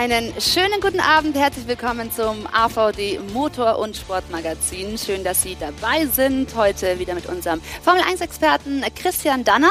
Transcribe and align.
Einen 0.00 0.32
schönen 0.40 0.80
guten 0.80 0.98
Abend, 0.98 1.36
herzlich 1.36 1.68
willkommen 1.68 2.10
zum 2.10 2.46
AVD 2.50 3.18
Motor- 3.34 3.78
und 3.78 3.94
Sportmagazin. 3.94 4.96
Schön, 4.96 5.24
dass 5.24 5.42
Sie 5.42 5.58
dabei 5.60 6.06
sind. 6.06 6.56
Heute 6.56 6.98
wieder 6.98 7.14
mit 7.14 7.26
unserem 7.26 7.60
Formel-1-Experten 7.82 8.82
Christian 8.96 9.44
Danner. 9.44 9.68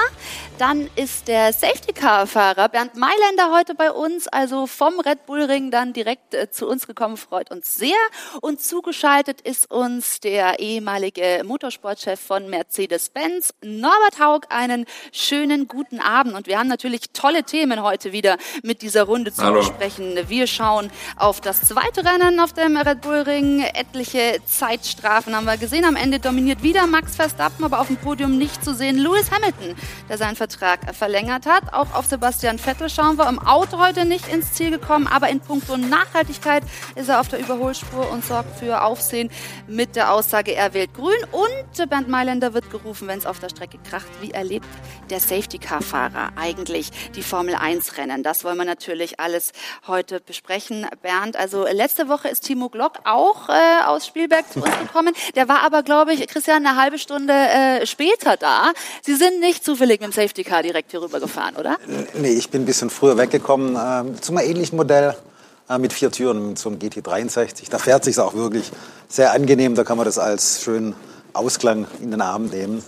Dann 0.60 0.88
ist 0.96 1.30
der 1.30 1.52
Safety-Car-Fahrer 1.52 2.70
Bernd 2.70 2.96
Mailänder 2.96 3.52
heute 3.52 3.74
bei 3.74 3.92
uns, 3.92 4.28
also 4.28 4.68
vom 4.68 5.00
Red 5.00 5.26
Bull 5.26 5.42
Ring 5.42 5.72
dann 5.72 5.94
direkt 5.94 6.36
äh, 6.36 6.52
zu 6.52 6.68
uns 6.68 6.86
gekommen, 6.86 7.18
freut 7.18 7.50
uns 7.50 7.74
sehr. 7.74 7.98
Und 8.42 8.62
zugeschaltet 8.62 9.42
ist 9.42 9.72
uns 9.72 10.20
der 10.20 10.60
ehemalige 10.60 11.42
Motorsportchef 11.44 12.20
von 12.20 12.52
Mercedes-Benz, 12.52 13.56
Norbert 13.64 14.20
Haug. 14.20 14.42
Einen 14.50 14.86
schönen 15.12 15.68
guten 15.68 16.00
Abend. 16.00 16.36
Und 16.36 16.46
wir 16.46 16.60
haben 16.60 16.68
natürlich 16.68 17.10
tolle 17.14 17.44
Themen 17.44 17.82
heute 17.82 18.12
wieder 18.12 18.38
mit 18.62 18.84
dieser 18.84 19.06
Runde 19.06 19.34
zu 19.34 19.42
Hallo. 19.42 19.62
besprechen. 19.62 20.19
Wir 20.28 20.48
schauen 20.48 20.92
auf 21.16 21.40
das 21.40 21.62
zweite 21.62 22.04
Rennen 22.04 22.40
auf 22.40 22.54
dem 22.54 22.76
Red 22.76 23.02
Bull 23.02 23.22
Ring. 23.22 23.62
Etliche 23.62 24.40
Zeitstrafen 24.46 25.36
haben 25.36 25.46
wir 25.46 25.58
gesehen. 25.58 25.86
Am 25.86 25.96
Ende 25.96 26.20
dominiert 26.20 26.64
wieder 26.64 26.88
Max 26.88 27.16
Verstappen, 27.16 27.64
aber 27.64 27.80
auf 27.80 27.88
dem 27.88 27.98
Podium 27.98 28.38
nicht 28.38 28.64
zu 28.64 28.74
sehen 28.74 28.98
Lewis 28.98 29.32
Hamilton, 29.32 29.76
der 30.10 30.18
seinen 30.18 30.36
Vertrag 30.36 30.96
verlängert 30.96 31.46
hat. 31.46 31.74
Auch 31.74 31.94
auf 31.94 32.06
Sebastian 32.08 32.60
Vettel 32.60 32.90
schauen 32.90 33.18
wir. 33.18 33.30
Im 33.30 33.40
Auto 33.40 33.80
heute 33.80 34.06
nicht 34.06 34.28
ins 34.28 34.54
Ziel 34.54 34.72
gekommen, 34.72 35.08
aber 35.08 35.30
in 35.30 35.40
puncto 35.40 35.78
Nachhaltigkeit 35.78 36.64
ist 36.96 37.10
er 37.10 37.20
auf 37.20 37.28
der 37.28 37.40
Überholspur 37.40 38.12
und 38.12 38.26
sorgt 38.26 38.60
für 38.60 38.82
Aufsehen 38.82 39.30
mit 39.68 39.96
der 39.96 40.12
Aussage, 40.12 40.56
er 40.56 40.74
wählt 40.74 40.94
grün. 40.94 41.20
Und 41.32 41.90
Bernd 41.90 42.10
Mailänder 42.10 42.54
wird 42.54 42.70
gerufen, 42.72 43.08
wenn 43.08 43.20
es 43.20 43.26
auf 43.26 43.40
der 43.40 43.50
Strecke 43.50 43.78
kracht. 43.90 44.08
Wie 44.22 44.32
erlebt 44.32 44.68
der 45.10 45.20
Safety-Car-Fahrer 45.20 46.32
eigentlich 46.36 46.92
die 47.16 47.24
Formel 47.24 47.56
1-Rennen? 47.56 48.24
Das 48.24 48.44
wollen 48.44 48.58
wir 48.58 48.66
natürlich 48.66 49.20
alles 49.20 49.54
heute 49.88 50.09
heute 50.12 50.22
besprechen. 50.26 50.88
Bernd, 51.02 51.36
also 51.36 51.66
letzte 51.66 52.08
Woche 52.08 52.30
ist 52.30 52.42
Timo 52.42 52.70
Glock 52.70 52.94
auch 53.06 53.50
äh, 53.50 53.86
aus 53.86 54.08
Spielberg 54.08 54.52
zu 54.52 54.62
uns 54.62 54.78
gekommen. 54.80 55.14
Der 55.36 55.48
war 55.48 55.62
aber, 55.62 55.84
glaube 55.84 56.14
ich, 56.14 56.28
Christian, 56.28 56.66
eine 56.66 56.82
halbe 56.82 56.98
Stunde 56.98 57.34
äh, 57.34 57.86
später 57.86 58.38
da. 58.38 58.72
Sie 59.04 59.16
sind 59.16 59.40
nicht 59.40 59.64
zufällig 59.64 60.02
mit 60.02 60.12
dem 60.12 60.14
Safety 60.14 60.44
Car 60.44 60.64
direkt 60.64 60.92
hier 60.92 61.02
rüber 61.02 61.20
gefahren, 61.20 61.56
oder? 61.58 61.78
Nee, 62.16 62.34
ich 62.34 62.50
bin 62.50 62.64
ein 62.64 62.66
bisschen 62.66 62.90
früher 62.90 63.18
weggekommen. 63.18 63.76
Äh, 63.76 64.20
zu 64.22 64.34
ähnlichen 64.34 64.78
Modell 64.78 65.16
äh, 65.70 65.78
mit 65.78 65.94
vier 65.94 66.12
Türen, 66.12 66.56
zum 66.56 66.80
GT63. 66.80 67.70
Da 67.70 67.78
fährt 67.78 68.04
sich 68.04 68.20
auch 68.20 68.34
wirklich 68.34 68.72
sehr 69.08 69.34
angenehm. 69.34 69.76
Da 69.76 69.84
kann 69.84 69.98
man 69.98 70.06
das 70.06 70.18
als 70.18 70.64
schönen 70.64 70.96
Ausklang 71.34 71.88
in 72.02 72.12
den 72.12 72.22
Abend 72.22 72.54
nehmen. 72.54 72.84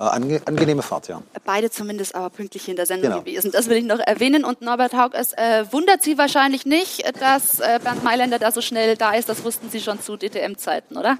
Äh, 0.00 0.04
ange 0.04 0.40
angenehme 0.46 0.80
Fahrt, 0.80 1.08
ja. 1.08 1.22
Beide 1.44 1.70
zumindest 1.70 2.14
aber 2.14 2.30
pünktlich 2.30 2.68
in 2.68 2.76
der 2.76 2.86
Sendung 2.86 3.10
genau. 3.10 3.22
gewesen. 3.22 3.50
Das 3.52 3.68
will 3.68 3.76
ich 3.76 3.84
noch 3.84 3.98
erwähnen. 3.98 4.44
Und 4.44 4.62
Norbert 4.62 4.94
Haug, 4.94 5.10
es 5.12 5.34
äh, 5.34 5.66
wundert 5.70 6.02
Sie 6.02 6.16
wahrscheinlich 6.16 6.64
nicht, 6.64 7.04
dass 7.20 7.60
äh, 7.60 7.78
Bernd 7.82 8.02
Mailänder 8.02 8.38
da 8.38 8.50
so 8.50 8.62
schnell 8.62 8.96
da 8.96 9.12
ist. 9.12 9.28
Das 9.28 9.44
wussten 9.44 9.68
Sie 9.68 9.80
schon 9.80 10.00
zu 10.00 10.16
DTM-Zeiten, 10.16 10.96
oder? 10.96 11.18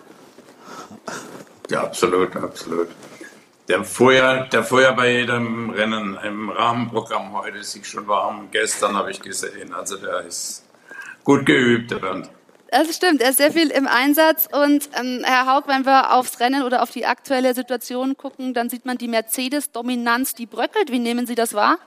Ja, 1.69 1.83
absolut, 1.83 2.35
absolut. 2.37 2.89
Der 3.69 3.85
fuhr, 3.85 4.15
ja, 4.15 4.47
der 4.47 4.65
fuhr 4.65 4.81
ja 4.83 4.93
bei 4.93 5.13
jedem 5.13 5.71
Rennen 5.71 6.19
im 6.25 6.49
Rahmenprogramm 6.49 7.35
heute 7.35 7.63
sich 7.63 7.87
schon 7.87 8.09
warm. 8.09 8.49
Gestern 8.51 8.97
habe 8.97 9.11
ich 9.11 9.21
gesehen. 9.21 9.75
Also 9.75 9.99
der 9.99 10.23
ist 10.23 10.65
gut 11.23 11.45
geübt, 11.45 11.91
der 11.91 11.99
Bernd. 11.99 12.31
Das 12.71 12.95
stimmt, 12.95 13.21
er 13.21 13.31
ist 13.31 13.39
sehr 13.39 13.51
viel 13.51 13.71
im 13.71 13.89
Einsatz. 13.89 14.49
Und 14.51 14.91
ähm, 14.99 15.23
Herr 15.25 15.47
Haug, 15.47 15.65
wenn 15.67 15.85
wir 15.85 16.15
aufs 16.15 16.39
Rennen 16.39 16.63
oder 16.63 16.83
auf 16.83 16.91
die 16.91 17.05
aktuelle 17.05 17.53
Situation 17.53 18.17
gucken, 18.17 18.55
dann 18.55 18.71
sieht 18.71 18.87
man 18.87 18.97
die 18.97 19.09
Mercedes-Dominanz, 19.09 20.35
die 20.37 20.47
bröckelt. 20.47 20.93
Wie 20.93 21.01
nehmen 21.01 21.27
Sie 21.27 21.35
das 21.35 21.55
wahr? 21.55 21.79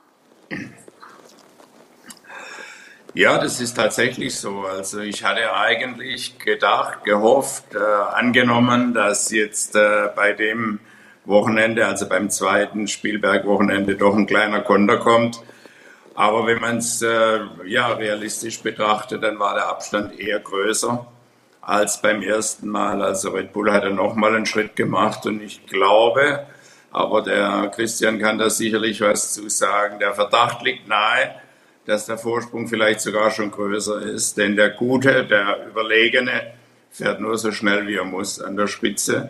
Ja, 3.14 3.38
das 3.38 3.62
ist 3.62 3.75
tatsächlich 3.75 4.36
so. 4.36 4.66
Also 4.66 5.00
ich 5.00 5.23
hatte 5.23 5.56
eigentlich 5.56 6.38
gedacht, 6.40 7.06
gehofft, 7.06 7.75
äh, 7.75 7.78
angenommen, 7.78 8.94
dass 8.94 9.31
jetzt 9.31 9.75
äh, 9.75 10.09
bei 10.14 10.34
dem 10.34 10.80
Wochenende, 11.24 11.88
also 11.88 12.09
beim 12.09 12.29
zweiten 12.29 12.90
Spielberg-Wochenende, 12.90 13.96
doch 13.96 14.16
ein 14.16 14.25
kleiner 14.25 14.59
Konter 14.59 14.97
kommt 14.97 15.41
aber 16.16 16.46
wenn 16.46 16.59
man 16.59 16.78
es 16.78 17.01
äh, 17.01 17.40
ja, 17.66 17.94
realistisch 17.94 18.62
betrachtet, 18.62 19.24
dann 19.24 19.40
war 19.40 19.56
der 19.56 19.68
Abstand 19.68 20.19
eher 20.19 20.40
größer 20.40 21.06
als 21.62 22.01
beim 22.01 22.22
ersten 22.22 22.68
Mal. 22.68 23.01
Also 23.01 23.31
Red 23.31 23.53
Bull 23.53 23.72
hat 23.72 23.84
dann 23.84 23.96
nochmal 23.96 24.35
einen 24.35 24.46
Schritt 24.46 24.75
gemacht 24.75 25.25
und 25.25 25.41
ich 25.41 25.66
glaube, 25.66 26.46
aber 26.91 27.22
der 27.23 27.72
Christian 27.73 28.19
kann 28.19 28.38
da 28.38 28.50
sicherlich 28.50 29.02
was 29.02 29.34
zu 29.34 29.50
sagen, 29.50 29.97
der 30.00 30.13
Verdacht 30.13 30.62
liegt 30.62 30.88
nahe, 30.88 31.35
dass 31.85 32.06
der 32.06 32.18
Vorsprung 32.18 32.68
vielleicht 32.68 33.02
sogar 33.02 33.31
schon 33.31 33.50
größer 33.50 34.02
ist. 34.02 34.38
Denn 34.38 34.56
der 34.56 34.69
Gute, 34.69 35.25
der 35.25 35.68
Überlegene, 35.68 36.53
fährt 36.91 37.19
nur 37.19 37.38
so 37.38 37.52
schnell 37.52 37.88
wie 37.88 37.96
er 37.96 38.03
muss 38.03 38.40
an 38.40 38.56
der 38.56 38.68
Spitze. 38.68 39.29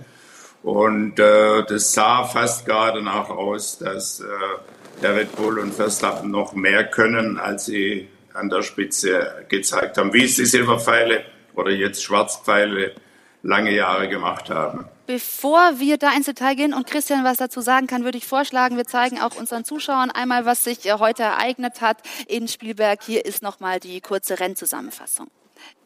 Und 0.61 1.19
äh, 1.19 1.63
das 1.63 1.93
sah 1.93 2.25
fast 2.25 2.65
gerade 2.65 2.99
danach 2.99 3.29
aus, 3.29 3.77
dass 3.77 4.19
äh, 4.19 4.25
der 5.01 5.15
Red 5.15 5.35
Bull 5.35 5.59
und 5.59 5.73
Verstappen 5.73 6.31
noch 6.31 6.53
mehr 6.53 6.85
können, 6.85 7.39
als 7.39 7.65
sie 7.65 8.07
an 8.33 8.49
der 8.49 8.61
Spitze 8.61 9.45
gezeigt 9.49 9.97
haben, 9.97 10.13
wie 10.13 10.23
es 10.23 10.35
die 10.35 10.45
Silberpfeile 10.45 11.23
oder 11.55 11.71
jetzt 11.71 12.03
Schwarzpfeile 12.03 12.93
lange 13.43 13.71
Jahre 13.71 14.09
gemacht 14.09 14.49
haben. 14.49 14.85
Bevor 15.05 15.79
wir 15.79 15.97
da 15.97 16.13
ins 16.15 16.27
Detail 16.27 16.55
gehen 16.55 16.73
und 16.73 16.87
Christian 16.87 17.25
was 17.25 17.37
dazu 17.37 17.59
sagen 17.59 17.87
kann, 17.87 18.05
würde 18.05 18.17
ich 18.17 18.25
vorschlagen, 18.25 18.77
wir 18.77 18.85
zeigen 18.85 19.19
auch 19.19 19.35
unseren 19.35 19.65
Zuschauern 19.65 20.11
einmal, 20.11 20.45
was 20.45 20.63
sich 20.63 20.79
heute 20.93 21.23
ereignet 21.23 21.81
hat 21.81 21.97
in 22.27 22.47
Spielberg. 22.47 23.03
Hier 23.03 23.25
ist 23.25 23.43
nochmal 23.43 23.81
die 23.81 23.99
kurze 23.99 24.39
Rennzusammenfassung. 24.39 25.29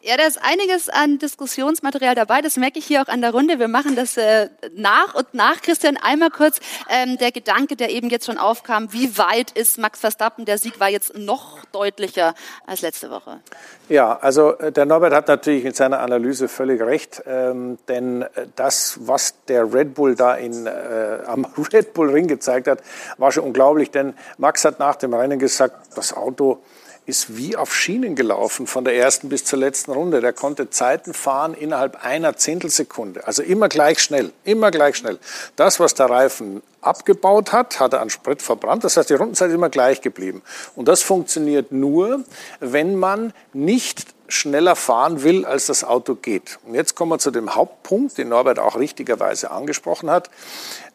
Ja, 0.07 0.15
da 0.15 0.25
ist 0.25 0.39
einiges 0.41 0.87
an 0.87 1.17
Diskussionsmaterial 1.19 2.15
dabei. 2.15 2.41
Das 2.41 2.55
merke 2.55 2.79
ich 2.79 2.85
hier 2.85 3.01
auch 3.01 3.07
an 3.07 3.19
der 3.19 3.31
Runde. 3.31 3.59
Wir 3.59 3.67
machen 3.67 3.97
das 3.97 4.15
äh, 4.15 4.47
nach 4.73 5.15
und 5.15 5.33
nach. 5.33 5.61
Christian, 5.61 5.97
einmal 5.97 6.29
kurz 6.29 6.61
ähm, 6.87 7.17
der 7.17 7.33
Gedanke, 7.33 7.75
der 7.75 7.89
eben 7.89 8.09
jetzt 8.09 8.27
schon 8.27 8.37
aufkam. 8.37 8.93
Wie 8.93 9.17
weit 9.17 9.51
ist 9.51 9.79
Max 9.79 9.99
Verstappen? 9.99 10.45
Der 10.45 10.59
Sieg 10.59 10.79
war 10.79 10.87
jetzt 10.87 11.17
noch 11.17 11.65
deutlicher 11.73 12.35
als 12.65 12.81
letzte 12.81 13.09
Woche. 13.09 13.41
Ja, 13.89 14.17
also 14.19 14.53
äh, 14.59 14.71
der 14.71 14.85
Norbert 14.85 15.13
hat 15.13 15.27
natürlich 15.27 15.65
in 15.65 15.73
seiner 15.73 15.99
Analyse 15.99 16.47
völlig 16.47 16.79
recht. 16.79 17.23
Ähm, 17.25 17.77
denn 17.89 18.21
äh, 18.21 18.27
das, 18.55 18.99
was 19.01 19.33
der 19.49 19.73
Red 19.73 19.95
Bull 19.95 20.15
da 20.15 20.35
in, 20.35 20.67
äh, 20.67 21.19
am 21.25 21.45
Red 21.73 21.93
Bull 21.93 22.11
Ring 22.11 22.27
gezeigt 22.27 22.67
hat, 22.67 22.79
war 23.17 23.31
schon 23.33 23.43
unglaublich. 23.43 23.91
Denn 23.91 24.13
Max 24.37 24.63
hat 24.63 24.79
nach 24.79 24.95
dem 24.95 25.13
Rennen 25.13 25.39
gesagt, 25.39 25.97
das 25.97 26.15
Auto 26.15 26.59
ist 27.07 27.37
wie 27.37 27.55
auf 27.55 27.73
Schienen 27.73 28.15
gelaufen 28.15 28.67
von 28.67 28.83
der 28.83 28.95
ersten 28.95 29.29
bis 29.29 29.45
zur 29.45 29.59
letzten 29.59 29.91
Runde. 29.91 30.19
Der 30.19 30.33
konnte 30.33 30.69
Zeiten 30.69 31.13
fahren 31.13 31.53
innerhalb 31.53 32.03
einer 32.03 32.35
Zehntelsekunde. 32.35 33.25
Also 33.25 33.41
immer 33.43 33.69
gleich 33.69 33.99
schnell, 33.99 34.33
immer 34.43 34.71
gleich 34.71 34.97
schnell. 34.97 35.17
Das, 35.55 35.79
was 35.79 35.93
der 35.93 36.09
Reifen 36.09 36.61
abgebaut 36.81 37.53
hat, 37.53 37.79
hat 37.79 37.93
er 37.93 38.01
an 38.01 38.09
Sprit 38.09 38.41
verbrannt. 38.41 38.83
Das 38.83 38.97
heißt, 38.97 39.09
die 39.09 39.13
Rundenzeit 39.13 39.47
ist 39.49 39.55
immer 39.55 39.69
gleich 39.69 40.01
geblieben. 40.01 40.41
Und 40.75 40.89
das 40.89 41.01
funktioniert 41.01 41.71
nur, 41.71 42.25
wenn 42.59 42.97
man 42.97 43.33
nicht 43.53 44.05
schneller 44.27 44.75
fahren 44.75 45.23
will, 45.23 45.45
als 45.45 45.67
das 45.67 45.85
Auto 45.85 46.15
geht. 46.15 46.59
Und 46.65 46.75
jetzt 46.75 46.95
kommen 46.95 47.11
wir 47.11 47.19
zu 47.19 47.31
dem 47.31 47.55
Hauptpunkt, 47.55 48.17
den 48.17 48.29
Norbert 48.29 48.59
auch 48.59 48.77
richtigerweise 48.77 49.51
angesprochen 49.51 50.09
hat. 50.09 50.29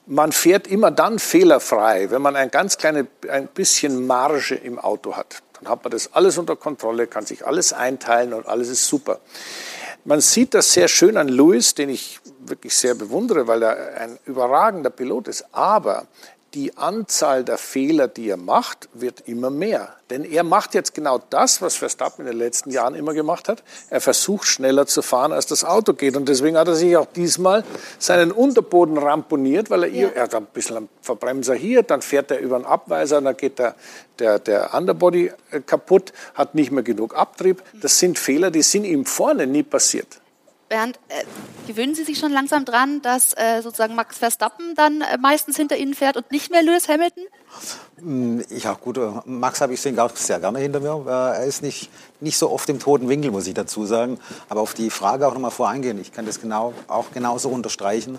Man 0.06 0.32
fährt 0.32 0.66
immer 0.66 0.90
dann 0.90 1.18
fehlerfrei, 1.18 2.10
wenn 2.10 2.22
man 2.22 2.34
ein 2.34 2.50
ganz 2.50 2.76
kleines 2.76 3.06
ein 3.28 3.46
bisschen 3.46 4.06
Marge 4.06 4.56
im 4.56 4.78
Auto 4.78 5.16
hat. 5.16 5.42
Dann 5.54 5.70
hat 5.70 5.84
man 5.84 5.92
das 5.92 6.12
alles 6.12 6.38
unter 6.38 6.56
Kontrolle, 6.56 7.06
kann 7.06 7.24
sich 7.24 7.46
alles 7.46 7.72
einteilen 7.72 8.32
und 8.32 8.46
alles 8.46 8.68
ist 8.68 8.86
super. 8.86 9.20
Man 10.04 10.20
sieht 10.20 10.54
das 10.54 10.72
sehr 10.72 10.88
schön 10.88 11.16
an 11.16 11.28
Lewis, 11.28 11.74
den 11.74 11.88
ich 11.88 12.18
wirklich 12.40 12.76
sehr 12.76 12.96
bewundere, 12.96 13.46
weil 13.46 13.62
er 13.62 14.00
ein 14.00 14.18
überragender 14.26 14.90
Pilot 14.90 15.28
ist. 15.28 15.44
Aber 15.52 16.06
die 16.54 16.76
Anzahl 16.76 17.44
der 17.44 17.58
Fehler, 17.58 18.08
die 18.08 18.28
er 18.28 18.36
macht, 18.36 18.88
wird 18.92 19.22
immer 19.26 19.50
mehr. 19.50 19.94
Denn 20.10 20.24
er 20.24 20.44
macht 20.44 20.74
jetzt 20.74 20.94
genau 20.94 21.18
das, 21.30 21.62
was 21.62 21.76
Verstappen 21.76 22.26
in 22.26 22.32
den 22.32 22.38
letzten 22.38 22.70
Jahren 22.70 22.94
immer 22.94 23.14
gemacht 23.14 23.48
hat. 23.48 23.62
Er 23.88 24.00
versucht 24.00 24.46
schneller 24.46 24.86
zu 24.86 25.00
fahren, 25.00 25.32
als 25.32 25.46
das 25.46 25.64
Auto 25.64 25.94
geht. 25.94 26.16
Und 26.16 26.28
deswegen 26.28 26.58
hat 26.58 26.68
er 26.68 26.74
sich 26.74 26.96
auch 26.96 27.06
diesmal 27.06 27.64
seinen 27.98 28.30
Unterboden 28.30 28.98
ramponiert, 28.98 29.70
weil 29.70 29.84
er, 29.84 29.90
ja. 29.90 30.08
er 30.08 30.22
hat 30.24 30.34
ein 30.34 30.46
bisschen 30.46 30.76
einen 30.76 30.88
Verbremser 31.00 31.54
hier, 31.54 31.82
dann 31.82 32.02
fährt 32.02 32.30
er 32.30 32.40
über 32.40 32.56
einen 32.56 32.66
Abweiser, 32.66 33.20
dann 33.20 33.36
geht 33.36 33.58
der, 33.58 33.74
der, 34.18 34.38
der 34.38 34.74
Underbody 34.74 35.32
äh, 35.50 35.60
kaputt, 35.60 36.12
hat 36.34 36.54
nicht 36.54 36.70
mehr 36.70 36.82
genug 36.82 37.16
Abtrieb. 37.16 37.62
Das 37.80 37.98
sind 37.98 38.18
Fehler, 38.18 38.50
die 38.50 38.62
sind 38.62 38.84
ihm 38.84 39.06
vorne 39.06 39.46
nie 39.46 39.62
passiert. 39.62 40.21
Bernd, 40.72 40.98
äh, 41.08 41.24
gewöhnen 41.66 41.94
Sie 41.94 42.02
sich 42.02 42.18
schon 42.18 42.32
langsam 42.32 42.64
dran, 42.64 43.02
dass 43.02 43.34
äh, 43.34 43.60
sozusagen 43.60 43.94
Max 43.94 44.16
Verstappen 44.16 44.74
dann 44.74 45.02
äh, 45.02 45.18
meistens 45.18 45.58
hinter 45.58 45.76
Ihnen 45.76 45.92
fährt 45.92 46.16
und 46.16 46.32
nicht 46.32 46.50
mehr 46.50 46.62
Lewis 46.62 46.88
Hamilton? 46.88 47.24
Hm, 47.98 48.42
ja, 48.48 48.72
gut. 48.72 48.96
Äh, 48.96 49.10
Max 49.26 49.60
habe 49.60 49.74
ich 49.74 50.00
auch 50.00 50.16
sehr 50.16 50.40
gerne 50.40 50.60
hinter 50.60 50.80
mir. 50.80 51.04
Äh, 51.06 51.40
er 51.40 51.44
ist 51.44 51.62
nicht, 51.62 51.90
nicht 52.20 52.38
so 52.38 52.50
oft 52.50 52.70
im 52.70 52.78
toten 52.78 53.10
Winkel, 53.10 53.30
muss 53.30 53.46
ich 53.46 53.52
dazu 53.52 53.84
sagen. 53.84 54.18
Aber 54.48 54.62
auf 54.62 54.72
die 54.72 54.88
Frage 54.88 55.28
auch 55.28 55.34
noch 55.34 55.42
mal 55.42 55.50
voreingehen. 55.50 56.00
Ich 56.00 56.10
kann 56.10 56.24
das 56.24 56.40
genau, 56.40 56.72
auch 56.88 57.12
genauso 57.12 57.50
unterstreichen. 57.50 58.18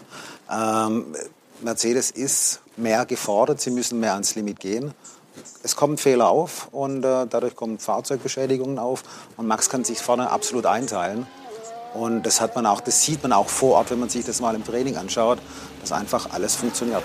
Ähm, 0.52 1.16
Mercedes 1.62 2.12
ist 2.12 2.62
mehr 2.78 3.08
gefordert. 3.08 3.62
Sie 3.62 3.72
müssen 3.72 4.00
mehr 4.00 4.14
ans 4.14 4.36
Limit 4.36 4.60
gehen. 4.60 4.94
es 5.64 5.76
kommen 5.76 5.98
Fehler 5.98 6.30
auf 6.30 6.68
und 6.72 7.04
äh, 7.04 7.26
dadurch 7.28 7.56
kommen 7.56 7.80
Fahrzeugbeschädigungen 7.80 8.78
auf 8.78 9.02
und 9.38 9.48
Max 9.48 9.72
kann 9.72 9.84
sich 9.84 9.98
vorne 9.98 10.30
absolut 10.30 10.68
einteilen. 10.68 11.26
Und 11.94 12.24
das 12.24 12.42
hat 12.42 12.56
man 12.56 12.66
auch, 12.66 12.81
das 12.81 13.01
sieht 13.04 13.22
man 13.24 13.34
auch 13.34 13.50
vor 13.50 13.78
Ort, 13.78 13.92
wenn 13.92 14.00
man 14.00 14.10
sich 14.10 14.25
das 14.25 14.42
mal 14.42 14.56
im 14.56 14.66
Training 14.66 14.98
anschaut, 14.98 15.40
dass 15.81 15.92
einfach 15.92 16.31
alles 16.31 16.56
funktioniert. 16.56 17.04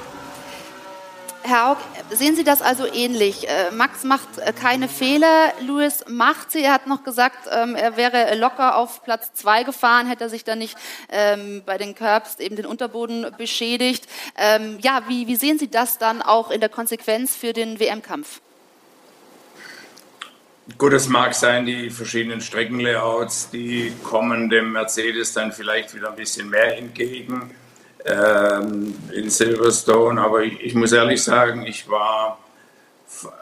Herr 1.48 1.68
Haug, 1.68 1.78
sehen 2.10 2.36
Sie 2.36 2.44
das 2.44 2.60
also 2.60 2.84
ähnlich? 2.84 3.48
Äh, 3.48 3.70
Max 3.70 4.04
macht 4.04 4.38
äh, 4.38 4.52
keine 4.52 4.86
Fehler, 4.86 5.52
Louis 5.60 6.04
macht 6.06 6.50
sie. 6.50 6.62
Er 6.62 6.74
hat 6.74 6.86
noch 6.86 7.04
gesagt, 7.04 7.48
ähm, 7.50 7.74
er 7.74 7.96
wäre 7.96 8.34
locker 8.34 8.76
auf 8.76 9.02
Platz 9.02 9.32
zwei 9.32 9.62
gefahren, 9.62 10.06
hätte 10.06 10.24
er 10.24 10.30
sich 10.30 10.44
dann 10.44 10.58
nicht 10.58 10.76
ähm, 11.08 11.62
bei 11.64 11.78
den 11.78 11.94
Curbs 11.94 12.38
eben 12.38 12.56
den 12.56 12.66
Unterboden 12.66 13.26
beschädigt. 13.38 14.06
Ähm, 14.36 14.78
ja, 14.82 15.04
wie, 15.08 15.26
wie 15.26 15.36
sehen 15.36 15.58
Sie 15.58 15.70
das 15.70 15.96
dann 15.96 16.20
auch 16.20 16.50
in 16.50 16.60
der 16.60 16.68
Konsequenz 16.68 17.34
für 17.34 17.54
den 17.54 17.80
WM-Kampf? 17.80 18.42
Gut, 20.76 20.92
es 20.92 21.08
mag 21.08 21.34
sein, 21.34 21.64
die 21.64 21.88
verschiedenen 21.88 22.42
Streckenlayouts, 22.42 23.50
die 23.50 23.92
kommen 24.02 24.50
dem 24.50 24.72
Mercedes 24.72 25.32
dann 25.32 25.50
vielleicht 25.50 25.94
wieder 25.94 26.10
ein 26.10 26.16
bisschen 26.16 26.50
mehr 26.50 26.76
entgegen 26.76 27.50
ähm, 28.04 28.94
in 29.12 29.30
Silverstone. 29.30 30.20
Aber 30.20 30.42
ich, 30.42 30.60
ich, 30.60 30.74
muss 30.74 30.92
ehrlich 30.92 31.22
sagen, 31.22 31.64
ich 31.64 31.88
war 31.88 32.38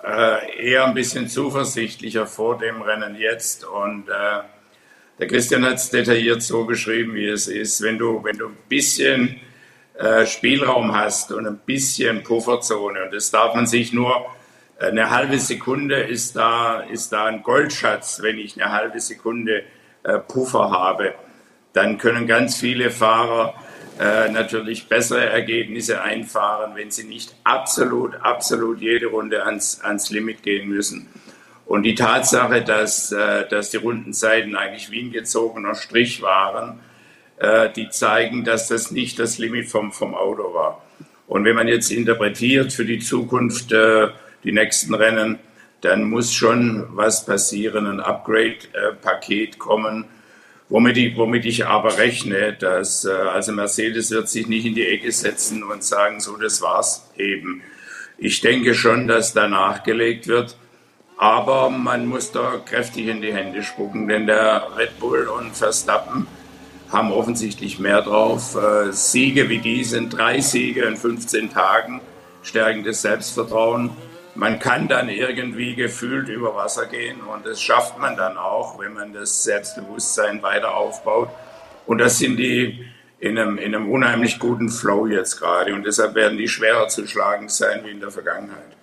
äh, 0.04 0.68
eher 0.70 0.86
ein 0.86 0.94
bisschen 0.94 1.28
zuversichtlicher 1.28 2.26
vor 2.26 2.58
dem 2.58 2.80
Rennen 2.80 3.16
jetzt. 3.16 3.64
Und 3.64 4.08
äh, 4.08 4.42
der 5.18 5.26
Christian 5.26 5.64
hat 5.64 5.74
es 5.74 5.90
detailliert 5.90 6.42
so 6.42 6.64
beschrieben, 6.64 7.14
wie 7.14 7.26
es 7.26 7.48
ist. 7.48 7.82
Wenn 7.82 7.98
du, 7.98 8.22
wenn 8.22 8.38
du 8.38 8.46
ein 8.46 8.56
bisschen 8.68 9.40
äh, 9.98 10.24
Spielraum 10.26 10.94
hast 10.94 11.32
und 11.32 11.46
ein 11.46 11.58
bisschen 11.58 12.22
Pufferzone, 12.22 13.04
und 13.04 13.12
das 13.12 13.32
darf 13.32 13.54
man 13.54 13.66
sich 13.66 13.92
nur 13.92 14.26
eine 14.78 15.10
halbe 15.10 15.38
Sekunde 15.38 16.00
ist 16.02 16.36
da, 16.36 16.80
ist 16.80 17.12
da 17.12 17.26
ein 17.26 17.42
Goldschatz, 17.42 18.20
wenn 18.22 18.38
ich 18.38 18.60
eine 18.60 18.72
halbe 18.72 19.00
Sekunde 19.00 19.62
äh, 20.02 20.18
Puffer 20.18 20.70
habe. 20.70 21.14
Dann 21.72 21.98
können 21.98 22.26
ganz 22.26 22.56
viele 22.56 22.90
Fahrer 22.90 23.54
äh, 23.98 24.30
natürlich 24.30 24.88
bessere 24.88 25.26
Ergebnisse 25.26 26.02
einfahren, 26.02 26.72
wenn 26.74 26.90
sie 26.90 27.04
nicht 27.04 27.34
absolut, 27.44 28.14
absolut 28.16 28.80
jede 28.80 29.06
Runde 29.06 29.44
ans, 29.44 29.80
ans 29.82 30.10
Limit 30.10 30.42
gehen 30.42 30.68
müssen. 30.68 31.08
Und 31.64 31.82
die 31.82 31.94
Tatsache, 31.94 32.62
dass, 32.62 33.10
äh, 33.12 33.48
dass 33.48 33.70
die 33.70 33.78
Rundenzeiten 33.78 34.54
eigentlich 34.56 34.90
wie 34.90 35.02
ein 35.02 35.12
gezogener 35.12 35.74
Strich 35.74 36.20
waren, 36.20 36.80
äh, 37.38 37.70
die 37.70 37.88
zeigen, 37.88 38.44
dass 38.44 38.68
das 38.68 38.90
nicht 38.90 39.18
das 39.18 39.38
Limit 39.38 39.68
vom, 39.68 39.92
vom 39.92 40.14
Auto 40.14 40.54
war. 40.54 40.82
Und 41.26 41.44
wenn 41.44 41.56
man 41.56 41.66
jetzt 41.66 41.90
interpretiert 41.90 42.72
für 42.72 42.84
die 42.84 43.00
Zukunft 43.00 43.72
äh, 43.72 44.08
die 44.44 44.52
nächsten 44.52 44.94
Rennen, 44.94 45.38
dann 45.80 46.04
muss 46.04 46.32
schon 46.32 46.86
was 46.90 47.24
passieren, 47.26 47.86
ein 47.86 48.00
Upgrade-Paket 48.00 49.58
kommen, 49.58 50.06
Womit 50.68 50.96
ich, 50.96 51.16
womit 51.16 51.44
ich 51.44 51.64
aber 51.64 51.96
rechne, 51.96 52.52
dass 52.52 53.04
äh, 53.04 53.12
also 53.12 53.52
Mercedes 53.52 54.10
wird 54.10 54.28
sich 54.28 54.48
nicht 54.48 54.66
in 54.66 54.74
die 54.74 54.86
Ecke 54.86 55.12
setzen 55.12 55.62
und 55.62 55.84
sagen, 55.84 56.18
so 56.18 56.36
das 56.36 56.60
war's 56.60 57.08
eben. 57.16 57.62
Ich 58.18 58.40
denke 58.40 58.74
schon, 58.74 59.06
dass 59.06 59.32
da 59.32 59.46
nachgelegt 59.46 60.26
wird, 60.26 60.56
aber 61.18 61.70
man 61.70 62.06
muss 62.06 62.32
da 62.32 62.60
kräftig 62.64 63.06
in 63.06 63.22
die 63.22 63.32
Hände 63.32 63.62
spucken, 63.62 64.08
denn 64.08 64.26
der 64.26 64.66
Red 64.76 64.98
Bull 64.98 65.28
und 65.28 65.56
Verstappen 65.56 66.26
haben 66.90 67.12
offensichtlich 67.12 67.78
mehr 67.78 68.02
drauf. 68.02 68.56
Äh, 68.56 68.90
Siege 68.90 69.48
wie 69.48 69.58
die 69.58 69.84
sind 69.84 70.18
drei 70.18 70.40
Siege 70.40 70.82
in 70.82 70.96
15 70.96 71.52
Tagen, 71.52 72.00
stärken 72.42 72.82
das 72.82 73.02
Selbstvertrauen 73.02 73.90
man 74.36 74.58
kann 74.58 74.88
dann 74.88 75.08
irgendwie 75.08 75.74
gefühlt 75.74 76.28
über 76.28 76.54
Wasser 76.54 76.86
gehen 76.86 77.20
und 77.22 77.46
das 77.46 77.60
schafft 77.60 77.98
man 77.98 78.16
dann 78.16 78.36
auch, 78.36 78.78
wenn 78.78 78.92
man 78.92 79.12
das 79.12 79.42
Selbstbewusstsein 79.42 80.42
weiter 80.42 80.74
aufbaut. 80.74 81.30
Und 81.86 81.98
das 81.98 82.18
sind 82.18 82.36
die 82.36 82.84
in 83.18 83.38
einem, 83.38 83.58
in 83.58 83.74
einem 83.74 83.90
unheimlich 83.90 84.38
guten 84.38 84.68
Flow 84.68 85.06
jetzt 85.06 85.38
gerade 85.38 85.74
und 85.74 85.84
deshalb 85.84 86.14
werden 86.14 86.36
die 86.36 86.48
schwerer 86.48 86.88
zu 86.88 87.06
schlagen 87.06 87.48
sein 87.48 87.80
wie 87.84 87.90
in 87.90 88.00
der 88.00 88.10
Vergangenheit. 88.10 88.76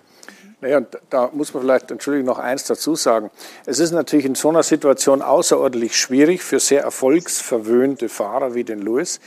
Naja, 0.60 0.80
da 1.10 1.30
muss 1.32 1.52
man 1.52 1.62
vielleicht, 1.62 1.90
Entschuldigung, 1.90 2.26
noch 2.26 2.38
eins 2.38 2.64
dazu 2.64 2.96
sagen. 2.96 3.30
Es 3.66 3.80
ist 3.80 3.92
natürlich 3.92 4.24
in 4.24 4.34
so 4.34 4.48
einer 4.48 4.62
Situation 4.62 5.20
außerordentlich 5.20 5.94
schwierig 5.94 6.42
für 6.42 6.58
sehr 6.58 6.82
erfolgsverwöhnte 6.82 8.08
Fahrer 8.08 8.54
wie 8.54 8.64
den 8.64 8.80
Lewis, 8.80 9.20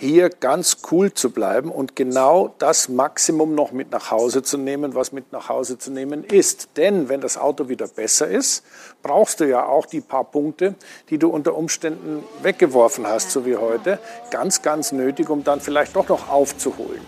hier 0.00 0.30
ganz 0.30 0.78
cool 0.90 1.12
zu 1.12 1.30
bleiben 1.30 1.70
und 1.70 1.94
genau 1.94 2.54
das 2.58 2.88
Maximum 2.88 3.54
noch 3.54 3.70
mit 3.72 3.90
nach 3.90 4.10
Hause 4.10 4.42
zu 4.42 4.56
nehmen, 4.56 4.94
was 4.94 5.12
mit 5.12 5.30
nach 5.30 5.50
Hause 5.50 5.76
zu 5.76 5.90
nehmen 5.90 6.24
ist. 6.24 6.70
Denn 6.78 7.10
wenn 7.10 7.20
das 7.20 7.36
Auto 7.36 7.68
wieder 7.68 7.86
besser 7.86 8.26
ist, 8.26 8.64
brauchst 9.02 9.40
du 9.40 9.44
ja 9.44 9.66
auch 9.66 9.84
die 9.84 10.00
paar 10.00 10.24
Punkte, 10.24 10.74
die 11.10 11.18
du 11.18 11.28
unter 11.28 11.54
Umständen 11.54 12.24
weggeworfen 12.42 13.06
hast, 13.06 13.30
so 13.30 13.44
wie 13.44 13.56
heute, 13.56 13.98
ganz, 14.30 14.62
ganz 14.62 14.90
nötig, 14.90 15.28
um 15.28 15.44
dann 15.44 15.60
vielleicht 15.60 15.94
doch 15.94 16.08
noch 16.08 16.30
aufzuholen. 16.30 17.02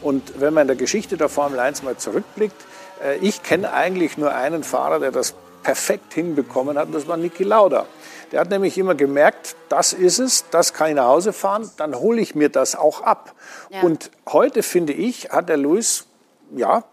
Und 0.00 0.40
wenn 0.40 0.54
man 0.54 0.62
in 0.62 0.68
der 0.68 0.76
Geschichte 0.76 1.18
der 1.18 1.28
Formel 1.28 1.58
1 1.60 1.82
mal 1.82 1.98
zurückblickt, 1.98 2.64
äh, 3.04 3.18
ich 3.18 3.42
kenne 3.42 3.74
eigentlich 3.74 4.16
nur 4.16 4.34
einen 4.34 4.64
Fahrer, 4.64 5.00
der 5.00 5.12
das 5.12 5.34
perfekt 5.62 6.14
hinbekommen 6.14 6.78
hat, 6.78 6.86
und 6.86 6.94
das 6.94 7.06
war 7.06 7.18
Niki 7.18 7.44
Lauda. 7.44 7.84
Der 8.32 8.40
hat 8.40 8.50
nämlich 8.50 8.76
immer 8.78 8.94
gemerkt, 8.94 9.56
das 9.68 9.92
ist 9.92 10.18
es, 10.18 10.44
das 10.50 10.74
kann 10.74 10.90
ich 10.90 10.94
nach 10.94 11.06
Hause 11.06 11.32
fahren, 11.32 11.70
dann 11.76 11.94
hole 11.94 12.20
ich 12.20 12.34
mir 12.34 12.48
das 12.48 12.76
auch 12.76 13.02
ab. 13.02 13.34
Ja. 13.70 13.82
Und 13.82 14.10
heute, 14.28 14.62
finde 14.62 14.92
ich, 14.92 15.30
hat 15.30 15.48
der 15.48 15.56
Luis 15.56 16.08
ja, 16.56 16.84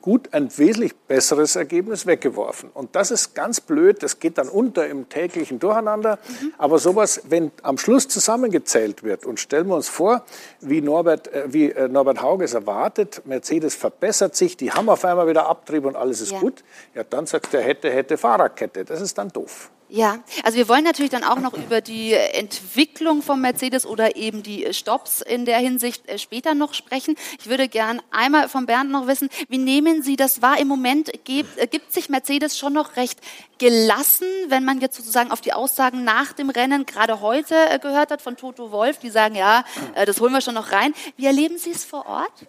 gut 0.00 0.32
ein 0.32 0.56
wesentlich 0.56 0.96
besseres 0.96 1.56
Ergebnis 1.56 2.06
weggeworfen. 2.06 2.70
Und 2.72 2.96
das 2.96 3.10
ist 3.10 3.34
ganz 3.34 3.60
blöd, 3.60 4.02
das 4.02 4.20
geht 4.20 4.38
dann 4.38 4.48
unter 4.48 4.86
im 4.86 5.08
täglichen 5.08 5.58
Durcheinander. 5.58 6.18
Mhm. 6.40 6.54
Aber 6.58 6.78
sowas, 6.78 7.22
wenn 7.28 7.50
am 7.62 7.78
Schluss 7.78 8.08
zusammengezählt 8.08 9.02
wird 9.02 9.26
und 9.26 9.40
stellen 9.40 9.68
wir 9.68 9.76
uns 9.76 9.88
vor, 9.88 10.24
wie 10.60 10.80
Norbert, 10.80 11.28
äh, 11.28 11.44
wie 11.52 11.70
äh, 11.70 11.88
Norbert 11.88 12.22
Hauge 12.22 12.44
es 12.44 12.54
erwartet, 12.54 13.22
Mercedes 13.26 13.74
verbessert 13.74 14.34
sich, 14.34 14.56
die 14.56 14.72
haben 14.72 14.88
auf 14.88 15.04
einmal 15.04 15.28
wieder 15.28 15.46
Abtrieb 15.46 15.84
und 15.84 15.96
alles 15.96 16.20
ist 16.20 16.32
ja. 16.32 16.40
gut, 16.40 16.64
ja, 16.94 17.04
dann 17.04 17.26
sagt 17.26 17.52
er, 17.54 17.62
hätte, 17.62 17.90
hätte 17.90 18.16
Fahrradkette. 18.16 18.84
Das 18.84 19.00
ist 19.00 19.18
dann 19.18 19.28
doof. 19.28 19.70
Ja, 19.94 20.20
also 20.42 20.56
wir 20.56 20.68
wollen 20.68 20.84
natürlich 20.84 21.10
dann 21.10 21.22
auch 21.22 21.38
noch 21.38 21.52
über 21.52 21.82
die 21.82 22.14
Entwicklung 22.14 23.20
von 23.20 23.42
Mercedes 23.42 23.84
oder 23.84 24.16
eben 24.16 24.42
die 24.42 24.72
Stops 24.72 25.20
in 25.20 25.44
der 25.44 25.58
Hinsicht 25.58 26.08
äh, 26.08 26.18
später 26.18 26.54
noch 26.54 26.72
sprechen. 26.72 27.14
Ich 27.38 27.46
würde 27.46 27.68
gern 27.68 28.00
einmal 28.10 28.48
von 28.48 28.64
Bernd 28.64 28.90
noch 28.90 29.06
wissen, 29.06 29.28
wie 29.50 29.58
nehmen 29.58 30.02
Sie 30.02 30.16
das 30.16 30.40
wahr? 30.40 30.58
Im 30.58 30.68
Moment 30.68 31.12
gibt, 31.24 31.58
äh, 31.58 31.66
gibt 31.66 31.92
sich 31.92 32.08
Mercedes 32.08 32.56
schon 32.56 32.72
noch 32.72 32.96
recht 32.96 33.20
gelassen, 33.58 34.26
wenn 34.48 34.64
man 34.64 34.80
jetzt 34.80 34.96
sozusagen 34.96 35.30
auf 35.30 35.42
die 35.42 35.52
Aussagen 35.52 36.04
nach 36.04 36.32
dem 36.32 36.48
Rennen 36.48 36.86
gerade 36.86 37.20
heute 37.20 37.54
äh, 37.54 37.78
gehört 37.78 38.10
hat 38.10 38.22
von 38.22 38.38
Toto 38.38 38.72
Wolf, 38.72 38.96
die 38.96 39.10
sagen, 39.10 39.34
ja, 39.34 39.62
das 40.06 40.18
holen 40.22 40.32
wir 40.32 40.40
schon 40.40 40.54
noch 40.54 40.72
rein. 40.72 40.94
Wie 41.18 41.26
erleben 41.26 41.58
Sie 41.58 41.70
es 41.70 41.84
vor 41.84 42.06
Ort? 42.06 42.46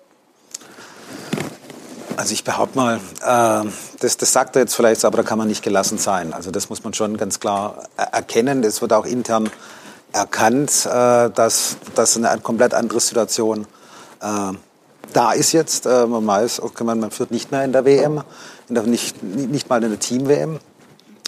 Also 2.16 2.34
ich 2.34 2.44
behaupte 2.44 2.78
mal, 2.78 2.98
äh, 2.98 3.70
das, 4.00 4.18
das 4.18 4.32
sagt 4.32 4.56
er 4.56 4.62
jetzt 4.64 4.76
vielleicht, 4.76 5.04
aber 5.04 5.18
da 5.18 5.24
kann 5.24 5.38
man 5.38 5.48
nicht 5.48 5.64
gelassen 5.64 5.98
sein. 5.98 6.34
Also 6.34 6.52
das 6.52 6.70
muss 6.70 6.84
man 6.84 6.94
schon 6.94 7.18
ganz 7.18 7.40
klar 7.40 7.84
erkennen. 7.98 8.62
Das 8.62 8.82
wird 8.82 8.94
auch 8.94 9.06
intern 9.06 9.50
erkannt, 10.12 10.86
äh, 10.86 11.30
dass, 11.32 11.78
dass 11.96 12.16
eine 12.18 12.40
komplett 12.42 12.74
andere 12.74 13.00
Situation 13.00 13.66
äh, 14.22 14.52
da 15.12 15.32
ist 15.32 15.52
jetzt. 15.54 15.86
Äh, 15.86 16.06
man 16.06 16.26
weiß, 16.26 16.62
okay, 16.62 16.84
man, 16.84 17.00
man 17.00 17.12
führt 17.12 17.32
nicht 17.32 17.52
mehr 17.52 17.64
in 17.66 17.72
der 17.72 17.86
WM, 17.86 18.24
in 18.70 18.76
der, 18.76 18.84
nicht, 18.84 19.24
nicht 19.24 19.70
mal 19.70 19.84
in 19.84 19.90
der 19.90 20.00
Team-WM 20.00 20.60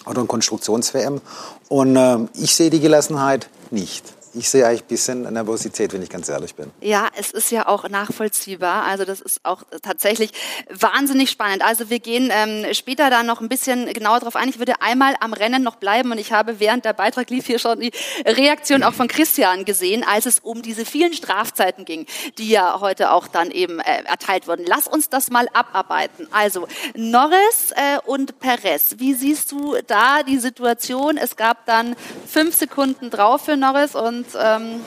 oder 0.05 0.21
in 0.21 0.27
Konstruktions-WM. 0.27 1.19
Und 1.67 1.95
äh, 1.95 2.19
ich 2.35 2.55
sehe 2.55 2.69
die 2.69 2.79
Gelassenheit 2.79 3.49
nicht 3.71 4.14
ich 4.35 4.49
sehe 4.49 4.65
eigentlich 4.65 4.83
ein 4.83 4.87
bisschen 4.87 5.21
Nervosität, 5.33 5.93
wenn 5.93 6.01
ich 6.01 6.09
ganz 6.09 6.29
ehrlich 6.29 6.55
bin. 6.55 6.71
Ja, 6.81 7.07
es 7.17 7.31
ist 7.31 7.51
ja 7.51 7.67
auch 7.67 7.87
nachvollziehbar. 7.89 8.83
Also 8.83 9.05
das 9.05 9.21
ist 9.21 9.39
auch 9.43 9.63
tatsächlich 9.81 10.31
wahnsinnig 10.69 11.29
spannend. 11.29 11.63
Also 11.63 11.89
wir 11.89 11.99
gehen 11.99 12.29
ähm, 12.31 12.73
später 12.73 13.09
da 13.09 13.23
noch 13.23 13.41
ein 13.41 13.49
bisschen 13.49 13.91
genauer 13.93 14.19
drauf 14.19 14.35
ein. 14.35 14.49
Ich 14.49 14.59
würde 14.59 14.81
einmal 14.81 15.15
am 15.19 15.33
Rennen 15.33 15.63
noch 15.63 15.75
bleiben 15.75 16.11
und 16.11 16.17
ich 16.17 16.31
habe 16.31 16.59
während 16.59 16.85
der 16.85 16.93
Beitrag 16.93 17.29
lief 17.29 17.47
hier 17.47 17.59
schon 17.59 17.79
die 17.79 17.91
Reaktion 18.25 18.83
auch 18.83 18.93
von 18.93 19.07
Christian 19.07 19.65
gesehen, 19.65 20.03
als 20.03 20.25
es 20.25 20.39
um 20.39 20.61
diese 20.61 20.85
vielen 20.85 21.13
Strafzeiten 21.13 21.85
ging, 21.85 22.05
die 22.37 22.49
ja 22.49 22.79
heute 22.81 23.11
auch 23.11 23.27
dann 23.27 23.51
eben 23.51 23.79
äh, 23.79 24.03
erteilt 24.03 24.47
wurden. 24.47 24.65
Lass 24.67 24.87
uns 24.87 25.09
das 25.09 25.29
mal 25.29 25.47
abarbeiten. 25.53 26.27
Also 26.31 26.67
Norris 26.95 27.71
äh, 27.75 27.99
und 28.05 28.39
Perez, 28.39 28.95
wie 28.97 29.13
siehst 29.13 29.51
du 29.51 29.77
da 29.87 30.23
die 30.23 30.37
Situation? 30.37 31.17
Es 31.17 31.35
gab 31.35 31.65
dann 31.65 31.95
fünf 32.27 32.55
Sekunden 32.55 33.09
drauf 33.09 33.45
für 33.45 33.55
Norris 33.55 33.95
und 33.95 34.24
und 34.33 34.39
ähm, 34.41 34.81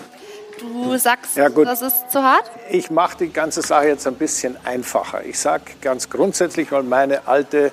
du 0.60 0.96
sagst, 0.96 1.36
ja, 1.36 1.48
das 1.48 1.82
ist 1.82 2.10
zu 2.10 2.22
hart? 2.22 2.50
Ich 2.70 2.90
mache 2.90 3.18
die 3.18 3.32
ganze 3.32 3.62
Sache 3.62 3.88
jetzt 3.88 4.06
ein 4.06 4.14
bisschen 4.14 4.56
einfacher. 4.64 5.24
Ich 5.24 5.38
sage 5.38 5.64
ganz 5.80 6.10
grundsätzlich 6.10 6.70
mal 6.70 6.82
meine 6.82 7.26
alte 7.26 7.72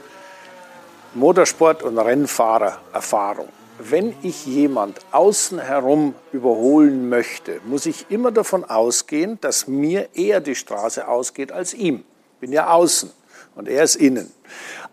Motorsport- 1.15 1.83
und 1.83 1.97
Rennfahrererfahrung. 1.97 3.49
Wenn 3.77 4.15
ich 4.21 4.45
jemand 4.45 4.99
außen 5.11 5.59
herum 5.59 6.15
überholen 6.31 7.09
möchte, 7.09 7.59
muss 7.65 7.85
ich 7.85 8.05
immer 8.09 8.31
davon 8.31 8.63
ausgehen, 8.63 9.37
dass 9.41 9.67
mir 9.67 10.09
eher 10.13 10.39
die 10.39 10.55
Straße 10.55 11.07
ausgeht 11.07 11.51
als 11.51 11.73
ihm. 11.73 12.05
Bin 12.39 12.51
ja 12.53 12.69
außen. 12.69 13.11
und 13.55 13.67
er 13.67 13.83
ist 13.83 13.95
innen. 13.95 14.31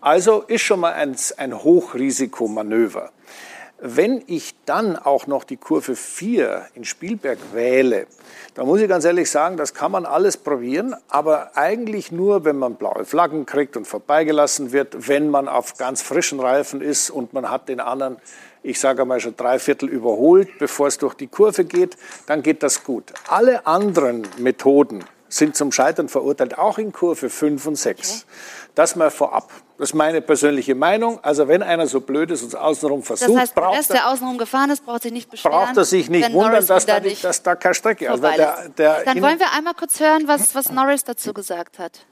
Also 0.01 0.41
ist 0.41 0.61
schon 0.61 0.79
mal 0.79 0.93
ein, 0.93 1.15
ein 1.37 1.63
Hochrisikomanöver. 1.63 3.11
Wenn 3.85 4.23
ich 4.27 4.55
dann 4.65 4.95
auch 4.95 5.27
noch 5.27 5.43
die 5.43 5.57
Kurve 5.57 5.97
4 5.97 6.67
in 6.73 6.85
Spielberg 6.85 7.37
wähle, 7.51 8.07
da 8.53 8.63
muss 8.63 8.79
ich 8.79 8.87
ganz 8.87 9.03
ehrlich 9.03 9.29
sagen, 9.29 9.57
das 9.57 9.73
kann 9.73 9.91
man 9.91 10.05
alles 10.05 10.37
probieren, 10.37 10.95
aber 11.09 11.57
eigentlich 11.57 12.09
nur, 12.09 12.45
wenn 12.45 12.57
man 12.57 12.75
blaue 12.75 13.03
Flaggen 13.03 13.45
kriegt 13.45 13.75
und 13.75 13.85
vorbeigelassen 13.85 14.71
wird, 14.71 15.09
wenn 15.09 15.29
man 15.29 15.49
auf 15.49 15.75
ganz 15.75 16.01
frischen 16.01 16.39
Reifen 16.39 16.79
ist 16.79 17.09
und 17.09 17.33
man 17.33 17.51
hat 17.51 17.67
den 17.67 17.81
anderen, 17.81 18.15
ich 18.61 18.79
sage 18.79 19.01
einmal 19.01 19.19
schon 19.19 19.35
drei 19.35 19.59
Viertel 19.59 19.89
überholt, 19.89 20.47
bevor 20.59 20.87
es 20.87 20.97
durch 20.97 21.15
die 21.15 21.27
Kurve 21.27 21.65
geht, 21.65 21.97
dann 22.25 22.41
geht 22.41 22.63
das 22.63 22.85
gut. 22.85 23.11
Alle 23.27 23.67
anderen 23.67 24.25
Methoden 24.37 25.03
sind 25.33 25.55
zum 25.55 25.71
Scheitern 25.71 26.09
verurteilt, 26.09 26.57
auch 26.57 26.77
in 26.77 26.91
Kurve 26.91 27.29
5 27.29 27.65
und 27.65 27.75
6. 27.75 28.25
Okay. 28.25 28.33
Das 28.75 28.95
mal 28.95 29.11
vorab. 29.11 29.49
Das 29.77 29.89
ist 29.89 29.95
meine 29.95 30.21
persönliche 30.21 30.75
Meinung. 30.75 31.19
Also 31.23 31.47
wenn 31.47 31.63
einer 31.63 31.87
so 31.87 32.01
blöd 32.01 32.31
ist 32.31 32.43
und 32.43 32.55
außenrum 32.55 33.03
versucht, 33.03 33.29
das 33.29 33.37
heißt, 33.37 33.55
braucht 33.55 33.89
der, 33.89 33.95
der 33.95 34.09
außenrum 34.09 34.37
gefahren 34.37 34.69
ist, 34.69 34.85
braucht 34.85 35.03
sich 35.03 35.11
nicht 35.11 35.29
beschweren. 35.29 35.57
Braucht 35.57 35.77
er 35.77 35.85
sich 35.85 36.09
nicht 36.09 36.31
wundern, 36.33 36.65
dass 36.65 36.85
da, 36.85 36.99
nicht 36.99 37.23
dass 37.23 37.43
da 37.43 37.55
keine 37.55 37.75
Strecke 37.75 38.09
also 38.09 38.23
der, 38.23 38.69
der 38.69 39.03
Dann 39.03 39.21
wollen 39.21 39.39
wir 39.39 39.51
einmal 39.55 39.73
kurz 39.73 39.99
hören, 39.99 40.27
was, 40.27 40.53
was 40.55 40.71
Norris 40.71 41.03
dazu 41.03 41.33
gesagt 41.33 41.79
hat. 41.79 42.05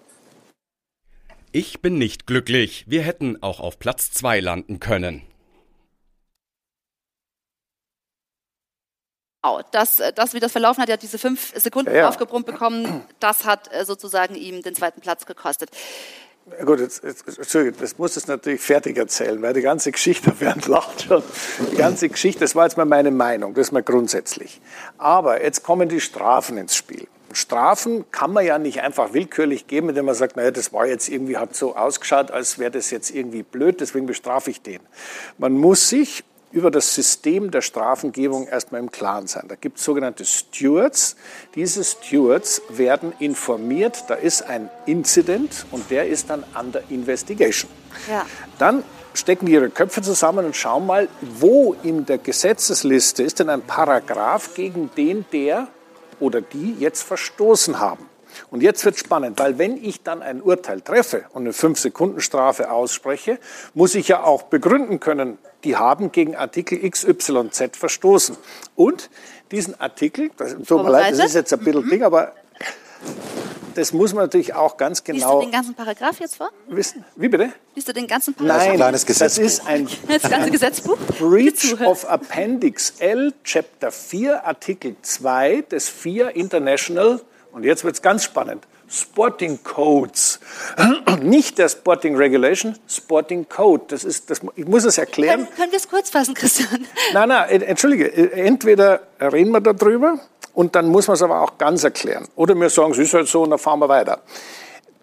Ich 1.51 1.81
bin 1.81 1.97
nicht 1.97 2.27
glücklich. 2.27 2.85
Wir 2.87 3.01
hätten 3.01 3.41
auch 3.43 3.59
auf 3.59 3.77
Platz 3.77 4.11
2 4.11 4.39
landen 4.39 4.79
können. 4.79 5.21
Das, 9.71 9.99
äh, 9.99 10.13
das, 10.13 10.33
wie 10.33 10.39
das 10.39 10.51
verlaufen 10.51 10.81
hat, 10.81 10.89
er 10.89 10.93
hat 10.93 11.01
diese 11.01 11.17
fünf 11.17 11.53
Sekunden 11.59 11.91
ja, 11.91 12.01
ja. 12.01 12.09
aufgebrummt 12.09 12.45
bekommen, 12.45 13.03
das 13.19 13.45
hat 13.45 13.73
äh, 13.73 13.85
sozusagen 13.85 14.35
ihm 14.35 14.61
den 14.61 14.75
zweiten 14.75 15.01
Platz 15.01 15.25
gekostet. 15.25 15.71
Gut, 16.65 16.79
jetzt, 16.79 17.03
jetzt, 17.03 17.27
Entschuldigung, 17.27 17.79
das 17.79 17.97
muss 17.97 18.17
es 18.17 18.27
natürlich 18.27 18.61
fertig 18.61 18.97
erzählen, 18.97 19.41
weil 19.41 19.53
die 19.53 19.61
ganze 19.61 19.91
Geschichte, 19.91 20.33
während 20.39 20.67
lacht 20.67 21.03
schon, 21.03 21.23
die 21.71 21.77
ganze 21.77 22.09
Geschichte, 22.09 22.41
das 22.41 22.55
war 22.55 22.65
jetzt 22.65 22.77
mal 22.77 22.85
meine 22.85 23.11
Meinung, 23.11 23.53
das 23.53 23.67
ist 23.67 23.71
mal 23.71 23.83
grundsätzlich. 23.83 24.61
Aber 24.97 25.43
jetzt 25.43 25.63
kommen 25.63 25.89
die 25.89 26.01
Strafen 26.01 26.57
ins 26.57 26.75
Spiel. 26.75 27.07
Strafen 27.33 28.11
kann 28.11 28.33
man 28.33 28.45
ja 28.45 28.59
nicht 28.59 28.81
einfach 28.81 29.13
willkürlich 29.13 29.67
geben, 29.67 29.89
indem 29.89 30.05
man 30.05 30.15
sagt, 30.15 30.35
naja, 30.35 30.51
das 30.51 30.73
war 30.73 30.85
jetzt 30.85 31.07
irgendwie, 31.07 31.37
hat 31.37 31.55
so 31.55 31.75
ausgeschaut, 31.75 32.29
als 32.29 32.59
wäre 32.59 32.71
das 32.71 32.91
jetzt 32.91 33.09
irgendwie 33.09 33.43
blöd, 33.43 33.79
deswegen 33.79 34.05
bestrafe 34.05 34.51
ich 34.51 34.61
den. 34.61 34.81
Man 35.37 35.53
muss 35.53 35.87
sich 35.87 36.25
über 36.51 36.71
das 36.71 36.93
System 36.93 37.51
der 37.51 37.61
Strafengebung 37.61 38.47
erstmal 38.47 38.81
im 38.81 38.91
Klaren 38.91 39.27
sein. 39.27 39.45
Da 39.47 39.55
gibt 39.55 39.77
es 39.77 39.83
sogenannte 39.83 40.25
Stewards. 40.25 41.15
Diese 41.55 41.83
Stewards 41.83 42.61
werden 42.69 43.13
informiert, 43.19 44.05
da 44.07 44.15
ist 44.15 44.43
ein 44.43 44.69
Incident 44.85 45.65
und 45.71 45.89
der 45.89 46.07
ist 46.07 46.29
dann 46.29 46.43
under 46.57 46.81
investigation. 46.89 47.71
Ja. 48.09 48.25
Dann 48.57 48.83
stecken 49.13 49.45
die 49.45 49.53
ihre 49.53 49.69
Köpfe 49.69 50.01
zusammen 50.01 50.45
und 50.45 50.55
schauen 50.55 50.85
mal, 50.85 51.07
wo 51.21 51.75
in 51.83 52.05
der 52.05 52.17
Gesetzesliste 52.17 53.23
ist 53.23 53.39
denn 53.39 53.49
ein 53.49 53.61
Paragraph, 53.61 54.53
gegen 54.55 54.89
den 54.95 55.25
der 55.31 55.67
oder 56.19 56.41
die 56.41 56.75
jetzt 56.79 57.03
verstoßen 57.03 57.79
haben. 57.79 58.10
Und 58.49 58.61
jetzt 58.61 58.83
wird 58.85 58.97
spannend, 58.97 59.39
weil 59.39 59.57
wenn 59.57 59.83
ich 59.83 60.03
dann 60.03 60.21
ein 60.21 60.41
Urteil 60.41 60.81
treffe 60.81 61.25
und 61.33 61.43
eine 61.43 61.51
5-Sekunden-Strafe 61.51 62.71
ausspreche, 62.71 63.39
muss 63.73 63.95
ich 63.95 64.07
ja 64.07 64.23
auch 64.23 64.43
begründen 64.43 64.99
können, 64.99 65.37
die 65.63 65.75
haben 65.75 66.11
gegen 66.11 66.35
Artikel 66.35 66.89
XYZ 66.89 67.77
verstoßen. 67.77 68.37
Und 68.75 69.09
diesen 69.51 69.79
Artikel, 69.79 70.31
das, 70.37 70.55
tut 70.65 70.83
mir 70.83 70.89
leid, 70.89 71.13
das 71.13 71.25
ist 71.27 71.35
jetzt 71.35 71.53
ein 71.53 71.59
bisschen 71.59 71.85
mhm. 71.85 71.89
Ding, 71.89 72.03
aber 72.03 72.33
das 73.75 73.93
muss 73.93 74.13
man 74.13 74.25
natürlich 74.25 74.53
auch 74.53 74.77
ganz 74.77 75.03
genau. 75.03 75.17
Liest 75.17 75.33
du 75.33 75.39
den 75.41 75.51
ganzen 75.51 75.75
Paragraph 75.75 76.19
jetzt 76.19 76.35
vor? 76.35 76.49
Wissen? 76.67 77.05
Wie 77.15 77.29
bitte? 77.29 77.51
Liest 77.75 77.87
du 77.87 77.93
den 77.93 78.07
ganzen 78.07 78.33
Paragraph? 78.33 78.77
Nein, 78.77 78.91
das, 78.91 79.05
das 79.05 79.37
ist 79.37 79.65
ein 79.65 79.87
das 80.07 80.29
ganze 80.29 80.51
Gesetzbuch. 80.51 80.97
Breach 81.19 81.79
of 81.81 82.05
Appendix 82.09 82.93
L, 82.99 83.33
Chapter 83.43 83.91
4, 83.91 84.45
Artikel 84.45 84.95
2 85.01 85.61
des 85.63 85.89
4 85.89 86.35
International 86.35 87.21
und 87.51 87.63
jetzt 87.63 87.83
wird 87.83 87.95
es 87.95 88.01
ganz 88.01 88.23
spannend. 88.23 88.65
Sporting 88.89 89.63
Codes. 89.63 90.39
Nicht 91.21 91.57
der 91.57 91.69
Sporting 91.69 92.15
Regulation, 92.15 92.77
Sporting 92.87 93.47
Code. 93.47 93.85
Das 93.87 94.03
ist, 94.03 94.29
das, 94.29 94.41
ich 94.55 94.65
muss 94.65 94.83
es 94.83 94.97
erklären. 94.97 95.45
Können, 95.45 95.55
können 95.55 95.71
wir 95.71 95.77
es 95.77 95.87
kurz 95.87 96.09
fassen, 96.09 96.33
Christian? 96.33 96.85
Nein, 97.13 97.29
nein, 97.29 97.61
entschuldige. 97.61 98.11
Entweder 98.33 99.01
reden 99.19 99.51
wir 99.51 99.61
darüber 99.61 100.19
und 100.53 100.75
dann 100.75 100.87
muss 100.87 101.07
man 101.07 101.15
es 101.15 101.21
aber 101.21 101.41
auch 101.41 101.57
ganz 101.57 101.83
erklären. 101.83 102.27
Oder 102.35 102.53
wir 102.55 102.69
sagen, 102.69 102.91
es 102.91 102.97
ist 102.97 103.13
halt 103.13 103.27
so 103.27 103.43
und 103.43 103.51
dann 103.51 103.59
fahren 103.59 103.79
wir 103.79 103.87
weiter. 103.89 104.21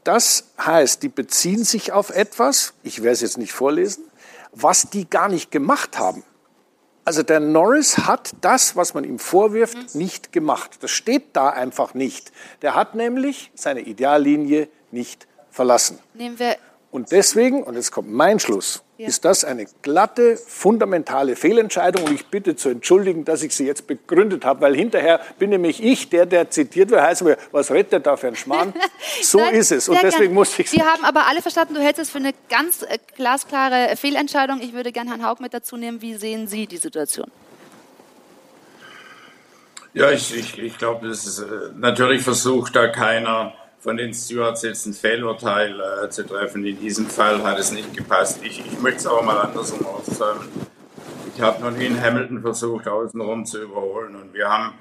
Das 0.05 0.45
heißt, 0.61 1.02
die 1.02 1.09
beziehen 1.09 1.64
sich 1.64 1.93
auf 1.93 2.11
etwas, 2.11 2.75
ich 2.83 3.02
werde 3.02 3.12
es 3.12 3.21
jetzt 3.23 3.38
nicht 3.38 3.52
vorlesen, 3.52 4.05
was 4.52 4.90
die 4.90 5.09
gar 5.09 5.28
nicht 5.28 5.50
gemacht 5.50 5.99
haben. 5.99 6.25
Also 7.08 7.22
der 7.22 7.40
Norris 7.40 7.96
hat 7.96 8.32
das, 8.42 8.76
was 8.76 8.92
man 8.92 9.02
ihm 9.02 9.18
vorwirft, 9.18 9.94
nicht 9.94 10.30
gemacht. 10.30 10.76
Das 10.82 10.90
steht 10.90 11.28
da 11.32 11.48
einfach 11.48 11.94
nicht. 11.94 12.32
Der 12.60 12.74
hat 12.74 12.94
nämlich 12.94 13.50
seine 13.54 13.80
Ideallinie 13.80 14.68
nicht 14.90 15.26
verlassen. 15.50 15.98
Nehmen 16.12 16.38
wir 16.38 16.56
und 16.90 17.10
deswegen, 17.10 17.62
und 17.62 17.76
jetzt 17.76 17.92
kommt 17.92 18.10
mein 18.12 18.38
Schluss, 18.40 18.82
ja. 18.99 19.07
ist 19.07 19.25
das 19.25 19.45
eine 19.45 19.67
glatte, 19.83 20.37
fundamentale 20.37 21.37
Fehlentscheidung. 21.37 22.05
Und 22.05 22.12
ich 22.12 22.26
bitte 22.26 22.57
zu 22.57 22.69
entschuldigen, 22.69 23.25
dass 23.25 23.43
ich 23.43 23.55
sie 23.55 23.64
jetzt 23.64 23.87
begründet 23.87 24.45
habe, 24.45 24.61
weil 24.61 24.75
hinterher 24.75 25.21
bin 25.38 25.50
nämlich 25.50 25.83
ich, 25.83 26.11
der, 26.11 26.26
der 26.26 26.50
zitiert 26.50 26.90
wird, 26.90 27.00
heißt 27.00 27.23
mir, 27.23 27.38
was 27.52 27.71
redet 27.71 27.93
der 27.93 28.00
da 28.00 28.17
für 28.17 28.28
ein 28.28 28.37
Schmarrn? 28.37 28.75
So 29.23 29.38
Nein, 29.38 29.55
ist 29.55 29.73
es. 29.73 29.88
Und 29.88 29.99
deswegen 30.02 30.26
gern. 30.26 30.35
musste 30.35 30.62
ich 30.62 30.73
Wir 30.73 30.85
haben 30.85 31.05
aber 31.05 31.26
alle 31.26 31.43
verstanden, 31.43 31.75
du 31.75 31.81
hältst 31.81 32.00
es 32.00 32.11
für 32.11 32.19
eine 32.19 32.33
ganz 32.49 32.83
äh, 32.83 32.99
glasklare 33.17 33.97
Fehlentscheidung. 33.97 34.61
Ich 34.61 34.73
würde 34.73 34.93
gerne 34.93 35.11
Herrn 35.11 35.26
Haug 35.26 35.37
mit 35.40 35.55
dazu 35.55 35.76
nehmen. 35.76 36.02
Wie 36.02 36.14
sehen 36.14 36.47
Sie 36.47 36.67
die 36.67 36.76
Situation? 36.76 37.31
Ja, 39.95 40.11
ich, 40.11 40.35
ich, 40.37 40.59
ich 40.59 40.78
glaube, 40.78 41.09
das 41.09 41.26
ist, 41.26 41.38
äh, 41.40 41.45
natürlich 41.75 42.23
versucht 42.23 42.76
da 42.76 42.88
keiner 42.88 43.55
von 43.80 43.97
den 43.97 44.12
Stewards 44.12 44.62
jetzt 44.62 44.87
ein 44.87 44.92
Fehlurteil 44.92 45.80
äh, 45.80 46.11
zu 46.11 46.26
treffen. 46.26 46.64
In 46.64 46.80
diesem 46.80 47.06
Fall 47.06 47.42
hat 47.42 47.58
es 47.58 47.70
nicht 47.70 47.97
gepasst. 47.97 48.40
Ich, 48.42 48.64
ich 48.64 48.80
möchte 48.80 48.99
es 48.99 49.06
aber 49.06 49.23
mal 49.23 49.40
andersrum 49.40 49.87
aussagen. 49.87 50.49
Ich 51.35 51.40
habe 51.40 51.62
noch 51.62 51.70
nie 51.70 51.87
in 51.87 52.00
Hamilton 52.00 52.42
versucht, 52.42 52.88
außenrum 52.88 53.47
zu 53.47 53.62
überholen. 53.62 54.16
Und 54.16 54.35
wir 54.35 54.49
haben, 54.49 54.75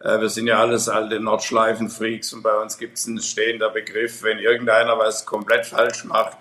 äh, 0.00 0.18
wir 0.18 0.30
sind 0.30 0.46
ja 0.46 0.58
alles 0.58 0.88
alte 0.88 1.20
Nordschleifen-Freaks 1.20 2.32
und 2.32 2.42
bei 2.42 2.56
uns 2.56 2.78
gibt 2.78 2.96
es 2.96 3.06
einen 3.06 3.20
stehender 3.20 3.68
Begriff, 3.68 4.22
wenn 4.22 4.38
irgendeiner 4.38 4.98
was 4.98 5.26
komplett 5.26 5.66
falsch 5.66 6.04
macht, 6.04 6.38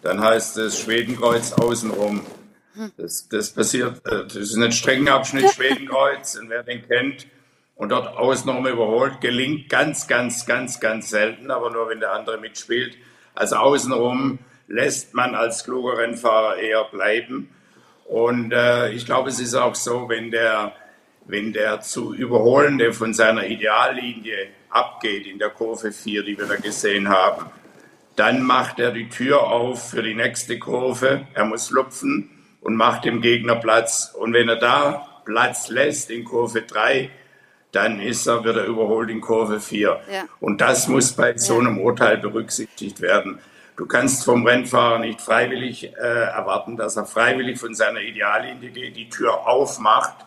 dann 0.00 0.22
heißt 0.22 0.56
es 0.58 0.80
Schwedenkreuz 0.80 1.52
außenrum. 1.52 2.24
Das, 2.96 3.28
das 3.28 3.50
passiert, 3.50 4.00
äh, 4.06 4.24
das 4.24 4.36
ist 4.36 4.56
ein 4.56 4.72
Streckenabschnitt 4.72 5.50
Schwedenkreuz 5.54 6.36
und 6.36 6.48
wer 6.48 6.62
den 6.62 6.86
kennt, 6.88 7.26
und 7.76 7.90
dort 7.90 8.16
außenrum 8.16 8.66
überholt, 8.66 9.20
gelingt 9.20 9.68
ganz, 9.68 10.06
ganz, 10.06 10.46
ganz, 10.46 10.80
ganz 10.80 11.10
selten, 11.10 11.50
aber 11.50 11.70
nur 11.70 11.88
wenn 11.88 12.00
der 12.00 12.12
andere 12.12 12.38
mitspielt. 12.38 12.96
Also 13.34 13.56
außenrum 13.56 14.38
lässt 14.68 15.14
man 15.14 15.34
als 15.34 15.64
kluger 15.64 15.98
Rennfahrer 15.98 16.56
eher 16.56 16.84
bleiben. 16.84 17.50
Und 18.04 18.52
äh, 18.52 18.90
ich 18.90 19.06
glaube, 19.06 19.30
es 19.30 19.40
ist 19.40 19.54
auch 19.54 19.74
so, 19.74 20.08
wenn 20.08 20.30
der, 20.30 20.72
wenn 21.26 21.52
der 21.52 21.80
zu 21.80 22.14
Überholende 22.14 22.92
von 22.92 23.14
seiner 23.14 23.46
Ideallinie 23.46 24.48
abgeht 24.70 25.26
in 25.26 25.38
der 25.38 25.50
Kurve 25.50 25.92
4, 25.92 26.22
die 26.22 26.38
wir 26.38 26.46
da 26.46 26.56
gesehen 26.56 27.08
haben, 27.08 27.50
dann 28.16 28.42
macht 28.42 28.78
er 28.78 28.92
die 28.92 29.08
Tür 29.08 29.44
auf 29.44 29.90
für 29.90 30.02
die 30.02 30.14
nächste 30.14 30.58
Kurve. 30.58 31.26
Er 31.34 31.44
muss 31.44 31.70
lupfen 31.70 32.30
und 32.60 32.76
macht 32.76 33.04
dem 33.04 33.22
Gegner 33.22 33.56
Platz. 33.56 34.14
Und 34.18 34.32
wenn 34.34 34.48
er 34.48 34.56
da 34.56 35.22
Platz 35.24 35.68
lässt 35.68 36.10
in 36.10 36.24
Kurve 36.24 36.62
3, 36.62 37.10
dann 37.72 38.00
ist 38.00 38.26
er, 38.26 38.44
wird 38.44 38.56
er 38.56 38.66
überholt 38.66 39.10
in 39.10 39.20
Kurve 39.20 39.58
4. 39.58 40.00
Ja. 40.12 40.24
Und 40.40 40.60
das 40.60 40.88
muss 40.88 41.12
bei 41.12 41.36
so 41.36 41.58
einem 41.58 41.78
Urteil 41.78 42.18
berücksichtigt 42.18 43.00
werden. 43.00 43.40
Du 43.76 43.86
kannst 43.86 44.24
vom 44.24 44.46
Rennfahrer 44.46 44.98
nicht 44.98 45.22
freiwillig 45.22 45.84
äh, 45.84 45.96
erwarten, 45.96 46.76
dass 46.76 46.96
er 46.96 47.06
freiwillig 47.06 47.58
von 47.58 47.74
seiner 47.74 48.00
Ideallinie 48.00 48.90
die 48.90 49.08
Tür 49.08 49.46
aufmacht 49.46 50.26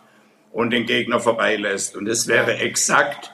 und 0.51 0.71
den 0.71 0.87
Gegner 0.87 1.19
vorbeilässt. 1.19 1.95
Und 1.95 2.05
das 2.05 2.27
wäre 2.27 2.57
exakt, 2.57 3.31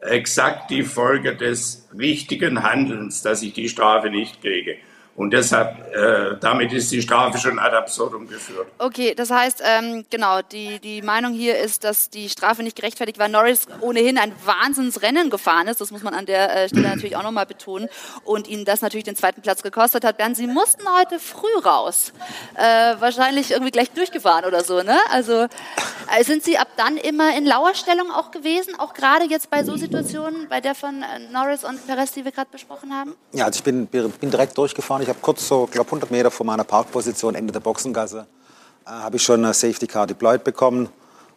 exakt 0.00 0.70
die 0.70 0.82
Folge 0.82 1.36
des 1.36 1.88
richtigen 1.96 2.62
Handelns, 2.62 3.20
dass 3.20 3.42
ich 3.42 3.52
die 3.52 3.68
Strafe 3.68 4.08
nicht 4.08 4.40
kriege. 4.40 4.76
Und 5.14 5.32
deshalb, 5.32 5.94
äh, 5.94 6.38
damit 6.40 6.72
ist 6.72 6.90
die 6.90 7.02
Strafe 7.02 7.36
schon 7.38 7.58
ad 7.58 7.76
absurdum 7.76 8.26
geführt. 8.26 8.66
Okay, 8.78 9.14
das 9.14 9.30
heißt, 9.30 9.62
ähm, 9.62 10.06
genau, 10.08 10.40
die, 10.40 10.78
die 10.78 11.02
Meinung 11.02 11.34
hier 11.34 11.58
ist, 11.58 11.84
dass 11.84 12.08
die 12.08 12.30
Strafe 12.30 12.62
nicht 12.62 12.76
gerechtfertigt 12.76 13.18
war. 13.18 13.28
Norris 13.28 13.66
ohnehin 13.80 14.16
ein 14.16 14.32
Wahnsinnsrennen 14.46 15.28
gefahren 15.28 15.68
ist, 15.68 15.82
das 15.82 15.90
muss 15.90 16.02
man 16.02 16.14
an 16.14 16.24
der 16.24 16.56
äh, 16.56 16.68
Stelle 16.68 16.88
natürlich 16.94 17.16
auch 17.16 17.22
nochmal 17.22 17.44
betonen, 17.44 17.88
und 18.24 18.48
ihnen 18.48 18.64
das 18.64 18.80
natürlich 18.80 19.04
den 19.04 19.16
zweiten 19.16 19.42
Platz 19.42 19.62
gekostet 19.62 20.02
hat. 20.04 20.16
Bernd, 20.16 20.36
Sie 20.36 20.46
mussten 20.46 20.82
heute 20.98 21.18
früh 21.18 21.58
raus. 21.62 22.12
Äh, 22.54 22.94
wahrscheinlich 22.98 23.50
irgendwie 23.50 23.70
gleich 23.70 23.90
durchgefahren 23.90 24.46
oder 24.46 24.64
so, 24.64 24.82
ne? 24.82 24.96
Also 25.10 25.46
äh, 26.18 26.24
sind 26.24 26.42
Sie 26.42 26.56
ab 26.56 26.68
dann 26.78 26.96
immer 26.96 27.36
in 27.36 27.44
Lauerstellung 27.44 28.10
auch 28.10 28.30
gewesen, 28.30 28.78
auch 28.78 28.94
gerade 28.94 29.26
jetzt 29.26 29.50
bei 29.50 29.62
so 29.62 29.76
Situationen, 29.76 30.48
bei 30.48 30.62
der 30.62 30.74
von 30.74 31.02
äh, 31.02 31.18
Norris 31.30 31.64
und 31.64 31.86
Perez, 31.86 32.12
die 32.12 32.24
wir 32.24 32.32
gerade 32.32 32.48
besprochen 32.50 32.94
haben? 32.94 33.14
Ja, 33.32 33.44
also 33.44 33.58
ich 33.58 33.62
bin, 33.62 33.86
bin 33.86 34.30
direkt 34.30 34.56
durchgefahren 34.56 35.01
ich 35.02 35.08
habe 35.08 35.18
kurz 35.20 35.46
so, 35.46 35.66
glaube 35.70 35.88
100 35.88 36.10
Meter 36.10 36.30
vor 36.30 36.46
meiner 36.46 36.64
Parkposition, 36.64 37.34
Ende 37.34 37.52
der 37.52 37.60
Boxengasse, 37.60 38.26
äh, 38.86 38.90
habe 38.90 39.16
ich 39.16 39.22
schon 39.22 39.44
eine 39.44 39.52
Safety 39.52 39.86
Car 39.86 40.06
deployed 40.06 40.44
bekommen. 40.44 40.88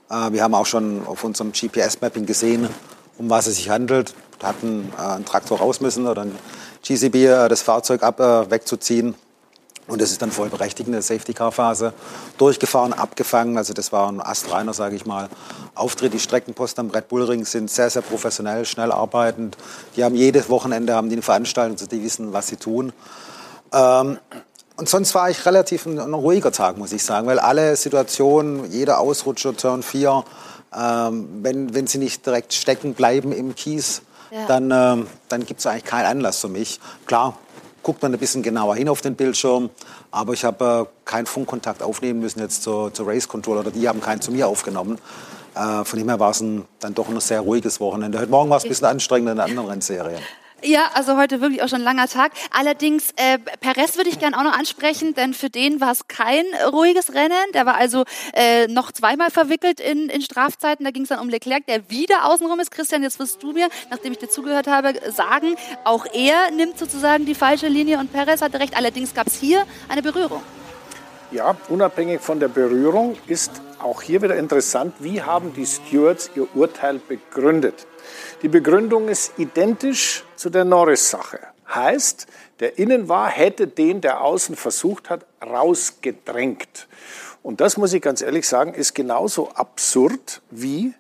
Äh, 0.10 0.32
wir 0.32 0.44
haben 0.44 0.54
auch 0.54 0.66
schon 0.66 1.06
auf 1.06 1.24
unserem 1.24 1.52
GPS-Mapping 1.52 2.26
gesehen, 2.26 2.70
um 3.18 3.30
was 3.30 3.48
es 3.48 3.56
sich 3.58 3.70
handelt. 3.70 4.14
Da 4.40 4.48
hatten 4.50 4.94
äh, 4.98 5.02
ein 5.02 5.26
Traktor 5.26 5.60
raus 5.60 5.82
müssen 5.82 6.08
oder 6.08 6.24
ein 6.24 6.36
GCB 6.84 7.16
äh, 7.16 7.48
das 7.48 7.62
Fahrzeug 7.62 8.04
ab, 8.04 8.20
äh, 8.20 8.50
wegzuziehen. 8.52 9.16
Und 9.88 10.02
das 10.02 10.10
ist 10.10 10.22
dann 10.22 10.32
voll 10.32 10.50
berechtigende 10.50 11.00
Safety-Car-Phase. 11.02 11.94
Durchgefahren, 12.40 12.92
abgefangen, 12.94 13.56
also 13.56 13.72
das 13.72 13.92
war 13.92 14.12
ein 14.12 14.20
astreiner, 14.20 14.74
sage 14.74 14.96
ich 14.96 15.06
mal, 15.06 15.30
Auftritt. 15.76 16.14
Die 16.14 16.20
Streckenposten 16.20 16.86
am 16.86 16.92
Red 16.92 17.08
Bull 17.08 17.24
Ring 17.24 17.46
sind 17.46 17.70
sehr, 17.70 17.92
sehr 17.92 18.02
professionell, 18.02 18.66
schnell 18.66 18.92
arbeitend. 18.92 19.58
Die 19.96 20.04
haben 20.04 20.16
jedes 20.16 20.50
Wochenende 20.50 20.96
haben 20.96 21.10
die 21.10 21.16
eine 21.16 21.22
Veranstaltung, 21.22 21.74
also 21.74 21.86
die 21.86 22.04
wissen, 22.04 22.34
was 22.34 22.48
sie 22.48 22.56
tun. 22.56 22.94
Ähm, 23.76 24.18
und 24.78 24.90
sonst 24.90 25.14
war 25.16 25.30
ich 25.30 25.46
relativ 25.46 25.86
ein, 25.86 26.00
ein, 26.00 26.14
ruhiger 26.14 26.52
Tag, 26.52 26.78
muss 26.78 26.92
ich 26.92 27.04
sagen, 27.04 27.28
weil 27.28 27.40
alle 27.40 27.76
Situationen, 27.76 28.72
jeder 28.72 29.00
Ausrutscher, 29.00 29.56
Turn 29.56 29.84
4, 29.84 30.24
ähm, 30.76 31.30
wenn, 31.42 31.74
wenn 31.74 31.88
sie 31.88 31.98
nicht 31.98 32.26
direkt 32.26 32.54
stecken 32.54 32.94
bleiben 32.94 33.32
im 33.32 33.56
Kies, 33.56 34.02
ja. 34.32 34.46
dann, 34.48 34.72
ähm, 34.72 35.08
dann 35.30 35.46
gibt 35.46 35.60
es 35.60 35.68
eigentlich 35.68 35.86
keinen 35.86 36.06
Anlass 36.06 36.40
für 36.40 36.50
mich. 36.50 36.80
Klar, 37.06 37.38
guckt 37.84 38.02
man 38.02 38.14
ein 38.14 38.20
bisschen 38.20 38.44
genauer 38.44 38.76
hin 38.76 38.90
auf 38.90 39.02
den 39.02 39.16
Bildschirm, 39.16 39.70
aber 40.12 40.34
ich 40.34 40.44
habe 40.44 40.90
äh, 40.90 41.10
keinen 41.10 41.26
Funkkontakt 41.26 41.84
aufnehmen 41.84 42.20
müssen 42.20 42.40
jetzt 42.40 42.64
zur, 42.64 42.94
zur 42.94 43.08
Race 43.08 43.28
Control 43.28 43.58
oder 43.58 43.72
die 43.72 43.88
haben 43.88 44.02
keinen 44.02 44.22
zu 44.22 44.32
mir 44.32 44.48
aufgenommen. 44.48 44.98
Äh, 45.56 45.86
von 45.86 46.00
dem 46.00 46.10
her 46.10 46.20
war 46.20 46.32
es 46.32 46.40
dann 46.40 46.94
doch 46.94 47.08
ein 47.08 47.20
sehr 47.22 47.42
ruhiges 47.42 47.80
Wochenende. 47.80 48.20
Heute 48.20 48.32
Morgen 48.32 48.50
war 48.50 48.58
es 48.58 48.64
ein 48.64 48.70
bisschen 48.70 48.88
anstrengender 48.88 49.32
in 49.32 49.40
anderen 49.40 49.70
Rennserien. 49.70 50.22
Ja, 50.64 50.90
also 50.94 51.18
heute 51.18 51.42
wirklich 51.42 51.62
auch 51.62 51.68
schon 51.68 51.82
ein 51.82 51.84
langer 51.84 52.08
Tag. 52.08 52.32
Allerdings, 52.52 53.12
äh, 53.18 53.38
Perez 53.60 53.98
würde 53.98 54.10
ich 54.10 54.20
gerne 54.20 54.38
auch 54.38 54.44
noch 54.44 54.58
ansprechen, 54.58 55.14
denn 55.14 55.34
für 55.34 55.50
den 55.50 55.82
war 55.82 55.92
es 55.92 56.08
kein 56.08 56.46
ruhiges 56.72 57.14
Rennen. 57.14 57.52
Der 57.54 57.66
war 57.66 57.76
also 57.76 58.04
äh, 58.34 58.68
noch 58.68 58.92
zweimal 58.92 59.30
verwickelt 59.32 59.80
in, 59.80 60.10
in 60.10 60.22
Strafzeiten. 60.22 60.86
Da 60.86 60.92
ging 60.92 61.04
es 61.04 61.10
dann 61.10 61.20
um 61.20 61.30
Leclerc, 61.30 61.66
der 61.68 61.90
wieder 61.90 62.26
außenrum 62.26 62.60
ist. 62.60 62.72
Christian, 62.72 63.04
jetzt 63.04 63.20
wirst 63.20 63.44
du 63.44 63.52
mir, 63.52 63.68
nachdem 63.90 64.14
ich 64.14 64.18
dir 64.18 64.30
zugehört 64.30 64.68
habe, 64.68 64.94
sagen, 65.12 65.56
auch 65.84 66.06
er 66.14 66.50
nimmt 66.52 66.80
sozusagen 66.80 67.26
die 67.26 67.36
falsche 67.36 67.68
Linie 67.68 68.00
und 68.00 68.12
Perez 68.12 68.42
hatte 68.42 68.60
recht. 68.60 68.78
Allerdings 68.78 69.14
gab 69.14 69.28
es 69.28 69.36
hier 69.36 69.66
eine 69.90 70.02
Berührung. 70.02 70.42
Ja, 71.32 71.58
unabhängig 71.70 72.22
von 72.22 72.40
der 72.40 72.48
Berührung 72.48 73.18
ist 73.28 73.52
auch 73.80 74.02
hier 74.02 74.22
wieder 74.22 74.38
interessant, 74.38 74.96
wie 75.00 75.22
haben 75.22 75.54
die 75.54 75.66
Stewards 75.66 76.32
ihr 76.36 76.48
Urteil 76.56 77.00
begründet. 77.00 77.86
Die 78.42 78.50
Begründung 78.50 79.08
ist 79.08 79.34
identisch 79.38 80.24
zu 80.36 80.50
der 80.50 80.66
Norris-Sache. 80.66 81.40
Heißt, 81.74 82.28
der 82.60 82.78
innen 82.78 83.10
war, 83.10 83.30
hätte 83.30 83.68
den, 83.68 84.02
der 84.02 84.22
außen 84.22 84.56
versucht 84.56 85.10
hat, 85.10 85.26
rausgedrängt. 85.42 86.88
Und 87.44 87.62
das 87.62 87.78
muss 87.78 87.94
ich 87.94 88.02
ganz 88.02 88.22
ehrlich 88.22 88.48
sagen, 88.48 88.74
ist 88.74 88.96
genauso 88.96 89.50
absurd 89.52 90.42
wie 90.50 90.94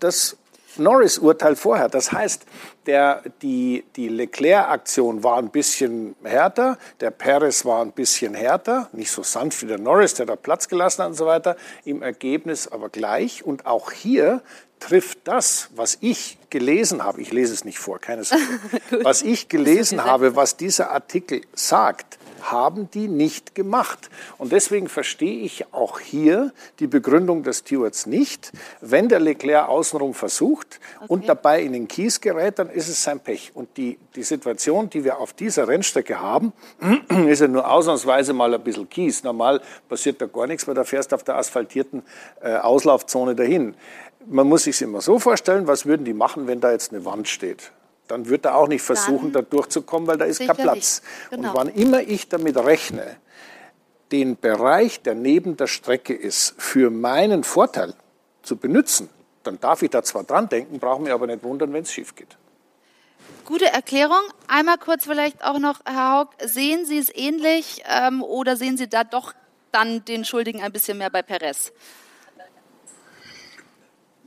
das 0.00 0.36
Norris-Urteil 0.78 1.56
vorher. 1.56 1.88
Das 1.88 2.12
heißt, 2.12 2.44
der, 2.86 3.22
die, 3.42 3.84
die 3.96 4.08
Leclerc-Aktion 4.08 5.24
war 5.24 5.38
ein 5.38 5.50
bisschen 5.50 6.14
härter, 6.22 6.78
der 7.00 7.10
Perez 7.10 7.64
war 7.64 7.82
ein 7.82 7.92
bisschen 7.92 8.34
härter, 8.34 8.88
nicht 8.92 9.10
so 9.10 9.22
sanft 9.22 9.62
wie 9.62 9.66
der 9.66 9.78
Norris, 9.78 10.14
der 10.14 10.26
da 10.26 10.36
Platz 10.36 10.68
gelassen 10.68 11.02
hat 11.02 11.08
und 11.10 11.16
so 11.16 11.26
weiter, 11.26 11.56
im 11.84 12.02
Ergebnis 12.02 12.68
aber 12.68 12.88
gleich. 12.88 13.44
Und 13.44 13.66
auch 13.66 13.90
hier 13.90 14.42
trifft 14.80 15.20
das, 15.24 15.68
was 15.74 15.98
ich 16.00 16.38
gelesen 16.50 17.04
habe, 17.04 17.20
ich 17.20 17.32
lese 17.32 17.52
es 17.52 17.64
nicht 17.64 17.78
vor, 17.78 17.98
keine 17.98 18.24
Sorge, 18.24 18.44
was 19.02 19.22
ich 19.22 19.48
gelesen 19.48 20.04
habe, 20.04 20.36
was 20.36 20.56
dieser 20.56 20.90
Artikel 20.90 21.42
sagt, 21.54 22.18
haben 22.42 22.90
die 22.90 23.08
nicht 23.08 23.54
gemacht. 23.54 24.10
Und 24.38 24.52
deswegen 24.52 24.88
verstehe 24.88 25.40
ich 25.40 25.72
auch 25.72 26.00
hier 26.00 26.52
die 26.78 26.86
Begründung 26.86 27.42
des 27.42 27.60
Stewards 27.60 28.06
nicht. 28.06 28.52
Wenn 28.80 29.08
der 29.08 29.20
Leclerc 29.20 29.68
außenrum 29.68 30.14
versucht 30.14 30.80
okay. 30.96 31.06
und 31.08 31.28
dabei 31.28 31.62
in 31.62 31.72
den 31.72 31.88
Kies 31.88 32.20
gerät, 32.20 32.58
dann 32.58 32.70
ist 32.70 32.88
es 32.88 33.02
sein 33.02 33.20
Pech. 33.20 33.52
Und 33.54 33.76
die, 33.76 33.98
die 34.14 34.22
Situation, 34.22 34.88
die 34.90 35.04
wir 35.04 35.18
auf 35.18 35.32
dieser 35.32 35.68
Rennstrecke 35.68 36.20
haben, 36.20 36.52
ist 37.28 37.40
ja 37.40 37.48
nur 37.48 37.68
ausnahmsweise 37.68 38.32
mal 38.32 38.54
ein 38.54 38.62
bisschen 38.62 38.88
Kies. 38.88 39.22
Normal 39.24 39.60
passiert 39.88 40.20
da 40.20 40.26
gar 40.26 40.46
nichts, 40.46 40.66
weil 40.66 40.74
da 40.74 40.84
fährst 40.84 41.12
auf 41.12 41.24
der 41.24 41.36
asphaltierten 41.36 42.02
äh, 42.40 42.56
Auslaufzone 42.56 43.34
dahin 43.34 43.74
man 44.30 44.48
muss 44.48 44.64
sich 44.64 44.80
immer 44.82 45.00
so 45.00 45.18
vorstellen, 45.18 45.66
was 45.66 45.86
würden 45.86 46.04
die 46.04 46.12
machen, 46.12 46.46
wenn 46.46 46.60
da 46.60 46.72
jetzt 46.72 46.92
eine 46.92 47.04
Wand 47.04 47.28
steht? 47.28 47.72
Dann 48.06 48.28
wird 48.28 48.44
er 48.46 48.56
auch 48.56 48.68
nicht 48.68 48.82
versuchen, 48.82 49.32
Dann 49.32 49.44
da 49.44 49.50
durchzukommen, 49.50 50.06
weil 50.08 50.16
da 50.16 50.24
ist 50.24 50.40
kein 50.40 50.56
Platz. 50.56 51.02
Genau. 51.30 51.50
Und 51.50 51.56
wann 51.56 51.68
immer 51.68 52.00
ich 52.00 52.28
damit 52.28 52.56
rechne, 52.56 53.16
den 54.12 54.38
Bereich, 54.38 55.02
der 55.02 55.14
neben 55.14 55.56
der 55.56 55.66
Strecke 55.66 56.14
ist, 56.14 56.54
für 56.56 56.90
meinen 56.90 57.44
Vorteil 57.44 57.94
zu 58.42 58.56
benutzen, 58.56 59.10
dann 59.42 59.60
darf 59.60 59.82
ich 59.82 59.90
da 59.90 60.02
zwar 60.02 60.24
dran 60.24 60.48
denken, 60.48 60.78
brauche 60.78 61.02
mich 61.02 61.12
aber 61.12 61.26
nicht 61.26 61.42
wundern, 61.42 61.72
wenn 61.72 61.82
es 61.82 61.92
schief 61.92 62.14
geht. 62.14 62.36
Gute 63.44 63.66
Erklärung. 63.66 64.20
Einmal 64.46 64.78
kurz 64.78 65.04
vielleicht 65.04 65.42
auch 65.42 65.58
noch, 65.58 65.80
Herr 65.84 66.18
Haug, 66.18 66.28
sehen 66.44 66.84
Sie 66.84 66.98
es 66.98 67.14
ähnlich 67.14 67.82
ähm, 67.88 68.22
oder 68.22 68.56
sehen 68.56 68.76
Sie 68.76 68.88
da 68.88 69.04
doch 69.04 69.34
dann 69.72 70.04
den 70.04 70.24
Schuldigen 70.24 70.62
ein 70.62 70.72
bisschen 70.72 70.98
mehr 70.98 71.10
bei 71.10 71.22
Perez? 71.22 71.72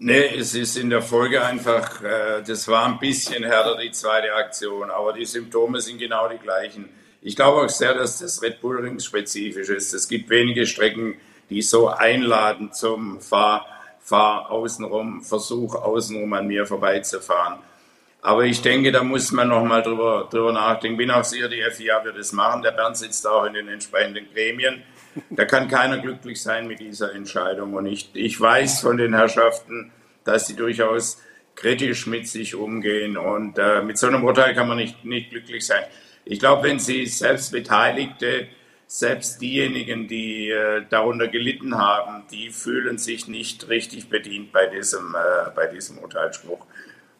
Nee, 0.04 0.36
es 0.36 0.56
ist 0.56 0.78
in 0.78 0.90
der 0.90 1.04
Folge 1.04 1.46
einfach, 1.46 2.02
äh, 2.02 2.42
das 2.42 2.68
war 2.68 2.88
ein 2.88 2.98
bisschen 2.98 3.44
härter, 3.44 3.78
die 3.78 3.92
zweite 3.92 4.34
Aktion, 4.34 4.90
aber 4.90 5.14
die 5.14 5.26
Symptome 5.26 5.80
sind 5.80 6.00
genau 6.00 6.28
die 6.28 6.40
gleichen. 6.40 6.90
Ich 7.22 7.36
glaube 7.36 7.62
auch 7.62 7.70
sehr, 7.70 7.94
dass 7.94 8.18
das 8.18 8.42
Red 8.42 8.62
Bull 8.62 8.80
Ring 8.80 9.00
spezifisch 9.00 9.70
ist. 9.70 9.94
Es 9.94 10.08
gibt 10.08 10.28
wenige 10.32 10.66
Strecken, 10.66 11.18
die 11.52 11.62
so 11.62 11.90
einladen 11.90 12.74
zum 12.74 13.22
Fahr, 13.22 13.68
Fahr 14.00 14.50
außenrum, 14.50 15.22
Versuch 15.22 15.76
außenrum 15.76 16.34
an 16.34 16.48
mir 16.48 16.66
vorbeizufahren. 16.66 17.60
Aber 18.22 18.44
ich 18.46 18.62
denke, 18.62 18.92
da 18.92 19.04
muss 19.04 19.32
man 19.32 19.48
noch 19.48 19.64
mal 19.64 19.82
drüber, 19.82 20.28
drüber 20.30 20.54
nachdenken. 20.54 20.98
Bin 20.98 21.10
auch 21.10 21.24
sicher, 21.24 21.50
die 21.50 21.64
FIA 21.72 22.06
wird 22.06 22.18
es 22.18 22.32
machen. 22.34 22.62
Der 22.62 22.72
Bernd 22.72 22.96
sitzt 22.96 23.26
auch 23.26 23.46
in 23.46 23.54
den 23.54 23.68
entsprechenden 23.68 24.28
Gremien. 24.32 24.84
Da 25.32 25.46
kann 25.46 25.68
keiner 25.68 25.98
glücklich 25.98 26.42
sein 26.42 26.68
mit 26.68 26.80
dieser 26.80 27.14
Entscheidung. 27.14 27.74
Und 27.74 27.88
ich, 27.88 28.12
ich 28.14 28.40
weiß 28.40 28.82
von 28.82 28.98
den 28.98 29.16
Herrschaften, 29.16 29.92
dass 30.24 30.48
sie 30.48 30.56
durchaus 30.56 31.20
kritisch 31.56 32.06
mit 32.06 32.28
sich 32.28 32.54
umgehen. 32.54 33.18
Und 33.18 33.58
äh, 33.58 33.82
mit 33.82 33.98
so 33.98 34.08
einem 34.08 34.24
Urteil 34.24 34.54
kann 34.54 34.68
man 34.68 34.78
nicht, 34.78 35.04
nicht 35.04 35.32
glücklich 35.32 35.66
sein. 35.66 35.84
Ich 36.24 36.40
glaube, 36.40 36.68
wenn 36.68 36.80
Sie 36.80 37.08
selbst 37.08 37.52
Beteiligte, 37.52 38.48
selbst 38.86 39.42
diejenigen, 39.42 40.08
die 40.08 40.50
äh, 40.50 40.84
darunter 40.90 41.28
gelitten 41.28 41.78
haben, 41.78 42.24
die 42.32 42.52
fühlen 42.52 42.98
sich 42.98 43.28
nicht 43.28 43.70
richtig 43.70 44.10
bedient 44.10 44.52
bei 44.52 44.68
diesem, 44.68 45.16
äh, 45.16 45.50
bei 45.56 45.68
diesem 45.68 45.98
Urteilsspruch. 45.98 46.66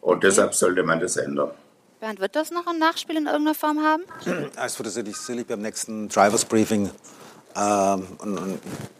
Und 0.02 0.24
deshalb 0.24 0.52
sollte 0.54 0.82
man 0.82 1.00
das 1.00 1.16
ändern. 1.16 1.52
Bernd, 2.00 2.18
wird 2.20 2.34
das 2.34 2.50
noch 2.50 2.66
ein 2.66 2.78
Nachspiel 2.78 3.16
in 3.16 3.26
irgendeiner 3.26 3.54
Form 3.54 3.78
haben? 3.80 4.02
Es 4.62 4.78
wird 4.78 4.90
sicherlich 4.90 5.46
beim 5.46 5.62
nächsten 5.62 6.08
Drivers 6.08 6.44
Briefing 6.44 6.90
ähm, 7.54 8.06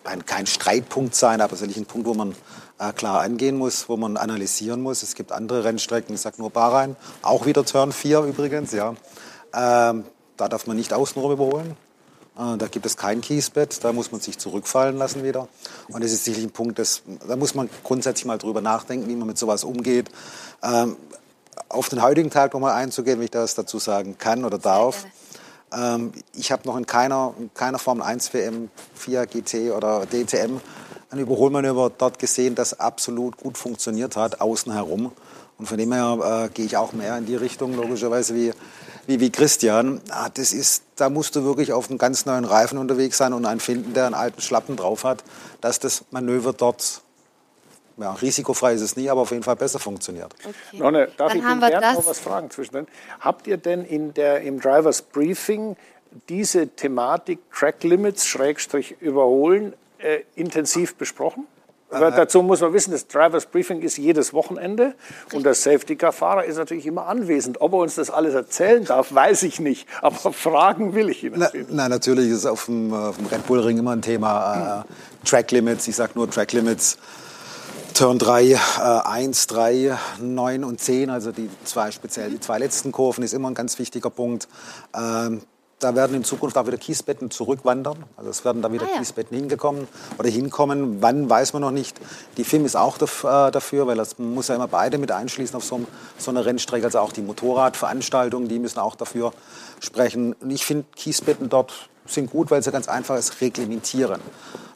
ein, 0.05 0.25
kein 0.25 0.47
Streitpunkt 0.47 1.17
sein, 1.17 1.41
aber 1.41 1.57
sicherlich 1.57 1.77
ein 1.77 1.87
Punkt, 1.87 2.07
wo 2.07 2.15
man 2.15 2.37
äh, 2.79 2.93
klar 2.93 3.21
angehen 3.21 3.59
muss, 3.59 3.89
wo 3.89 3.97
man 3.97 4.17
analysieren 4.17 4.81
muss. 4.81 5.03
Es 5.03 5.17
gibt 5.17 5.33
andere 5.33 5.65
Rennstrecken, 5.65 6.15
ich 6.15 6.21
sage 6.21 6.37
nur 6.39 6.51
Bahrain, 6.51 6.95
auch 7.23 7.47
wieder 7.47 7.65
Turn 7.65 7.91
4 7.91 8.21
übrigens, 8.21 8.71
ja. 8.71 8.95
Ähm, 9.53 10.05
da 10.37 10.49
darf 10.49 10.69
man 10.69 10.77
nicht 10.77 10.93
außenrum 10.93 11.33
überholen. 11.33 11.77
Äh, 12.37 12.57
da 12.57 12.67
gibt 12.69 12.87
es 12.87 12.97
kein 12.97 13.21
Kiesbett, 13.21 13.85
da 13.85 13.93
muss 13.93 14.13
man 14.13 14.21
sich 14.21 14.39
zurückfallen 14.39 14.97
lassen 14.97 15.23
wieder. 15.23 15.49
Und 15.89 16.03
das 16.03 16.13
ist 16.13 16.25
sicherlich 16.25 16.49
ein 16.49 16.53
Punkt, 16.53 16.79
das, 16.79 17.03
da 17.27 17.37
muss 17.37 17.55
man 17.55 17.69
grundsätzlich 17.85 18.25
mal 18.25 18.39
drüber 18.39 18.61
nachdenken, 18.61 19.09
wie 19.09 19.17
man 19.17 19.27
mit 19.27 19.39
sowas 19.39 19.65
umgeht. 19.65 20.11
Ähm, 20.63 20.97
auf 21.69 21.89
den 21.89 22.03
heutigen 22.03 22.31
Tag 22.31 22.55
nochmal 22.55 22.75
einzugehen, 22.75 23.19
wenn 23.19 23.25
ich 23.25 23.31
das 23.31 23.55
dazu 23.55 23.79
sagen 23.79 24.17
kann 24.19 24.45
oder 24.45 24.59
darf. 24.59 25.07
Ähm, 25.73 26.13
ich 26.35 26.53
habe 26.53 26.67
noch 26.67 26.77
in 26.77 26.87
keiner, 26.87 27.35
in 27.39 27.53
keiner 27.55 27.79
Formel 27.79 28.03
1 28.03 28.33
WM, 28.35 28.71
FIA, 28.95 29.25
GT 29.25 29.73
oder 29.73 30.07
DTM 30.07 30.61
ein 31.11 31.19
Überholmanöver 31.19 31.91
dort 31.97 32.19
gesehen, 32.19 32.55
das 32.55 32.81
absolut 32.81 33.37
gut 33.37 33.59
funktioniert 33.59 34.17
hat, 34.17 34.41
außen 34.41 34.73
herum. 34.73 35.13
Und 35.59 35.67
von 35.67 35.77
dem 35.77 35.93
her 35.93 36.47
äh, 36.47 36.49
gehe 36.49 36.65
ich 36.65 36.77
auch 36.79 36.93
mehr 36.93 37.17
in 37.19 37.27
die 37.27 37.37
Richtung, 37.37 37.75
logischerweise, 37.75 38.35
wie, 38.35 38.53
wie, 39.07 39.21
wie 39.21 39.31
Christian. 39.31 40.01
Ah, 40.11 40.29
das 40.29 40.53
ist, 40.53 40.85
da 40.97 41.11
musst 41.11 41.37
du 41.37 41.45
wirklich 41.45 41.73
auf 41.73 41.89
einem 41.89 41.99
ganz 41.99 42.27
neuen 42.27 42.45
Reifen 42.45 42.79
unterwegs 42.79 43.19
sein 43.19 43.33
und 43.33 43.47
einen 43.47 43.61
finden, 43.61 43.95
der 43.95 44.07
einen 44.07 44.15
alten 44.15 44.41
Schlappen 44.41 44.77
drauf 44.77 45.05
hat, 45.05 45.25
dass 45.61 45.79
das 45.79 46.05
Manöver 46.11 46.53
dort 46.53 47.03
ja, 47.99 48.13
risikofrei 48.13 48.73
ist 48.75 48.81
es 48.81 48.97
nie, 48.97 49.11
aber 49.11 49.21
auf 49.21 49.31
jeden 49.31 49.43
Fall 49.43 49.57
besser 49.57 49.79
funktioniert. 49.79 50.35
Okay. 50.43 50.55
Nonne, 50.73 51.09
darf 51.17 51.29
Dann 51.29 51.39
ich 51.39 51.45
haben 51.45 51.61
Bernd 51.61 51.95
noch 51.95 52.07
was 52.07 52.19
fragen 52.19 52.51
zwischendrin? 52.51 52.87
Habt 53.21 53.47
ihr 53.47 53.59
denn 53.59 53.85
in 53.85 54.15
der, 54.15 54.41
im 54.43 54.61
Drivers 54.61 55.03
Briefing 55.03 55.77
diese 56.29 56.69
Thematik 56.69 57.39
Track 57.53 57.85
Limits 57.85 58.27
Schrägstrich 58.27 58.97
überholen 59.01 59.75
äh, 59.99 60.21
intensiv 60.35 60.97
besprochen? 60.97 61.47
Aber 61.93 62.11
dazu 62.11 62.43
muss 62.43 62.61
man 62.61 62.73
wissen, 62.73 62.91
das 62.93 63.07
Drivers 63.07 63.47
Briefing 63.47 63.83
ist 63.83 63.99
jedes 63.99 64.33
Wochenende 64.33 64.95
und 65.33 65.45
der 65.45 65.55
Safety 65.55 65.97
Car 65.97 66.13
Fahrer 66.13 66.45
ist 66.45 66.57
natürlich 66.57 66.87
immer 66.87 67.07
anwesend. 67.07 67.61
Ob 67.61 67.73
er 67.73 67.79
uns 67.79 67.95
das 67.95 68.11
alles 68.11 68.35
erzählen 68.35 68.85
darf, 68.85 69.15
weiß 69.15 69.43
ich 69.45 69.61
nicht. 69.61 69.87
Aber 70.01 70.33
fragen 70.33 70.95
will 70.95 71.11
ich 71.11 71.25
ihn. 71.25 71.35
Na, 71.37 71.51
na, 71.69 71.89
natürlich 71.89 72.31
ist 72.31 72.47
auf 72.47 72.67
dem, 72.67 72.93
auf 72.93 73.17
dem, 73.17 73.27
Red 73.27 73.47
Bull 73.47 73.61
Ring 73.61 73.79
immer 73.79 73.93
ein 73.93 74.03
Thema 74.03 74.85
äh, 74.87 75.27
Track 75.29 75.51
Limits. 75.51 75.87
Ich 75.89 75.97
sage 75.97 76.13
nur 76.15 76.31
Track 76.31 76.53
Limits. 76.53 76.99
Turn 77.95 78.19
3, 78.19 78.45
äh, 78.45 78.57
1, 79.05 79.47
3, 79.49 79.99
9 80.19 80.65
und 80.65 80.81
10, 80.81 81.11
also 81.11 81.31
die 81.31 81.51
zwei 81.65 81.91
speziell 81.91 82.31
die 82.31 82.41
zwei 82.41 82.59
letzten 82.59 82.91
Kurven, 82.91 83.23
ist 83.23 83.35
immer 83.35 83.51
ein 83.51 83.55
ganz 83.55 83.79
wichtiger 83.79 84.09
Punkt. 84.09 84.49
Ähm, 84.95 85.43
da 85.83 85.95
werden 85.95 86.17
in 86.17 86.25
Zukunft 86.25 86.57
auch 86.57 86.67
wieder 86.67 86.79
Kiesbetten 86.79 87.31
zurückwandern. 87.31 88.05
Also 88.17 88.31
es 88.31 88.45
werden 88.45 88.63
da 88.63 88.73
wieder 88.73 88.87
ah, 88.87 88.93
ja. 88.93 88.99
Kiesbetten 88.99 89.37
hingekommen 89.37 89.89
oder 90.19 90.29
hinkommen. 90.29 91.03
Wann 91.03 91.29
weiß 91.29 91.53
man 91.53 91.63
noch 91.63 91.71
nicht. 91.71 92.01
Die 92.37 92.45
FIM 92.45 92.65
ist 92.65 92.77
auch 92.77 92.97
äh, 92.97 93.51
dafür, 93.51 93.87
weil 93.87 93.97
das 93.97 94.19
muss 94.19 94.49
ja 94.49 94.55
immer 94.55 94.69
beide 94.69 94.99
mit 94.99 95.11
einschließen 95.11 95.57
auf 95.57 95.65
so, 95.65 95.81
so 96.19 96.31
einer 96.31 96.45
Rennstrecke. 96.45 96.85
Also 96.85 97.01
auch 97.01 97.13
die 97.13 97.23
Motorradveranstaltungen, 97.23 98.49
die 98.49 98.59
müssen 98.59 98.79
auch 98.79 98.95
dafür 98.95 99.33
sprechen. 99.81 100.35
Und 100.35 100.51
ich 100.51 100.65
finde 100.65 100.85
Kiesbetten 100.95 101.49
dort 101.49 101.89
sind 102.07 102.31
gut, 102.31 102.51
weil 102.51 102.63
sie 102.63 102.73
ganz 102.73 102.89
einfach 102.89 103.17
es 103.17 103.41
reglementieren. 103.41 104.21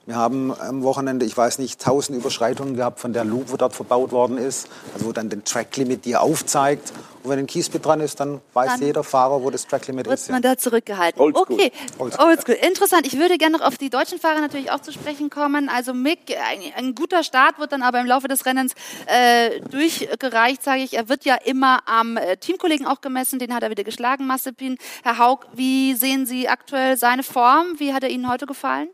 Wir 0.07 0.15
haben 0.15 0.55
am 0.61 0.85
Wochenende, 0.85 1.27
ich 1.27 1.37
weiß 1.37 1.59
nicht, 1.59 1.81
tausend 1.81 2.17
Überschreitungen 2.17 2.77
gehabt 2.77 3.01
von 3.01 3.13
der 3.13 3.25
Loop, 3.25 3.51
wo 3.51 3.57
dort 3.57 3.75
verbaut 3.75 4.13
worden 4.13 4.39
ist, 4.39 4.69
also 4.95 5.07
wo 5.07 5.13
dann 5.13 5.29
den 5.29 5.43
Tracklimit 5.43 6.05
dir 6.05 6.23
aufzeigt. 6.23 6.93
Und 7.25 7.31
wenn 7.31 7.41
ein 7.41 7.49
Kiesbett 7.49 7.85
dran 7.85 7.99
ist, 7.99 8.21
dann 8.21 8.41
weiß 8.53 8.75
dann 8.75 8.83
jeder 8.83 9.03
Fahrer, 9.03 9.43
wo 9.43 9.51
das 9.51 9.67
Tracklimit 9.67 10.07
ist. 10.07 10.29
Wird 10.29 10.31
man 10.31 10.43
da 10.43 10.57
zurückgehalten. 10.57 11.21
Oldschool. 11.21 11.47
Okay, 11.57 11.73
Oldschool. 11.99 12.25
Oldschool. 12.25 12.55
Interessant. 12.55 13.05
Ich 13.05 13.19
würde 13.19 13.37
gerne 13.37 13.59
noch 13.59 13.67
auf 13.67 13.79
die 13.79 13.91
deutschen 13.91 14.21
Fahrer 14.21 14.41
natürlich 14.41 14.71
auch 14.71 14.79
zu 14.79 14.93
sprechen 14.93 15.29
kommen. 15.29 15.69
Also 15.69 15.93
Mick, 15.93 16.21
ein, 16.31 16.61
ein 16.77 16.95
guter 16.95 17.25
Start 17.25 17.59
wird 17.59 17.73
dann 17.73 17.83
aber 17.83 17.99
im 17.99 18.07
Laufe 18.07 18.29
des 18.29 18.47
Rennens 18.47 18.75
äh, 19.07 19.59
durchgereicht, 19.73 20.63
sage 20.63 20.83
ich. 20.83 20.95
Er 20.95 21.09
wird 21.09 21.25
ja 21.25 21.35
immer 21.35 21.81
am 21.87 22.17
äh, 22.17 22.37
Teamkollegen 22.37 22.87
auch 22.87 23.01
gemessen. 23.01 23.41
Den 23.41 23.53
hat 23.53 23.65
er 23.65 23.71
wieder 23.71 23.83
geschlagen, 23.83 24.25
Massepin. 24.29 24.79
Herr 25.03 25.19
Haug, 25.19 25.47
wie 25.53 25.95
sehen 25.95 26.27
Sie 26.27 26.49
aktuell 26.49 26.97
seine 26.97 27.25
Form? 27.25 27.75
Wie 27.79 27.93
hat 27.93 28.05
er 28.05 28.11
Ihnen 28.11 28.31
heute 28.31 28.47
gefallen? 28.47 28.89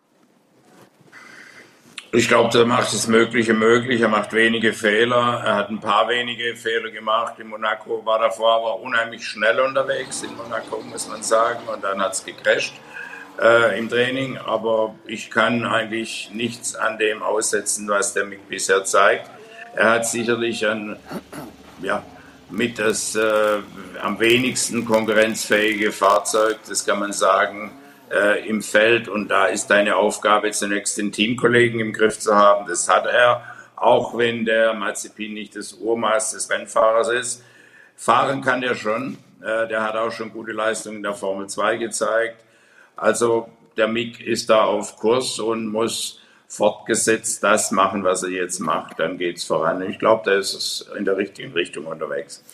Ich 2.14 2.28
glaube, 2.28 2.58
er 2.58 2.66
macht 2.66 2.92
das 2.92 3.06
Mögliche 3.06 3.54
möglich. 3.54 4.02
Er 4.02 4.08
macht 4.08 4.34
wenige 4.34 4.74
Fehler. 4.74 5.42
Er 5.46 5.54
hat 5.54 5.70
ein 5.70 5.80
paar 5.80 6.10
wenige 6.10 6.54
Fehler 6.56 6.90
gemacht. 6.90 7.38
In 7.38 7.46
Monaco 7.48 8.04
war 8.04 8.18
davor 8.18 8.56
aber 8.56 8.80
unheimlich 8.80 9.26
schnell 9.26 9.58
unterwegs. 9.60 10.22
In 10.22 10.36
Monaco 10.36 10.82
muss 10.82 11.08
man 11.08 11.22
sagen. 11.22 11.60
Und 11.72 11.82
dann 11.82 12.02
hat 12.02 12.12
es 12.12 12.22
gecrasht 12.22 12.74
äh, 13.40 13.78
im 13.78 13.88
Training. 13.88 14.36
Aber 14.36 14.94
ich 15.06 15.30
kann 15.30 15.64
eigentlich 15.64 16.30
nichts 16.34 16.74
an 16.74 16.98
dem 16.98 17.22
aussetzen, 17.22 17.88
was 17.88 18.12
der 18.12 18.26
mit 18.26 18.46
bisher 18.46 18.84
zeigt. 18.84 19.30
Er 19.74 19.92
hat 19.92 20.06
sicherlich 20.06 20.66
ein, 20.66 20.98
ja, 21.80 22.04
mit 22.50 22.78
das 22.78 23.16
äh, 23.16 23.60
am 24.02 24.20
wenigsten 24.20 24.84
konkurrenzfähige 24.84 25.92
Fahrzeug. 25.92 26.58
Das 26.68 26.84
kann 26.84 26.98
man 26.98 27.14
sagen 27.14 27.70
äh, 28.12 28.46
im 28.46 28.62
Feld 28.62 29.08
und 29.08 29.28
da 29.28 29.46
ist 29.46 29.68
deine 29.68 29.96
Aufgabe 29.96 30.50
zunächst 30.50 30.98
den 30.98 31.12
Teamkollegen 31.12 31.80
im 31.80 31.92
Griff 31.92 32.18
zu 32.18 32.34
haben. 32.34 32.68
Das 32.68 32.88
hat 32.88 33.06
er, 33.06 33.42
auch 33.76 34.16
wenn 34.16 34.44
der 34.44 34.74
Mazepin 34.74 35.32
nicht 35.34 35.56
das 35.56 35.72
Urmaß 35.72 36.32
des 36.32 36.50
Rennfahrers 36.50 37.08
ist. 37.08 37.44
Fahren 37.96 38.42
kann 38.42 38.60
der 38.60 38.74
schon. 38.74 39.18
Äh, 39.40 39.66
der 39.68 39.82
hat 39.82 39.96
auch 39.96 40.12
schon 40.12 40.32
gute 40.32 40.52
Leistungen 40.52 40.98
in 40.98 41.02
der 41.02 41.14
Formel 41.14 41.48
2 41.48 41.76
gezeigt. 41.76 42.44
Also 42.96 43.48
der 43.76 43.88
Mick 43.88 44.20
ist 44.20 44.50
da 44.50 44.64
auf 44.64 44.96
Kurs 44.96 45.38
und 45.38 45.68
muss 45.68 46.20
fortgesetzt 46.46 47.42
das 47.42 47.70
machen, 47.70 48.04
was 48.04 48.22
er 48.22 48.30
jetzt 48.30 48.60
macht. 48.60 48.98
Dann 48.98 49.16
geht 49.16 49.38
es 49.38 49.44
voran. 49.44 49.80
Ich 49.88 49.98
glaube, 49.98 50.22
da 50.26 50.34
ist 50.34 50.52
es 50.52 50.90
in 50.98 51.06
der 51.06 51.16
richtigen 51.16 51.52
Richtung 51.52 51.86
unterwegs. 51.86 52.44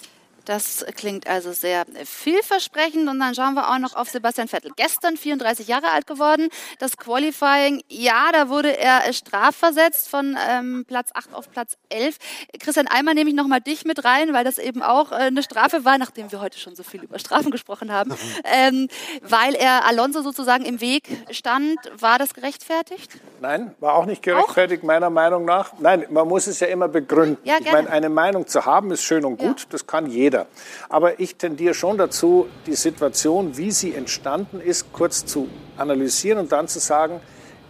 Das 0.49 0.87
klingt 0.97 1.27
also 1.27 1.53
sehr 1.53 1.85
vielversprechend. 2.05 3.07
Und 3.07 3.21
dann 3.21 3.35
schauen 3.35 3.53
wir 3.53 3.71
auch 3.71 3.79
noch 3.79 3.95
auf 3.95 4.09
Sebastian 4.09 4.49
Vettel. 4.49 4.73
Gestern 4.77 5.19
34 5.19 5.69
Jahre 5.69 5.91
alt 5.91 6.07
geworden. 6.07 6.49
Das 6.79 6.97
Qualifying, 6.97 7.83
ja, 7.89 8.33
da 8.33 8.49
wurde 8.49 8.79
er 8.79 9.13
strafversetzt 9.13 10.09
von 10.09 10.39
ähm, 10.49 10.87
Platz 10.89 11.11
8 11.13 11.35
auf 11.35 11.51
Platz 11.51 11.77
11. 11.91 12.17
Christian, 12.61 12.87
einmal 12.87 13.13
nehme 13.13 13.29
ich 13.29 13.37
nochmal 13.37 13.61
dich 13.61 13.85
mit 13.85 14.07
rein, 14.07 14.33
weil 14.33 14.43
das 14.43 14.57
eben 14.57 14.81
auch 14.83 15.13
äh, 15.13 15.17
eine 15.17 15.43
Strafe 15.43 15.85
war, 15.85 15.99
nachdem 15.99 16.33
wir 16.33 16.41
heute 16.41 16.59
schon 16.59 16.75
so 16.75 16.83
viel 16.83 17.03
über 17.03 17.19
Strafen 17.19 17.51
gesprochen 17.51 17.93
haben. 17.93 18.15
Ähm, 18.51 18.89
weil 19.23 19.55
er 19.55 19.85
Alonso 19.87 20.23
sozusagen 20.23 20.65
im 20.65 20.81
Weg 20.81 21.09
stand. 21.31 21.79
War 21.99 22.19
das 22.19 22.35
gerechtfertigt? 22.35 23.19
Nein, 23.41 23.75
war 23.81 23.95
auch 23.95 24.07
nicht 24.07 24.23
gerechtfertigt, 24.23 24.83
auch? 24.83 24.87
meiner 24.87 25.11
Meinung 25.11 25.45
nach. 25.45 25.73
Nein, 25.79 26.07
man 26.09 26.27
muss 26.27 26.47
es 26.47 26.61
ja 26.61 26.69
immer 26.69 26.89
begründen. 26.89 27.37
Ja, 27.45 27.57
ich 27.61 27.71
meine, 27.71 27.91
eine 27.91 28.09
Meinung 28.09 28.47
zu 28.47 28.65
haben 28.65 28.91
ist 28.91 29.03
schön 29.03 29.25
und 29.25 29.39
gut. 29.39 29.61
Ja. 29.61 29.67
Das 29.71 29.87
kann 29.87 30.07
jeder 30.07 30.38
jeder. 30.38 30.46
Aber 30.88 31.20
ich 31.20 31.37
tendiere 31.37 31.74
schon 31.74 31.98
dazu, 31.98 32.48
die 32.66 32.74
Situation, 32.74 33.57
wie 33.57 33.70
sie 33.70 33.94
entstanden 33.94 34.61
ist, 34.61 34.92
kurz 34.92 35.24
zu 35.27 35.48
analysieren 35.77 36.38
und 36.38 36.53
dann 36.53 36.68
zu 36.68 36.79
sagen, 36.79 37.20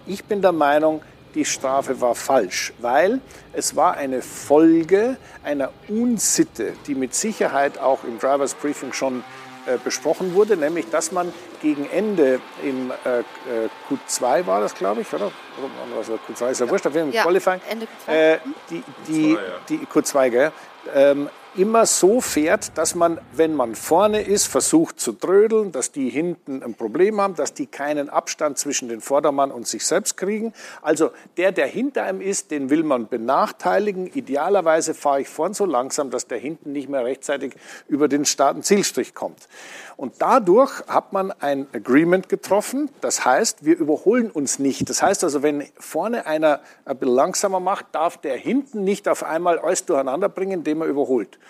ich 0.07 0.25
bin 0.25 0.43
der 0.43 0.53
Meinung, 0.53 1.03
die 1.35 1.45
Strafe 1.45 2.01
war 2.01 2.15
falsch, 2.15 2.73
weil 2.81 3.21
es 3.53 3.77
war 3.77 3.95
eine 3.95 4.23
Folge 4.23 5.19
einer 5.45 5.71
Unsitte, 5.89 6.73
die 6.87 6.95
mit 6.95 7.15
Sicherheit 7.15 7.79
auch 7.79 8.03
im 8.05 8.19
Drivers 8.19 8.55
Briefing 8.55 8.95
schon 8.95 9.23
äh, 9.67 9.77
besprochen 9.77 10.35
wurde, 10.35 10.57
nämlich 10.57 10.89
dass 10.89 11.13
man 11.13 11.33
gegen 11.61 11.89
Ende 11.91 12.41
im 12.65 12.91
äh, 13.05 13.19
äh 13.19 13.69
Q2 13.91 14.47
war 14.47 14.63
das, 14.63 14.75
glaube 14.75 15.03
ich, 15.03 15.13
oder? 15.13 15.31
Also 15.99 16.15
Q2 16.15 16.51
ist 16.51 16.61
ja, 16.61 16.67
ja. 16.67 16.73
wurscht, 16.73 16.87
auf 16.87 16.95
jeden 16.95 17.09
Fall 17.09 17.15
ja, 17.15 17.23
Qualifying. 17.23 17.61
Ende 17.69 17.87
Q2. 18.07 18.13
Äh, 18.13 18.39
die, 18.71 18.85
die, 19.07 19.27
Q2, 19.27 19.35
ja. 19.35 19.41
die 19.69 19.79
Q2, 19.87 20.31
gell? 20.31 20.53
Ähm, 20.95 21.29
immer 21.57 21.87
so 21.87 22.21
fährt, 22.21 22.77
dass 22.77 22.95
man, 22.95 23.21
wenn 23.33 23.55
man 23.55 23.75
vorne 23.75 24.23
ist, 24.23 24.47
versucht 24.47 25.01
zu 25.01 25.13
trödeln, 25.13 25.73
dass 25.73 25.93
die 25.93 26.09
hinten 26.09 26.63
ein 26.63 26.75
Problem 26.75 27.21
haben, 27.21 27.35
dass 27.35 27.55
die 27.55 27.67
keinen 27.67 28.09
Abstand 28.09 28.59
zwischen 28.59 28.89
den 28.89 29.01
Vordermann 29.01 29.51
und 29.51 29.67
sich 29.67 29.87
selbst 29.87 30.17
kriegen. 30.17 30.53
Also 30.83 31.11
der, 31.37 31.53
der 31.53 31.67
hinter 31.67 32.05
einem 32.05 32.21
ist, 32.21 32.51
den 32.51 32.71
will 32.71 32.83
man 32.83 33.09
benachteiligen. 33.09 34.07
Idealerweise 34.07 34.95
fahre 34.95 35.23
ich 35.23 35.29
vorn 35.29 35.55
so 35.55 35.65
langsam, 35.65 36.11
dass 36.11 36.27
der 36.27 36.39
hinten 36.39 36.73
nicht 36.73 36.89
mehr 36.89 37.05
rechtzeitig 37.05 37.55
über 37.89 38.09
den 38.09 38.25
und 38.39 38.65
Zielstrich 38.65 39.15
kommt. 39.15 39.49
Und 39.99 40.23
dadurch 40.23 40.87
hat 40.87 41.13
man 41.13 41.33
ein 41.41 41.67
Agreement 41.73 42.29
getroffen. 42.29 42.89
Das 43.01 43.25
heißt, 43.25 43.65
wir 43.65 43.77
überholen 43.77 44.31
uns 44.31 44.61
nicht. 44.61 44.89
Das 44.89 45.03
heißt 45.03 45.25
also, 45.25 45.43
wenn 45.43 45.65
vorne 45.77 46.25
einer 46.25 46.61
ein 46.85 46.99
bisschen 46.99 47.17
langsamer 47.17 47.59
macht, 47.59 47.87
darf 47.91 48.17
der 48.17 48.37
hinten 48.37 48.85
nicht 48.85 49.09
auf 49.09 49.25
einmal 49.25 49.59
alles 49.59 49.87
durcheinander 49.87 50.29
bringen, 50.29 50.61
indem 50.61 50.83
er 50.83 50.87
überholt. 50.87 51.41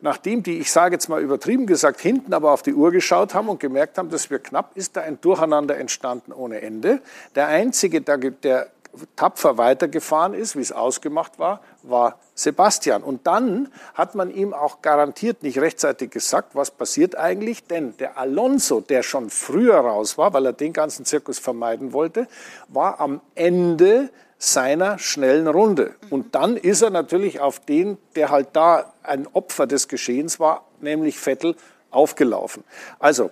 Nachdem 0.00 0.42
die, 0.42 0.58
ich 0.58 0.72
sage 0.72 0.96
jetzt 0.96 1.08
mal 1.08 1.22
übertrieben 1.22 1.64
gesagt, 1.64 2.00
hinten 2.00 2.34
aber 2.34 2.50
auf 2.50 2.62
die 2.62 2.74
Uhr 2.74 2.90
geschaut 2.90 3.34
haben 3.34 3.48
und 3.48 3.60
gemerkt 3.60 3.98
haben, 3.98 4.10
dass 4.10 4.30
wir 4.30 4.40
knapp, 4.40 4.76
ist 4.76 4.96
da 4.96 5.02
ein 5.02 5.20
Durcheinander 5.20 5.76
entstanden 5.76 6.32
ohne 6.32 6.60
Ende. 6.60 7.00
Der 7.36 7.46
Einzige, 7.46 8.00
der, 8.00 8.18
der 8.18 8.66
tapfer 9.16 9.58
weitergefahren 9.58 10.34
ist, 10.34 10.56
wie 10.56 10.60
es 10.60 10.72
ausgemacht 10.72 11.38
war, 11.38 11.60
war 11.82 12.18
Sebastian. 12.34 13.02
Und 13.02 13.26
dann 13.26 13.72
hat 13.94 14.14
man 14.14 14.30
ihm 14.30 14.52
auch 14.52 14.82
garantiert 14.82 15.42
nicht 15.42 15.58
rechtzeitig 15.58 16.10
gesagt, 16.10 16.54
was 16.54 16.70
passiert 16.70 17.16
eigentlich, 17.16 17.64
denn 17.64 17.96
der 17.96 18.18
Alonso, 18.18 18.80
der 18.80 19.02
schon 19.02 19.30
früher 19.30 19.76
raus 19.76 20.18
war, 20.18 20.32
weil 20.32 20.46
er 20.46 20.52
den 20.52 20.72
ganzen 20.72 21.04
Zirkus 21.04 21.38
vermeiden 21.38 21.92
wollte, 21.92 22.28
war 22.68 23.00
am 23.00 23.20
Ende 23.34 24.10
seiner 24.38 24.98
schnellen 24.98 25.46
Runde. 25.46 25.94
Und 26.10 26.34
dann 26.34 26.56
ist 26.56 26.82
er 26.82 26.90
natürlich 26.90 27.40
auf 27.40 27.60
den, 27.60 27.96
der 28.16 28.30
halt 28.30 28.48
da 28.54 28.92
ein 29.02 29.28
Opfer 29.32 29.66
des 29.66 29.88
Geschehens 29.88 30.40
war, 30.40 30.66
nämlich 30.80 31.18
Vettel, 31.18 31.54
aufgelaufen. 31.92 32.64
Also, 32.98 33.30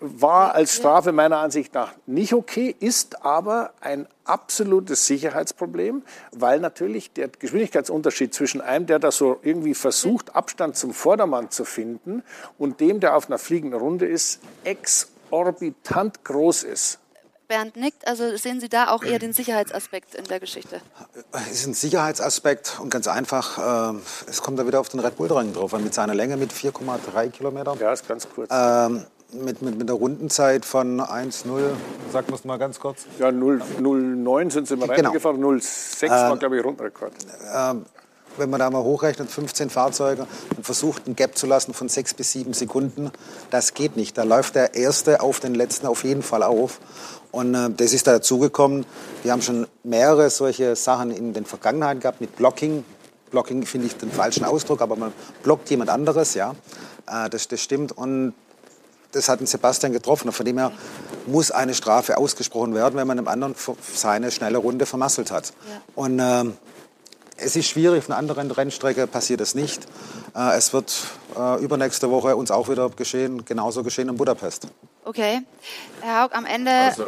war 0.00 0.54
als 0.54 0.76
Strafe 0.76 1.12
meiner 1.12 1.38
Ansicht 1.38 1.74
nach 1.74 1.92
nicht 2.06 2.34
okay, 2.34 2.74
ist 2.78 3.24
aber 3.24 3.72
ein 3.80 4.06
absolutes 4.24 5.06
Sicherheitsproblem, 5.06 6.02
weil 6.30 6.60
natürlich 6.60 7.12
der 7.12 7.28
Geschwindigkeitsunterschied 7.28 8.32
zwischen 8.32 8.60
einem, 8.60 8.86
der 8.86 9.00
da 9.00 9.10
so 9.10 9.40
irgendwie 9.42 9.74
versucht, 9.74 10.36
Abstand 10.36 10.76
zum 10.76 10.92
Vordermann 10.92 11.50
zu 11.50 11.64
finden, 11.64 12.22
und 12.58 12.80
dem, 12.80 13.00
der 13.00 13.16
auf 13.16 13.26
einer 13.26 13.38
fliegenden 13.38 13.80
Runde 13.80 14.06
ist, 14.06 14.40
exorbitant 14.64 16.24
groß 16.24 16.62
ist. 16.62 16.98
Bernd 17.48 17.76
nickt. 17.76 18.06
Also 18.06 18.36
sehen 18.36 18.60
Sie 18.60 18.68
da 18.68 18.88
auch 18.88 19.02
eher 19.02 19.18
den 19.18 19.32
Sicherheitsaspekt 19.32 20.14
in 20.14 20.24
der 20.24 20.40
Geschichte? 20.40 20.80
Es 21.32 21.52
ist 21.52 21.66
ein 21.66 21.74
Sicherheitsaspekt 21.74 22.78
und 22.80 22.88
ganz 22.88 23.08
einfach, 23.08 23.92
äh, 23.94 23.98
es 24.26 24.40
kommt 24.40 24.58
da 24.58 24.66
wieder 24.66 24.80
auf 24.80 24.88
den 24.88 25.00
Red 25.00 25.16
Bull 25.16 25.28
Drang 25.28 25.52
drauf, 25.52 25.72
mit 25.72 25.92
seiner 25.92 26.14
Länge 26.14 26.36
mit 26.36 26.52
4,3 26.52 27.30
Kilometern. 27.30 27.78
Ja, 27.78 27.92
ist 27.92 28.08
ganz 28.08 28.26
kurz. 28.32 28.48
Ähm, 28.50 29.04
mit, 29.34 29.62
mit, 29.62 29.78
mit 29.78 29.88
einer 29.88 29.98
Rundenzeit 29.98 30.64
von 30.64 31.00
1,0, 31.00 31.60
sag 32.12 32.44
mal 32.44 32.58
ganz 32.58 32.78
kurz. 32.78 33.06
Ja, 33.18 33.28
0,09 33.28 34.50
sind 34.50 34.68
sie 34.68 34.74
Rennen 34.74 34.94
Genau. 34.94 35.12
gefahren, 35.12 35.42
0,6 35.42 36.10
war, 36.10 36.36
glaube 36.36 36.58
ich, 36.58 36.64
Rundenrekord. 36.64 37.12
Ähm, 37.54 37.86
wenn 38.36 38.50
man 38.50 38.60
da 38.60 38.70
mal 38.70 38.82
hochrechnet, 38.82 39.30
15 39.30 39.70
Fahrzeuge 39.70 40.26
und 40.56 40.64
versucht, 40.64 41.06
einen 41.06 41.16
Gap 41.16 41.36
zu 41.36 41.46
lassen 41.46 41.74
von 41.74 41.88
sechs 41.88 42.14
bis 42.14 42.32
sieben 42.32 42.54
Sekunden, 42.54 43.10
das 43.50 43.74
geht 43.74 43.96
nicht. 43.96 44.16
Da 44.16 44.22
läuft 44.22 44.54
der 44.54 44.74
Erste 44.74 45.20
auf 45.20 45.40
den 45.40 45.54
Letzten 45.54 45.86
auf 45.86 46.04
jeden 46.04 46.22
Fall 46.22 46.42
auf. 46.42 46.80
Und 47.30 47.54
äh, 47.54 47.70
das 47.70 47.92
ist 47.92 48.06
dazugekommen. 48.06 48.86
Wir 49.22 49.32
haben 49.32 49.42
schon 49.42 49.66
mehrere 49.84 50.30
solche 50.30 50.76
Sachen 50.76 51.10
in 51.10 51.32
den 51.32 51.44
Vergangenheiten 51.44 52.00
gehabt 52.00 52.20
mit 52.20 52.36
Blocking. 52.36 52.84
Blocking 53.30 53.64
finde 53.64 53.86
ich 53.86 53.96
den 53.96 54.10
falschen 54.10 54.44
Ausdruck, 54.44 54.82
aber 54.82 54.96
man 54.96 55.12
blockt 55.42 55.70
jemand 55.70 55.90
anderes, 55.90 56.34
ja. 56.34 56.54
Äh, 57.06 57.28
das, 57.30 57.48
das 57.48 57.60
stimmt. 57.60 57.92
Und 57.92 58.34
das 59.12 59.28
hat 59.28 59.40
den 59.40 59.46
Sebastian 59.46 59.92
getroffen. 59.92 60.28
Und 60.28 60.34
von 60.34 60.46
dem 60.46 60.58
her 60.58 60.72
muss 61.26 61.50
eine 61.50 61.74
Strafe 61.74 62.18
ausgesprochen 62.18 62.74
werden, 62.74 62.96
wenn 62.96 63.06
man 63.06 63.18
einem 63.18 63.28
anderen 63.28 63.54
seine 63.94 64.30
schnelle 64.30 64.58
Runde 64.58 64.86
vermasselt 64.86 65.30
hat. 65.30 65.52
Und 65.94 66.18
ähm, 66.18 66.56
es 67.36 67.56
ist 67.56 67.68
schwierig, 67.68 67.98
auf 67.98 68.10
einer 68.10 68.18
anderen 68.18 68.50
Rennstrecke 68.50 69.06
passiert 69.06 69.40
es 69.40 69.54
nicht. 69.54 69.86
Äh, 70.34 70.56
es 70.56 70.72
wird 70.72 70.92
äh, 71.36 71.62
übernächste 71.62 72.10
Woche 72.10 72.36
uns 72.36 72.50
auch 72.50 72.68
wieder 72.68 72.88
geschehen, 72.90 73.44
genauso 73.44 73.82
geschehen 73.82 74.08
in 74.08 74.16
Budapest. 74.16 74.68
Okay. 75.04 75.42
Herr 76.00 76.22
Haug, 76.22 76.34
am 76.34 76.46
Ende. 76.46 76.70
Also, 76.70 77.06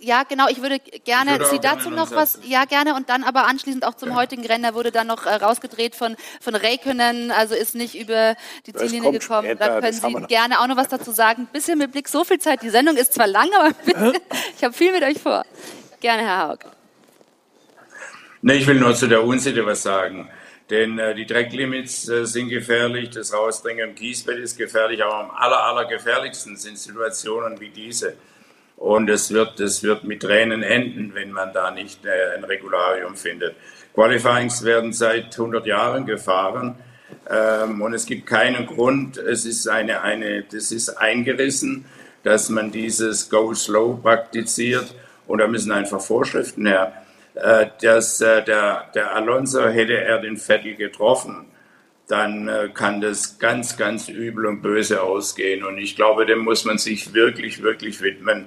Ja, 0.00 0.22
genau. 0.24 0.48
Ich 0.48 0.62
würde 0.62 0.78
gerne 0.78 1.32
Ich 1.32 1.38
würde 1.38 1.50
Sie 1.50 1.60
dazu 1.60 1.90
noch 1.90 2.10
was. 2.10 2.38
Ja, 2.44 2.64
gerne. 2.64 2.94
Und 2.94 3.08
dann 3.08 3.24
aber 3.24 3.46
anschließend 3.46 3.84
auch 3.84 3.94
zum 3.94 4.14
heutigen 4.14 4.44
Rennen. 4.44 4.64
Da 4.64 4.74
wurde 4.74 4.90
dann 4.92 5.06
noch 5.06 5.26
äh, 5.26 5.34
rausgedreht 5.34 5.94
von, 5.94 6.16
von 6.40 6.54
Räikkönen. 6.54 7.30
Also 7.30 7.54
ist 7.54 7.74
nicht 7.74 7.98
über 7.98 8.36
die 8.66 8.72
Das 8.72 8.82
Ziellinie 8.82 9.12
gekommen. 9.18 9.48
später, 9.48 9.80
da 9.80 9.80
können 9.80 9.92
Sie 9.92 10.26
gerne 10.26 10.60
auch 10.60 10.66
noch 10.66 10.76
was 10.76 10.88
dazu 10.88 11.12
sagen. 11.12 11.48
Bisschen 11.52 11.78
mit 11.78 11.92
Blick, 11.92 12.08
so 12.08 12.24
viel 12.24 12.38
Zeit. 12.38 12.62
Die 12.62 12.70
Sendung 12.70 12.96
ist 12.96 13.14
zwar 13.14 13.26
lang, 13.26 13.48
aber 13.58 13.70
ich 14.56 14.64
habe 14.64 14.74
viel 14.74 14.92
mit 14.92 15.02
euch 15.02 15.18
vor. 15.18 15.44
Gerne, 16.00 16.22
Herr 16.22 16.48
Haug. 16.48 16.58
Ne, 18.42 18.54
ich 18.54 18.66
will 18.66 18.76
nur 18.78 18.94
zu 18.94 19.08
der 19.08 19.24
Unsitte 19.24 19.64
was 19.66 19.82
sagen. 19.82 20.30
Denn 20.70 20.98
äh, 20.98 21.14
die 21.14 21.26
Drecklimits 21.26 22.08
äh, 22.08 22.26
sind 22.26 22.48
gefährlich, 22.48 23.10
das 23.10 23.32
Rausdringen 23.32 23.90
im 23.90 23.94
Kiesbett 23.94 24.38
ist 24.38 24.58
gefährlich, 24.58 25.02
aber 25.02 25.14
am 25.14 25.30
aller, 25.30 25.62
aller 25.62 25.84
gefährlichsten 25.84 26.56
sind 26.56 26.78
Situationen 26.78 27.60
wie 27.60 27.70
diese. 27.70 28.16
Und 28.76 29.08
es 29.08 29.32
wird, 29.32 29.58
es 29.60 29.82
wird 29.82 30.04
mit 30.04 30.22
Tränen 30.22 30.62
enden, 30.62 31.14
wenn 31.14 31.32
man 31.32 31.52
da 31.52 31.70
nicht 31.70 32.04
äh, 32.04 32.36
ein 32.36 32.44
Regularium 32.44 33.16
findet. 33.16 33.56
Qualifyings 33.94 34.64
werden 34.64 34.92
seit 34.92 35.32
100 35.32 35.66
Jahren 35.66 36.04
gefahren 36.04 36.76
ähm, 37.30 37.80
und 37.80 37.94
es 37.94 38.06
gibt 38.06 38.26
keinen 38.26 38.66
Grund, 38.66 39.16
es 39.16 39.46
ist 39.46 39.66
eine, 39.68 40.02
eine, 40.02 40.42
das 40.42 40.70
ist 40.70 40.90
eingerissen, 40.90 41.86
dass 42.22 42.48
man 42.50 42.70
dieses 42.70 43.30
Go 43.30 43.54
Slow 43.54 44.00
praktiziert 44.02 44.94
und 45.26 45.38
da 45.38 45.48
müssen 45.48 45.72
einfach 45.72 46.00
Vorschriften 46.00 46.66
her. 46.66 46.92
Äh, 47.34 47.66
dass 47.82 48.20
äh, 48.20 48.42
der, 48.44 48.90
der 48.94 49.14
Alonso 49.14 49.66
hätte 49.68 50.00
er 50.00 50.20
den 50.20 50.36
Vettel 50.36 50.74
getroffen, 50.74 51.46
dann 52.08 52.48
äh, 52.48 52.68
kann 52.72 53.00
das 53.00 53.38
ganz, 53.38 53.76
ganz 53.76 54.08
übel 54.08 54.46
und 54.46 54.62
böse 54.62 55.02
ausgehen. 55.02 55.64
Und 55.64 55.78
ich 55.78 55.96
glaube, 55.96 56.24
dem 56.24 56.40
muss 56.40 56.64
man 56.64 56.78
sich 56.78 57.12
wirklich, 57.12 57.62
wirklich 57.62 58.00
widmen. 58.00 58.46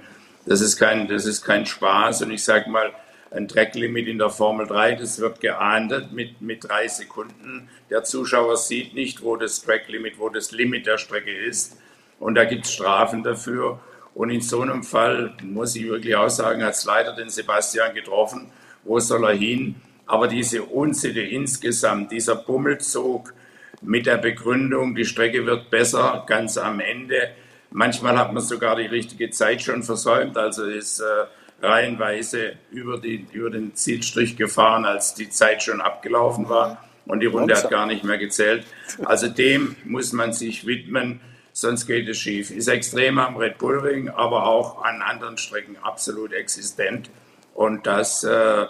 Das 0.49 0.61
ist 0.61 0.77
kein, 0.77 1.07
das 1.07 1.27
ist 1.27 1.43
kein 1.43 1.67
Spaß. 1.67 2.23
Und 2.23 2.31
ich 2.31 2.43
sage 2.43 2.71
mal, 2.71 2.91
ein 3.29 3.47
Tracklimit 3.47 4.07
in 4.07 4.17
der 4.17 4.31
Formel 4.31 4.65
3, 4.65 4.95
das 4.95 5.19
wird 5.19 5.41
geahndet 5.41 6.11
mit, 6.11 6.41
mit 6.41 6.67
drei 6.67 6.87
Sekunden. 6.87 7.69
Der 7.91 8.03
Zuschauer 8.03 8.57
sieht 8.57 8.95
nicht, 8.95 9.21
wo 9.21 9.35
das 9.35 9.61
Tracklimit, 9.61 10.17
wo 10.17 10.29
das 10.29 10.51
Limit 10.51 10.87
der 10.87 10.97
Strecke 10.97 11.31
ist. 11.31 11.77
Und 12.19 12.33
da 12.33 12.45
gibt 12.45 12.65
es 12.65 12.73
Strafen 12.73 13.21
dafür. 13.21 13.79
Und 14.15 14.31
in 14.31 14.41
so 14.41 14.61
einem 14.61 14.81
Fall, 14.81 15.35
muss 15.43 15.75
ich 15.75 15.87
wirklich 15.87 16.15
auch 16.15 16.29
sagen, 16.29 16.63
hat 16.63 16.73
es 16.73 16.83
leider 16.83 17.13
den 17.15 17.29
Sebastian 17.29 17.93
getroffen. 17.93 18.49
Wo 18.83 18.99
soll 18.99 19.25
er 19.25 19.35
hin? 19.35 19.75
Aber 20.07 20.27
diese 20.27 20.63
Unsitte 20.63 21.21
insgesamt, 21.21 22.11
dieser 22.11 22.37
Bummelzug 22.37 23.35
mit 23.83 24.07
der 24.07 24.17
Begründung, 24.17 24.95
die 24.95 25.05
Strecke 25.05 25.45
wird 25.45 25.69
besser 25.69 26.23
ganz 26.25 26.57
am 26.57 26.79
Ende. 26.79 27.35
Manchmal 27.71 28.17
hat 28.17 28.33
man 28.33 28.41
sogar 28.41 28.75
die 28.75 28.87
richtige 28.87 29.29
Zeit 29.29 29.61
schon 29.61 29.83
versäumt, 29.83 30.37
also 30.37 30.65
ist 30.65 30.99
äh, 30.99 31.05
reihenweise 31.61 32.53
über, 32.71 32.97
die, 32.97 33.27
über 33.31 33.49
den 33.49 33.75
Zielstrich 33.75 34.37
gefahren, 34.37 34.85
als 34.85 35.13
die 35.13 35.29
Zeit 35.29 35.61
schon 35.63 35.81
abgelaufen 35.81 36.49
war 36.49 36.83
und 37.05 37.19
die 37.21 37.25
Runde 37.25 37.55
hat 37.55 37.69
gar 37.69 37.85
nicht 37.85 38.03
mehr 38.03 38.17
gezählt. 38.17 38.65
Also 39.03 39.27
dem 39.29 39.75
muss 39.83 40.13
man 40.13 40.31
sich 40.31 40.65
widmen, 40.65 41.19
sonst 41.51 41.87
geht 41.87 42.07
es 42.07 42.17
schief. 42.17 42.51
Ist 42.51 42.67
extrem 42.67 43.19
am 43.19 43.35
Red 43.35 43.57
Bull 43.57 43.79
Ring, 43.79 44.09
aber 44.09 44.45
auch 44.45 44.83
an 44.83 45.01
anderen 45.01 45.37
Strecken 45.37 45.75
absolut 45.81 46.33
existent. 46.33 47.09
Und 47.53 47.85
das, 47.87 48.23
äh, 48.23 48.65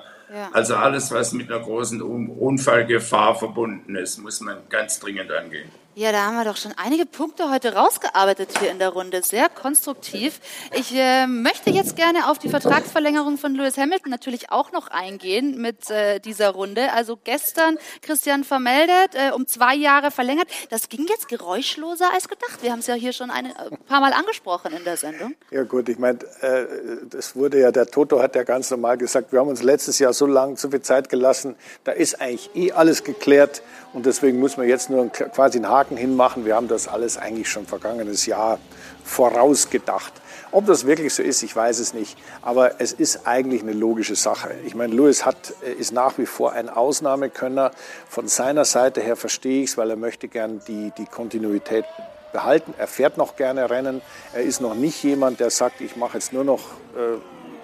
also 0.54 0.76
alles, 0.76 1.12
was 1.12 1.34
mit 1.34 1.52
einer 1.52 1.62
großen 1.62 2.02
Un 2.02 2.30
Unfallgefahr 2.30 3.36
verbunden 3.36 3.96
ist, 3.96 4.18
muss 4.18 4.40
man 4.42 4.58
ganz 4.70 5.00
dringend 5.00 5.32
angehen. 5.32 5.70
Ja, 6.00 6.14
da 6.14 6.24
haben 6.24 6.38
wir 6.38 6.46
doch 6.46 6.56
schon 6.56 6.72
einige 6.78 7.06
Punkte 7.06 7.52
heute 7.52 7.74
rausgearbeitet 7.74 8.58
hier 8.58 8.72
in 8.72 8.80
der 8.80 8.88
Runde. 8.88 9.22
Sehr 9.22 9.50
konstruktiv. 9.50 10.40
Ich 10.74 10.96
äh, 10.96 11.28
möchte 11.28 11.72
jetzt 11.72 11.98
gerne 11.98 12.30
auf 12.30 12.40
die 12.40 12.48
Vertragsverlängerung 12.48 13.38
von 13.38 13.54
Lewis 13.54 13.78
Hamilton 13.78 14.10
natürlich 14.10 14.50
auch 14.50 14.72
noch 14.72 14.88
eingehen 14.88 15.60
mit 15.60 15.90
äh, 15.90 16.20
dieser 16.20 16.52
Runde. 16.52 16.94
Also 16.94 17.20
gestern 17.22 17.78
Christian 18.02 18.46
vermeldet, 18.46 19.14
äh, 19.14 19.34
um 19.34 19.46
zwei 19.46 19.76
Jahre 19.76 20.10
verlängert. 20.10 20.48
Das 20.70 20.88
ging 20.88 21.06
jetzt 21.10 21.28
geräuschloser 21.28 22.14
als 22.14 22.30
gedacht. 22.30 22.60
Wir 22.62 22.72
haben 22.72 22.80
es 22.80 22.88
ja 22.88 22.94
hier 22.94 23.12
schon 23.12 23.30
ein 23.30 23.48
äh, 23.48 23.52
paar 23.86 24.00
Mal 24.00 24.14
angesprochen 24.14 24.72
in 24.72 24.86
der 24.86 24.96
Sendung. 24.96 25.36
Ja 25.52 25.64
gut, 25.64 25.90
ich 25.90 26.00
meine, 26.00 26.20
äh, 26.40 26.66
das 27.10 27.36
wurde 27.36 27.60
ja, 27.60 27.74
der 27.74 27.88
Toto 27.88 28.22
hat 28.22 28.36
ja 28.36 28.44
ganz 28.44 28.72
normal 28.72 28.98
gesagt, 28.98 29.34
wir 29.34 29.42
haben 29.42 29.50
uns 29.50 29.64
letztes 29.64 30.00
Jahr 30.00 30.14
so 30.14 30.28
lange, 30.28 30.56
so 30.56 30.70
viel 30.70 30.82
Zeit 30.82 31.10
gelassen, 31.10 31.58
da 31.84 31.92
ist 31.92 32.22
eigentlich 32.22 32.52
eh 32.56 32.72
alles 32.72 33.04
geklärt 33.04 33.62
und 33.94 34.06
deswegen 34.06 34.40
müssen 34.40 34.62
wir 34.62 34.68
jetzt 34.68 34.90
nur 34.90 35.10
quasi 35.10 35.58
einen 35.58 35.70
Haken 35.70 35.98
hinmachen. 35.98 36.46
Wir 36.46 36.56
haben 36.56 36.68
das 36.68 36.88
alles 36.88 37.18
eigentlich 37.18 37.50
schon 37.50 37.66
vergangenes 37.66 38.26
Jahr 38.26 38.60
vorausgedacht. 39.04 40.14
Ob 40.52 40.66
das 40.66 40.86
wirklich 40.86 41.14
so 41.14 41.22
ist, 41.22 41.44
ich 41.44 41.56
weiß 41.56 41.80
es 41.80 41.94
nicht. 41.94 42.18
Aber 42.42 42.80
es 42.82 42.92
ist 42.92 43.28
eigentlich 43.28 43.62
eine 43.62 43.74
logische 43.74 44.16
Sache. 44.16 44.52
Ich 44.66 44.76
meine, 44.76 44.94
Lewis 44.94 45.26
hat, 45.26 45.54
äh, 45.64 45.72
ist 45.72 45.92
nach 45.92 46.18
wie 46.18 46.26
vor 46.26 46.54
ein 46.54 46.70
Ausnahmekönner. 46.70 47.72
Von 48.08 48.28
seiner 48.28 48.66
Seite 48.66 49.02
her 49.02 49.16
verstehe 49.16 49.64
ich 49.64 49.72
es, 49.72 49.78
weil 49.78 49.90
er 49.90 49.96
möchte 49.96 50.28
gern 50.28 50.62
die, 50.68 50.92
die 50.98 51.06
Kontinuität 51.06 51.86
behalten. 52.32 52.74
Er 52.78 52.88
fährt 52.88 53.18
noch 53.18 53.36
gerne 53.36 53.70
Rennen. 53.70 54.02
Er 54.34 54.44
ist 54.44 54.62
noch 54.62 54.76
nicht 54.76 55.04
jemand, 55.04 55.40
der 55.40 55.50
sagt, 55.50 55.82
ich 55.82 55.96
mache 55.96 56.18
jetzt 56.18 56.34
nur 56.34 56.44
noch 56.44 56.62
äh, 56.96 57.18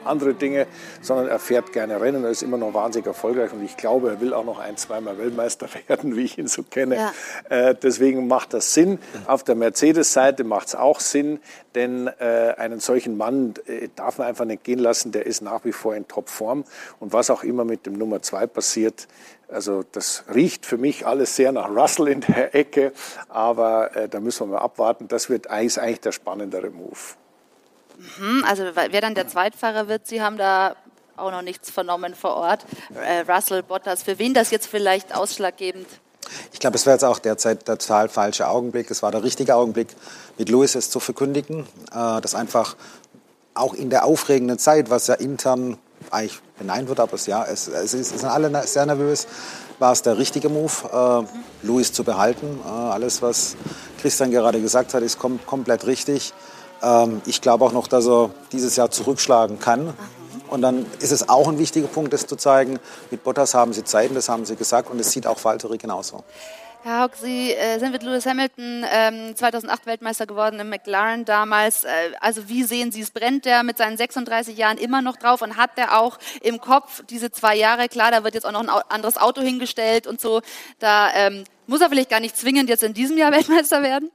andere 0.05 0.33
Dinge, 0.33 0.67
sondern 1.01 1.27
er 1.27 1.39
fährt 1.39 1.73
gerne 1.73 1.99
Rennen. 1.99 2.23
Er 2.23 2.31
ist 2.31 2.43
immer 2.43 2.57
noch 2.57 2.73
wahnsinnig 2.73 3.07
erfolgreich 3.07 3.51
und 3.53 3.63
ich 3.63 3.77
glaube, 3.77 4.09
er 4.09 4.21
will 4.21 4.33
auch 4.33 4.45
noch 4.45 4.59
ein, 4.59 4.77
zweimal 4.77 5.17
Weltmeister 5.17 5.67
werden, 5.87 6.15
wie 6.15 6.23
ich 6.23 6.37
ihn 6.37 6.47
so 6.47 6.63
kenne. 6.63 6.95
Ja. 6.95 7.13
Äh, 7.49 7.75
deswegen 7.75 8.27
macht 8.27 8.53
das 8.53 8.73
Sinn. 8.73 8.99
Auf 9.27 9.43
der 9.43 9.55
Mercedes-Seite 9.55 10.43
macht 10.43 10.67
es 10.67 10.75
auch 10.75 10.99
Sinn, 10.99 11.39
denn 11.75 12.07
äh, 12.19 12.53
einen 12.57 12.79
solchen 12.79 13.17
Mann 13.17 13.53
äh, 13.65 13.89
darf 13.95 14.17
man 14.17 14.27
einfach 14.27 14.45
nicht 14.45 14.63
gehen 14.63 14.79
lassen. 14.79 15.11
Der 15.11 15.25
ist 15.25 15.41
nach 15.41 15.65
wie 15.65 15.71
vor 15.71 15.95
in 15.95 16.07
Topform 16.07 16.63
und 16.99 17.13
was 17.13 17.29
auch 17.29 17.43
immer 17.43 17.65
mit 17.65 17.85
dem 17.85 17.93
Nummer 17.93 18.21
zwei 18.21 18.47
passiert, 18.47 19.07
also 19.47 19.83
das 19.91 20.23
riecht 20.33 20.65
für 20.65 20.77
mich 20.77 21.05
alles 21.05 21.35
sehr 21.35 21.51
nach 21.51 21.69
Russell 21.69 22.07
in 22.07 22.21
der 22.21 22.55
Ecke, 22.55 22.93
aber 23.29 23.95
äh, 23.95 24.09
da 24.09 24.19
müssen 24.19 24.47
wir 24.47 24.55
mal 24.55 24.61
abwarten. 24.61 25.07
Das 25.07 25.29
wird 25.29 25.49
eigentlich, 25.49 25.67
ist 25.67 25.79
eigentlich 25.79 26.01
der 26.01 26.11
spannendere 26.11 26.69
Move. 26.69 26.97
Hm, 28.17 28.43
also 28.47 28.63
wer 28.73 29.01
dann 29.01 29.15
der 29.15 29.27
Zweitfahrer 29.27 29.87
wird, 29.87 30.07
Sie 30.07 30.21
haben 30.21 30.37
da 30.37 30.75
auch 31.17 31.31
noch 31.31 31.41
nichts 31.41 31.69
vernommen 31.69 32.13
vor 32.13 32.35
Ort. 32.35 32.65
Äh, 32.93 33.31
Russell, 33.31 33.63
Bottas, 33.63 34.03
für 34.03 34.19
wen 34.19 34.33
das 34.33 34.51
jetzt 34.51 34.67
vielleicht 34.67 35.15
ausschlaggebend? 35.15 35.87
Ich 36.51 36.59
glaube, 36.59 36.75
es 36.75 36.85
wäre 36.85 36.95
jetzt 36.95 37.03
auch 37.03 37.19
derzeit 37.19 37.67
der 37.67 37.77
total 37.77 38.09
falsche 38.09 38.47
Augenblick. 38.47 38.89
Es 38.89 39.03
war 39.03 39.11
der 39.11 39.23
richtige 39.23 39.55
Augenblick, 39.55 39.89
mit 40.37 40.49
Lewis 40.49 40.75
es 40.75 40.89
zu 40.89 40.99
verkündigen, 40.99 41.67
äh, 41.91 42.21
dass 42.21 42.35
einfach 42.35 42.75
auch 43.53 43.73
in 43.73 43.89
der 43.89 44.05
aufregenden 44.05 44.59
Zeit, 44.59 44.89
was 44.89 45.07
ja 45.07 45.15
intern 45.15 45.77
eigentlich 46.11 46.39
beneint 46.57 46.89
wird, 46.89 46.99
aber 46.99 47.13
es, 47.13 47.25
ja, 47.25 47.45
es, 47.45 47.67
es, 47.67 47.93
ist, 47.93 48.13
es 48.13 48.21
sind 48.21 48.29
alle 48.29 48.67
sehr 48.67 48.85
nervös, 48.85 49.27
war 49.79 49.91
es 49.91 50.01
der 50.01 50.17
richtige 50.17 50.49
Move, 50.49 51.25
äh, 51.63 51.65
Lewis 51.65 51.91
zu 51.93 52.03
behalten. 52.03 52.59
Äh, 52.65 52.69
alles, 52.69 53.21
was 53.21 53.55
Christian 54.01 54.31
gerade 54.31 54.61
gesagt 54.61 54.93
hat, 54.93 55.03
ist 55.03 55.19
kom 55.19 55.39
komplett 55.45 55.85
richtig. 55.85 56.33
Ähm, 56.81 57.21
ich 57.25 57.41
glaube 57.41 57.65
auch 57.65 57.71
noch, 57.71 57.87
dass 57.87 58.07
er 58.07 58.31
dieses 58.51 58.75
Jahr 58.75 58.91
zurückschlagen 58.91 59.59
kann. 59.59 59.93
Und 60.47 60.61
dann 60.61 60.85
ist 60.99 61.11
es 61.11 61.27
auch 61.27 61.47
ein 61.47 61.57
wichtiger 61.57 61.87
Punkt, 61.87 62.13
das 62.13 62.27
zu 62.27 62.35
zeigen. 62.35 62.79
Mit 63.11 63.23
Bottas 63.23 63.53
haben 63.53 63.73
sie 63.73 63.83
Zeit, 63.83 64.15
das 64.15 64.29
haben 64.29 64.45
sie 64.45 64.55
gesagt. 64.55 64.89
Und 64.89 64.99
das 64.99 65.11
sieht 65.11 65.27
auch 65.27 65.43
Valtteri 65.43 65.77
genauso. 65.77 66.23
Herr 66.85 67.01
Haug, 67.01 67.15
Sie 67.19 67.51
äh, 67.51 67.79
sind 67.79 67.93
mit 67.93 68.03
Lewis 68.03 68.27
Hamilton 68.27 68.85
ähm, 68.87 69.35
2008 69.35 69.87
Weltmeister 69.87 70.27
geworden 70.27 70.59
im 70.59 70.69
McLaren 70.69 71.25
damals. 71.25 71.83
Äh, 71.83 72.11
also 72.19 72.47
wie 72.47 72.61
sehen 72.61 72.91
Sie 72.91 73.01
es? 73.01 73.09
Brennt 73.09 73.45
der 73.45 73.63
mit 73.63 73.79
seinen 73.79 73.97
36 73.97 74.55
Jahren 74.55 74.77
immer 74.77 75.01
noch 75.01 75.17
drauf 75.17 75.41
und 75.41 75.57
hat 75.57 75.79
der 75.79 75.99
auch 75.99 76.19
im 76.43 76.61
Kopf 76.61 77.03
diese 77.09 77.31
zwei 77.31 77.55
Jahre? 77.55 77.89
Klar, 77.89 78.11
da 78.11 78.23
wird 78.23 78.35
jetzt 78.35 78.45
auch 78.45 78.51
noch 78.51 78.61
ein 78.61 78.69
anderes 78.69 79.17
Auto 79.17 79.41
hingestellt 79.41 80.05
und 80.05 80.21
so. 80.21 80.43
Da 80.77 81.11
ähm, 81.15 81.45
muss 81.65 81.81
er 81.81 81.89
vielleicht 81.89 82.11
gar 82.11 82.19
nicht 82.19 82.37
zwingend 82.37 82.69
jetzt 82.69 82.83
in 82.83 82.93
diesem 82.93 83.17
Jahr 83.17 83.31
Weltmeister 83.33 83.81
werden? 83.81 84.11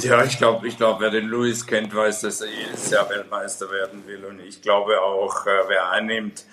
Ja, 0.00 0.24
ich 0.24 0.38
glaube, 0.38 0.66
ich 0.66 0.78
glaub, 0.78 1.00
wer 1.00 1.10
den 1.10 1.28
Lewis 1.28 1.66
kennt, 1.66 1.94
weiß, 1.94 2.22
dass 2.22 2.40
er 2.40 2.48
jedes 2.48 2.88
Jahr 2.90 3.10
Weltmeister 3.10 3.70
werden 3.70 4.06
will. 4.06 4.24
Und 4.24 4.40
ich 4.40 4.62
glaube 4.62 4.98
auch, 5.02 5.46
äh, 5.46 5.50
wer 5.68 5.90
annimmt, 5.90 6.46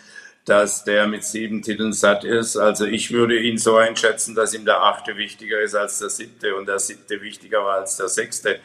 dass 0.44 0.84
der 0.84 1.08
mit 1.08 1.24
sieben 1.24 1.62
Titeln 1.62 1.94
satt 1.94 2.26
ist. 2.26 2.58
Also 2.58 2.86
ich 2.86 3.12
würde 3.14 3.40
ihn 3.40 3.58
so 3.58 3.78
einschätzen, 3.78 4.36
dass 4.36 4.54
ihm 4.54 4.66
der 4.66 4.84
achte 4.84 5.16
wichtiger 5.16 5.62
ist 5.62 5.74
als 5.74 6.00
der 6.00 6.10
siebte 6.10 6.54
und 6.54 6.66
der 6.68 6.80
siebte 6.80 7.22
wichtiger 7.22 7.64
war 7.64 7.76
als 7.76 7.96
der 7.96 8.10
sechste. 8.10 8.60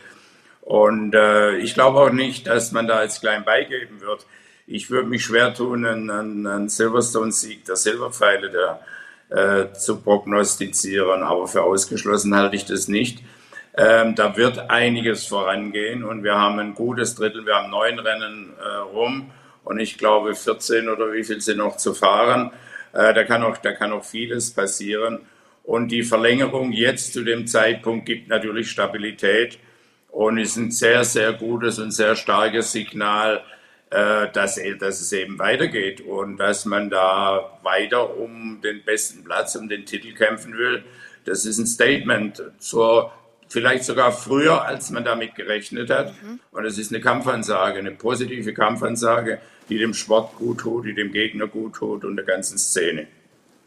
Und 0.62 1.14
äh, 1.14 1.56
ich 1.58 1.74
glaube 1.74 2.00
auch 2.00 2.10
nicht, 2.10 2.48
dass 2.48 2.72
man 2.72 2.88
da 2.88 3.04
jetzt 3.04 3.20
klein 3.20 3.44
beigeben 3.44 4.00
wird. 4.00 4.26
Ich 4.66 4.90
würde 4.90 5.08
mich 5.08 5.24
schwer 5.24 5.54
tun, 5.54 5.86
einen, 5.86 6.10
einen 6.48 6.68
Silverstone-Sieg 6.68 7.64
der 7.64 7.76
Silberpfeile 7.76 8.50
der, 8.50 8.80
äh, 9.28 9.72
zu 9.72 10.00
prognostizieren, 10.00 11.22
aber 11.22 11.46
für 11.46 11.62
ausgeschlossen 11.62 12.34
halte 12.34 12.56
ich 12.56 12.64
das 12.64 12.88
nicht. 12.88 13.22
Ähm, 13.76 14.14
da 14.14 14.36
wird 14.36 14.70
einiges 14.70 15.26
vorangehen 15.26 16.04
und 16.04 16.22
wir 16.22 16.36
haben 16.36 16.60
ein 16.60 16.74
gutes 16.74 17.16
Drittel, 17.16 17.44
wir 17.44 17.56
haben 17.56 17.70
neun 17.70 17.98
Rennen 17.98 18.52
äh, 18.58 18.76
rum 18.76 19.32
und 19.64 19.80
ich 19.80 19.98
glaube 19.98 20.34
14 20.34 20.88
oder 20.88 21.12
wie 21.12 21.24
viel 21.24 21.40
sind 21.40 21.58
noch 21.58 21.76
zu 21.76 21.92
fahren. 21.92 22.52
Äh, 22.92 23.12
da, 23.14 23.24
kann 23.24 23.42
auch, 23.42 23.56
da 23.56 23.72
kann 23.72 23.92
auch 23.92 24.04
vieles 24.04 24.52
passieren. 24.52 25.20
Und 25.64 25.88
die 25.88 26.04
Verlängerung 26.04 26.70
jetzt 26.72 27.14
zu 27.14 27.24
dem 27.24 27.46
Zeitpunkt 27.46 28.06
gibt 28.06 28.28
natürlich 28.28 28.70
Stabilität 28.70 29.58
und 30.10 30.38
ist 30.38 30.56
ein 30.56 30.70
sehr, 30.70 31.02
sehr 31.02 31.32
gutes 31.32 31.80
und 31.80 31.90
sehr 31.90 32.14
starkes 32.14 32.70
Signal, 32.70 33.42
äh, 33.90 34.28
dass, 34.32 34.60
dass 34.78 35.00
es 35.00 35.12
eben 35.12 35.38
weitergeht 35.40 36.00
und 36.02 36.36
dass 36.36 36.64
man 36.64 36.90
da 36.90 37.58
weiter 37.62 38.16
um 38.16 38.60
den 38.62 38.84
besten 38.84 39.24
Platz, 39.24 39.56
um 39.56 39.68
den 39.68 39.84
Titel 39.84 40.14
kämpfen 40.14 40.56
will. 40.56 40.84
Das 41.24 41.44
ist 41.44 41.58
ein 41.58 41.66
Statement 41.66 42.40
zur 42.58 43.10
vielleicht 43.54 43.84
sogar 43.84 44.10
früher, 44.10 44.64
als 44.64 44.90
man 44.90 45.04
damit 45.04 45.36
gerechnet 45.36 45.88
hat. 45.88 46.12
Mhm. 46.22 46.40
Und 46.50 46.64
es 46.64 46.76
ist 46.76 46.92
eine 46.92 47.00
Kampfansage, 47.00 47.78
eine 47.78 47.92
positive 47.92 48.52
Kampfansage, 48.52 49.38
die 49.68 49.78
dem 49.78 49.94
Sport 49.94 50.34
gut 50.34 50.58
tut, 50.58 50.86
die 50.86 50.94
dem 50.94 51.12
Gegner 51.12 51.46
gut 51.46 51.76
tut 51.76 52.04
und 52.04 52.16
der 52.16 52.24
ganzen 52.24 52.58
Szene. 52.58 53.06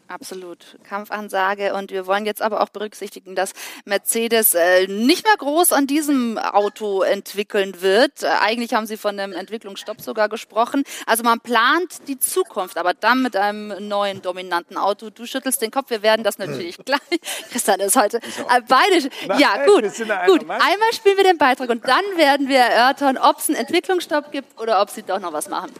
Absolut. 0.08 0.78
Kampfansage. 0.88 1.74
Und 1.74 1.90
wir 1.90 2.06
wollen 2.06 2.24
jetzt 2.24 2.40
aber 2.40 2.62
auch 2.62 2.70
berücksichtigen, 2.70 3.34
dass 3.34 3.52
Mercedes 3.84 4.54
äh, 4.54 4.86
nicht 4.86 5.24
mehr 5.24 5.36
groß 5.36 5.72
an 5.72 5.86
diesem 5.86 6.38
Auto 6.38 7.02
entwickeln 7.02 7.82
wird. 7.82 8.22
Äh, 8.22 8.28
eigentlich 8.40 8.72
haben 8.72 8.86
Sie 8.86 8.96
von 8.96 9.20
einem 9.20 9.34
Entwicklungsstopp 9.34 10.00
sogar 10.00 10.30
gesprochen. 10.30 10.84
Also 11.04 11.24
man 11.24 11.40
plant 11.40 12.08
die 12.08 12.18
Zukunft, 12.18 12.78
aber 12.78 12.94
dann 12.94 13.22
mit 13.22 13.36
einem 13.36 13.86
neuen 13.86 14.22
dominanten 14.22 14.78
Auto. 14.78 15.10
Du 15.10 15.26
schüttelst 15.26 15.60
den 15.60 15.70
Kopf. 15.70 15.90
Wir 15.90 16.02
werden 16.02 16.24
das 16.24 16.38
natürlich 16.38 16.78
gleich. 16.78 17.00
Christian 17.50 17.80
ist 17.80 17.96
heute 17.96 18.16
äh, 18.16 18.62
beide. 18.66 19.10
Nein, 19.26 19.38
ja, 19.38 19.66
gut. 19.66 19.84
Gut. 20.26 20.40
Einmal 20.48 20.92
spielen 20.94 21.18
wir 21.18 21.24
den 21.24 21.38
Beitrag 21.38 21.68
und 21.68 21.86
dann 21.86 22.04
werden 22.16 22.48
wir 22.48 22.60
erörtern, 22.60 23.18
ob 23.18 23.38
es 23.38 23.48
einen 23.48 23.58
Entwicklungsstopp 23.58 24.32
gibt 24.32 24.58
oder 24.58 24.80
ob 24.80 24.88
Sie 24.88 25.02
doch 25.02 25.20
noch 25.20 25.34
was 25.34 25.50
machen. 25.50 25.70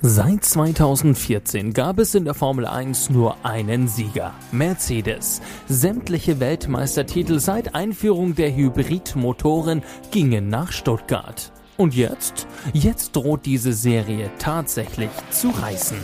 Seit 0.00 0.44
2014 0.44 1.72
gab 1.72 1.98
es 1.98 2.14
in 2.14 2.24
der 2.24 2.34
Formel 2.34 2.66
1 2.66 3.10
nur 3.10 3.44
einen 3.44 3.88
Sieger, 3.88 4.32
Mercedes. 4.52 5.42
Sämtliche 5.66 6.38
Weltmeistertitel 6.38 7.40
seit 7.40 7.74
Einführung 7.74 8.36
der 8.36 8.54
Hybridmotoren 8.54 9.82
gingen 10.12 10.50
nach 10.50 10.70
Stuttgart. 10.70 11.50
Und 11.76 11.96
jetzt? 11.96 12.46
Jetzt 12.72 13.16
droht 13.16 13.44
diese 13.44 13.72
Serie 13.72 14.30
tatsächlich 14.38 15.10
zu 15.30 15.50
reißen. 15.50 15.98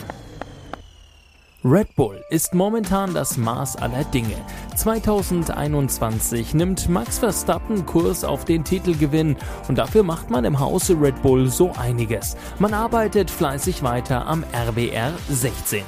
Red 1.65 1.95
Bull 1.95 2.21
ist 2.31 2.53
momentan 2.53 3.15
das 3.15 3.37
Maß 3.37 3.77
aller 3.77 4.05
Dinge. 4.05 4.37
2021 4.75 6.55
nimmt 6.55 6.89
Max 6.89 7.19
Verstappen 7.19 7.87
Kurs 7.87 8.25
auf 8.25 8.45
den 8.45 8.65
Titelgewinn 8.65 9.37
und 9.69 9.79
dafür 9.79 10.03
macht 10.03 10.31
man 10.31 10.45
im 10.45 10.59
Hause 10.59 10.97
Red 11.01 11.23
Bull 11.23 11.49
so 11.49 11.73
einiges. 11.79 12.37
Man 12.59 12.75
arbeitet 12.75 13.31
fleißig 13.31 13.83
weiter 13.83 14.27
am 14.27 14.45
RBR 14.53 15.13
16. 15.29 15.83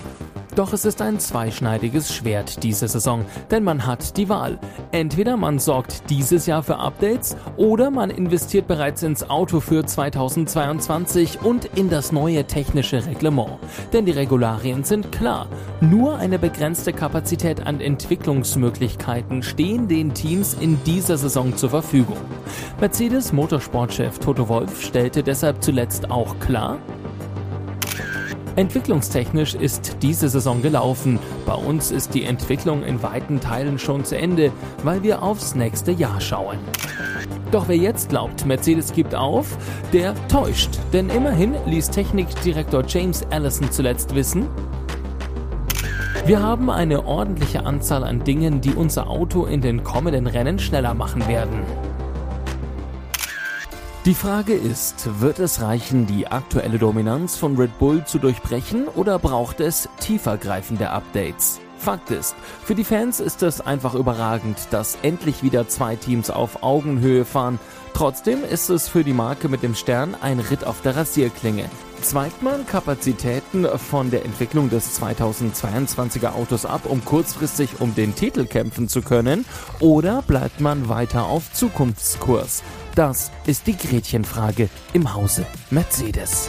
Doch 0.57 0.73
es 0.73 0.87
ist 0.87 1.03
ein 1.03 1.21
zweischneidiges 1.21 2.15
Schwert 2.15 2.63
diese 2.63 2.89
Saison, 2.89 3.27
denn 3.51 3.63
man 3.63 3.85
hat 3.87 4.17
die 4.17 4.31
Wahl. 4.31 4.59
Entweder 4.91 5.37
man 5.37 5.59
sorgt 5.59 6.09
dieses 6.09 6.47
Jahr 6.47 6.63
für 6.63 6.79
Updates 6.79 7.37
oder 7.59 7.91
man 7.91 8.09
investiert 8.09 8.67
bereits 8.67 9.03
ins 9.03 9.29
Auto 9.29 9.61
für 9.61 9.85
2022 9.85 11.43
und 11.43 11.67
in 11.77 11.91
das 11.91 12.11
neue 12.11 12.47
technische 12.47 13.05
Reglement. 13.05 13.59
Denn 13.93 14.07
die 14.07 14.13
Regularien 14.13 14.83
sind 14.83 15.13
klar. 15.13 15.47
Nur 15.83 16.17
eine 16.17 16.39
begrenzte 16.39 16.95
Kapazität 16.95 17.67
an 17.67 17.83
Entwicklungsmöglichkeiten 17.83 18.76
stehen 19.43 19.89
den 19.89 20.15
Teams 20.15 20.55
in 20.55 20.83
dieser 20.85 21.17
Saison 21.17 21.57
zur 21.57 21.71
Verfügung. 21.71 22.19
Mercedes 22.81 23.33
Motorsportchef 23.33 24.19
Toto 24.19 24.49
Wolf 24.49 24.83
stellte 24.83 25.23
deshalb 25.23 25.63
zuletzt 25.63 26.11
auch 26.11 26.39
klar, 26.41 26.79
Entwicklungstechnisch 28.57 29.55
ist 29.55 29.99
diese 30.01 30.31
Saison 30.31 30.63
gelaufen. 30.63 31.19
Bei 31.45 31.53
uns 31.53 31.91
ist 31.91 32.15
die 32.15 32.25
Entwicklung 32.25 32.85
in 32.85 33.03
weiten 33.03 33.39
Teilen 33.39 33.79
schon 33.79 34.03
zu 34.07 34.17
Ende, 34.17 34.51
weil 34.83 35.03
wir 35.03 35.23
aufs 35.23 35.55
nächste 35.55 35.93
Jahr 35.93 36.23
schauen. 36.23 36.57
Doch 37.51 37.69
wer 37.69 37.77
jetzt 37.77 38.09
glaubt, 38.09 38.47
Mercedes 38.47 38.95
gibt 38.95 39.15
auf, 39.15 39.59
der 39.93 40.15
täuscht. 40.29 40.71
Denn 40.95 41.11
immerhin 41.11 41.55
ließ 41.67 41.91
Technikdirektor 41.91 42.83
James 42.89 43.27
Allison 43.31 43.71
zuletzt 43.71 44.15
wissen, 44.15 44.47
wir 46.27 46.43
haben 46.43 46.71
eine 46.71 47.07
ordentliche 47.07 47.65
Anzahl 47.65 48.03
an 48.03 48.25
Dingen, 48.25 48.61
die 48.61 48.75
unser 48.75 49.09
Auto 49.09 49.45
in 49.45 49.61
den 49.61 49.85
kommenden 49.85 50.27
Rennen 50.27 50.59
schneller 50.59 50.93
machen 50.93 51.29
werden. 51.29 51.63
Die 54.05 54.15
Frage 54.15 54.55
ist, 54.55 55.21
wird 55.21 55.39
es 55.39 55.63
reichen, 55.63 56.07
die 56.07 56.27
aktuelle 56.27 56.79
Dominanz 56.79 57.37
von 57.37 57.57
Red 57.57 57.79
Bull 57.79 58.05
zu 58.05 58.19
durchbrechen 58.19 58.89
oder 58.89 59.21
braucht 59.21 59.61
es 59.61 59.89
tiefergreifende 60.01 60.91
Updates? 60.91 61.61
Fakt 61.79 62.11
ist, 62.11 62.35
für 62.65 62.75
die 62.75 62.85
Fans 62.85 63.21
ist 63.21 63.45
es 63.45 63.61
einfach 63.61 63.95
überragend, 63.95 64.59
dass 64.71 64.99
endlich 65.03 65.45
wieder 65.45 65.69
zwei 65.69 65.95
Teams 65.95 66.31
auf 66.31 66.65
Augenhöhe 66.65 67.25
fahren. 67.25 67.61
Trotzdem 67.95 68.43
ist 68.43 68.69
es 68.69 68.89
für 68.89 69.05
die 69.05 69.13
Marke 69.13 69.49
mit 69.49 69.63
dem 69.63 69.77
Stern 69.77 70.17
ein 70.21 70.41
Ritt 70.41 70.65
auf 70.65 70.81
der 70.83 70.97
Rasierklinge. 70.97 71.67
Zweigt 72.03 72.43
man 72.43 72.67
Kapazitäten 72.67 73.67
von 73.79 74.11
der 74.11 74.25
Entwicklung 74.25 74.71
des 74.71 75.01
2022er 75.01 76.35
Autos 76.35 76.65
ab, 76.65 76.83
um 76.87 77.05
kurzfristig 77.05 77.81
um 77.81 77.95
den 77.95 78.15
Titel 78.15 78.47
kämpfen 78.47 78.89
zu 78.89 79.03
können, 79.03 79.45
oder 79.81 80.23
bleibt 80.23 80.61
man 80.61 80.89
weiter 80.89 81.27
auf 81.27 81.53
Zukunftskurs? 81.53 82.63
Das 82.95 83.31
ist 83.47 83.67
die 83.67 83.77
Gretchenfrage 83.77 84.69
im 84.93 85.15
Hause 85.15 85.47
Mercedes. 85.71 86.49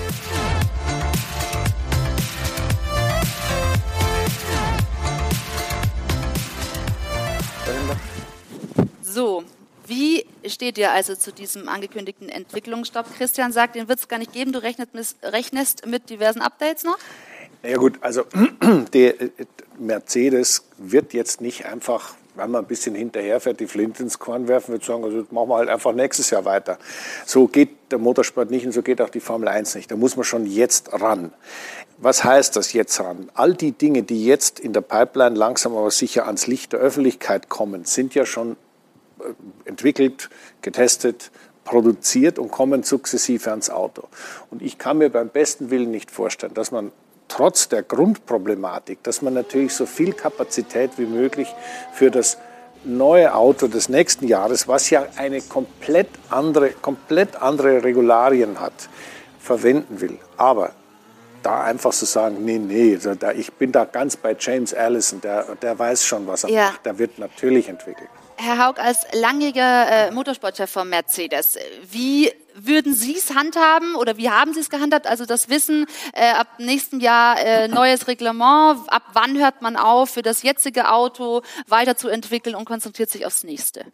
So, 9.01 9.43
wie 9.87 10.25
steht 10.45 10.77
ihr 10.77 10.91
also 10.91 11.15
zu 11.15 11.31
diesem 11.31 11.67
angekündigten 11.67 12.29
Entwicklungsstopp? 12.29 13.05
Christian 13.17 13.51
sagt, 13.51 13.75
den 13.75 13.87
wird 13.87 13.99
es 13.99 14.07
gar 14.07 14.19
nicht 14.19 14.33
geben. 14.33 14.51
Du 14.51 14.61
rechnest 14.61 15.85
mit 15.85 16.09
diversen 16.09 16.41
Updates 16.41 16.83
noch? 16.83 16.97
Ja 17.63 17.77
gut, 17.77 17.97
also 18.01 18.23
der 18.93 19.15
Mercedes 19.79 20.63
wird 20.77 21.13
jetzt 21.13 21.41
nicht 21.41 21.65
einfach 21.65 22.15
wenn 22.37 22.51
man 22.51 22.63
ein 22.63 22.67
bisschen 22.67 22.95
hinterherfährt, 22.95 23.59
die 23.59 23.67
Flint 23.67 23.99
ins 23.99 24.19
Korn 24.19 24.47
werfen, 24.47 24.71
würde 24.71 24.85
sagen, 24.85 25.03
also 25.03 25.25
machen 25.31 25.49
wir 25.49 25.55
halt 25.55 25.69
einfach 25.69 25.93
nächstes 25.93 26.29
Jahr 26.29 26.45
weiter. 26.45 26.77
So 27.25 27.47
geht 27.47 27.69
der 27.91 27.97
Motorsport 27.97 28.51
nicht 28.51 28.65
und 28.65 28.71
so 28.71 28.81
geht 28.81 29.01
auch 29.01 29.09
die 29.09 29.19
Formel 29.19 29.47
1 29.47 29.75
nicht. 29.75 29.91
Da 29.91 29.95
muss 29.95 30.15
man 30.15 30.23
schon 30.23 30.45
jetzt 30.45 30.93
ran. 30.93 31.33
Was 31.97 32.23
heißt 32.23 32.55
das 32.55 32.73
jetzt 32.73 32.99
ran? 32.99 33.31
All 33.33 33.55
die 33.55 33.71
Dinge, 33.71 34.03
die 34.03 34.23
jetzt 34.23 34.59
in 34.59 34.71
der 34.71 34.81
Pipeline 34.81 35.35
langsam 35.35 35.75
aber 35.75 35.89
sicher 35.89 36.27
ans 36.27 36.45
Licht 36.45 36.73
der 36.73 36.79
Öffentlichkeit 36.79 37.49
kommen, 37.49 37.85
sind 37.85 38.13
ja 38.13 38.25
schon 38.25 38.51
äh, 38.51 38.55
entwickelt, 39.65 40.29
getestet, 40.61 41.31
produziert 41.63 42.39
und 42.39 42.49
kommen 42.49 42.83
sukzessive 42.83 43.49
ans 43.49 43.69
Auto. 43.69 44.03
Und 44.49 44.61
ich 44.61 44.77
kann 44.77 44.97
mir 44.97 45.09
beim 45.09 45.29
besten 45.29 45.69
Willen 45.69 45.91
nicht 45.91 46.11
vorstellen, 46.11 46.53
dass 46.53 46.71
man 46.71 46.91
trotz 47.27 47.67
der 47.67 47.83
Grundproblematik, 47.83 49.03
dass 49.03 49.21
man 49.21 49.33
natürlich 49.33 49.73
so 49.73 49.85
viel 49.85 50.13
Kapazität 50.13 50.91
wie 50.97 51.05
möglich 51.05 51.53
für 51.93 52.09
das 52.09 52.37
neue 52.83 53.33
Auto 53.35 53.67
des 53.67 53.89
nächsten 53.89 54.27
Jahres, 54.27 54.67
was 54.67 54.89
ja 54.89 55.05
eine 55.17 55.41
komplett 55.41 56.07
andere, 56.29 56.69
komplett 56.69 57.35
andere 57.41 57.83
Regularien 57.83 58.61
hat, 58.61 58.89
verwenden 59.39 59.99
will. 59.99 60.17
Aber 60.37 60.71
da 61.43 61.63
einfach 61.63 61.91
zu 61.91 62.05
so 62.05 62.13
sagen, 62.13 62.45
nee, 62.45 62.59
nee, 62.59 62.97
ich 63.35 63.53
bin 63.53 63.71
da 63.71 63.85
ganz 63.85 64.15
bei 64.15 64.35
James 64.39 64.73
Allison, 64.73 65.21
der, 65.21 65.43
der 65.61 65.77
weiß 65.77 66.05
schon, 66.05 66.27
was 66.27 66.43
er 66.43 66.49
ja. 66.49 66.65
macht. 66.67 66.85
Der 66.85 66.97
wird 66.97 67.19
natürlich 67.19 67.69
entwickelt. 67.69 68.09
Herr 68.39 68.63
Haug, 68.63 68.79
als 68.79 69.05
langjähriger 69.13 70.09
äh, 70.09 70.11
Motorsportchef 70.11 70.69
von 70.69 70.87
Mercedes, 70.87 71.57
wie 71.89 72.31
würden 72.53 72.93
Sie 72.93 73.15
es 73.15 73.33
handhaben 73.33 73.95
oder 73.95 74.17
wie 74.17 74.29
haben 74.29 74.53
Sie 74.53 74.59
es 74.59 74.69
gehandhabt? 74.69 75.07
Also 75.07 75.25
das 75.25 75.49
Wissen, 75.49 75.87
äh, 76.13 76.29
ab 76.29 76.47
nächsten 76.59 76.99
Jahr 76.99 77.39
äh, 77.39 77.67
neues 77.67 78.07
Reglement, 78.07 78.79
ab 78.87 79.03
wann 79.13 79.37
hört 79.37 79.63
man 79.63 79.75
auf, 79.75 80.11
für 80.11 80.21
das 80.21 80.43
jetzige 80.43 80.91
Auto 80.91 81.41
weiterzuentwickeln 81.67 82.55
und 82.55 82.65
konzentriert 82.65 83.09
sich 83.09 83.25
aufs 83.25 83.43
nächste? 83.43 83.85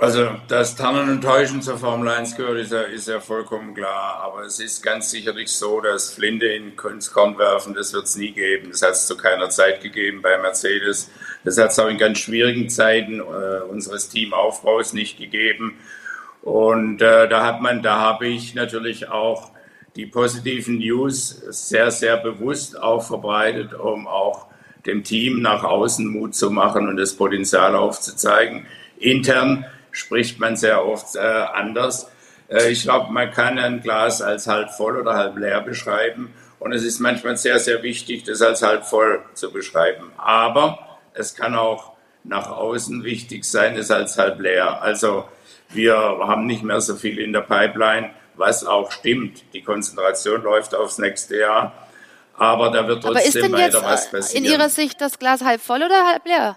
Also, 0.00 0.30
dass 0.48 0.76
Tannen 0.76 1.10
und 1.10 1.20
Täuschen 1.20 1.60
zur 1.60 1.76
Formel 1.76 2.08
1 2.08 2.34
gehört, 2.34 2.58
ist 2.58 2.72
ja, 2.72 2.80
ist 2.80 3.06
ja 3.06 3.20
vollkommen 3.20 3.74
klar. 3.74 4.22
Aber 4.22 4.44
es 4.44 4.58
ist 4.58 4.82
ganz 4.82 5.10
sicherlich 5.10 5.52
so, 5.52 5.82
dass 5.82 6.14
Flinte 6.14 6.46
in 6.46 6.74
Korn 6.74 7.36
werfen, 7.36 7.74
das 7.74 7.92
wird 7.92 8.04
es 8.04 8.16
nie 8.16 8.32
geben. 8.32 8.70
Das 8.70 8.80
hat 8.80 8.92
es 8.92 9.06
zu 9.06 9.18
keiner 9.18 9.50
Zeit 9.50 9.82
gegeben 9.82 10.22
bei 10.22 10.38
Mercedes. 10.38 11.10
Das 11.44 11.58
hat 11.58 11.72
es 11.72 11.78
auch 11.78 11.88
in 11.88 11.98
ganz 11.98 12.18
schwierigen 12.18 12.70
Zeiten 12.70 13.20
äh, 13.20 13.60
unseres 13.68 14.08
Teamaufbaus 14.08 14.94
nicht 14.94 15.18
gegeben. 15.18 15.76
Und 16.40 17.02
äh, 17.02 17.28
da 17.28 17.44
hat 17.44 17.60
man, 17.60 17.82
da 17.82 18.00
habe 18.00 18.26
ich 18.26 18.54
natürlich 18.54 19.10
auch 19.10 19.50
die 19.96 20.06
positiven 20.06 20.78
News 20.78 21.28
sehr, 21.50 21.90
sehr 21.90 22.16
bewusst 22.16 22.80
auch 22.82 23.02
verbreitet, 23.06 23.74
um 23.74 24.08
auch 24.08 24.46
dem 24.86 25.04
Team 25.04 25.42
nach 25.42 25.62
außen 25.62 26.06
Mut 26.06 26.34
zu 26.34 26.50
machen 26.50 26.88
und 26.88 26.96
das 26.96 27.14
Potenzial 27.14 27.76
aufzuzeigen. 27.76 28.64
Intern 28.98 29.66
spricht 29.92 30.38
man 30.38 30.56
sehr 30.56 30.84
oft 30.84 31.16
äh, 31.16 31.20
anders. 31.20 32.10
Äh, 32.48 32.70
ich 32.70 32.82
glaube, 32.82 33.12
man 33.12 33.30
kann 33.30 33.58
ein 33.58 33.80
Glas 33.80 34.22
als 34.22 34.46
halb 34.46 34.70
voll 34.70 34.98
oder 34.98 35.14
halb 35.14 35.36
leer 35.36 35.60
beschreiben. 35.60 36.34
Und 36.58 36.72
es 36.72 36.84
ist 36.84 37.00
manchmal 37.00 37.36
sehr, 37.36 37.58
sehr 37.58 37.82
wichtig, 37.82 38.24
das 38.24 38.42
als 38.42 38.62
halb 38.62 38.84
voll 38.84 39.22
zu 39.34 39.50
beschreiben. 39.50 40.12
Aber 40.18 40.98
es 41.14 41.34
kann 41.34 41.54
auch 41.54 41.92
nach 42.22 42.50
außen 42.50 43.02
wichtig 43.02 43.44
sein, 43.44 43.76
es 43.76 43.90
als 43.90 44.18
halb 44.18 44.40
leer. 44.40 44.82
Also 44.82 45.24
wir 45.70 45.96
haben 45.96 46.46
nicht 46.46 46.62
mehr 46.62 46.80
so 46.80 46.96
viel 46.96 47.18
in 47.18 47.32
der 47.32 47.40
Pipeline, 47.40 48.10
was 48.34 48.64
auch 48.66 48.92
stimmt. 48.92 49.42
Die 49.54 49.62
Konzentration 49.62 50.42
läuft 50.42 50.74
aufs 50.74 50.98
nächste 50.98 51.38
Jahr. 51.38 51.72
Aber 52.36 52.70
da 52.70 52.86
wird 52.86 53.02
trotzdem 53.02 53.52
weiter 53.52 53.82
was 53.82 54.06
äh, 54.06 54.10
passieren. 54.10 54.44
In 54.44 54.50
Ihrer 54.50 54.68
Sicht 54.68 55.00
das 55.00 55.18
Glas 55.18 55.42
halb 55.42 55.60
voll 55.60 55.82
oder 55.82 56.06
halb 56.06 56.26
leer? 56.26 56.56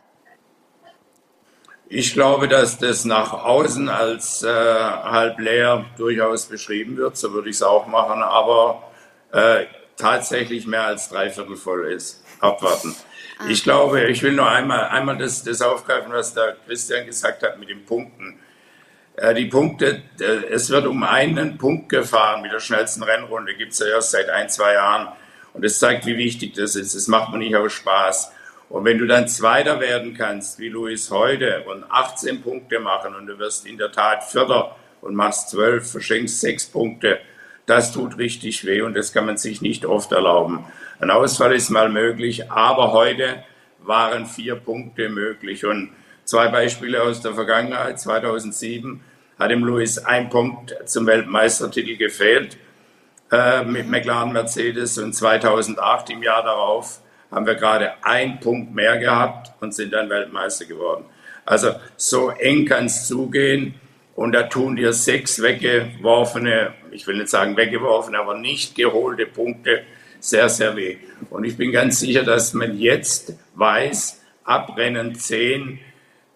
Ich 1.96 2.14
glaube, 2.14 2.48
dass 2.48 2.80
das 2.80 3.06
nach 3.06 3.34
außen 3.34 3.88
als 3.88 4.41
äh, 4.41 4.48
halb 4.50 5.38
leer 5.38 5.86
durchaus 5.96 6.48
beschrieben 6.48 6.98
wird. 6.98 7.18
So 7.18 7.34
würde 7.34 7.50
ich 7.52 7.58
es 7.58 7.62
auch 7.62 7.86
machen, 7.86 8.24
aber 8.24 8.91
äh, 9.32 9.66
tatsächlich 9.96 10.66
mehr 10.66 10.88
als 10.88 11.10
dreiviertel 11.10 11.56
voll 11.56 11.86
ist. 11.91 12.26
Abwarten. 12.39 12.96
Ah. 13.38 13.44
Ich 13.48 13.62
glaube, 13.62 14.06
ich 14.06 14.24
will 14.24 14.32
nur 14.32 14.50
einmal, 14.50 14.86
einmal 14.86 15.20
das, 15.20 15.44
das 15.44 15.62
aufgreifen, 15.62 16.12
was 16.12 16.34
der 16.34 16.58
Christian 16.66 17.06
gesagt 17.06 17.44
hat 17.44 17.60
mit 17.60 17.70
den 17.70 17.86
Punkten. 17.86 18.39
Äh, 19.16 19.36
die 19.36 19.46
Punkte, 19.46 20.02
äh, 20.20 20.48
es 20.50 20.72
wird 20.72 20.88
um 20.88 21.04
einen 21.04 21.60
Punkt 21.60 21.89
gefahren 21.89 22.41
mit 22.41 22.52
der 22.52 22.60
schnellsten 22.60 23.04
Rennrunde, 23.04 23.54
gibt 23.54 23.74
es 23.74 23.80
ja 23.80 23.86
erst 23.86 24.10
seit 24.10 24.32
ein, 24.32 24.50
zwei 24.50 24.74
Jahren. 24.74 25.10
Und 25.54 25.64
das 25.64 25.78
zeigt, 25.78 26.08
wie 26.08 26.18
wichtig 26.18 26.56
das 26.56 26.76
ist. 26.76 26.96
Das 26.96 27.08
macht 27.08 27.30
man 27.30 27.41
nicht 27.41 27.56
aus 27.56 27.72
Spaß. 27.72 28.32
Und 28.74 28.86
wenn 28.86 28.98
du 28.98 29.06
dann 29.06 29.28
Zweiter 29.28 29.80
werden 29.80 30.16
kannst, 30.16 30.58
wie 30.58 30.68
Luis 30.68 31.12
heute, 31.12 31.64
und 31.68 31.84
18 31.92 32.42
Punkte 32.42 32.80
machen 32.80 33.14
und 33.14 33.28
du 33.28 33.38
wirst 33.38 33.68
in 33.68 33.78
der 33.78 33.92
Tat 33.92 34.24
Vierter 34.24 34.76
und 35.00 35.14
machst 35.14 35.52
12, 35.52 35.92
verschenkst 35.92 36.42
6 36.42 36.66
Punkte, 36.72 37.20
das 37.68 37.92
tut 37.92 38.18
richtig 38.18 38.66
weh 38.66 38.82
und 38.82 38.96
das 38.96 39.14
kann 39.14 39.28
man 39.28 39.38
sich 39.38 39.62
nicht 39.62 39.86
oft 39.86 40.12
erlauben. 40.12 40.66
Ein 41.00 41.12
Ausfall 41.12 41.54
ist 41.54 41.70
mal 41.70 41.88
möglich, 41.88 42.50
aber 42.50 42.94
heute 42.94 43.44
waren 43.84 44.26
vier 44.26 44.56
Punkte 44.56 45.08
möglich. 45.08 45.68
Und 45.68 45.92
zwei 46.26 46.48
Beispiele 46.48 47.04
aus 47.04 47.22
der 47.22 47.36
Vergangenheit. 47.36 48.00
2007 48.00 49.02
hat 49.38 49.52
dem 49.52 49.64
Luis 49.64 50.00
ein 50.00 50.32
Punkt 50.32 50.76
zum 50.86 51.06
Weltmeistertitel 51.06 51.96
gefehlt 51.96 52.58
äh, 53.32 53.64
mit 53.66 53.88
McLaren 53.88 54.34
Mercedes 54.34 54.98
und 54.98 55.14
2008 55.14 56.10
im 56.10 56.24
Jahr 56.24 56.42
darauf 56.42 57.03
haben 57.34 57.46
wir 57.46 57.56
gerade 57.56 57.94
einen 58.04 58.40
Punkt 58.40 58.74
mehr 58.74 58.98
gehabt 58.98 59.52
und 59.62 59.74
sind 59.74 59.94
dann 59.94 60.10
Weltmeister 60.10 60.66
geworden. 60.66 61.06
Also 61.46 61.72
so 61.98 62.30
eng 62.30 62.66
kann 62.66 62.86
es 62.86 63.08
zugehen 63.08 63.76
und 64.16 64.34
da 64.34 64.44
tun 64.44 64.76
dir 64.76 64.94
sechs 64.94 65.42
weggeworfene, 65.42 66.74
ich 66.92 67.08
will 67.08 67.18
nicht 67.18 67.30
sagen 67.30 67.58
weggeworfene, 67.58 68.20
aber 68.20 68.38
nicht 68.38 68.76
geholte 68.76 69.26
Punkte 69.26 69.84
sehr, 70.20 70.48
sehr 70.48 70.76
weh. 70.76 70.98
Und 71.30 71.44
ich 71.44 71.58
bin 71.58 71.72
ganz 71.72 72.00
sicher, 72.00 72.24
dass 72.24 72.54
man 72.54 72.78
jetzt 72.78 73.34
weiß, 73.56 74.22
ab 74.46 74.78
Rennen 74.78 75.16
10 75.16 75.80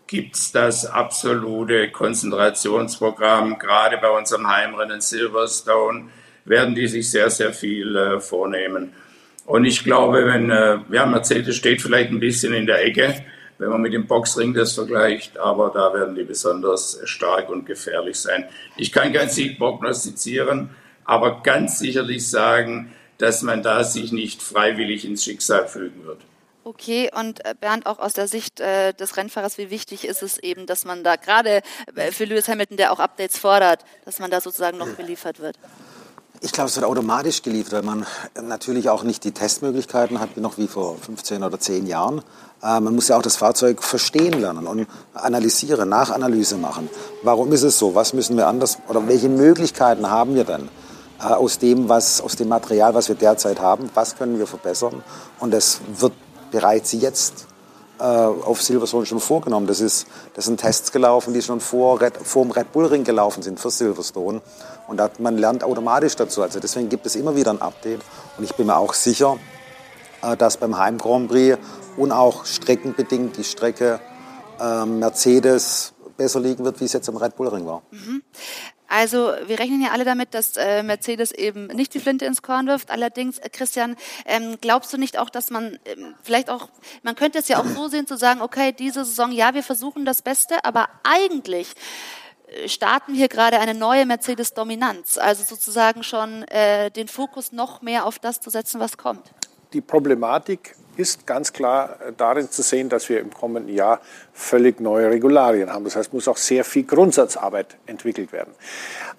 gibt 0.08 0.36
es 0.36 0.52
das 0.52 0.86
absolute 0.86 1.90
Konzentrationsprogramm. 1.92 3.60
Gerade 3.60 3.98
bei 3.98 4.10
unserem 4.10 4.48
Heimrennen 4.48 5.02
Silverstone 5.02 6.10
werden 6.46 6.76
die 6.76 6.88
sich 6.88 7.10
sehr, 7.10 7.30
sehr 7.30 7.54
viel 7.54 7.96
äh, 7.96 8.20
vornehmen. 8.20 8.94
Und 9.48 9.64
ich 9.64 9.86
glaube, 9.86 10.26
wenn, 10.26 10.52
äh, 10.52 10.78
ja, 10.92 11.06
Mercedes 11.06 11.56
steht 11.56 11.82
vielleicht 11.82 12.12
ein 12.12 12.20
bisschen 12.20 12.54
in 12.54 12.68
der 12.68 12.84
Ecke, 12.84 13.24
wenn 13.58 13.70
man 13.70 13.82
mit 13.82 13.94
dem 13.94 14.06
Boxring 14.06 14.54
das 14.54 14.74
vergleicht, 14.74 15.38
aber 15.38 15.72
da 15.74 15.94
werden 15.94 16.16
die 16.16 16.26
besonders 16.26 17.00
stark 17.06 17.50
und 17.50 17.66
gefährlich 17.66 18.20
sein. 18.20 18.44
Ich 18.76 18.92
kann 18.92 19.14
keinen 19.14 19.30
Sieg 19.30 19.58
prognostizieren, 19.58 20.72
aber 21.06 21.42
ganz 21.44 21.80
sicherlich 21.80 22.30
sagen, 22.30 22.94
dass 23.20 23.42
man 23.42 23.64
da 23.64 23.86
sich 23.86 24.12
nicht 24.12 24.42
freiwillig 24.42 25.06
ins 25.06 25.24
Schicksal 25.24 25.66
fügen 25.66 26.06
wird. 26.06 26.20
Okay, 26.66 27.10
und 27.18 27.46
äh, 27.46 27.56
Bernd, 27.58 27.86
auch 27.86 28.00
aus 28.00 28.12
der 28.12 28.28
Sicht 28.28 28.60
äh, 28.60 28.92
des 28.92 29.16
Rennfahrers, 29.16 29.58
wie 29.58 29.70
wichtig 29.70 30.06
ist 30.06 30.24
es 30.24 30.38
eben, 30.40 30.66
dass 30.66 30.84
man 30.84 31.06
da 31.06 31.16
gerade 31.16 31.62
äh, 31.96 32.12
für 32.12 32.26
Lewis 32.26 32.50
Hamilton, 32.50 32.76
der 32.76 32.92
auch 32.92 33.00
Updates 33.00 33.40
fordert, 33.40 33.86
dass 34.04 34.20
man 34.20 34.30
da 34.30 34.42
sozusagen 34.42 34.78
noch 34.78 34.90
beliefert 34.90 35.40
wird? 35.40 35.56
Ich 36.40 36.52
glaube, 36.52 36.70
es 36.70 36.76
wird 36.76 36.86
automatisch 36.86 37.42
geliefert, 37.42 37.74
weil 37.74 37.82
man 37.82 38.06
natürlich 38.44 38.90
auch 38.90 39.02
nicht 39.04 39.24
die 39.24 39.32
Testmöglichkeiten 39.32 40.20
hat, 40.20 40.36
wie 40.36 40.40
noch 40.40 40.60
wie 40.60 40.68
vor 40.68 40.96
15 40.98 41.44
oder 41.44 41.60
10 41.60 41.88
Jahren. 41.88 42.20
Äh, 42.62 42.80
man 42.80 42.94
muss 42.94 43.08
ja 43.08 43.18
auch 43.18 43.24
das 43.24 43.38
Fahrzeug 43.38 43.82
verstehen 43.82 44.40
lernen 44.40 44.68
und 44.68 44.88
analysieren, 45.16 45.90
Nachanalyse 45.90 46.58
machen. 46.58 46.90
Warum 47.24 47.52
ist 47.54 47.64
es 47.64 47.80
so? 47.80 47.96
Was 47.96 48.14
müssen 48.14 48.38
wir 48.38 48.48
anders 48.48 48.78
oder 48.88 49.08
welche 49.08 49.30
Möglichkeiten 49.30 50.12
haben 50.12 50.36
wir 50.36 50.44
denn 50.44 50.70
äh, 51.20 51.24
aus 51.24 51.58
dem, 51.58 51.90
was, 51.90 52.22
aus 52.22 52.36
dem 52.36 52.50
Material, 52.50 52.94
was 52.94 53.08
wir 53.08 53.16
derzeit 53.16 53.60
haben? 53.60 53.90
Was 53.96 54.16
können 54.16 54.38
wir 54.38 54.46
verbessern? 54.46 55.04
Und 55.40 55.52
das 55.52 55.82
wird 55.98 56.14
bereits 56.52 56.92
jetzt 56.92 57.48
äh, 58.00 58.04
auf 58.04 58.62
Silverstone 58.62 59.06
schon 59.06 59.20
vorgenommen. 59.20 59.68
Das, 59.68 59.80
ist, 59.80 60.08
das 60.34 60.46
sind 60.46 60.60
Tests 60.60 60.92
gelaufen, 60.92 61.34
die 61.34 61.42
schon 61.42 61.60
vor, 61.60 62.02
Red, 62.02 62.18
vor 62.18 62.44
dem 62.44 62.52
Red 62.52 62.72
Bull 62.72 62.86
Ring 62.86 63.04
gelaufen 63.04 63.44
sind 63.44 63.60
für 63.60 63.72
Silverstone. 63.72 64.42
Und 64.88 64.98
da, 64.98 65.10
man 65.20 65.38
lernt 65.38 65.64
automatisch 65.64 66.16
dazu. 66.16 66.42
Also 66.42 66.60
deswegen 66.60 66.90
gibt 66.90 67.06
es 67.06 67.16
immer 67.16 67.36
wieder 67.36 67.52
ein 67.52 67.62
Update. 67.62 68.02
Und 68.38 68.44
ich 68.44 68.56
bin 68.56 68.68
mir 68.68 68.78
auch 68.78 68.94
sicher, 68.94 69.38
äh, 70.22 70.38
dass 70.38 70.58
beim 70.58 70.78
Heim 70.78 70.98
Grand 70.98 71.30
Prix 71.30 71.58
und 71.98 72.12
auch 72.12 72.46
streckenbedingt 72.46 73.38
die 73.38 73.44
Strecke 73.44 74.00
äh, 74.60 74.86
Mercedes 74.86 75.94
besser 76.16 76.40
liegen 76.40 76.66
wird, 76.66 76.80
wie 76.80 76.86
es 76.86 76.94
jetzt 76.94 77.08
im 77.08 77.18
Red 77.18 77.36
Bull 77.36 77.48
Ring 77.48 77.66
war. 77.66 77.84
Mhm. 77.92 78.24
Also 78.88 79.34
wir 79.46 79.60
rechnen 79.60 79.82
ja 79.82 79.92
alle 79.92 80.06
damit, 80.06 80.34
dass 80.34 80.56
äh, 80.56 80.82
Mercedes 80.82 81.32
eben 81.32 81.68
nicht 81.68 81.94
die 81.94 82.00
Flinte 82.00 82.26
ins 82.26 82.42
Korn 82.42 82.68
wirft. 82.68 82.90
Allerdings, 82.90 83.38
äh, 83.40 83.50
Christian, 83.50 83.96
ähm, 84.26 84.58
glaubst 84.62 84.94
du 84.94 84.98
nicht 84.98 85.18
auch, 85.18 85.30
dass 85.30 85.50
man 85.50 85.78
ähm, 85.86 86.16
vielleicht 86.24 86.50
auch, 86.50 86.70
man 87.04 87.16
könnte 87.16 87.40
es 87.40 87.48
ja 87.48 87.60
auch 87.60 87.66
so 87.66 87.90
sehen, 87.90 88.08
zu 88.08 88.18
sagen, 88.18 88.42
okay, 88.42 88.72
diese 88.72 89.04
Saison, 89.04 89.32
ja, 89.32 89.54
wir 89.54 89.64
versuchen 89.64 90.06
das 90.06 90.22
Beste, 90.22 90.64
aber 90.64 90.88
eigentlich 91.04 91.74
äh, 92.48 92.70
starten 92.70 93.14
wir 93.16 93.28
gerade 93.28 93.60
eine 93.60 93.74
neue 93.74 94.06
Mercedes-Dominanz, 94.06 95.18
also 95.18 95.44
sozusagen 95.44 96.04
schon 96.04 96.44
äh, 96.44 96.90
den 96.92 97.10
Fokus 97.10 97.52
noch 97.52 97.82
mehr 97.82 98.06
auf 98.06 98.20
das 98.20 98.40
zu 98.40 98.50
setzen, 98.50 98.80
was 98.80 98.98
kommt. 98.98 99.32
Die 99.74 99.82
Problematik 99.82 100.76
ist 100.98 101.26
ganz 101.26 101.54
klar 101.54 101.98
äh, 102.06 102.14
darin 102.16 102.50
zu 102.50 102.62
sehen, 102.62 102.90
dass 102.90 103.10
wir 103.10 103.20
im 103.20 103.34
kommenden 103.34 103.74
Jahr 103.74 104.00
völlig 104.34 104.80
neue 104.80 105.10
Regularien 105.10 105.72
haben. 105.72 105.84
Das 105.86 105.96
heißt, 105.96 106.14
muss 106.14 106.28
auch 106.28 106.38
sehr 106.38 106.64
viel 106.64 106.84
Grundsatzarbeit 106.84 107.78
entwickelt 107.86 108.32
werden. 108.32 108.54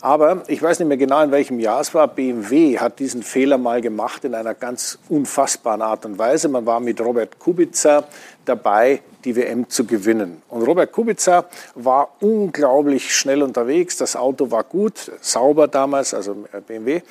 Aber 0.00 0.42
ich 0.46 0.62
weiß 0.62 0.78
nicht 0.78 0.88
mehr 0.88 0.96
genau, 0.96 1.22
in 1.22 1.32
welchem 1.32 1.58
Jahr 1.58 1.80
es 1.80 1.92
war. 1.94 2.06
BMW 2.06 2.78
hat 2.78 2.98
diesen 3.00 3.22
Fehler 3.22 3.58
mal 3.58 3.80
gemacht 3.80 4.24
in 4.24 4.34
einer 4.34 4.54
ganz 4.54 4.98
unfassbaren 5.08 5.82
Art 5.82 6.06
und 6.06 6.18
Weise. 6.18 6.48
Man 6.48 6.66
war 6.66 6.78
mit 6.78 7.00
Robert 7.00 7.38
Kubica 7.38 8.04
dabei, 8.44 9.02
die 9.24 9.34
WM 9.34 9.68
zu 9.68 9.84
gewinnen. 9.84 10.42
Und 10.48 10.62
Robert 10.62 10.92
Kubica 10.92 11.46
war 11.74 12.10
unglaublich 12.20 13.14
schnell 13.14 13.42
unterwegs. 13.42 13.96
Das 13.96 14.14
Auto 14.14 14.50
war 14.50 14.64
gut, 14.64 15.10
sauber 15.20 15.66
damals, 15.68 16.14
also 16.14 16.44
BMW. 16.66 17.02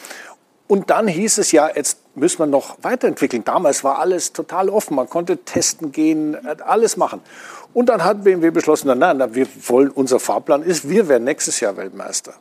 Und 0.68 0.90
dann 0.90 1.08
hieß 1.08 1.38
es 1.38 1.52
ja, 1.52 1.70
jetzt 1.74 2.00
müssen 2.16 2.40
wir 2.40 2.46
noch 2.46 2.78
weiterentwickeln. 2.82 3.44
Damals 3.44 3.84
war 3.84 4.00
alles 4.00 4.34
total 4.34 4.70
offen. 4.70 4.96
Man 4.96 5.10
konnte 5.10 5.38
testen 5.38 5.92
gehen, 5.92 6.38
alles 6.62 6.98
machen. 6.98 7.22
Und 7.74 7.88
dann 7.90 8.04
hat 8.04 8.24
BMW 8.24 8.50
beschlossen, 8.52 8.88
nein, 8.98 9.18
nein, 9.18 9.34
wir 9.34 9.48
wollen, 9.68 9.90
unser 9.92 10.20
Fahrplan 10.20 10.64
ist, 10.64 10.90
wir 10.90 11.08
werden 11.08 11.24
nächstes 11.24 11.60
Jahr 11.60 11.78
Weltmeister. 11.78 12.34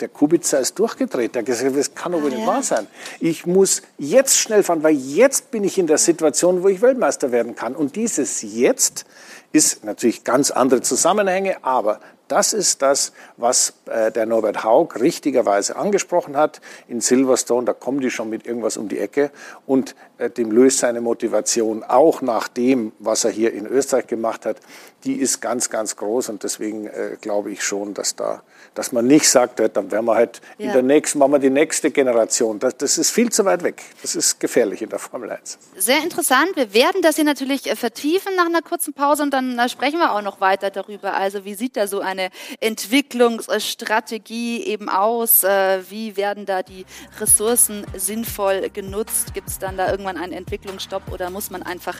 der 0.00 0.08
Kubica 0.08 0.58
ist 0.58 0.78
durchgedreht. 0.78 1.34
Der 1.34 1.40
hat 1.40 1.46
gesagt, 1.46 1.76
das 1.76 1.94
kann 1.94 2.12
doch 2.12 2.22
ah, 2.22 2.28
nicht 2.28 2.46
wahr 2.46 2.62
sein. 2.62 2.86
Ich 3.20 3.46
muss 3.46 3.82
jetzt 3.98 4.36
schnell 4.36 4.62
fahren, 4.62 4.82
weil 4.82 4.94
jetzt 4.94 5.50
bin 5.50 5.64
ich 5.64 5.78
in 5.78 5.86
der 5.86 5.98
Situation, 5.98 6.62
wo 6.62 6.68
ich 6.68 6.82
Weltmeister 6.82 7.32
werden 7.32 7.54
kann. 7.54 7.74
Und 7.74 7.96
dieses 7.96 8.42
Jetzt 8.42 9.06
ist 9.52 9.84
natürlich 9.84 10.24
ganz 10.24 10.50
andere 10.50 10.82
Zusammenhänge, 10.82 11.56
aber 11.62 12.00
das 12.28 12.52
ist 12.52 12.82
das, 12.82 13.12
was 13.36 13.74
äh, 13.86 14.10
der 14.10 14.26
Norbert 14.26 14.64
Haug 14.64 14.98
richtigerweise 15.00 15.76
angesprochen 15.76 16.36
hat. 16.36 16.60
In 16.88 17.00
Silverstone, 17.00 17.66
da 17.66 17.72
kommen 17.72 18.00
die 18.00 18.10
schon 18.10 18.30
mit 18.30 18.46
irgendwas 18.46 18.76
um 18.76 18.88
die 18.88 18.98
Ecke. 18.98 19.30
Und 19.66 19.94
dem 20.36 20.50
löst 20.50 20.78
seine 20.78 21.00
Motivation 21.00 21.82
auch 21.82 22.22
nach 22.22 22.48
dem, 22.48 22.92
was 22.98 23.24
er 23.24 23.30
hier 23.30 23.52
in 23.52 23.66
Österreich 23.66 24.06
gemacht 24.06 24.46
hat, 24.46 24.58
die 25.04 25.16
ist 25.16 25.42
ganz, 25.42 25.68
ganz 25.68 25.96
groß. 25.96 26.30
Und 26.30 26.42
deswegen 26.42 26.86
äh, 26.86 27.16
glaube 27.20 27.50
ich 27.50 27.62
schon, 27.62 27.92
dass 27.92 28.16
da, 28.16 28.42
dass 28.74 28.92
man 28.92 29.06
nicht 29.06 29.28
sagt, 29.28 29.60
dann 29.76 29.90
werden 29.90 30.06
wir 30.06 30.14
halt 30.14 30.40
ja. 30.56 30.68
in 30.68 30.72
der 30.72 30.82
nächsten, 30.82 31.18
machen 31.18 31.32
wir 31.32 31.38
die 31.38 31.50
nächste 31.50 31.90
Generation. 31.90 32.58
Das, 32.58 32.76
das 32.78 32.96
ist 32.96 33.10
viel 33.10 33.30
zu 33.30 33.44
weit 33.44 33.62
weg. 33.62 33.82
Das 34.00 34.14
ist 34.14 34.40
gefährlich 34.40 34.80
in 34.80 34.88
der 34.88 34.98
Formel 34.98 35.30
1. 35.30 35.58
Sehr 35.76 36.02
interessant. 36.02 36.52
Wir 36.54 36.72
werden 36.72 37.02
das 37.02 37.16
hier 37.16 37.24
natürlich 37.24 37.70
äh, 37.70 37.76
vertiefen 37.76 38.34
nach 38.36 38.46
einer 38.46 38.62
kurzen 38.62 38.94
Pause 38.94 39.24
und 39.24 39.34
dann 39.34 39.58
äh, 39.58 39.68
sprechen 39.68 39.98
wir 39.98 40.12
auch 40.12 40.22
noch 40.22 40.40
weiter 40.40 40.70
darüber. 40.70 41.14
Also 41.14 41.44
wie 41.44 41.54
sieht 41.54 41.76
da 41.76 41.86
so 41.86 42.00
ein 42.00 42.14
eine 42.14 42.30
Entwicklungsstrategie 42.60 44.64
eben 44.64 44.88
aus? 44.88 45.44
Äh, 45.44 45.82
wie 45.90 46.16
werden 46.16 46.46
da 46.46 46.62
die 46.62 46.86
Ressourcen 47.20 47.84
sinnvoll 47.96 48.70
genutzt? 48.70 49.34
Gibt 49.34 49.48
es 49.48 49.58
dann 49.58 49.76
da 49.76 49.92
irgendwann 50.04 50.22
einen 50.22 50.32
Entwicklungsstopp 50.32 51.10
oder 51.10 51.30
muss 51.30 51.50
man 51.50 51.62
einfach 51.62 51.98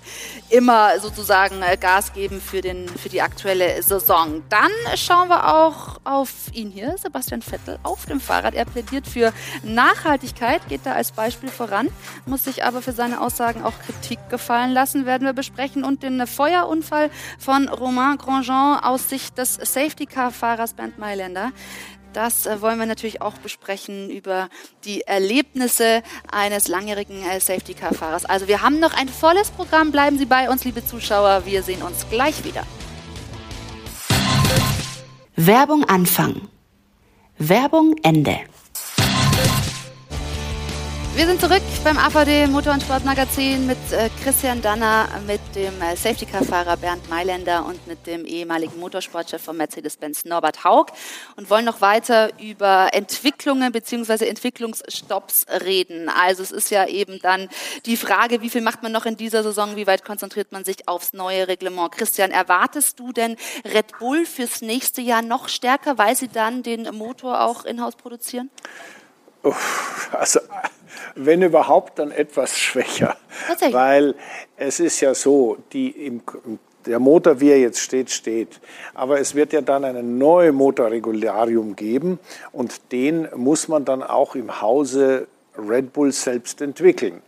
immer 0.51 0.99
sozusagen 1.01 1.63
äh, 1.63 1.77
Gas 1.77 2.13
geben 2.13 2.41
für, 2.41 2.61
den, 2.61 2.89
für 2.89 3.09
die 3.09 3.23
aktuelle 3.23 3.83
Saison? 3.83 4.43
Dann 4.49 4.71
schauen 4.97 5.29
wir 5.29 5.55
auch 5.55 5.99
auf 6.05 6.31
ihn 6.53 6.71
hier, 6.71 6.97
Sebastian 6.99 7.43
Vettel, 7.43 7.79
auf 7.83 8.07
dem 8.07 8.21
Fahrrad. 8.21 8.55
Er 8.55 8.67
plädiert 8.67 9.07
für 9.07 9.33
Nachhaltigkeit, 9.63 10.69
geht 10.69 10.83
da 10.85 10.93
als 10.93 11.13
Beispiel 11.13 11.49
voran, 11.49 11.89
muss 12.27 12.45
sich 12.45 12.65
aber 12.65 12.83
für 12.83 12.93
seine 12.93 13.21
Aussagen 13.21 13.63
auch 13.63 13.75
Kritik 13.87 14.19
gefallen 14.29 14.73
lassen, 14.73 15.07
werden 15.07 15.25
wir 15.27 15.33
besprechen. 15.33 15.85
Und 15.85 16.03
den 16.03 16.27
Feuerunfall 16.27 17.11
von 17.39 17.69
Romain 17.69 18.19
Grandjean 18.19 18.81
aus 18.81 19.09
Sicht 19.09 19.39
des 19.39 19.55
Safety 19.55 19.95
Safety-Car-Fahrers 19.95 20.75
Bernd 20.75 20.99
Mailänder. 20.99 21.53
Das 22.15 22.47
äh, 22.47 22.63
wollen 22.63 22.79
wir 22.79 22.87
natürlich 22.87 23.21
auch 23.21 23.35
besprechen 23.39 24.09
über 24.09 24.49
die 24.85 25.03
Erlebnisse 25.03 26.03
eines 26.31 26.69
langjährigen 26.69 27.23
äh, 27.25 27.41
Safety-Car-Fahrers. 27.41 28.25
Also 28.25 28.47
wir 28.49 28.63
haben 28.63 28.79
noch 28.79 28.95
ein 28.95 29.09
volles 29.09 29.51
Programm. 29.51 29.91
Bleiben 29.91 30.17
Sie 30.17 30.25
bei 30.25 30.49
uns, 30.49 30.65
liebe 30.65 30.87
Zuschauer. 30.87 31.43
Wir 31.45 31.63
sehen 31.63 31.83
uns 31.83 32.07
gleich 32.09 32.45
wieder. 32.45 32.63
Werbung 35.37 35.85
Anfang. 35.85 36.49
Werbung 37.37 37.97
Ende. 38.05 38.39
Wir 41.17 41.27
sind 41.27 41.41
zurück 41.41 41.63
beim 41.85 41.97
AVD 41.97 42.49
Motor- 42.49 42.73
und 42.73 42.83
Sportmagazin 42.83 43.69
mit 43.69 43.79
äh, 43.93 44.11
Christian 44.25 44.61
Danner, 44.61 45.09
mit 45.29 45.41
dem 45.55 45.81
äh, 45.81 45.95
Safety-Car-Fahrer 45.95 46.77
Bernd 46.77 47.09
Mailänder 47.09 47.65
und 47.67 47.87
mit 47.87 48.05
dem 48.09 48.25
ehemaligen 48.25 48.81
Motorsportchef 48.81 49.41
von 49.41 49.57
Mercedes-Benz 49.57 50.25
Norbert 50.25 50.65
Haug 50.65 50.87
und 51.37 51.49
wollen 51.51 51.67
noch 51.67 51.81
weiter 51.81 52.31
über 52.41 52.89
Entwicklungen 52.93 53.71
bzw. 53.71 54.27
Entwicklungsstopps 54.27 55.47
reden. 55.65 56.09
Also 56.09 56.43
es 56.43 56.51
ist 56.51 56.71
ja 56.71 56.89
eben 56.89 57.21
dann 57.23 57.49
die 57.87 57.97
Frage, 57.97 58.43
wie 58.43 58.51
viel 58.51 58.63
macht 58.63 58.83
man 58.83 58.91
noch 58.91 59.07
in 59.07 59.17
dieser 59.17 59.45
Saison, 59.45 59.77
wie 59.77 59.87
weit 59.87 60.05
konzentriert 60.05 60.51
man 60.51 60.65
sich 60.65 60.89
aufs 60.89 61.13
neue 61.13 61.47
Reglement. 61.47 61.93
Christian, 61.93 62.33
erwartest 62.33 62.99
du 62.99 63.13
denn 63.13 63.37
Red 63.65 63.97
Bull 64.01 64.27
fürs 64.27 64.63
nächste 64.63 65.01
Jahr 65.01 65.23
noch 65.23 65.49
stärker, 65.49 65.97
weil 65.97 66.17
sie 66.17 66.29
dann 66.29 66.65
den 66.65 66.93
Motor 66.93 67.43
auch 67.43 67.65
in-house 67.65 67.95
produzieren? 67.95 68.51
Also 70.13 70.41
wenn 71.17 71.43
überhaupt, 71.43 71.99
dann 71.99 72.11
etwas 72.11 72.57
schwächer. 72.57 73.17
Weil 73.71 74.15
es 74.57 74.81
ist 74.81 75.01
ja 75.01 75.15
so, 75.15 75.59
die 75.73 75.91
im, 75.91 76.23
der 76.87 76.99
Motor, 76.99 77.41
wie 77.41 77.51
er 77.51 77.59
jetzt 77.59 77.81
steht, 77.81 78.11
steht. 78.11 78.61
Aber 78.95 79.21
es 79.21 79.35
wird 79.35 79.53
ja 79.53 79.61
dann 79.61 79.85
ein 79.85 80.19
neues 80.19 80.53
Motorregularium 80.53 81.77
geben 81.77 82.19
und 82.53 82.93
den 82.93 83.29
muss 83.37 83.69
man 83.69 83.85
dann 83.85 84.03
auch 84.03 84.35
im 84.35 84.61
Hause 84.61 85.27
Red 85.57 85.93
Bull 85.93 86.13
selbst 86.13 86.61
entwickeln. 86.61 87.23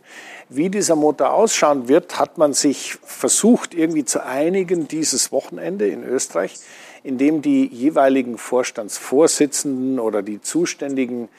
Wie 0.49 0.69
dieser 0.69 0.95
Motor 0.95 1.33
ausschauen 1.33 1.87
wird, 1.87 2.19
hat 2.19 2.37
man 2.37 2.53
sich 2.53 2.97
versucht 3.03 3.73
irgendwie 3.73 4.05
zu 4.05 4.23
einigen 4.23 4.87
dieses 4.87 5.31
Wochenende 5.31 5.87
in 5.87 6.03
Österreich, 6.03 6.55
indem 7.03 7.41
die 7.41 7.67
jeweiligen 7.67 8.37
Vorstandsvorsitzenden 8.37 9.99
oder 9.99 10.21
die 10.21 10.41
zuständigen 10.41 11.29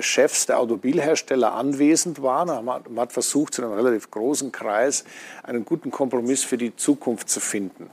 Chefs 0.00 0.46
der 0.46 0.58
Automobilhersteller 0.58 1.54
anwesend 1.54 2.22
waren. 2.22 2.64
Man 2.64 2.82
hat 2.98 3.12
versucht, 3.12 3.54
zu 3.54 3.62
einem 3.62 3.72
relativ 3.72 4.10
großen 4.10 4.52
Kreis 4.52 5.04
einen 5.42 5.64
guten 5.64 5.90
Kompromiss 5.90 6.44
für 6.44 6.58
die 6.58 6.76
Zukunft 6.76 7.30
zu 7.30 7.40
finden. 7.40 7.88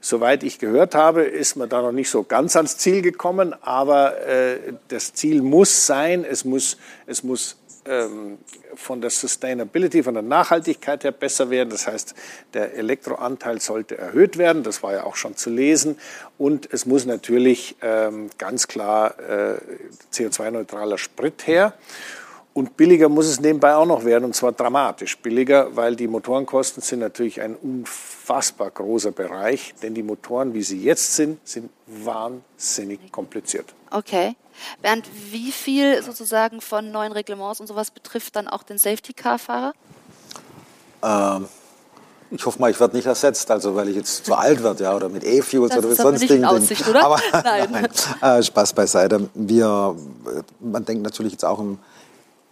Soweit 0.00 0.44
ich 0.44 0.58
gehört 0.58 0.94
habe, 0.94 1.22
ist 1.22 1.56
man 1.56 1.68
da 1.68 1.82
noch 1.82 1.92
nicht 1.92 2.10
so 2.10 2.22
ganz 2.22 2.54
ans 2.56 2.78
Ziel 2.78 3.02
gekommen, 3.02 3.54
aber 3.60 4.24
äh, 4.26 4.74
das 4.88 5.14
Ziel 5.14 5.42
muss 5.42 5.86
sein, 5.86 6.24
es 6.24 6.44
muss, 6.44 6.76
es 7.06 7.22
muss 7.24 7.56
ähm, 7.84 8.38
von 8.74 9.00
der 9.00 9.10
Sustainability, 9.10 10.02
von 10.02 10.14
der 10.14 10.22
Nachhaltigkeit 10.22 11.04
her 11.04 11.12
besser 11.12 11.50
werden. 11.50 11.70
Das 11.70 11.86
heißt, 11.86 12.14
der 12.54 12.74
Elektroanteil 12.74 13.60
sollte 13.60 13.98
erhöht 13.98 14.38
werden. 14.38 14.62
Das 14.62 14.82
war 14.82 14.92
ja 14.92 15.04
auch 15.04 15.16
schon 15.16 15.36
zu 15.36 15.50
lesen. 15.50 15.98
Und 16.38 16.72
es 16.72 16.86
muss 16.86 17.06
natürlich 17.06 17.76
ähm, 17.82 18.30
ganz 18.38 18.68
klar 18.68 19.18
äh, 19.18 19.58
CO2-neutraler 20.12 20.98
Sprit 20.98 21.46
her. 21.46 21.74
Und 22.54 22.76
billiger 22.76 23.08
muss 23.08 23.26
es 23.26 23.40
nebenbei 23.40 23.74
auch 23.74 23.86
noch 23.86 24.04
werden, 24.04 24.24
und 24.24 24.34
zwar 24.34 24.52
dramatisch 24.52 25.16
billiger, 25.18 25.74
weil 25.74 25.96
die 25.96 26.06
Motorenkosten 26.06 26.82
sind 26.82 26.98
natürlich 26.98 27.40
ein 27.40 27.56
unfassbar 27.56 28.70
großer 28.70 29.10
Bereich, 29.10 29.74
denn 29.82 29.94
die 29.94 30.02
Motoren, 30.02 30.52
wie 30.52 30.62
sie 30.62 30.82
jetzt 30.82 31.16
sind, 31.16 31.38
sind 31.48 31.70
wahnsinnig 31.86 33.10
kompliziert. 33.10 33.74
Okay. 33.90 34.36
Bernd, 34.82 35.06
wie 35.30 35.50
viel 35.50 36.02
sozusagen 36.02 36.60
von 36.60 36.90
neuen 36.90 37.12
Reglements 37.12 37.58
und 37.60 37.68
sowas 37.68 37.90
betrifft 37.90 38.36
dann 38.36 38.48
auch 38.48 38.62
den 38.62 38.76
Safety-Car-Fahrer? 38.76 39.72
Ähm, 41.02 41.46
ich 42.30 42.46
hoffe 42.46 42.58
mal, 42.58 42.70
ich 42.70 42.80
werde 42.80 42.96
nicht 42.96 43.06
ersetzt, 43.06 43.50
also 43.50 43.74
weil 43.74 43.88
ich 43.88 43.96
jetzt 43.96 44.26
zu 44.26 44.34
alt 44.34 44.62
werde, 44.62 44.84
ja, 44.84 44.94
oder 44.94 45.08
mit 45.08 45.24
E-Fuels 45.24 45.76
oder 45.76 45.88
mit 45.88 45.96
sonstigen 45.96 46.42
Dingen. 46.42 46.96
Aber 46.96 47.20
nein. 47.32 47.68
nein. 48.20 48.38
Äh, 48.38 48.42
Spaß 48.42 48.74
beiseite. 48.74 49.28
Wir, 49.34 49.94
man 50.60 50.84
denkt 50.84 51.02
natürlich 51.02 51.32
jetzt 51.32 51.44
auch 51.44 51.58
im 51.58 51.78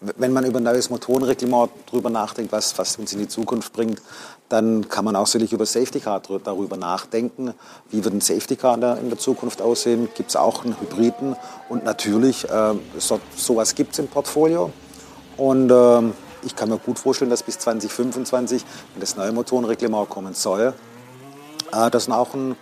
wenn 0.01 0.33
man 0.33 0.45
über 0.45 0.59
ein 0.59 0.63
neues 0.63 0.89
Motorenreglement 0.89 1.71
drüber 1.91 2.11
nachdenkt, 2.11 2.53
was, 2.53 2.79
was 2.79 2.97
uns 2.97 3.13
in 3.13 3.19
die 3.19 3.29
Zukunft 3.29 3.73
bringt, 3.73 4.01
dann 4.49 4.89
kann 4.89 5.05
man 5.05 5.15
auch 5.15 5.27
sicherlich 5.27 5.53
über 5.53 5.67
Safety 5.67 6.01
Car 6.01 6.21
darüber 6.21 6.77
nachdenken. 6.77 7.55
Wie 7.91 8.03
wird 8.03 8.15
ein 8.15 8.21
Safety 8.21 8.57
Car 8.57 8.75
in 8.75 8.81
der, 8.81 8.99
in 8.99 9.09
der 9.09 9.19
Zukunft 9.19 9.61
aussehen? 9.63 10.09
Gibt 10.15 10.31
es 10.31 10.37
auch 10.37 10.65
einen 10.65 10.79
Hybriden? 10.81 11.37
Und 11.69 11.85
natürlich, 11.85 12.49
äh, 12.49 12.75
so, 12.99 13.21
sowas 13.37 13.75
gibt 13.75 13.93
es 13.93 13.99
im 13.99 14.09
Portfolio. 14.09 14.73
Und 15.37 15.71
äh, 15.71 16.03
ich 16.43 16.57
kann 16.57 16.71
mir 16.71 16.79
gut 16.79 16.99
vorstellen, 16.99 17.31
dass 17.31 17.43
bis 17.43 17.59
2025, 17.59 18.65
wenn 18.95 19.01
das 19.01 19.17
neue 19.17 19.33
Motorenreglement 19.33 20.09
kommen 20.09 20.35
soll, 20.35 20.73
äh, 21.73 21.91
dass 21.91 22.09
auch 22.09 22.35
ein 22.35 22.57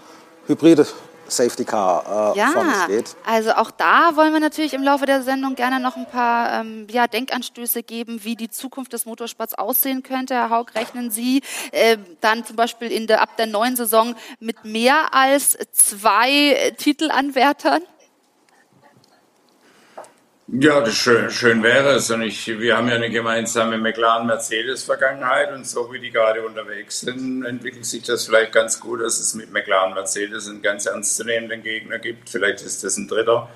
Hybrid 0.47 0.87
Safety 1.29 1.65
Car 1.65 2.35
äh, 2.35 2.39
ja, 2.39 2.53
uns 2.53 2.87
geht. 2.87 3.17
Also 3.27 3.53
auch 3.53 3.71
da 3.71 4.17
wollen 4.17 4.33
wir 4.33 4.41
natürlich 4.41 4.75
im 4.75 4.83
Laufe 4.83 5.07
der 5.07 5.23
Sendung 5.23 5.55
gerne 5.55 5.81
noch 5.81 5.97
ein 5.97 6.07
paar 6.07 6.61
ähm, 6.61 6.87
ja, 6.91 7.07
Denkanstöße 7.07 7.83
geben, 7.83 8.25
wie 8.25 8.37
die 8.37 8.51
Zukunft 8.51 8.93
des 8.93 9.07
Motorsports 9.07 9.55
aussehen 9.55 10.03
könnte. 10.03 10.35
Herr 10.35 10.51
Haug, 10.51 10.75
rechnen 10.75 11.11
Sie 11.11 11.43
äh, 11.73 11.99
dann 12.21 12.45
zum 12.45 12.57
Beispiel 12.57 12.91
in 12.91 13.07
der, 13.07 13.23
ab 13.23 13.37
der 13.37 13.47
neuen 13.47 13.77
Saison 13.77 14.15
mit 14.41 14.65
mehr 14.65 15.15
als 15.15 15.57
zwei 15.73 16.75
Titelanwärtern? 16.79 17.83
Ja, 20.51 20.81
das 20.81 20.95
schön, 20.95 21.31
schön 21.31 21.63
wäre 21.63 21.91
es. 21.97 22.11
Und 22.11 22.23
ich, 22.23 22.47
wir 22.47 22.79
haben 22.79 22.89
ja 22.89 22.95
eine 22.95 23.11
gemeinsame 23.11 23.77
McLaren-Mercedes-Vergangenheit 23.77 25.53
und 25.53 25.67
so 25.67 25.93
wie 25.93 26.01
die 26.01 26.11
gerade 26.11 26.41
unterwegs 26.41 27.01
sind, 27.01 27.45
entwickelt 27.45 27.85
sich 27.85 28.05
das 28.05 28.25
vielleicht 28.25 28.53
ganz 28.53 28.81
gut, 28.81 29.03
dass 29.03 29.21
es 29.21 29.35
mit 29.35 29.53
McLaren-Mercedes 29.53 30.49
einen 30.49 30.63
ganz 30.63 30.87
ernstzunehmenden 30.87 31.63
Gegner 31.63 31.99
gibt. 31.99 32.31
Vielleicht 32.31 32.63
ist 32.63 32.83
das 32.83 32.97
ein 32.97 33.09
dritter. 33.09 33.51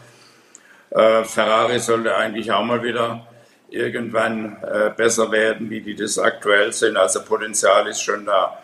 Äh, 0.90 1.24
Ferrari 1.24 1.78
sollte 1.78 2.14
eigentlich 2.14 2.52
auch 2.52 2.62
mal 2.62 2.82
wieder 2.82 3.26
irgendwann 3.70 4.58
äh, 4.62 4.90
besser 4.94 5.32
werden, 5.32 5.70
wie 5.70 5.80
die 5.80 5.96
das 5.96 6.18
aktuell 6.18 6.74
sind. 6.74 6.98
Also 6.98 7.24
Potenzial 7.24 7.86
ist 7.86 8.02
schon 8.02 8.26
da. 8.26 8.62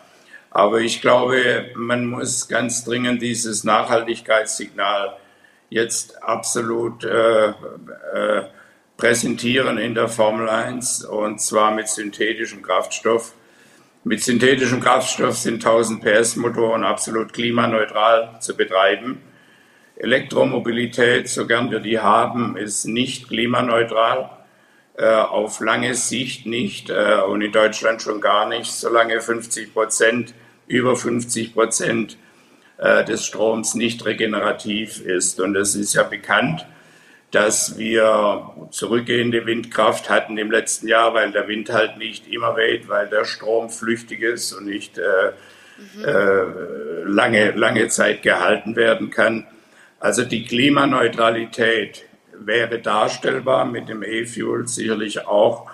Aber 0.51 0.81
ich 0.81 1.01
glaube, 1.01 1.71
man 1.73 2.05
muss 2.05 2.47
ganz 2.47 2.85
dringend 2.85 3.23
dieses 3.23 3.63
Nachhaltigkeitssignal 3.63 5.17
jetzt 5.69 6.23
absolut 6.23 7.03
äh, 7.03 7.49
äh, 7.49 8.43
präsentieren 8.97 9.77
in 9.77 9.95
der 9.95 10.09
Formel 10.09 10.49
1 10.49 11.05
und 11.05 11.39
zwar 11.41 11.71
mit 11.71 11.87
synthetischem 11.87 12.61
Kraftstoff. 12.61 13.33
Mit 14.03 14.23
synthetischem 14.23 14.81
Kraftstoff 14.81 15.37
sind 15.37 15.65
1000 15.65 16.03
PS 16.03 16.35
Motoren 16.35 16.83
absolut 16.83 17.33
klimaneutral 17.33 18.37
zu 18.39 18.55
betreiben. 18.55 19.21
Elektromobilität, 19.95 21.27
so 21.27 21.45
gern 21.45 21.71
wir 21.71 21.79
die 21.79 21.99
haben, 21.99 22.55
ist 22.55 22.85
nicht 22.85 23.27
klimaneutral. 23.27 24.29
Äh, 24.99 25.15
auf 25.15 25.61
lange 25.61 25.95
Sicht 25.95 26.45
nicht 26.45 26.89
äh, 26.89 27.21
und 27.25 27.41
in 27.41 27.53
Deutschland 27.53 28.01
schon 28.01 28.19
gar 28.19 28.49
nicht, 28.49 28.69
solange 28.69 29.21
50 29.21 29.73
Prozent, 29.73 30.33
über 30.67 30.97
50 30.97 31.53
Prozent 31.53 32.17
äh, 32.79 33.03
des 33.03 33.25
Stroms 33.25 33.75
nicht 33.75 34.05
regenerativ 34.05 35.01
ist. 35.01 35.39
Und 35.39 35.55
es 35.55 35.75
ist 35.75 35.93
ja 35.93 36.03
bekannt, 36.03 36.65
dass 37.31 37.77
wir 37.77 38.49
zurückgehende 38.71 39.45
Windkraft 39.45 40.09
hatten 40.09 40.37
im 40.37 40.49
letzten 40.49 40.87
Jahr, 40.87 41.13
weil 41.13 41.31
der 41.31 41.47
Wind 41.47 41.71
halt 41.71 41.97
nicht 41.97 42.27
immer 42.27 42.55
weht, 42.55 42.89
weil 42.89 43.07
der 43.07 43.25
Strom 43.25 43.69
flüchtig 43.69 44.21
ist 44.21 44.53
und 44.53 44.65
nicht 44.65 44.97
äh, 44.97 45.31
mhm. 45.77 46.05
äh, 46.05 47.03
lange, 47.03 47.51
lange 47.51 47.87
Zeit 47.89 48.23
gehalten 48.23 48.75
werden 48.75 49.11
kann. 49.11 49.45
Also 49.99 50.23
die 50.23 50.45
Klimaneutralität 50.45 52.05
wäre 52.33 52.79
darstellbar 52.79 53.65
mit 53.65 53.89
dem 53.89 54.01
E-Fuel 54.01 54.67
sicherlich 54.67 55.27
auch 55.27 55.68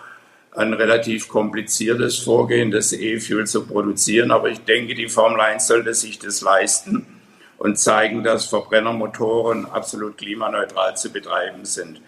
ein 0.55 0.73
relativ 0.73 1.27
kompliziertes 1.27 2.19
Vorgehen, 2.19 2.71
das 2.71 2.93
E-Fuel 2.93 3.45
zu 3.45 3.65
produzieren. 3.65 4.31
Aber 4.31 4.49
ich 4.49 4.59
denke, 4.59 4.95
die 4.95 5.09
Formel 5.09 5.41
1 5.41 5.67
sollte 5.67 5.93
sich 5.93 6.19
das 6.19 6.41
leisten 6.41 7.05
und 7.57 7.77
zeigen, 7.77 8.23
dass 8.23 8.45
Verbrennermotoren 8.45 9.65
absolut 9.65 10.17
klimaneutral 10.17 10.95
zu 10.95 11.11
betreiben 11.11 11.65
sind. 11.65 12.01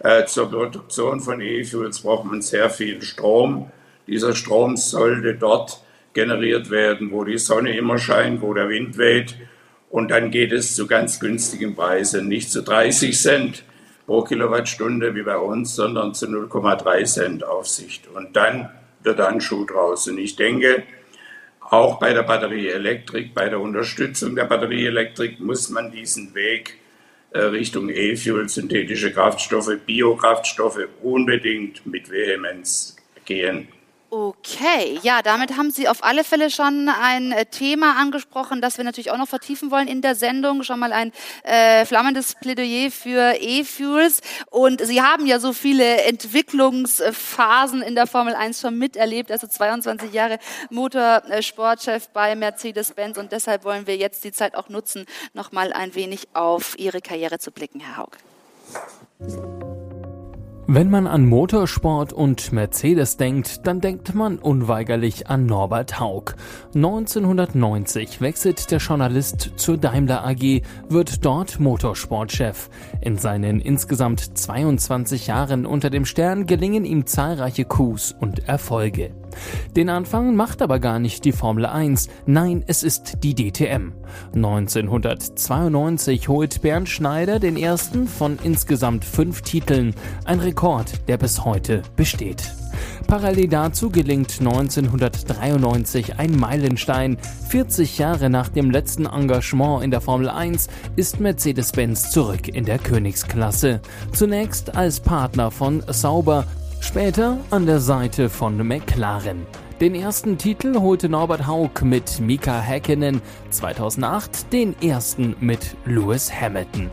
Äh, 0.00 0.26
zur 0.26 0.50
Produktion 0.50 1.20
von 1.20 1.40
E-Fuels 1.40 2.00
braucht 2.00 2.24
man 2.24 2.42
sehr 2.42 2.70
viel 2.70 3.02
Strom. 3.02 3.70
Dieser 4.06 4.34
Strom 4.34 4.76
sollte 4.76 5.34
dort 5.34 5.82
generiert 6.14 6.70
werden, 6.70 7.10
wo 7.12 7.24
die 7.24 7.38
Sonne 7.38 7.76
immer 7.76 7.98
scheint, 7.98 8.40
wo 8.40 8.54
der 8.54 8.68
Wind 8.68 8.98
weht. 8.98 9.36
Und 9.90 10.10
dann 10.10 10.30
geht 10.30 10.52
es 10.52 10.74
zu 10.74 10.86
ganz 10.86 11.20
günstigen 11.20 11.74
Preisen, 11.74 12.28
nicht 12.28 12.50
zu 12.50 12.62
30 12.62 13.18
Cent 13.18 13.64
pro 14.08 14.22
Kilowattstunde 14.22 15.14
wie 15.14 15.22
bei 15.22 15.36
uns, 15.36 15.74
sondern 15.74 16.14
zu 16.14 16.24
0,3 16.24 17.04
Cent 17.04 17.44
Aufsicht. 17.44 18.08
Und 18.08 18.34
dann 18.34 18.70
wird 19.02 19.20
ein 19.20 19.38
Schuh 19.38 19.66
draus. 19.66 20.08
Und 20.08 20.16
ich 20.16 20.34
denke, 20.34 20.84
auch 21.60 21.98
bei 21.98 22.14
der 22.14 22.22
Batterieelektrik, 22.22 23.34
bei 23.34 23.50
der 23.50 23.60
Unterstützung 23.60 24.34
der 24.34 24.46
Batterieelektrik 24.46 25.40
muss 25.40 25.68
man 25.68 25.92
diesen 25.92 26.34
Weg 26.34 26.78
äh, 27.32 27.40
Richtung 27.40 27.90
E-Fuel, 27.90 28.48
synthetische 28.48 29.12
Kraftstoffe, 29.12 29.76
Biokraftstoffe 29.84 30.88
unbedingt 31.02 31.84
mit 31.84 32.10
Vehemenz 32.10 32.96
gehen. 33.26 33.68
Okay, 34.10 34.98
ja, 35.02 35.20
damit 35.20 35.58
haben 35.58 35.70
Sie 35.70 35.86
auf 35.86 36.02
alle 36.02 36.24
Fälle 36.24 36.50
schon 36.50 36.88
ein 36.88 37.30
äh, 37.30 37.44
Thema 37.44 37.96
angesprochen, 38.00 38.62
das 38.62 38.78
wir 38.78 38.84
natürlich 38.84 39.10
auch 39.10 39.18
noch 39.18 39.28
vertiefen 39.28 39.70
wollen 39.70 39.86
in 39.86 40.00
der 40.00 40.14
Sendung. 40.14 40.62
Schon 40.62 40.78
mal 40.80 40.94
ein 40.94 41.12
äh, 41.42 41.84
flammendes 41.84 42.34
Plädoyer 42.34 42.90
für 42.90 43.34
E-Fuels. 43.38 44.22
Und 44.50 44.80
Sie 44.80 45.02
haben 45.02 45.26
ja 45.26 45.38
so 45.38 45.52
viele 45.52 46.04
Entwicklungsphasen 46.04 47.82
in 47.82 47.94
der 47.94 48.06
Formel 48.06 48.34
1 48.34 48.62
schon 48.62 48.78
miterlebt, 48.78 49.30
also 49.30 49.46
22 49.46 50.10
Jahre 50.10 50.38
Motorsportchef 50.70 52.08
bei 52.08 52.34
Mercedes-Benz. 52.34 53.18
Und 53.18 53.32
deshalb 53.32 53.64
wollen 53.64 53.86
wir 53.86 53.98
jetzt 53.98 54.24
die 54.24 54.32
Zeit 54.32 54.54
auch 54.54 54.70
nutzen, 54.70 55.04
noch 55.34 55.52
mal 55.52 55.74
ein 55.74 55.94
wenig 55.94 56.28
auf 56.32 56.78
Ihre 56.78 57.02
Karriere 57.02 57.38
zu 57.38 57.50
blicken, 57.50 57.80
Herr 57.80 57.98
Haug. 57.98 58.16
Wenn 60.70 60.90
man 60.90 61.06
an 61.06 61.24
Motorsport 61.24 62.12
und 62.12 62.52
Mercedes 62.52 63.16
denkt, 63.16 63.66
dann 63.66 63.80
denkt 63.80 64.14
man 64.14 64.38
unweigerlich 64.38 65.26
an 65.26 65.46
Norbert 65.46 65.98
Haug. 65.98 66.34
1990 66.74 68.20
wechselt 68.20 68.70
der 68.70 68.78
Journalist 68.78 69.52
zur 69.56 69.78
Daimler 69.78 70.26
AG, 70.26 70.60
wird 70.90 71.24
dort 71.24 71.58
Motorsportchef. 71.58 72.68
In 73.00 73.16
seinen 73.16 73.60
insgesamt 73.60 74.36
22 74.36 75.28
Jahren 75.28 75.64
unter 75.64 75.88
dem 75.88 76.04
Stern 76.04 76.44
gelingen 76.44 76.84
ihm 76.84 77.06
zahlreiche 77.06 77.64
Coups 77.64 78.14
und 78.20 78.46
Erfolge. 78.46 79.14
Den 79.76 79.88
Anfang 79.88 80.34
macht 80.36 80.62
aber 80.62 80.78
gar 80.78 80.98
nicht 80.98 81.24
die 81.24 81.32
Formel 81.32 81.66
1, 81.66 82.08
nein, 82.26 82.64
es 82.66 82.82
ist 82.82 83.22
die 83.22 83.34
DTM. 83.34 83.92
1992 84.34 86.28
holt 86.28 86.62
Bernd 86.62 86.88
Schneider 86.88 87.38
den 87.38 87.56
ersten 87.56 88.08
von 88.08 88.38
insgesamt 88.42 89.04
fünf 89.04 89.42
Titeln, 89.42 89.94
ein 90.24 90.40
Rekord, 90.40 91.08
der 91.08 91.16
bis 91.18 91.44
heute 91.44 91.82
besteht. 91.96 92.52
Parallel 93.06 93.48
dazu 93.48 93.88
gelingt 93.90 94.36
1993 94.38 96.18
ein 96.18 96.36
Meilenstein. 96.36 97.16
40 97.48 97.96
Jahre 97.96 98.28
nach 98.28 98.50
dem 98.50 98.70
letzten 98.70 99.06
Engagement 99.06 99.82
in 99.82 99.90
der 99.90 100.02
Formel 100.02 100.28
1 100.28 100.68
ist 100.96 101.18
Mercedes-Benz 101.18 102.10
zurück 102.10 102.48
in 102.48 102.66
der 102.66 102.78
Königsklasse. 102.78 103.80
Zunächst 104.12 104.76
als 104.76 105.00
Partner 105.00 105.50
von 105.50 105.82
Sauber, 105.88 106.44
Später 106.80 107.38
an 107.50 107.66
der 107.66 107.80
Seite 107.80 108.28
von 108.28 108.56
McLaren. 108.66 109.46
Den 109.80 109.94
ersten 109.94 110.38
Titel 110.38 110.80
holte 110.80 111.08
Norbert 111.08 111.46
Haug 111.46 111.82
mit 111.82 112.20
Mika 112.20 112.60
Häkkinen, 112.60 113.20
2008 113.50 114.52
den 114.52 114.80
ersten 114.80 115.36
mit 115.40 115.76
Lewis 115.84 116.32
Hamilton. 116.32 116.90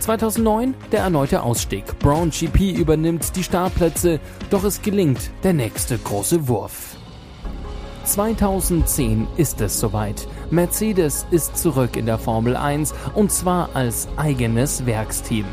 2009 0.00 0.74
der 0.90 1.00
erneute 1.00 1.42
Ausstieg. 1.42 1.98
Brown 1.98 2.30
GP 2.30 2.72
übernimmt 2.72 3.36
die 3.36 3.44
Startplätze, 3.44 4.20
doch 4.48 4.64
es 4.64 4.82
gelingt 4.82 5.30
der 5.44 5.52
nächste 5.52 5.98
große 5.98 6.48
Wurf. 6.48 6.96
2010 8.04 9.28
ist 9.36 9.60
es 9.60 9.78
soweit. 9.78 10.26
Mercedes 10.50 11.26
ist 11.30 11.56
zurück 11.56 11.96
in 11.96 12.06
der 12.06 12.18
Formel 12.18 12.56
1 12.56 12.94
und 13.14 13.30
zwar 13.30 13.70
als 13.74 14.08
eigenes 14.16 14.84
Werksteam. 14.86 15.44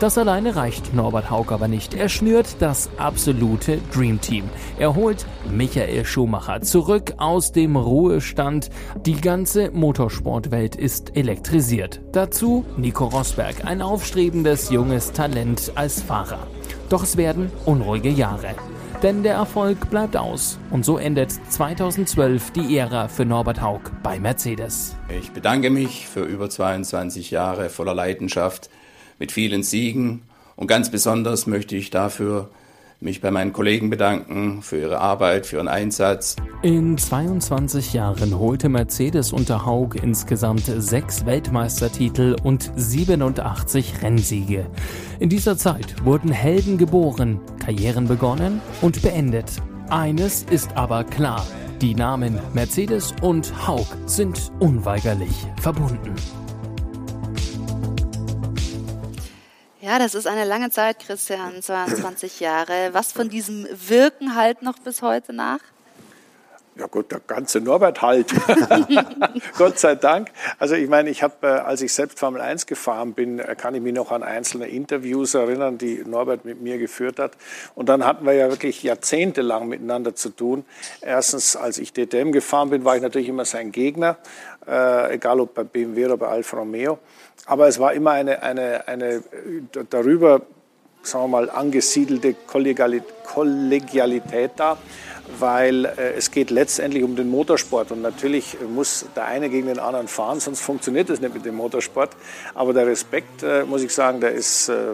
Das 0.00 0.16
alleine 0.16 0.54
reicht 0.54 0.94
Norbert 0.94 1.28
Haug 1.28 1.50
aber 1.50 1.66
nicht. 1.66 1.92
Er 1.92 2.08
schnürt 2.08 2.46
das 2.60 2.88
absolute 2.98 3.80
Dream 3.92 4.20
Team. 4.20 4.44
Er 4.78 4.94
holt 4.94 5.26
Michael 5.50 6.04
Schumacher 6.04 6.60
zurück 6.60 7.14
aus 7.16 7.50
dem 7.50 7.74
Ruhestand. 7.74 8.70
Die 9.06 9.20
ganze 9.20 9.72
Motorsportwelt 9.72 10.76
ist 10.76 11.16
elektrisiert. 11.16 12.00
Dazu 12.12 12.64
Nico 12.76 13.06
Rosberg, 13.06 13.64
ein 13.64 13.82
aufstrebendes 13.82 14.70
junges 14.70 15.10
Talent 15.10 15.72
als 15.74 16.00
Fahrer. 16.00 16.46
Doch 16.88 17.02
es 17.02 17.16
werden 17.16 17.50
unruhige 17.64 18.10
Jahre. 18.10 18.54
Denn 19.02 19.24
der 19.24 19.34
Erfolg 19.34 19.90
bleibt 19.90 20.16
aus. 20.16 20.60
Und 20.70 20.84
so 20.84 20.96
endet 20.96 21.32
2012 21.32 22.52
die 22.52 22.78
Ära 22.78 23.08
für 23.08 23.24
Norbert 23.24 23.60
Haug 23.60 23.80
bei 24.04 24.20
Mercedes. 24.20 24.94
Ich 25.08 25.32
bedanke 25.32 25.70
mich 25.70 26.06
für 26.06 26.22
über 26.22 26.48
22 26.48 27.32
Jahre 27.32 27.68
voller 27.68 27.94
Leidenschaft 27.94 28.70
mit 29.18 29.32
vielen 29.32 29.62
Siegen. 29.62 30.22
Und 30.56 30.66
ganz 30.66 30.90
besonders 30.90 31.46
möchte 31.46 31.76
ich 31.76 31.90
dafür 31.90 32.50
mich 33.00 33.20
bei 33.20 33.30
meinen 33.30 33.52
Kollegen 33.52 33.90
bedanken 33.90 34.60
für 34.62 34.78
ihre 34.78 34.98
Arbeit, 34.98 35.46
für 35.46 35.56
ihren 35.56 35.68
Einsatz. 35.68 36.34
In 36.62 36.98
22 36.98 37.92
Jahren 37.92 38.36
holte 38.38 38.68
Mercedes 38.68 39.32
unter 39.32 39.64
Haug 39.64 39.90
insgesamt 40.02 40.64
sechs 40.66 41.24
Weltmeistertitel 41.24 42.34
und 42.42 42.72
87 42.74 44.02
Rennsiege. 44.02 44.66
In 45.20 45.28
dieser 45.28 45.56
Zeit 45.56 46.04
wurden 46.04 46.32
Helden 46.32 46.76
geboren, 46.76 47.40
Karrieren 47.64 48.08
begonnen 48.08 48.60
und 48.82 49.00
beendet. 49.02 49.62
Eines 49.90 50.42
ist 50.50 50.76
aber 50.76 51.04
klar, 51.04 51.46
die 51.80 51.94
Namen 51.94 52.38
Mercedes 52.52 53.14
und 53.22 53.68
Haug 53.68 53.86
sind 54.06 54.50
unweigerlich 54.58 55.46
verbunden. 55.60 56.14
Ja, 59.88 59.98
das 59.98 60.14
ist 60.14 60.26
eine 60.26 60.44
lange 60.44 60.68
Zeit, 60.68 60.98
Christian, 60.98 61.62
22 61.62 62.40
Jahre. 62.40 62.90
Was 62.92 63.10
von 63.10 63.30
diesem 63.30 63.66
Wirken 63.72 64.34
halt 64.34 64.60
noch 64.60 64.78
bis 64.78 65.00
heute 65.00 65.32
nach? 65.32 65.60
Ja 66.76 66.86
gut, 66.88 67.10
der 67.10 67.20
ganze 67.26 67.58
Norbert 67.62 68.02
halt. 68.02 68.32
Gott 69.56 69.78
sei 69.78 69.94
Dank. 69.94 70.30
Also 70.58 70.74
ich 70.74 70.90
meine, 70.90 71.08
ich 71.08 71.22
habe, 71.22 71.34
äh, 71.40 71.46
als 71.46 71.80
ich 71.80 71.94
selbst 71.94 72.18
Formel 72.18 72.42
1 72.42 72.66
gefahren 72.66 73.14
bin, 73.14 73.38
äh, 73.38 73.56
kann 73.56 73.74
ich 73.74 73.80
mich 73.80 73.94
noch 73.94 74.12
an 74.12 74.22
einzelne 74.22 74.68
Interviews 74.68 75.32
erinnern, 75.32 75.78
die 75.78 76.04
Norbert 76.04 76.44
mit 76.44 76.60
mir 76.60 76.76
geführt 76.76 77.18
hat. 77.18 77.32
Und 77.74 77.88
dann 77.88 78.04
hatten 78.04 78.26
wir 78.26 78.34
ja 78.34 78.50
wirklich 78.50 78.82
jahrzehntelang 78.82 79.68
miteinander 79.68 80.14
zu 80.14 80.28
tun. 80.28 80.66
Erstens, 81.00 81.56
als 81.56 81.78
ich 81.78 81.94
DTM 81.94 82.30
gefahren 82.30 82.68
bin, 82.68 82.84
war 82.84 82.94
ich 82.94 83.02
natürlich 83.02 83.28
immer 83.28 83.46
sein 83.46 83.72
Gegner, 83.72 84.18
äh, 84.68 85.14
egal 85.14 85.40
ob 85.40 85.54
bei 85.54 85.64
BMW 85.64 86.04
oder 86.04 86.18
bei 86.18 86.28
Alfa 86.28 86.58
Romeo. 86.58 86.98
Aber 87.48 87.66
es 87.66 87.78
war 87.78 87.94
immer 87.94 88.12
eine, 88.12 88.42
eine, 88.42 88.86
eine 88.86 89.22
darüber, 89.88 90.42
sagen 91.02 91.24
wir 91.24 91.28
mal, 91.28 91.50
angesiedelte 91.50 92.34
Kollegialität 92.34 94.50
da, 94.56 94.76
weil 95.38 95.86
äh, 95.86 96.12
es 96.16 96.30
geht 96.30 96.50
letztendlich 96.50 97.02
um 97.02 97.16
den 97.16 97.30
Motorsport 97.30 97.90
und 97.90 98.02
natürlich 98.02 98.58
muss 98.68 99.06
der 99.16 99.24
eine 99.24 99.48
gegen 99.48 99.68
den 99.68 99.78
anderen 99.78 100.08
fahren, 100.08 100.40
sonst 100.40 100.60
funktioniert 100.60 101.08
es 101.08 101.22
nicht 101.22 101.32
mit 101.32 101.46
dem 101.46 101.56
Motorsport. 101.56 102.10
Aber 102.54 102.74
der 102.74 102.86
Respekt, 102.86 103.42
äh, 103.42 103.64
muss 103.64 103.82
ich 103.82 103.94
sagen, 103.94 104.20
der 104.20 104.32
ist 104.32 104.68
äh, 104.68 104.92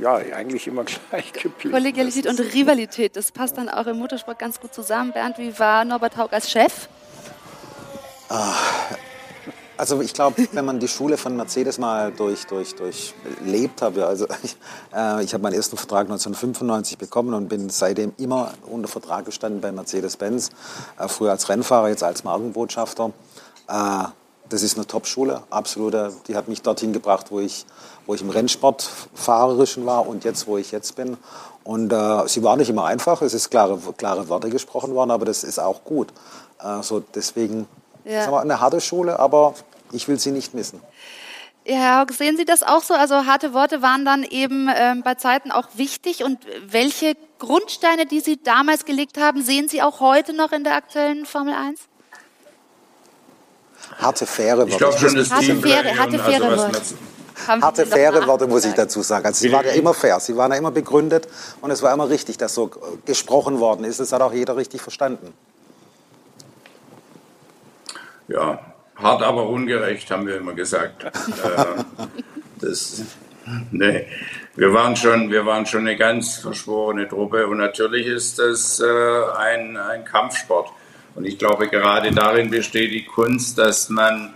ja, 0.00 0.14
eigentlich 0.14 0.68
immer 0.68 0.84
gleich 1.10 1.32
geblieben. 1.32 1.72
Kollegialität 1.72 2.28
und 2.28 2.38
Rivalität, 2.38 3.16
das 3.16 3.32
passt 3.32 3.58
dann 3.58 3.68
auch 3.68 3.88
im 3.88 3.98
Motorsport 3.98 4.38
ganz 4.38 4.60
gut 4.60 4.72
zusammen. 4.72 5.12
Bernd, 5.12 5.38
wie 5.38 5.58
war 5.58 5.84
Norbert 5.84 6.16
Haug 6.16 6.32
als 6.32 6.48
Chef? 6.48 6.88
Ah, 8.28 8.54
Also 9.78 10.00
ich 10.00 10.12
glaube, 10.12 10.48
wenn 10.52 10.64
man 10.64 10.80
die 10.80 10.88
Schule 10.88 11.16
von 11.16 11.36
Mercedes 11.36 11.78
mal 11.78 12.10
durch, 12.10 12.46
durch, 12.46 12.74
durchlebt 12.74 13.80
hat, 13.80 13.96
also 13.96 14.26
ich, 14.42 14.56
äh, 14.92 15.22
ich 15.22 15.32
habe 15.32 15.42
meinen 15.44 15.54
ersten 15.54 15.76
Vertrag 15.76 16.06
1995 16.06 16.98
bekommen 16.98 17.32
und 17.32 17.48
bin 17.48 17.70
seitdem 17.70 18.12
immer 18.18 18.50
unter 18.66 18.88
Vertrag 18.88 19.24
gestanden 19.24 19.60
bei 19.60 19.70
Mercedes-Benz, 19.70 20.50
äh, 20.98 21.06
früher 21.06 21.30
als 21.30 21.48
Rennfahrer, 21.48 21.90
jetzt 21.90 22.02
als 22.02 22.24
Markenbotschafter. 22.24 23.12
Äh, 23.68 24.04
das 24.48 24.64
ist 24.64 24.76
eine 24.76 24.86
Top-Schule, 24.86 25.42
absolute. 25.48 26.12
Die 26.26 26.34
hat 26.34 26.48
mich 26.48 26.62
dorthin 26.62 26.92
gebracht, 26.92 27.26
wo 27.30 27.38
ich, 27.38 27.64
wo 28.04 28.14
ich 28.14 28.20
im 28.20 28.30
Rennsport 28.30 28.90
fahrerischen 29.14 29.86
war 29.86 30.08
und 30.08 30.24
jetzt, 30.24 30.48
wo 30.48 30.58
ich 30.58 30.72
jetzt 30.72 30.96
bin. 30.96 31.16
Und 31.62 31.92
äh, 31.92 32.26
sie 32.26 32.42
war 32.42 32.56
nicht 32.56 32.70
immer 32.70 32.86
einfach. 32.86 33.22
Es 33.22 33.32
ist 33.32 33.48
klare, 33.50 33.78
klare 33.96 34.28
Worte 34.28 34.50
gesprochen 34.50 34.94
worden, 34.94 35.12
aber 35.12 35.24
das 35.24 35.44
ist 35.44 35.60
auch 35.60 35.84
gut. 35.84 36.08
Äh, 36.60 36.82
so 36.82 37.00
deswegen 37.14 37.68
ja. 38.08 38.30
wir, 38.30 38.40
eine 38.40 38.60
harte 38.60 38.80
Schule, 38.80 39.18
aber 39.18 39.54
ich 39.92 40.08
will 40.08 40.18
sie 40.18 40.30
nicht 40.30 40.54
missen. 40.54 40.80
Ja, 41.64 41.76
Herr 41.76 42.00
Haug, 42.00 42.14
sehen 42.14 42.38
Sie 42.38 42.46
das 42.46 42.62
auch 42.62 42.82
so? 42.82 42.94
Also 42.94 43.26
harte 43.26 43.52
Worte 43.52 43.82
waren 43.82 44.04
dann 44.06 44.22
eben 44.22 44.70
ähm, 44.74 45.02
bei 45.02 45.16
Zeiten 45.16 45.50
auch 45.50 45.68
wichtig. 45.74 46.24
Und 46.24 46.38
welche 46.66 47.14
Grundsteine, 47.38 48.06
die 48.06 48.20
Sie 48.20 48.42
damals 48.42 48.86
gelegt 48.86 49.18
haben, 49.18 49.42
sehen 49.42 49.68
Sie 49.68 49.82
auch 49.82 50.00
heute 50.00 50.32
noch 50.32 50.52
in 50.52 50.64
der 50.64 50.74
aktuellen 50.74 51.26
Formel 51.26 51.52
1? 51.52 51.80
Harte, 53.98 54.24
faire 54.24 54.58
Worte. 54.58 54.70
Ich 54.70 54.78
glaube 54.78 54.98
schon, 54.98 55.14
das 55.14 55.30
harte, 55.30 55.56
faire, 55.56 55.98
harte, 55.98 56.18
faire 56.18 56.44
also, 56.44 56.62
Worte. 56.62 56.80
Harte, 57.46 57.86
faire 57.86 58.26
Worte 58.26 58.46
muss 58.46 58.64
ich 58.64 58.74
dazu 58.74 59.02
sagen. 59.02 59.26
Also 59.26 59.40
sie 59.40 59.52
waren 59.52 59.66
ja 59.66 59.72
immer 59.72 59.94
fair, 59.94 60.18
sie 60.20 60.36
waren 60.36 60.50
ja 60.52 60.58
immer 60.58 60.70
begründet 60.70 61.28
und 61.60 61.70
es 61.70 61.82
war 61.82 61.92
immer 61.92 62.08
richtig, 62.08 62.38
dass 62.38 62.54
so 62.54 62.70
gesprochen 63.04 63.60
worden 63.60 63.84
ist. 63.84 64.00
Das 64.00 64.12
hat 64.12 64.22
auch 64.22 64.32
jeder 64.32 64.56
richtig 64.56 64.80
verstanden. 64.80 65.32
Ja, 68.26 68.58
hart, 68.98 69.22
aber 69.22 69.48
ungerecht, 69.48 70.10
haben 70.10 70.26
wir 70.26 70.36
immer 70.36 70.54
gesagt. 70.54 71.04
äh, 71.04 71.10
das, 72.60 73.02
nee, 73.70 74.06
wir 74.56 74.72
waren 74.72 74.96
schon, 74.96 75.30
wir 75.30 75.46
waren 75.46 75.66
schon 75.66 75.80
eine 75.80 75.96
ganz 75.96 76.38
verschworene 76.38 77.08
Truppe 77.08 77.46
und 77.46 77.58
natürlich 77.58 78.06
ist 78.06 78.38
das 78.38 78.80
äh, 78.80 79.22
ein, 79.36 79.76
ein 79.76 80.04
Kampfsport. 80.04 80.70
Und 81.14 81.24
ich 81.24 81.38
glaube, 81.38 81.68
gerade 81.68 82.12
darin 82.12 82.50
besteht 82.50 82.92
die 82.92 83.04
Kunst, 83.04 83.58
dass 83.58 83.88
man 83.88 84.34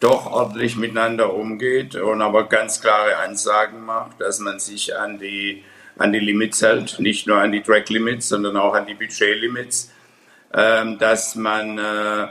doch 0.00 0.26
ordentlich 0.26 0.76
miteinander 0.76 1.34
umgeht 1.34 1.94
und 1.94 2.22
aber 2.22 2.48
ganz 2.48 2.80
klare 2.80 3.18
Ansagen 3.18 3.84
macht, 3.84 4.20
dass 4.20 4.38
man 4.38 4.58
sich 4.58 4.96
an 4.96 5.18
die, 5.18 5.62
an 5.98 6.12
die 6.12 6.18
Limits 6.18 6.62
hält, 6.62 6.98
nicht 6.98 7.26
nur 7.26 7.36
an 7.36 7.52
die 7.52 7.62
Track 7.62 7.90
Limits, 7.90 8.28
sondern 8.30 8.56
auch 8.56 8.74
an 8.74 8.86
die 8.86 8.94
Budget 8.94 9.38
Limits, 9.40 9.92
ähm, 10.54 10.98
dass 10.98 11.36
man 11.36 11.78
äh, 11.78 12.28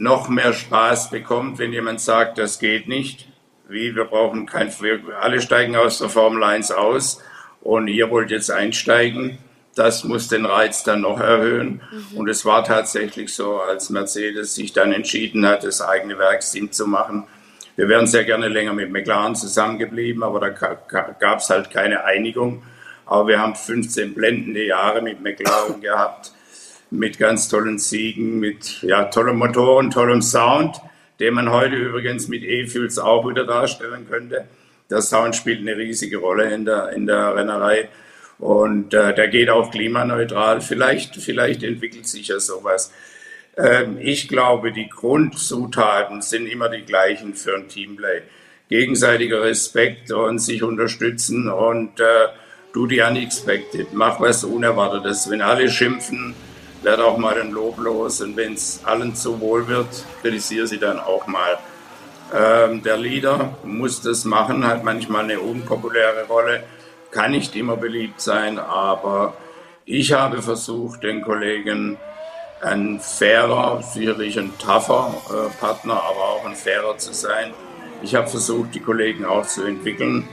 noch 0.00 0.30
mehr 0.30 0.54
Spaß 0.54 1.10
bekommt, 1.10 1.58
wenn 1.58 1.74
jemand 1.74 2.00
sagt, 2.00 2.38
das 2.38 2.58
geht 2.58 2.88
nicht. 2.88 3.28
Wie, 3.68 3.94
wir 3.94 4.06
brauchen 4.06 4.46
kein, 4.46 4.72
wir 4.80 5.00
alle 5.20 5.42
steigen 5.42 5.76
aus 5.76 5.98
der 5.98 6.08
Formel 6.08 6.42
1 6.42 6.72
aus 6.72 7.22
und 7.60 7.86
ihr 7.86 8.10
wollt 8.10 8.30
jetzt 8.30 8.50
einsteigen. 8.50 9.38
Das 9.74 10.02
muss 10.04 10.28
den 10.28 10.46
Reiz 10.46 10.82
dann 10.82 11.02
noch 11.02 11.20
erhöhen. 11.20 11.82
Mhm. 11.92 12.16
Und 12.16 12.28
es 12.28 12.46
war 12.46 12.64
tatsächlich 12.64 13.34
so, 13.34 13.60
als 13.60 13.90
Mercedes 13.90 14.54
sich 14.54 14.72
dann 14.72 14.92
entschieden 14.92 15.46
hat, 15.46 15.64
das 15.64 15.82
eigene 15.82 16.18
Werksteam 16.18 16.72
zu 16.72 16.86
machen. 16.86 17.24
Wir 17.76 17.88
wären 17.88 18.06
sehr 18.06 18.24
gerne 18.24 18.48
länger 18.48 18.72
mit 18.72 18.90
McLaren 18.90 19.36
zusammengeblieben, 19.36 20.22
aber 20.22 20.40
da 20.40 20.48
gab 20.48 21.38
es 21.40 21.50
halt 21.50 21.70
keine 21.70 22.04
Einigung. 22.04 22.62
Aber 23.04 23.28
wir 23.28 23.38
haben 23.38 23.54
15 23.54 24.14
blendende 24.14 24.64
Jahre 24.64 25.02
mit 25.02 25.20
McLaren 25.20 25.80
gehabt 25.82 26.32
mit 26.90 27.18
ganz 27.18 27.48
tollen 27.48 27.78
Siegen, 27.78 28.40
mit 28.40 28.82
ja, 28.82 29.04
tollem 29.04 29.38
Motor 29.38 29.78
und 29.78 29.92
tollem 29.92 30.22
Sound, 30.22 30.80
den 31.20 31.34
man 31.34 31.50
heute 31.50 31.76
übrigens 31.76 32.28
mit 32.28 32.42
E-Fuels 32.42 32.98
auch 32.98 33.28
wieder 33.28 33.44
darstellen 33.44 34.06
könnte. 34.08 34.46
Der 34.88 35.02
Sound 35.02 35.36
spielt 35.36 35.60
eine 35.60 35.76
riesige 35.76 36.18
Rolle 36.18 36.52
in 36.52 36.64
der, 36.64 36.90
in 36.90 37.06
der 37.06 37.36
Rennerei 37.36 37.88
und 38.38 38.92
äh, 38.94 39.14
der 39.14 39.28
geht 39.28 39.50
auch 39.50 39.70
klimaneutral. 39.70 40.60
Vielleicht, 40.60 41.16
vielleicht 41.16 41.62
entwickelt 41.62 42.08
sich 42.08 42.28
ja 42.28 42.40
sowas. 42.40 42.92
Ähm, 43.56 43.98
ich 44.00 44.28
glaube, 44.28 44.72
die 44.72 44.88
Grundzutaten 44.88 46.22
sind 46.22 46.46
immer 46.46 46.68
die 46.68 46.82
gleichen 46.82 47.34
für 47.34 47.54
ein 47.54 47.68
Teamplay. 47.68 48.22
Gegenseitiger 48.68 49.42
Respekt 49.42 50.10
und 50.12 50.38
sich 50.38 50.62
unterstützen 50.62 51.48
und 51.48 52.00
äh, 52.00 52.28
do 52.72 52.86
the 52.86 53.02
unexpected. 53.02 53.92
Mach 53.92 54.20
was 54.20 54.44
Unerwartetes. 54.44 55.28
Wenn 55.28 55.42
alle 55.42 55.68
schimpfen, 55.68 56.34
werde 56.82 57.04
auch 57.04 57.18
mal 57.18 57.40
ein 57.40 57.50
Lob 57.50 57.78
los 57.78 58.20
und 58.20 58.36
wenn 58.36 58.54
es 58.54 58.80
allen 58.84 59.14
zu 59.14 59.40
wohl 59.40 59.68
wird, 59.68 60.04
kritisiere 60.22 60.66
sie 60.66 60.78
dann 60.78 60.98
auch 60.98 61.26
mal. 61.26 61.58
Ähm, 62.32 62.82
der 62.82 62.96
Leader 62.96 63.56
muss 63.64 64.00
das 64.02 64.24
machen, 64.24 64.66
hat 64.66 64.84
manchmal 64.84 65.24
eine 65.24 65.40
unpopuläre 65.40 66.26
Rolle, 66.26 66.62
kann 67.10 67.32
nicht 67.32 67.56
immer 67.56 67.76
beliebt 67.76 68.20
sein, 68.20 68.58
aber 68.58 69.34
ich 69.84 70.12
habe 70.12 70.40
versucht, 70.40 71.02
den 71.02 71.22
Kollegen 71.22 71.98
ein 72.62 73.00
fairer, 73.00 73.82
sicherlich 73.82 74.38
ein 74.38 74.52
tougher 74.58 75.14
äh, 75.30 75.50
Partner, 75.58 75.94
aber 75.94 76.20
auch 76.20 76.46
ein 76.46 76.54
fairer 76.54 76.96
zu 76.98 77.12
sein. 77.12 77.52
Ich 78.02 78.14
habe 78.14 78.28
versucht, 78.28 78.74
die 78.74 78.80
Kollegen 78.80 79.24
auch 79.24 79.46
zu 79.46 79.64
entwickeln, 79.64 80.28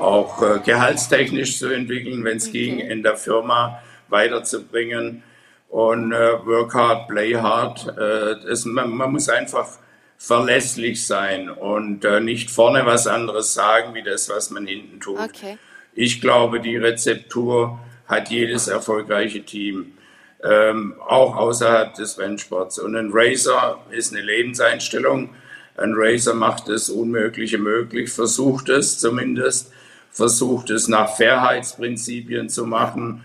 auch 0.00 0.42
äh, 0.42 0.58
gehaltstechnisch 0.64 1.58
zu 1.58 1.68
entwickeln, 1.68 2.24
wenn 2.24 2.38
es 2.38 2.48
okay. 2.48 2.64
ging, 2.64 2.78
in 2.80 3.02
der 3.02 3.16
Firma 3.16 3.80
weiterzubringen 4.08 5.22
und 5.68 6.12
äh, 6.12 6.46
work 6.46 6.74
hard, 6.74 7.08
play 7.08 7.34
hard. 7.34 7.86
Äh, 7.98 8.46
das, 8.46 8.64
man, 8.64 8.90
man, 8.90 9.12
muss 9.12 9.28
einfach 9.28 9.68
verlässlich 10.16 11.06
sein 11.06 11.50
und 11.50 12.04
äh, 12.04 12.20
nicht 12.20 12.50
vorne 12.50 12.86
was 12.86 13.06
anderes 13.06 13.54
sagen, 13.54 13.94
wie 13.94 14.02
das, 14.02 14.28
was 14.28 14.50
man 14.50 14.66
hinten 14.66 15.00
tut. 15.00 15.18
Okay. 15.18 15.58
Ich 15.94 16.20
glaube, 16.20 16.60
die 16.60 16.76
Rezeptur 16.76 17.78
hat 18.06 18.30
jedes 18.30 18.68
erfolgreiche 18.68 19.44
Team, 19.44 19.94
ähm, 20.42 20.94
auch 21.06 21.36
außerhalb 21.36 21.94
des 21.94 22.18
Rennsports. 22.18 22.78
Und 22.78 22.96
ein 22.96 23.10
Racer 23.12 23.78
ist 23.90 24.12
eine 24.12 24.22
Lebenseinstellung. 24.22 25.34
Ein 25.76 25.92
Racer 25.94 26.34
macht 26.34 26.68
das 26.68 26.88
Unmögliche 26.88 27.58
möglich, 27.58 28.10
versucht 28.10 28.68
es 28.68 28.98
zumindest, 28.98 29.72
versucht 30.10 30.70
es 30.70 30.88
nach 30.88 31.16
Fairheitsprinzipien 31.16 32.48
zu 32.48 32.64
machen 32.64 33.24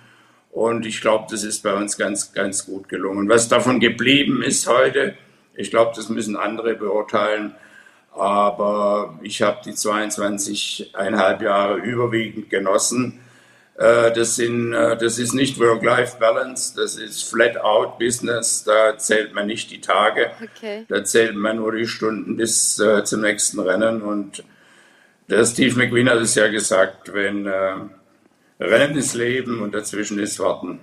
und 0.51 0.85
ich 0.85 1.01
glaube, 1.01 1.27
das 1.29 1.43
ist 1.43 1.63
bei 1.63 1.73
uns 1.73 1.97
ganz, 1.97 2.33
ganz 2.33 2.65
gut 2.65 2.89
gelungen. 2.89 3.29
Was 3.29 3.47
davon 3.47 3.79
geblieben 3.79 4.43
ist 4.43 4.67
heute, 4.67 5.15
ich 5.55 5.69
glaube, 5.69 5.93
das 5.95 6.09
müssen 6.09 6.35
andere 6.35 6.75
beurteilen. 6.75 7.55
Aber 8.13 9.17
ich 9.21 9.41
habe 9.41 9.61
die 9.63 9.71
22,5 9.71 11.43
Jahre 11.43 11.77
überwiegend 11.77 12.49
genossen. 12.49 13.21
Äh, 13.77 14.11
das, 14.11 14.35
sind, 14.35 14.73
äh, 14.73 14.97
das 14.97 15.17
ist 15.17 15.33
nicht 15.33 15.57
Work-Life-Balance, 15.57 16.73
das 16.75 16.97
ist 16.97 17.23
Flat-Out-Business. 17.23 18.65
Da 18.65 18.97
zählt 18.97 19.33
man 19.33 19.47
nicht 19.47 19.71
die 19.71 19.79
Tage, 19.79 20.31
okay. 20.43 20.85
da 20.89 21.05
zählt 21.05 21.35
man 21.35 21.55
nur 21.57 21.71
die 21.71 21.87
Stunden 21.87 22.35
bis 22.35 22.79
äh, 22.79 23.05
zum 23.05 23.21
nächsten 23.21 23.61
Rennen. 23.61 24.01
Und 24.01 24.43
der 25.29 25.45
Steve 25.45 25.77
McQueen 25.77 26.09
hat 26.09 26.19
es 26.19 26.35
ja 26.35 26.49
gesagt, 26.49 27.13
wenn 27.13 27.49
Rennen 28.61 28.95
ist 28.97 29.15
Leben 29.15 29.61
und 29.61 29.73
dazwischen 29.73 30.19
ist 30.19 30.39
Warten. 30.39 30.79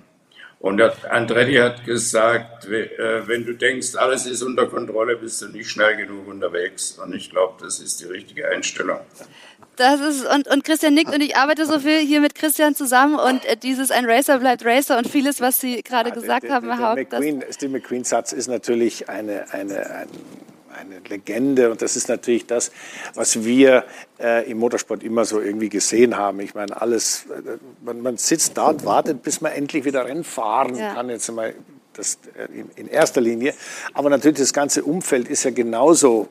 Und 0.59 0.81
Andretti 1.09 1.55
hat 1.55 1.85
gesagt, 1.85 2.65
äh, 2.65 3.25
wenn 3.25 3.45
du 3.45 3.53
denkst, 3.53 3.95
alles 3.95 4.25
ist 4.25 4.41
unter 4.41 4.67
Kontrolle, 4.67 5.15
bist 5.15 5.41
du 5.41 5.47
nicht 5.47 5.69
schnell 5.69 5.95
genug 5.95 6.27
unterwegs. 6.27 6.99
Und 7.01 7.15
ich 7.15 7.29
glaube, 7.29 7.53
das 7.63 7.79
ist 7.79 8.01
die 8.01 8.05
richtige 8.05 8.49
Einstellung. 8.49 8.99
Das 9.77 10.01
ist, 10.01 10.25
und, 10.25 10.49
und 10.49 10.65
Christian 10.65 10.93
nickt 10.93 11.13
und 11.13 11.21
ich 11.21 11.37
arbeite 11.37 11.65
so 11.65 11.79
viel 11.79 11.99
hier 11.99 12.19
mit 12.19 12.35
Christian 12.35 12.75
zusammen 12.75 13.15
und 13.15 13.45
äh, 13.45 13.55
dieses 13.55 13.91
ein 13.91 14.03
Racer 14.03 14.37
bleibt 14.39 14.65
Racer 14.65 14.97
und 14.97 15.07
vieles, 15.07 15.39
was 15.39 15.61
Sie 15.61 15.81
gerade 15.81 16.09
ja, 16.09 16.15
gesagt 16.15 16.43
der, 16.43 16.55
haben, 16.55 16.67
Herr 16.67 16.89
Haug. 16.89 17.07
Steve 17.51 17.71
McQueen-Satz 17.71 18.33
ist 18.33 18.49
natürlich 18.49 19.07
eine, 19.07 19.45
eine, 19.53 19.89
ein 19.89 20.07
eine 20.79 20.99
Legende 21.07 21.71
und 21.71 21.81
das 21.81 21.95
ist 21.95 22.09
natürlich 22.09 22.45
das, 22.45 22.71
was 23.15 23.43
wir 23.43 23.83
äh, 24.19 24.49
im 24.49 24.59
Motorsport 24.59 25.03
immer 25.03 25.25
so 25.25 25.39
irgendwie 25.39 25.69
gesehen 25.69 26.17
haben. 26.17 26.39
Ich 26.39 26.55
meine, 26.55 26.79
alles, 26.81 27.25
äh, 27.25 27.57
man, 27.83 28.01
man, 28.01 28.17
sitzt 28.17 28.57
da 28.57 28.67
und 28.67 28.85
wartet, 28.85 29.23
bis 29.23 29.41
man 29.41 29.51
endlich 29.51 29.85
wieder 29.85 30.05
Rennen 30.05 30.23
fahren 30.23 30.75
ja. 30.75 30.93
kann. 30.93 31.09
Jetzt 31.09 31.31
mal 31.31 31.53
das 31.93 32.19
äh, 32.35 32.45
in, 32.57 32.69
in 32.75 32.87
erster 32.87 33.21
Linie. 33.21 33.53
Aber 33.93 34.09
natürlich 34.09 34.39
das 34.39 34.53
ganze 34.53 34.83
Umfeld 34.83 35.27
ist 35.27 35.43
ja 35.43 35.51
genauso 35.51 36.29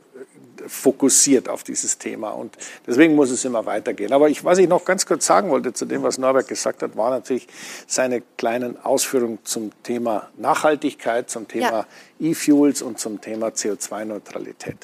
fokussiert 0.66 1.48
auf 1.48 1.62
dieses 1.62 1.98
Thema. 1.98 2.30
Und 2.30 2.56
deswegen 2.86 3.14
muss 3.14 3.30
es 3.30 3.44
immer 3.44 3.66
weitergehen. 3.66 4.12
Aber 4.12 4.28
ich, 4.28 4.44
was 4.44 4.58
ich 4.58 4.68
noch 4.68 4.84
ganz 4.84 5.06
kurz 5.06 5.26
sagen 5.26 5.50
wollte 5.50 5.72
zu 5.72 5.84
dem, 5.84 6.02
was 6.02 6.18
Norbert 6.18 6.48
gesagt 6.48 6.82
hat, 6.82 6.96
war 6.96 7.10
natürlich 7.10 7.48
seine 7.86 8.22
kleinen 8.36 8.82
Ausführungen 8.84 9.38
zum 9.44 9.70
Thema 9.82 10.28
Nachhaltigkeit, 10.36 11.30
zum 11.30 11.48
Thema 11.48 11.70
ja. 11.70 11.86
E-Fuels 12.20 12.82
und 12.82 12.98
zum 12.98 13.20
Thema 13.20 13.48
CO2-Neutralität. 13.48 14.76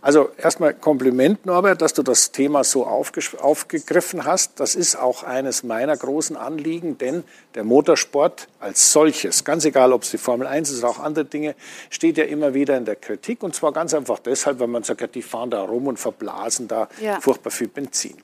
Also 0.00 0.30
erstmal 0.36 0.74
Kompliment, 0.74 1.46
Norbert, 1.46 1.82
dass 1.82 1.94
du 1.94 2.02
das 2.02 2.32
Thema 2.32 2.64
so 2.64 2.86
aufgegriffen 2.86 4.24
hast. 4.24 4.60
Das 4.60 4.74
ist 4.74 4.96
auch 4.96 5.22
eines 5.22 5.62
meiner 5.62 5.96
großen 5.96 6.36
Anliegen, 6.36 6.98
denn 6.98 7.24
der 7.54 7.64
Motorsport 7.64 8.48
als 8.60 8.92
solches, 8.92 9.44
ganz 9.44 9.64
egal, 9.64 9.92
ob 9.92 10.02
es 10.02 10.10
die 10.10 10.18
Formel 10.18 10.46
1 10.46 10.70
ist 10.70 10.78
oder 10.78 10.90
auch 10.90 10.98
andere 11.00 11.24
Dinge, 11.24 11.54
steht 11.90 12.18
ja 12.18 12.24
immer 12.24 12.54
wieder 12.54 12.76
in 12.76 12.84
der 12.84 12.96
Kritik. 12.96 13.42
Und 13.42 13.54
zwar 13.54 13.72
ganz 13.72 13.94
einfach 13.94 14.18
deshalb, 14.18 14.60
weil 14.60 14.68
man 14.68 14.82
sagt, 14.82 15.00
ja, 15.00 15.06
die 15.06 15.22
fahren 15.22 15.50
da 15.50 15.62
rum 15.62 15.86
und 15.86 15.98
verblasen 15.98 16.68
da 16.68 16.88
ja. 17.00 17.20
furchtbar 17.20 17.50
viel 17.50 17.68
Benzin. 17.68 18.16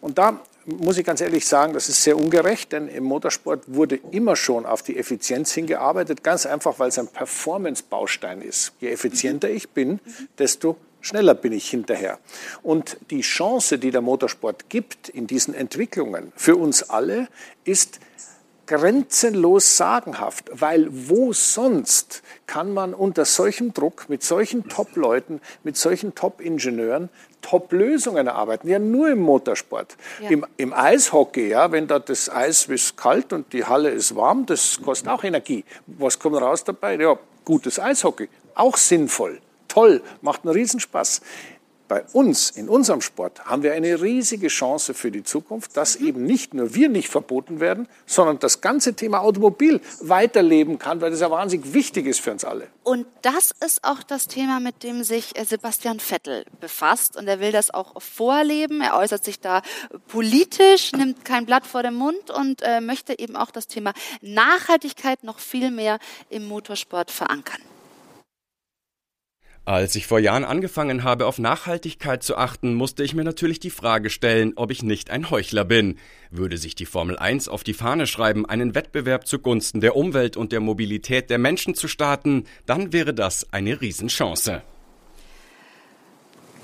Und 0.00 0.18
da 0.18 0.40
muss 0.66 0.98
ich 0.98 1.06
ganz 1.06 1.20
ehrlich 1.20 1.46
sagen, 1.46 1.72
das 1.72 1.88
ist 1.88 2.02
sehr 2.02 2.16
ungerecht, 2.16 2.72
denn 2.72 2.88
im 2.88 3.04
Motorsport 3.04 3.62
wurde 3.66 4.00
immer 4.10 4.36
schon 4.36 4.66
auf 4.66 4.82
die 4.82 4.96
Effizienz 4.96 5.52
hingearbeitet, 5.52 6.24
ganz 6.24 6.44
einfach, 6.44 6.78
weil 6.78 6.88
es 6.88 6.98
ein 6.98 7.08
Performance-Baustein 7.08 8.42
ist. 8.42 8.72
Je 8.80 8.90
effizienter 8.90 9.48
ich 9.48 9.70
bin, 9.70 10.00
desto 10.38 10.76
schneller 11.00 11.34
bin 11.34 11.52
ich 11.52 11.70
hinterher. 11.70 12.18
Und 12.62 12.98
die 13.10 13.20
Chance, 13.20 13.78
die 13.78 13.92
der 13.92 14.00
Motorsport 14.00 14.68
gibt 14.68 15.08
in 15.08 15.26
diesen 15.26 15.54
Entwicklungen 15.54 16.32
für 16.34 16.56
uns 16.56 16.82
alle, 16.90 17.28
ist 17.64 18.00
grenzenlos 18.66 19.76
sagenhaft, 19.76 20.50
weil 20.52 20.88
wo 20.90 21.32
sonst 21.32 22.22
kann 22.46 22.74
man 22.74 22.94
unter 22.94 23.24
solchem 23.24 23.72
Druck, 23.72 24.08
mit 24.08 24.22
solchen 24.22 24.68
Top-Leuten, 24.68 25.40
mit 25.62 25.76
solchen 25.76 26.14
Top-Ingenieuren 26.14 27.08
Top-Lösungen 27.42 28.26
erarbeiten. 28.26 28.68
Ja, 28.68 28.80
nur 28.80 29.10
im 29.10 29.20
Motorsport. 29.20 29.96
Ja. 30.20 30.30
Im, 30.30 30.46
Im, 30.56 30.72
Eishockey, 30.72 31.48
ja, 31.48 31.70
wenn 31.70 31.86
da 31.86 32.00
das 32.00 32.28
Eis 32.28 32.66
ist 32.66 32.96
kalt 32.96 33.32
und 33.32 33.52
die 33.52 33.64
Halle 33.64 33.90
ist 33.90 34.16
warm, 34.16 34.46
das 34.46 34.80
kostet 34.82 35.08
auch 35.08 35.22
Energie. 35.22 35.64
Was 35.86 36.18
kommt 36.18 36.40
raus 36.40 36.64
dabei? 36.64 36.96
Ja, 36.96 37.16
gutes 37.44 37.78
Eishockey. 37.78 38.28
Auch 38.56 38.76
sinnvoll. 38.76 39.40
Toll, 39.68 40.02
macht 40.22 40.44
einen 40.44 40.54
Riesenspaß 40.54 41.20
bei 41.88 42.04
uns, 42.12 42.50
in 42.50 42.68
unserem 42.68 43.00
Sport, 43.00 43.44
haben 43.44 43.62
wir 43.62 43.72
eine 43.72 44.00
riesige 44.00 44.48
Chance 44.48 44.94
für 44.94 45.10
die 45.10 45.22
Zukunft, 45.22 45.76
dass 45.76 45.96
eben 45.96 46.24
nicht 46.24 46.54
nur 46.54 46.74
wir 46.74 46.88
nicht 46.88 47.08
verboten 47.08 47.60
werden, 47.60 47.88
sondern 48.06 48.38
das 48.38 48.60
ganze 48.60 48.94
Thema 48.94 49.20
Automobil 49.20 49.80
weiterleben 50.00 50.78
kann, 50.78 51.00
weil 51.00 51.10
das 51.10 51.20
ja 51.20 51.30
wahnsinnig 51.30 51.72
wichtig 51.72 52.06
ist 52.06 52.20
für 52.20 52.32
uns 52.32 52.44
alle. 52.44 52.68
Und 52.82 53.06
das 53.22 53.52
ist 53.64 53.84
auch 53.84 54.02
das 54.02 54.28
Thema, 54.28 54.60
mit 54.60 54.82
dem 54.82 55.02
sich 55.02 55.36
äh, 55.38 55.44
Sebastian 55.44 56.00
Vettel 56.00 56.44
befasst. 56.60 57.16
Und 57.16 57.28
er 57.28 57.40
will 57.40 57.52
das 57.52 57.72
auch 57.72 58.00
vorleben. 58.00 58.80
Er 58.80 58.96
äußert 58.96 59.24
sich 59.24 59.40
da 59.40 59.62
politisch, 60.08 60.92
nimmt 60.92 61.24
kein 61.24 61.46
Blatt 61.46 61.66
vor 61.66 61.82
den 61.82 61.94
Mund 61.94 62.30
und 62.30 62.62
äh, 62.62 62.80
möchte 62.80 63.18
eben 63.18 63.36
auch 63.36 63.50
das 63.50 63.66
Thema 63.66 63.92
Nachhaltigkeit 64.20 65.24
noch 65.24 65.38
viel 65.38 65.70
mehr 65.70 65.98
im 66.30 66.46
Motorsport 66.46 67.10
verankern. 67.10 67.60
Als 69.66 69.96
ich 69.96 70.06
vor 70.06 70.20
Jahren 70.20 70.44
angefangen 70.44 71.02
habe, 71.02 71.26
auf 71.26 71.40
Nachhaltigkeit 71.40 72.22
zu 72.22 72.36
achten, 72.36 72.74
musste 72.74 73.02
ich 73.02 73.14
mir 73.14 73.24
natürlich 73.24 73.58
die 73.58 73.70
Frage 73.70 74.10
stellen, 74.10 74.52
ob 74.54 74.70
ich 74.70 74.84
nicht 74.84 75.10
ein 75.10 75.28
Heuchler 75.28 75.64
bin. 75.64 75.98
Würde 76.30 76.56
sich 76.56 76.76
die 76.76 76.86
Formel 76.86 77.18
1 77.18 77.48
auf 77.48 77.64
die 77.64 77.74
Fahne 77.74 78.06
schreiben, 78.06 78.46
einen 78.46 78.76
Wettbewerb 78.76 79.26
zugunsten 79.26 79.80
der 79.80 79.96
Umwelt 79.96 80.36
und 80.36 80.52
der 80.52 80.60
Mobilität 80.60 81.30
der 81.30 81.38
Menschen 81.38 81.74
zu 81.74 81.88
starten, 81.88 82.44
dann 82.64 82.92
wäre 82.92 83.12
das 83.12 83.52
eine 83.52 83.80
Riesenchance. 83.80 84.62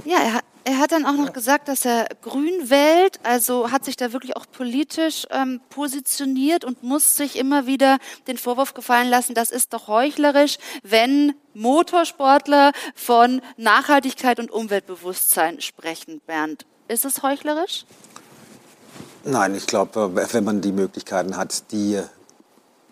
Ja, 0.04 0.18
er 0.18 0.34
hat 0.34 0.44
er 0.64 0.78
hat 0.78 0.92
dann 0.92 1.04
auch 1.04 1.14
noch 1.14 1.32
gesagt, 1.32 1.68
dass 1.68 1.84
er 1.84 2.06
grün 2.20 2.70
wählt, 2.70 3.18
also 3.24 3.70
hat 3.70 3.84
sich 3.84 3.96
da 3.96 4.12
wirklich 4.12 4.36
auch 4.36 4.46
politisch 4.50 5.26
ähm, 5.30 5.60
positioniert 5.70 6.64
und 6.64 6.82
muss 6.82 7.16
sich 7.16 7.36
immer 7.36 7.66
wieder 7.66 7.98
den 8.26 8.38
Vorwurf 8.38 8.74
gefallen 8.74 9.08
lassen, 9.08 9.34
das 9.34 9.50
ist 9.50 9.72
doch 9.72 9.88
heuchlerisch, 9.88 10.58
wenn 10.82 11.34
Motorsportler 11.54 12.72
von 12.94 13.42
Nachhaltigkeit 13.56 14.38
und 14.38 14.50
Umweltbewusstsein 14.50 15.60
sprechen. 15.60 16.20
Bernd, 16.26 16.64
ist 16.88 17.04
es 17.04 17.22
heuchlerisch? 17.22 17.84
Nein, 19.24 19.54
ich 19.54 19.66
glaube, 19.66 20.14
wenn 20.14 20.44
man 20.44 20.60
die 20.60 20.72
Möglichkeiten 20.72 21.36
hat, 21.36 21.70
die 21.72 22.00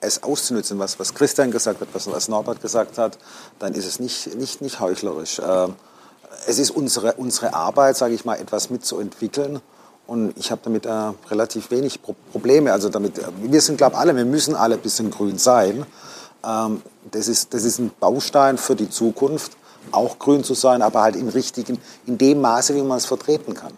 es 0.01 0.23
auszunutzen, 0.23 0.79
was, 0.79 0.99
was 0.99 1.15
Christian 1.15 1.51
gesagt 1.51 1.81
hat, 1.81 1.89
was, 1.93 2.11
was 2.11 2.29
Norbert 2.29 2.63
gesagt 2.63 2.99
hat, 2.99 3.19
dann 3.59 3.75
ist 3.75 3.85
es 3.85 4.01
nicht, 4.01 4.35
nicht, 4.37 4.63
nicht 4.63 4.81
heuchlerisch. 4.81 5.39
Äh, 5.41 5.69
es 6.47 6.59
ist 6.59 6.71
unsere, 6.71 7.15
unsere 7.15 7.55
Arbeit, 7.55 7.97
sage 7.97 8.15
ich 8.15 8.25
mal, 8.25 8.37
etwas 8.37 8.71
mitzuentwickeln. 8.71 9.61
Und 10.07 10.37
ich 10.37 10.51
habe 10.51 10.61
damit 10.65 10.87
äh, 10.87 11.13
relativ 11.31 11.71
wenig 11.71 12.03
Pro 12.03 12.17
Probleme. 12.33 12.73
Also 12.73 12.89
damit, 12.89 13.19
äh, 13.19 13.23
wir 13.43 13.61
sind, 13.61 13.77
glaube 13.77 13.95
ich, 13.95 13.99
alle, 13.99 14.17
wir 14.17 14.25
müssen 14.25 14.57
alle 14.57 14.75
ein 14.75 14.81
bisschen 14.81 15.11
grün 15.11 15.39
sein. 15.39 15.87
Ähm, 16.45 16.83
das, 17.11 17.29
ist, 17.29 17.55
das 17.55 17.65
ist 17.65 17.79
ein 17.79 17.91
Baustein 18.01 18.59
für 18.59 18.75
die 18.75 18.91
Zukunft, 18.91 19.53
auch 19.93 20.19
grün 20.19 20.43
zu 20.43 20.55
sein, 20.55 20.83
aber 20.83 21.03
halt 21.03 21.17
in, 21.17 21.29
richtigen, 21.29 21.79
in 22.07 22.19
dem 22.19 22.41
Maße, 22.41 22.75
wie 22.75 22.83
man 22.83 22.99
es 22.99 23.07
vertreten 23.07 23.55
kann. 23.55 23.73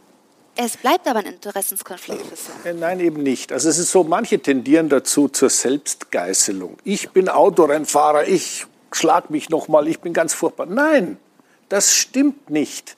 Es 0.55 0.77
bleibt 0.77 1.09
aber 1.09 1.21
ein 1.21 1.27
Interessenskonflikt. 1.27 2.25
Äh, 2.65 2.75
nein, 2.75 3.01
eben 3.01 3.23
nicht. 3.23 3.53
Also 3.53 3.69
es 3.69 3.79
ist 3.79 3.91
so, 3.91 4.05
manche 4.05 4.39
tendieren 4.39 4.89
dazu 4.89 5.29
zur 5.29 5.51
Selbstgeißelung. 5.51 6.77
Ich 6.85 7.11
bin 7.11 7.29
Autorennfahrer, 7.29 8.29
ich 8.29 8.67
schlag 8.93 9.31
mich 9.31 9.49
nochmal, 9.51 9.89
ich 9.89 10.01
bin 10.01 10.13
ganz 10.13 10.35
furchtbar. 10.35 10.67
Nein, 10.67 11.17
das 11.73 11.95
stimmt 11.95 12.51
nicht. 12.51 12.97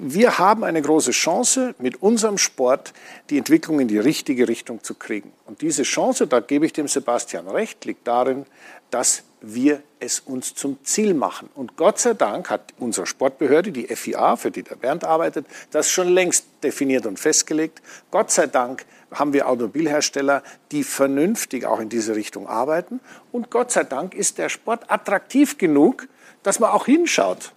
Wir 0.00 0.38
haben 0.38 0.62
eine 0.62 0.82
große 0.82 1.10
Chance, 1.10 1.74
mit 1.78 2.02
unserem 2.02 2.36
Sport 2.36 2.92
die 3.30 3.38
Entwicklung 3.38 3.80
in 3.80 3.88
die 3.88 3.98
richtige 3.98 4.46
Richtung 4.46 4.84
zu 4.84 4.94
kriegen. 4.94 5.32
Und 5.46 5.62
diese 5.62 5.82
Chance, 5.82 6.26
da 6.26 6.40
gebe 6.40 6.66
ich 6.66 6.74
dem 6.74 6.86
Sebastian 6.86 7.48
recht, 7.48 7.84
liegt 7.86 8.06
darin, 8.06 8.44
dass 8.90 9.24
wir 9.40 9.82
es 10.00 10.20
uns 10.20 10.54
zum 10.54 10.84
Ziel 10.84 11.14
machen. 11.14 11.48
Und 11.54 11.76
Gott 11.76 11.98
sei 11.98 12.12
Dank 12.12 12.50
hat 12.50 12.74
unsere 12.78 13.06
Sportbehörde, 13.06 13.72
die 13.72 13.86
FIA, 13.86 14.36
für 14.36 14.50
die 14.50 14.62
der 14.62 14.76
Bernd 14.76 15.04
arbeitet, 15.04 15.46
das 15.70 15.90
schon 15.90 16.08
längst 16.08 16.44
definiert 16.62 17.06
und 17.06 17.18
festgelegt. 17.18 17.80
Gott 18.10 18.30
sei 18.30 18.46
Dank 18.46 18.84
haben 19.12 19.32
wir 19.32 19.48
Automobilhersteller, 19.48 20.42
die 20.70 20.84
vernünftig 20.84 21.64
auch 21.64 21.80
in 21.80 21.88
diese 21.88 22.14
Richtung 22.16 22.46
arbeiten. 22.48 23.00
Und 23.32 23.50
Gott 23.50 23.72
sei 23.72 23.84
Dank 23.84 24.14
ist 24.14 24.36
der 24.36 24.50
Sport 24.50 24.90
attraktiv 24.90 25.56
genug, 25.56 26.06
dass 26.42 26.60
man 26.60 26.70
auch 26.70 26.86
hinschaut. 26.86 27.52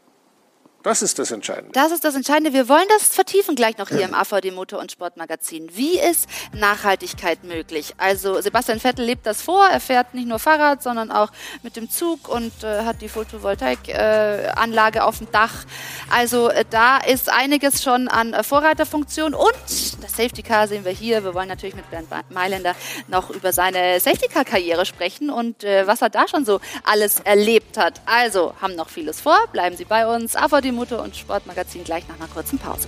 Das 0.85 1.01
ist 1.01 1.17
das 1.17 1.31
Entscheidende. 1.31 1.71
Das 1.71 1.91
ist 1.91 2.03
das 2.03 2.13
Entscheidende. 2.13 2.53
Wir 2.53 2.69
wollen 2.69 2.85
das 2.89 3.07
vertiefen 3.07 3.55
gleich 3.55 3.79
noch 3.79 3.89
hier 3.89 4.03
im 4.03 4.13
AVD 4.13 4.51
Motor- 4.51 4.79
und 4.79 4.91
Sportmagazin. 4.91 5.75
Wie 5.75 5.97
ist 5.97 6.29
Nachhaltigkeit 6.53 7.43
möglich? 7.43 7.95
Also 7.97 8.39
Sebastian 8.39 8.79
Vettel 8.79 9.03
lebt 9.03 9.25
das 9.25 9.41
vor. 9.41 9.65
Er 9.67 9.79
fährt 9.79 10.13
nicht 10.13 10.27
nur 10.27 10.37
Fahrrad, 10.37 10.83
sondern 10.83 11.11
auch 11.11 11.31
mit 11.63 11.75
dem 11.75 11.89
Zug 11.89 12.29
und 12.29 12.63
äh, 12.63 12.83
hat 12.83 13.01
die 13.01 13.09
Photovoltaikanlage 13.09 14.99
äh, 14.99 15.01
auf 15.01 15.17
dem 15.17 15.31
Dach. 15.31 15.65
Also 16.11 16.49
äh, 16.49 16.63
da 16.69 16.99
ist 16.99 17.29
einiges 17.29 17.81
schon 17.81 18.07
an 18.07 18.33
äh, 18.33 18.43
Vorreiterfunktion 18.43 19.33
und 19.33 19.55
das 19.65 20.11
Safety 20.15 20.43
Car 20.43 20.67
sehen 20.67 20.85
wir 20.85 20.91
hier. 20.91 21.23
Wir 21.23 21.33
wollen 21.33 21.49
natürlich 21.49 21.75
mit 21.75 21.89
Bernd 21.89 22.09
Mailänder 22.29 22.75
noch 23.07 23.31
über 23.31 23.53
seine 23.53 23.99
Safety 23.99 24.27
Car 24.27 24.45
Karriere 24.45 24.85
sprechen 24.85 25.31
und 25.31 25.63
äh, 25.63 25.87
was 25.87 26.03
er 26.03 26.11
da 26.11 26.27
schon 26.27 26.45
so 26.45 26.59
alles 26.83 27.21
erlebt 27.21 27.75
hat. 27.79 28.01
Also 28.05 28.53
haben 28.61 28.75
noch 28.75 28.89
vieles 28.89 29.19
vor. 29.19 29.39
Bleiben 29.51 29.75
Sie 29.75 29.85
bei 29.85 30.05
uns. 30.05 30.35
AVD 30.35 30.74
Motor- 30.75 31.01
und 31.01 31.15
Sportmagazin 31.15 31.83
gleich 31.83 32.07
nach 32.07 32.15
einer 32.15 32.27
kurzen 32.27 32.59
Pause. 32.59 32.87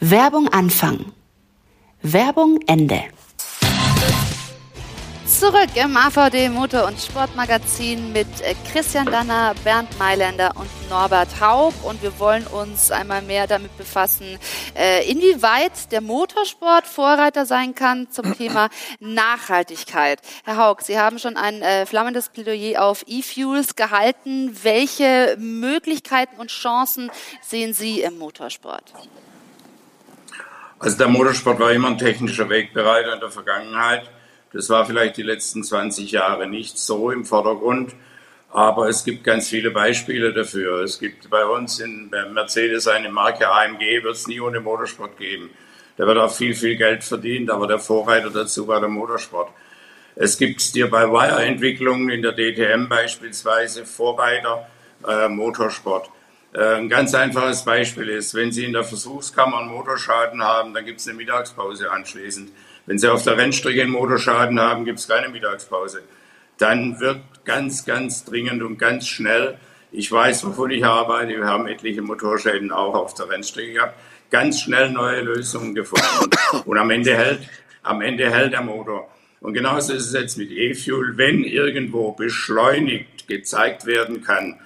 Werbung 0.00 0.48
Anfang. 0.48 1.12
Werbung 2.02 2.60
Ende. 2.66 3.00
Zurück 5.40 5.70
im 5.74 5.96
AVD 5.96 6.48
Motor- 6.48 6.86
und 6.86 7.00
Sportmagazin 7.00 8.12
mit 8.12 8.28
Christian 8.70 9.06
Danner, 9.06 9.52
Bernd 9.64 9.98
Mailänder 9.98 10.52
und 10.54 10.68
Norbert 10.88 11.40
Haug. 11.40 11.72
Und 11.82 12.00
wir 12.04 12.16
wollen 12.20 12.46
uns 12.46 12.92
einmal 12.92 13.20
mehr 13.20 13.48
damit 13.48 13.76
befassen, 13.76 14.38
äh, 14.76 15.10
inwieweit 15.10 15.90
der 15.90 16.02
Motorsport 16.02 16.86
Vorreiter 16.86 17.46
sein 17.46 17.74
kann 17.74 18.08
zum 18.12 18.32
Thema 18.38 18.68
Nachhaltigkeit. 19.00 20.20
Herr 20.44 20.56
Haug, 20.56 20.82
Sie 20.82 21.00
haben 21.00 21.18
schon 21.18 21.36
ein 21.36 21.62
äh, 21.62 21.84
flammendes 21.84 22.28
Plädoyer 22.28 22.80
auf 22.80 23.04
E-Fuels 23.08 23.74
gehalten. 23.74 24.56
Welche 24.62 25.36
Möglichkeiten 25.40 26.40
und 26.40 26.52
Chancen 26.52 27.10
sehen 27.42 27.74
Sie 27.74 28.02
im 28.02 28.18
Motorsport? 28.18 28.94
Also 30.78 30.96
der 30.96 31.08
Motorsport 31.08 31.58
war 31.58 31.72
immer 31.72 31.88
ein 31.88 31.98
technischer 31.98 32.48
Wegbereiter 32.48 33.14
in 33.14 33.20
der 33.20 33.30
Vergangenheit. 33.30 34.08
Das 34.54 34.70
war 34.70 34.86
vielleicht 34.86 35.16
die 35.16 35.22
letzten 35.22 35.64
20 35.64 36.12
Jahre 36.12 36.46
nicht 36.46 36.78
so 36.78 37.10
im 37.10 37.24
Vordergrund, 37.24 37.92
aber 38.50 38.88
es 38.88 39.02
gibt 39.02 39.24
ganz 39.24 39.48
viele 39.48 39.72
Beispiele 39.72 40.32
dafür. 40.32 40.80
Es 40.84 41.00
gibt 41.00 41.28
bei 41.28 41.44
uns 41.44 41.80
in 41.80 42.08
Mercedes 42.32 42.86
eine 42.86 43.08
Marke 43.08 43.50
AMG, 43.50 44.04
wird 44.04 44.14
es 44.14 44.28
nie 44.28 44.40
ohne 44.40 44.60
Motorsport 44.60 45.18
geben. 45.18 45.50
Da 45.96 46.06
wird 46.06 46.18
auch 46.18 46.32
viel, 46.32 46.54
viel 46.54 46.76
Geld 46.76 47.02
verdient, 47.02 47.50
aber 47.50 47.66
der 47.66 47.80
Vorreiter 47.80 48.30
dazu 48.30 48.68
war 48.68 48.78
der 48.78 48.88
Motorsport. 48.88 49.50
Es 50.14 50.38
gibt 50.38 50.72
dir 50.76 50.88
bei 50.88 51.10
Wire-Entwicklungen 51.10 52.08
in 52.10 52.22
der 52.22 52.32
DTM 52.32 52.88
beispielsweise 52.88 53.84
Vorreiter, 53.84 54.68
äh, 55.08 55.28
Motorsport. 55.28 56.10
Äh, 56.52 56.76
ein 56.76 56.88
ganz 56.88 57.12
einfaches 57.12 57.64
Beispiel 57.64 58.08
ist, 58.08 58.34
wenn 58.34 58.52
Sie 58.52 58.64
in 58.64 58.72
der 58.72 58.84
Versuchskammer 58.84 59.58
einen 59.58 59.72
Motorschaden 59.72 60.44
haben, 60.44 60.72
dann 60.74 60.84
gibt 60.84 61.00
es 61.00 61.08
eine 61.08 61.16
Mittagspause 61.16 61.90
anschließend. 61.90 62.52
Wenn 62.86 62.98
Sie 62.98 63.08
auf 63.08 63.22
der 63.22 63.36
Rennstrecke 63.36 63.82
einen 63.82 63.92
Motorschaden 63.92 64.60
haben, 64.60 64.84
gibt 64.84 64.98
es 64.98 65.08
keine 65.08 65.28
Mittagspause. 65.28 66.02
Dann 66.58 67.00
wird 67.00 67.20
ganz, 67.44 67.84
ganz 67.84 68.24
dringend 68.24 68.62
und 68.62 68.78
ganz 68.78 69.08
schnell, 69.08 69.58
ich 69.90 70.10
weiß, 70.10 70.44
wovon 70.44 70.70
ich 70.70 70.84
arbeite, 70.84 71.36
wir 71.36 71.46
haben 71.46 71.66
etliche 71.66 72.02
Motorschäden 72.02 72.72
auch 72.72 72.94
auf 72.94 73.14
der 73.14 73.28
Rennstrecke 73.30 73.72
gehabt, 73.74 73.94
ganz 74.30 74.60
schnell 74.60 74.90
neue 74.90 75.22
Lösungen 75.22 75.74
gefunden. 75.74 76.30
Und 76.64 76.78
am 76.78 76.90
Ende 76.90 77.16
hält, 77.16 77.48
am 77.82 78.02
Ende 78.02 78.30
hält 78.30 78.52
der 78.52 78.62
Motor. 78.62 79.08
Und 79.40 79.54
genauso 79.54 79.92
ist 79.92 80.06
es 80.06 80.12
jetzt 80.12 80.38
mit 80.38 80.50
E-Fuel. 80.50 81.16
Wenn 81.16 81.44
irgendwo 81.44 82.12
beschleunigt 82.12 83.28
gezeigt 83.28 83.86
werden 83.86 84.22
kann, 84.22 84.58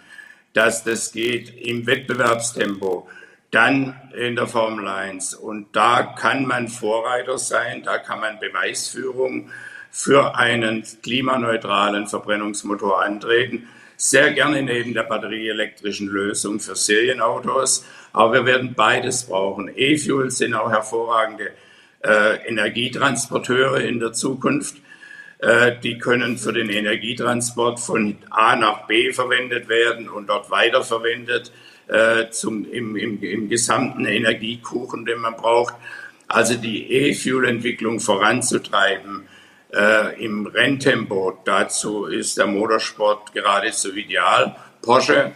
dass 0.53 0.85
das 0.85 1.13
geht 1.13 1.53
im 1.61 1.87
Wettbewerbstempo, 1.87 3.09
dann 3.51 3.97
in 4.17 4.37
der 4.37 4.47
Formel 4.47 4.87
1. 4.87 5.35
Und 5.35 5.75
da 5.75 6.03
kann 6.03 6.47
man 6.47 6.69
Vorreiter 6.69 7.39
sein, 7.39 7.83
da 7.83 7.99
kann 7.99 8.21
man 8.21 8.39
Beweisführung 8.39 9.51
für 9.91 10.37
einen 10.37 10.85
klimaneutralen 11.03 12.07
Verbrennungsmotor 12.07 13.03
antreten. 13.03 13.69
Sehr 13.97 14.33
gerne 14.33 14.63
neben 14.63 14.95
der 14.95 15.05
batterieelektrischen 15.05 16.09
Lösung 16.09 16.61
für 16.61 16.77
Serienautos. 16.77 17.85
Aber 18.13 18.33
wir 18.33 18.47
werden 18.47 18.75
beides 18.75 19.25
brauchen. 19.25 19.71
E-Fuels 19.75 20.39
sind 20.39 20.55
auch 20.55 20.71
hervorragende 20.71 21.51
äh, 22.05 22.47
Energietransporteure 22.49 23.81
in 23.81 23.99
der 23.99 24.13
Zukunft. 24.13 24.77
Äh, 25.39 25.79
die 25.83 25.99
können 25.99 26.37
für 26.37 26.53
den 26.53 26.69
Energietransport 26.69 27.81
von 27.81 28.19
A 28.31 28.57
nach 28.57 28.87
B 28.87 29.13
verwendet 29.13 29.69
werden 29.69 30.09
und 30.09 30.29
dort 30.29 30.51
weiterverwendet 30.51 31.53
äh, 31.89 32.31
zum, 32.31 32.71
im, 32.71 32.97
im, 32.97 33.23
im 33.23 33.49
gesamten 33.49 34.05
Energiekuchen, 34.05 35.05
den 35.05 35.21
man 35.21 35.35
braucht. 35.35 35.75
Also 36.27 36.55
die 36.55 36.93
E-Fuel-Entwicklung 36.93 38.01
voranzutreiben 38.01 39.27
äh, 39.73 40.23
im 40.23 40.47
Renntempo, 40.47 41.39
dazu 41.45 42.05
ist 42.07 42.39
der 42.39 42.47
Motorsport 42.47 43.33
geradezu 43.33 43.95
ideal. 43.95 44.57
Porsche 44.83 45.33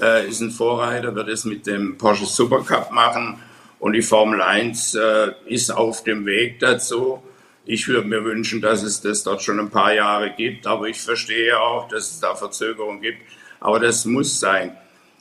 äh, 0.00 0.28
ist 0.28 0.40
ein 0.40 0.50
Vorreiter, 0.50 1.14
wird 1.14 1.28
es 1.28 1.44
mit 1.44 1.66
dem 1.66 1.98
Porsche 1.98 2.26
Supercup 2.26 2.92
machen 2.92 3.40
und 3.78 3.92
die 3.92 4.02
Formel 4.02 4.40
1 4.40 4.94
äh, 4.94 5.32
ist 5.46 5.70
auf 5.70 6.04
dem 6.04 6.26
Weg 6.26 6.60
dazu. 6.60 7.22
Ich 7.64 7.88
würde 7.88 8.06
mir 8.06 8.24
wünschen, 8.24 8.60
dass 8.60 8.84
es 8.84 9.00
das 9.00 9.24
dort 9.24 9.42
schon 9.42 9.58
ein 9.58 9.70
paar 9.70 9.92
Jahre 9.92 10.32
gibt, 10.36 10.66
aber 10.68 10.86
ich 10.86 11.00
verstehe 11.00 11.58
auch, 11.58 11.88
dass 11.88 12.12
es 12.12 12.20
da 12.20 12.36
Verzögerungen 12.36 13.00
gibt. 13.00 13.18
Aber 13.58 13.80
das 13.80 14.04
muss 14.04 14.38
sein. 14.38 14.76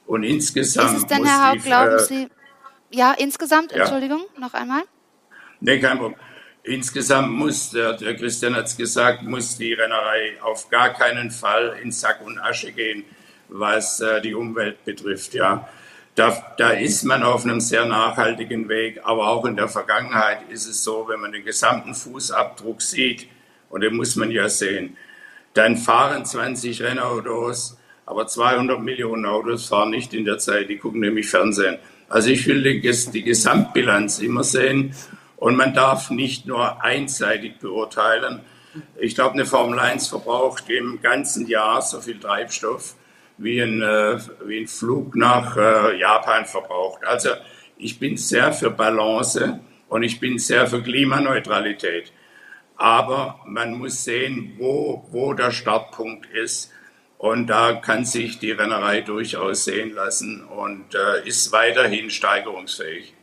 Und 0.08 0.24
insgesamt. 0.24 0.92
Ist 0.92 0.98
es 0.98 1.06
denn, 1.08 1.26
Herr 1.26 1.52
Haug, 1.52 1.64
glauben 1.64 2.00
Sie, 2.00 2.28
ja, 2.92 3.14
insgesamt, 3.14 3.72
ja. 3.72 3.80
Entschuldigung, 3.80 4.26
noch 4.38 4.54
einmal? 4.54 4.84
Nee, 5.60 5.80
kein 5.80 5.98
Problem. 5.98 6.20
Insgesamt 6.64 7.32
muss, 7.32 7.72
der, 7.72 7.94
der 7.94 8.16
Christian 8.16 8.56
hat 8.56 8.66
es 8.66 8.78
gesagt, 8.78 9.22
muss 9.22 9.58
die 9.58 9.74
Rennerei 9.74 10.42
auf 10.42 10.70
gar 10.70 10.90
keinen 10.94 11.30
Fall 11.30 11.78
in 11.84 11.92
Sack 11.92 12.26
und 12.26 12.40
Asche 12.40 12.72
gehen, 12.72 13.06
was 13.50 14.00
äh, 14.02 14.20
die 14.22 14.34
Umwelt 14.34 14.84
betrifft. 14.84 15.34
Ja. 15.36 15.70
Da, 16.16 16.56
da 16.58 16.70
ist 16.70 17.04
man 17.04 17.24
auf 17.24 17.44
einem 17.44 17.60
sehr 17.60 17.86
nachhaltigen 17.86 18.68
Weg, 18.70 19.02
aber 19.04 19.28
auch 19.28 19.46
in 19.46 19.56
der 19.56 19.68
Vergangenheit 19.68 20.50
ist 20.50 20.66
es 20.66 20.84
so, 20.84 21.08
wenn 21.08 21.20
man 21.20 21.34
den 21.34 21.44
gesamten 21.44 21.94
Fußabdruck 21.94 22.82
sieht, 22.82 23.28
und 23.70 23.82
den 23.82 23.96
muss 23.96 24.16
man 24.16 24.32
ja 24.32 24.48
sehen, 24.48 24.96
dann 25.54 25.78
fahren 25.78 26.26
20 26.26 26.82
Rennautos, 26.82 27.78
aber 28.06 28.28
200 28.28 28.82
Millionen 28.82 29.26
Autos 29.26 29.68
fahren 29.68 29.90
nicht 29.90 30.14
in 30.14 30.26
der 30.26 30.38
Zeit, 30.38 30.70
die 30.70 30.78
gucken 30.78 31.02
nämlich 31.02 31.30
Fernsehen. 31.30 31.78
Also 32.08 32.30
ich 32.30 32.46
will 32.48 32.62
die, 32.62 32.82
die 32.82 33.24
Gesamtbilanz 33.24 34.20
immer 34.20 34.44
sehen 34.44 34.94
und 35.38 35.56
man 35.56 35.74
darf 35.74 36.10
nicht 36.12 36.46
nur 36.46 36.84
einseitig 36.84 37.60
beurteilen. 37.60 38.42
Ich 39.00 39.16
glaube, 39.16 39.34
eine 39.34 39.46
Formel 39.46 39.80
1 39.80 40.08
verbraucht 40.08 40.70
im 40.70 41.02
ganzen 41.02 41.48
Jahr 41.48 41.82
so 41.82 42.02
viel 42.02 42.20
Treibstoff, 42.20 42.96
wie 43.38 43.62
ein, 43.62 43.82
äh, 43.82 44.20
wie 44.46 44.60
ein 44.60 44.68
Flug 44.68 45.16
nach 45.16 45.58
äh, 45.58 46.00
Japan 46.00 46.46
verbraucht. 46.46 47.04
Also 47.06 47.30
ich 47.78 48.00
bin 48.00 48.18
sehr 48.18 48.54
für 48.54 48.70
Balance 48.70 49.60
und 49.90 50.04
ich 50.04 50.20
bin 50.20 50.40
sehr 50.40 50.68
für 50.68 50.82
Klimaneutralität. 50.82 52.12
Aber 52.78 53.40
man 53.46 53.78
muss 53.78 54.04
sehen, 54.04 54.56
wo, 54.58 55.08
wo 55.12 55.34
der 55.34 55.52
Startpunkt 55.52 56.28
ist. 56.32 56.72
Und 57.18 57.48
da 57.48 57.74
kann 57.74 58.06
sich 58.06 58.40
die 58.40 58.52
Rennerei 58.52 59.02
durchaus 59.02 59.66
sehen 59.66 59.94
lassen 59.94 60.44
und 60.44 60.94
äh, 60.96 61.28
ist 61.28 61.52
weiterhin 61.52 62.10
steigerungsfähig. 62.10 63.14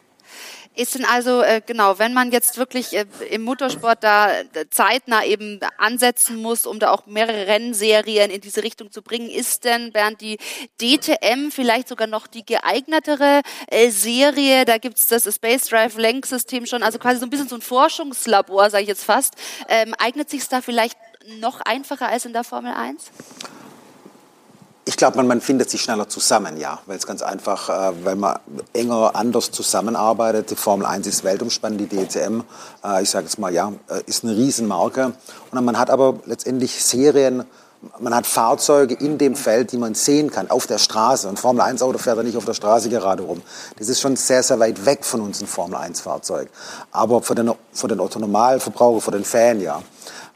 Ist 0.75 0.95
denn 0.95 1.05
also, 1.05 1.43
äh, 1.43 1.61
genau, 1.65 1.99
wenn 1.99 2.15
man 2.15 2.33
jetzt 2.33 2.57
wirklich 2.57 2.95
äh, 2.95 3.05
im 3.29 3.43
Motorsport 3.43 4.03
da 4.03 4.41
äh, 4.41 4.45
zeitnah 4.71 5.23
eben 5.23 5.61
ansetzen 5.77 6.41
muss, 6.41 6.65
um 6.65 6.79
da 6.79 6.93
auch 6.93 7.05
mehrere 7.05 7.47
Rennserien 7.47 8.31
in 8.31 8.41
diese 8.41 8.63
Richtung 8.63 8.91
zu 8.91 9.03
bringen, 9.03 9.29
ist 9.29 9.65
denn, 9.65 9.93
Bernd, 9.93 10.23
die 10.23 10.39
DTM 10.81 11.51
vielleicht 11.51 11.89
sogar 11.89 12.07
noch 12.07 12.27
die 12.27 12.47
geeignetere 12.47 13.43
äh, 13.67 13.91
Serie? 13.91 14.65
Da 14.65 14.79
gibt's 14.79 15.09
das 15.09 15.25
Space 15.25 15.67
Drive 15.67 15.99
Lenksystem 15.99 16.65
schon, 16.65 16.83
also 16.83 16.99
quasi 16.99 17.21
so 17.21 17.27
ein 17.27 17.31
bisschen 17.31 17.49
so 17.49 17.57
ein 17.57 17.63
Forschungslabor, 17.63 18.71
sage 18.71 18.85
ich 18.85 18.89
jetzt 18.89 19.05
fast. 19.05 19.35
Ähm, 19.69 19.95
eignet 19.99 20.31
sich 20.31 20.49
da 20.49 20.63
vielleicht 20.63 20.97
noch 21.39 21.61
einfacher 21.61 22.09
als 22.09 22.25
in 22.25 22.33
der 22.33 22.45
Formel 22.45 22.73
1? 22.73 23.11
Ich 24.85 24.97
glaube, 24.97 25.17
man, 25.17 25.29
man 25.29 25.41
findet 25.41 25.71
sich 25.71 25.81
schneller 25.81 26.09
zusammen, 26.09 26.57
ja, 26.57 26.81
weil 26.87 26.97
es 26.97 27.07
ganz 27.07 27.23
einfach, 27.23 27.69
äh, 27.69 28.05
weil 28.05 28.17
man 28.17 28.39
enger 28.73 29.15
anders 29.15 29.53
zusammenarbeitet. 29.53 30.51
Die 30.51 30.57
Formel 30.57 30.87
1 30.87 31.07
ist 31.07 31.23
weltumspannend, 31.23 31.81
die 31.81 31.87
DCM, 31.87 32.43
äh, 32.85 33.03
ich 33.03 33.11
sage 33.11 33.27
jetzt 33.27 33.39
mal, 33.39 33.55
ja, 33.55 33.73
äh, 33.89 34.03
ist 34.07 34.25
eine 34.25 34.37
Riesenmarke. 34.37 35.13
Und 35.53 35.65
man 35.65 35.79
hat 35.79 35.89
aber 35.89 36.19
letztendlich 36.27 36.83
Serien, 36.83 37.45
man 38.01 38.15
hat 38.15 38.27
Fahrzeuge 38.27 38.95
in 38.95 39.19
dem 39.19 39.37
Feld, 39.37 39.71
die 39.71 39.77
man 39.77 39.95
sehen 39.95 40.31
kann, 40.31 40.51
auf 40.51 40.67
der 40.67 40.79
Straße. 40.79 41.29
Ein 41.29 41.37
Formel 41.37 41.63
1 41.63 41.81
Auto 41.83 41.99
fährt 41.99 42.17
ja 42.17 42.25
nicht 42.25 42.37
auf 42.37 42.45
der 42.45 42.55
Straße 42.55 42.89
gerade 42.89 43.23
rum. 43.23 43.41
Das 43.79 43.89
ist 43.89 44.01
schon 44.01 44.17
sehr, 44.17 44.43
sehr 44.43 44.59
weit 44.59 44.85
weg 44.85 45.05
von 45.05 45.21
uns, 45.21 45.41
ein 45.41 45.47
Formel 45.47 45.77
1 45.77 46.01
Fahrzeug. 46.01 46.49
Aber 46.91 47.23
für 47.23 47.37
den, 47.37 47.53
für 47.73 47.87
den 47.87 48.01
Autonormalverbraucher, 48.01 49.01
für 49.01 49.11
den 49.13 49.25
Fan, 49.25 49.61
ja. 49.61 49.81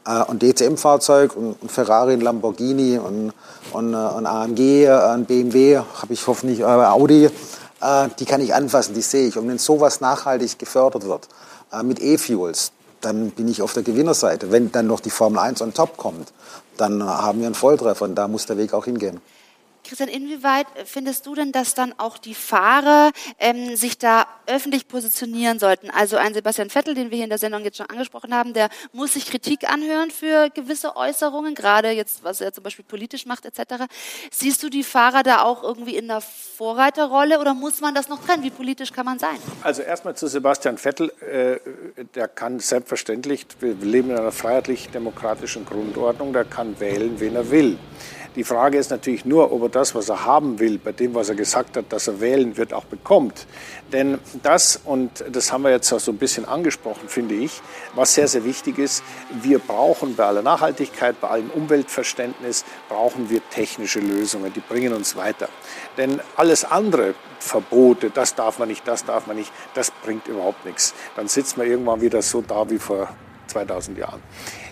Äh, 0.05 0.23
und 0.23 0.41
DTM-Fahrzeug, 0.41 1.35
ein 1.35 1.69
Ferrari, 1.69 2.13
ein 2.13 2.21
Lamborghini 2.21 2.97
und, 2.97 3.33
und, 3.73 3.93
äh, 3.93 3.97
ein 3.97 4.25
AMG, 4.25 4.85
äh, 4.85 4.89
ein 4.89 5.25
BMW, 5.25 5.77
habe 5.77 6.13
ich 6.13 6.25
hoffentlich, 6.27 6.59
äh, 6.59 6.63
Audi, 6.63 7.25
äh, 7.25 8.09
die 8.19 8.25
kann 8.25 8.41
ich 8.41 8.53
anfassen, 8.53 8.93
die 8.93 9.01
sehe 9.01 9.27
ich. 9.27 9.37
Und 9.37 9.47
wenn 9.47 9.57
sowas 9.57 10.01
nachhaltig 10.01 10.57
gefördert 10.59 11.07
wird 11.07 11.27
äh, 11.71 11.83
mit 11.83 12.01
E-Fuels, 12.01 12.71
dann 13.01 13.31
bin 13.31 13.47
ich 13.47 13.61
auf 13.61 13.73
der 13.73 13.83
Gewinnerseite. 13.83 14.51
Wenn 14.51 14.71
dann 14.71 14.87
noch 14.87 14.99
die 14.99 15.09
Formel 15.09 15.39
1 15.39 15.61
on 15.61 15.73
top 15.73 15.97
kommt, 15.97 16.33
dann 16.77 17.03
haben 17.03 17.39
wir 17.39 17.45
einen 17.47 17.55
Volltreffer 17.55 18.05
und 18.05 18.15
da 18.15 18.27
muss 18.27 18.45
der 18.45 18.57
Weg 18.57 18.73
auch 18.73 18.85
hingehen. 18.85 19.19
Christian, 19.87 20.09
inwieweit 20.09 20.67
findest 20.85 21.25
du 21.25 21.35
denn, 21.35 21.51
dass 21.51 21.73
dann 21.73 21.93
auch 21.97 22.17
die 22.17 22.35
Fahrer 22.35 23.11
ähm, 23.39 23.75
sich 23.75 23.97
da 23.97 24.25
öffentlich 24.45 24.87
positionieren 24.87 25.59
sollten? 25.59 25.89
Also 25.89 26.17
ein 26.17 26.33
Sebastian 26.33 26.69
Vettel, 26.69 26.93
den 26.93 27.09
wir 27.09 27.15
hier 27.15 27.23
in 27.23 27.29
der 27.29 27.39
Sendung 27.39 27.63
jetzt 27.63 27.77
schon 27.77 27.89
angesprochen 27.89 28.33
haben, 28.33 28.53
der 28.53 28.69
muss 28.91 29.13
sich 29.13 29.25
Kritik 29.25 29.69
anhören 29.69 30.11
für 30.11 30.49
gewisse 30.49 30.95
Äußerungen, 30.95 31.55
gerade 31.55 31.91
jetzt, 31.91 32.23
was 32.23 32.41
er 32.41 32.53
zum 32.53 32.63
Beispiel 32.63 32.85
politisch 32.85 33.25
macht 33.25 33.45
etc. 33.45 33.85
Siehst 34.31 34.61
du 34.63 34.69
die 34.69 34.83
Fahrer 34.83 35.23
da 35.23 35.43
auch 35.43 35.63
irgendwie 35.63 35.95
in 35.95 36.07
der 36.07 36.21
Vorreiterrolle 36.21 37.39
oder 37.39 37.53
muss 37.53 37.81
man 37.81 37.95
das 37.95 38.09
noch 38.09 38.23
trennen? 38.23 38.43
Wie 38.43 38.49
politisch 38.49 38.91
kann 38.91 39.05
man 39.05 39.19
sein? 39.19 39.37
Also 39.61 39.81
erstmal 39.81 40.15
zu 40.15 40.27
Sebastian 40.27 40.77
Vettel. 40.77 41.11
Äh, 41.21 41.59
der 42.15 42.27
kann 42.27 42.59
selbstverständlich, 42.59 43.45
wir 43.59 43.73
leben 43.75 44.11
in 44.11 44.17
einer 44.17 44.31
freiheitlich-demokratischen 44.31 45.65
Grundordnung, 45.65 46.33
der 46.33 46.45
kann 46.45 46.79
wählen, 46.79 47.19
wen 47.19 47.35
er 47.35 47.49
will. 47.49 47.77
Die 48.37 48.43
Frage 48.43 48.77
ist 48.77 48.91
natürlich 48.91 49.25
nur, 49.25 49.51
ob 49.51 49.63
er 49.63 49.69
das, 49.69 49.95
was 49.95 50.09
er 50.09 50.23
haben 50.23 50.59
will, 50.59 50.77
bei 50.77 50.91
dem, 50.91 51.15
was 51.15 51.27
er 51.27 51.33
gesagt 51.33 51.75
hat, 51.75 51.85
dass 51.89 52.07
er 52.07 52.21
wählen 52.21 52.55
wird, 52.55 52.71
auch 52.71 52.85
bekommt. 52.85 53.47
Denn 53.91 54.19
das, 54.43 54.79
und 54.85 55.25
das 55.31 55.51
haben 55.51 55.63
wir 55.63 55.71
jetzt 55.71 55.91
auch 55.91 55.99
so 55.99 56.11
ein 56.11 56.19
bisschen 56.19 56.45
angesprochen, 56.45 57.09
finde 57.09 57.33
ich, 57.33 57.63
was 57.95 58.13
sehr, 58.13 58.27
sehr 58.27 58.45
wichtig 58.45 58.77
ist, 58.77 59.03
wir 59.41 59.57
brauchen 59.57 60.15
bei 60.15 60.25
aller 60.25 60.43
Nachhaltigkeit, 60.43 61.19
bei 61.19 61.29
allem 61.29 61.49
Umweltverständnis, 61.49 62.63
brauchen 62.89 63.31
wir 63.31 63.41
technische 63.49 64.01
Lösungen, 64.01 64.53
die 64.53 64.59
bringen 64.59 64.93
uns 64.93 65.15
weiter. 65.15 65.49
Denn 65.97 66.21
alles 66.35 66.63
andere, 66.63 67.15
Verbote, 67.39 68.11
das 68.11 68.35
darf 68.35 68.59
man 68.59 68.67
nicht, 68.67 68.87
das 68.87 69.03
darf 69.03 69.25
man 69.25 69.37
nicht, 69.37 69.51
das 69.73 69.89
bringt 69.89 70.27
überhaupt 70.27 70.63
nichts. 70.63 70.93
Dann 71.15 71.27
sitzt 71.27 71.57
man 71.57 71.65
irgendwann 71.65 72.01
wieder 72.01 72.21
so 72.21 72.41
da 72.41 72.69
wie 72.69 72.77
vor 72.77 73.09
2000 73.47 73.97
Jahren. 73.97 74.21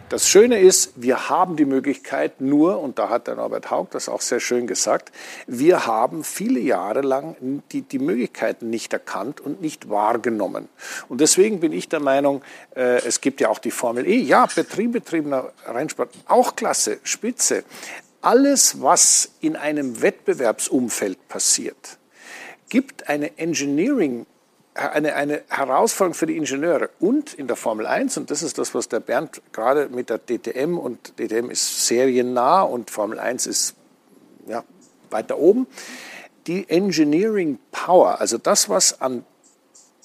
Das 0.08 0.30
Schöne 0.30 0.60
ist, 0.60 0.94
wir 0.98 1.30
haben 1.30 1.56
die 1.56 1.66
Möglichkeit 1.66 2.40
nur, 2.40 2.80
und 2.80 3.00
da 3.00 3.10
hat 3.10 3.26
der 3.26 3.36
Norbert 3.36 3.72
Haug 3.72 3.88
das 3.90 4.08
auch 4.08 4.22
sehr 4.22 4.40
schön 4.40 4.68
gesagt, 4.68 5.12
wir 5.48 5.88
haben 5.88 6.24
viele 6.24 6.60
Jahre 6.60 7.02
lang 7.02 7.64
die, 7.72 7.82
die 7.82 7.98
Möglichkeiten 7.98 8.70
nicht 8.70 8.94
erkannt 8.94 9.42
und 9.42 9.62
nicht 9.62 9.90
wahrgenommen. 9.90 10.70
Und 11.10 11.22
deswegen 11.22 11.60
bin 11.60 11.74
ich 11.74 11.90
der 11.90 12.02
Meinung, 12.02 12.44
äh, 12.76 13.04
es 13.04 13.20
gibt 13.20 13.42
ja 13.42 13.50
auch 13.50 13.58
die 13.58 13.72
Formel 13.72 14.06
E, 14.06 14.18
ja, 14.18 14.46
betriebbetriebener 14.46 15.52
Rennsport, 15.66 16.12
auch 16.28 16.56
klasse, 16.56 17.00
spitze. 17.02 17.64
alles, 18.22 18.82
was 18.82 19.32
in 19.42 19.56
einem 19.56 20.04
Wettbewerbsumfeld 20.04 21.28
passiert, 21.28 21.98
gibt 22.70 23.10
eine 23.10 23.40
Engineering 23.40 24.28
eine, 24.76 25.16
eine 25.16 25.42
Herausforderung 25.48 26.14
für 26.14 26.26
die 26.26 26.36
Ingenieure 26.36 26.90
und 27.00 27.34
in 27.34 27.48
der 27.48 27.56
Formel 27.56 27.88
1, 27.88 28.18
und 28.18 28.30
das 28.30 28.44
ist 28.44 28.58
das, 28.58 28.76
was 28.76 28.90
der 28.90 29.00
Bernd 29.00 29.42
gerade 29.54 29.88
mit 29.90 30.10
der 30.10 30.20
DTM, 30.20 30.78
und 30.78 31.18
DTM 31.18 31.50
ist 31.50 31.88
seriennah 31.88 32.62
und 32.62 32.92
Formel 32.92 33.20
1 33.20 33.48
ist 33.48 33.76
ja, 34.48 34.64
weiter 35.10 35.38
oben, 35.38 35.68
die 36.46 36.70
Engineering 36.70 37.58
Power, 37.72 38.20
also 38.20 38.38
das, 38.38 38.70
was 38.70 39.02
an 39.02 39.26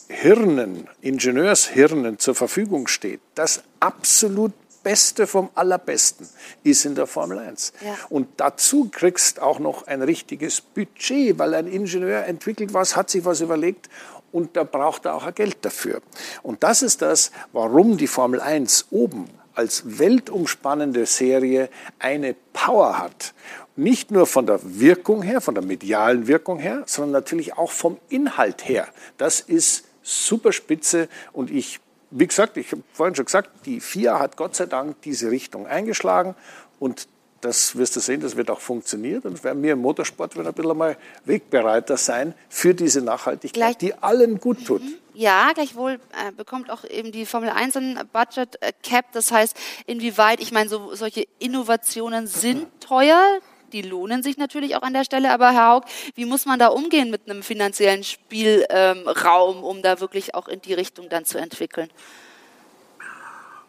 Hirnen, 0.08 0.88
Ingenieurshirnen 1.00 2.18
zur 2.18 2.34
Verfügung 2.34 2.86
steht, 2.86 3.20
das 3.34 3.62
absolut 3.80 4.52
Beste 4.82 5.26
vom 5.26 5.50
Allerbesten 5.54 6.26
ist 6.64 6.86
in 6.86 6.94
der 6.94 7.06
Formel 7.06 7.38
1. 7.38 7.74
Ja. 7.84 7.94
Und 8.08 8.28
dazu 8.38 8.88
kriegst 8.90 9.40
auch 9.40 9.58
noch 9.58 9.86
ein 9.86 10.00
richtiges 10.00 10.62
Budget, 10.62 11.38
weil 11.38 11.54
ein 11.54 11.66
Ingenieur 11.66 12.24
entwickelt 12.24 12.72
was, 12.72 12.96
hat 12.96 13.10
sich 13.10 13.24
was 13.24 13.40
überlegt 13.40 13.90
und 14.32 14.56
da 14.56 14.64
braucht 14.64 15.04
er 15.04 15.14
auch 15.14 15.34
Geld 15.34 15.58
dafür. 15.62 16.00
Und 16.42 16.62
das 16.62 16.82
ist 16.82 17.02
das, 17.02 17.32
warum 17.52 17.96
die 17.96 18.06
Formel 18.06 18.40
1 18.40 18.86
oben 18.90 19.26
als 19.54 19.98
weltumspannende 19.98 21.06
Serie 21.06 21.68
eine 21.98 22.34
Power 22.52 22.98
hat. 22.98 23.34
Nicht 23.76 24.10
nur 24.10 24.26
von 24.26 24.46
der 24.46 24.60
Wirkung 24.62 25.22
her, 25.22 25.40
von 25.40 25.54
der 25.54 25.64
medialen 25.64 26.26
Wirkung 26.26 26.58
her, 26.58 26.82
sondern 26.86 27.12
natürlich 27.12 27.56
auch 27.56 27.70
vom 27.70 27.98
Inhalt 28.08 28.68
her. 28.68 28.88
Das 29.18 29.40
ist 29.40 29.84
super 30.02 30.52
spitze 30.52 31.08
und 31.32 31.50
ich, 31.50 31.80
wie 32.10 32.26
gesagt, 32.26 32.56
ich 32.56 32.72
habe 32.72 32.82
vorhin 32.92 33.14
schon 33.14 33.26
gesagt, 33.26 33.50
die 33.66 33.80
FIA 33.80 34.18
hat 34.18 34.36
Gott 34.36 34.56
sei 34.56 34.66
Dank 34.66 35.00
diese 35.02 35.30
Richtung 35.30 35.66
eingeschlagen 35.66 36.34
und 36.78 37.08
das 37.41 37.76
wirst 37.76 37.97
du 37.97 38.01
sehen, 38.01 38.20
das 38.20 38.36
wird 38.36 38.51
auch 38.51 38.61
funktionieren. 38.61 39.22
Und 39.22 39.43
werden 39.43 39.62
wir 39.62 39.72
im 39.72 39.80
Motorsport 39.80 40.36
werden 40.36 40.49
ein 40.49 40.55
bisschen 40.55 40.76
mal 40.76 40.97
Wegbereiter 41.24 41.97
sein 41.97 42.34
für 42.49 42.74
diese 42.74 43.03
Nachhaltigkeit, 43.03 43.53
Gleich, 43.53 43.76
die 43.78 43.95
allen 43.95 44.38
gut 44.38 44.64
tut. 44.66 44.82
Mhm. 44.82 44.95
Ja, 45.14 45.53
gleichwohl 45.53 45.93
äh, 45.93 46.32
bekommt 46.32 46.70
auch 46.70 46.84
eben 46.84 47.12
die 47.12 47.26
Formel 47.26 47.51
1 47.51 47.76
ein 47.76 48.01
Budget 48.12 48.61
äh, 48.62 48.72
Cap. 48.82 49.07
Das 49.12 49.32
heißt, 49.32 49.57
inwieweit, 49.86 50.41
ich 50.41 50.53
meine, 50.53 50.70
so, 50.70 50.95
solche 50.95 51.26
Innovationen 51.38 52.26
sind 52.26 52.68
teuer. 52.80 53.38
Die 53.72 53.82
lohnen 53.82 54.22
sich 54.22 54.36
natürlich 54.36 54.76
auch 54.76 54.82
an 54.82 54.93
der 54.93 55.05
Stelle. 55.05 55.30
Aber 55.30 55.53
Herr 55.53 55.70
Haug, 55.70 55.84
wie 56.14 56.24
muss 56.24 56.47
man 56.47 56.59
da 56.59 56.68
umgehen 56.68 57.11
mit 57.11 57.28
einem 57.28 57.43
finanziellen 57.43 58.05
Spielraum, 58.05 59.57
ähm, 59.59 59.64
um 59.64 59.82
da 59.82 60.01
wirklich 60.01 60.34
auch 60.34 60.49
in 60.49 60.61
die 60.61 60.74
Richtung 60.74 61.09
dann 61.09 61.24
zu 61.24 61.38
entwickeln? 61.38 61.91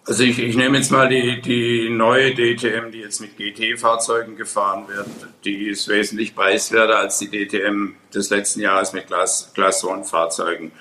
Also 0.04 0.24
ich, 0.24 0.39
ich 0.39 0.56
nehme 0.58 0.78
jetzt 0.78 0.91
mal 0.91 1.08
die, 1.08 1.41
die 1.41 1.89
neue 1.89 2.34
DTM, 2.34 2.91
die 2.91 3.02
jetzt 3.02 3.22
mit 3.22 3.38
GT-Fahrzeugen 3.38 4.36
gefahren 4.36 4.88
wird. 4.88 5.08
Die 5.45 5.68
ist 5.68 5.88
wesentlich 5.88 6.36
preiswerter 6.36 6.97
als 6.97 7.20
die 7.20 7.30
DTM 7.30 7.93
des 8.14 8.32
letzten 8.32 8.62
Jahres 8.62 8.93
mit 8.93 9.08
Class, 9.08 9.52
Class 9.54 9.84
One-Fahrzeugen. 9.86 10.72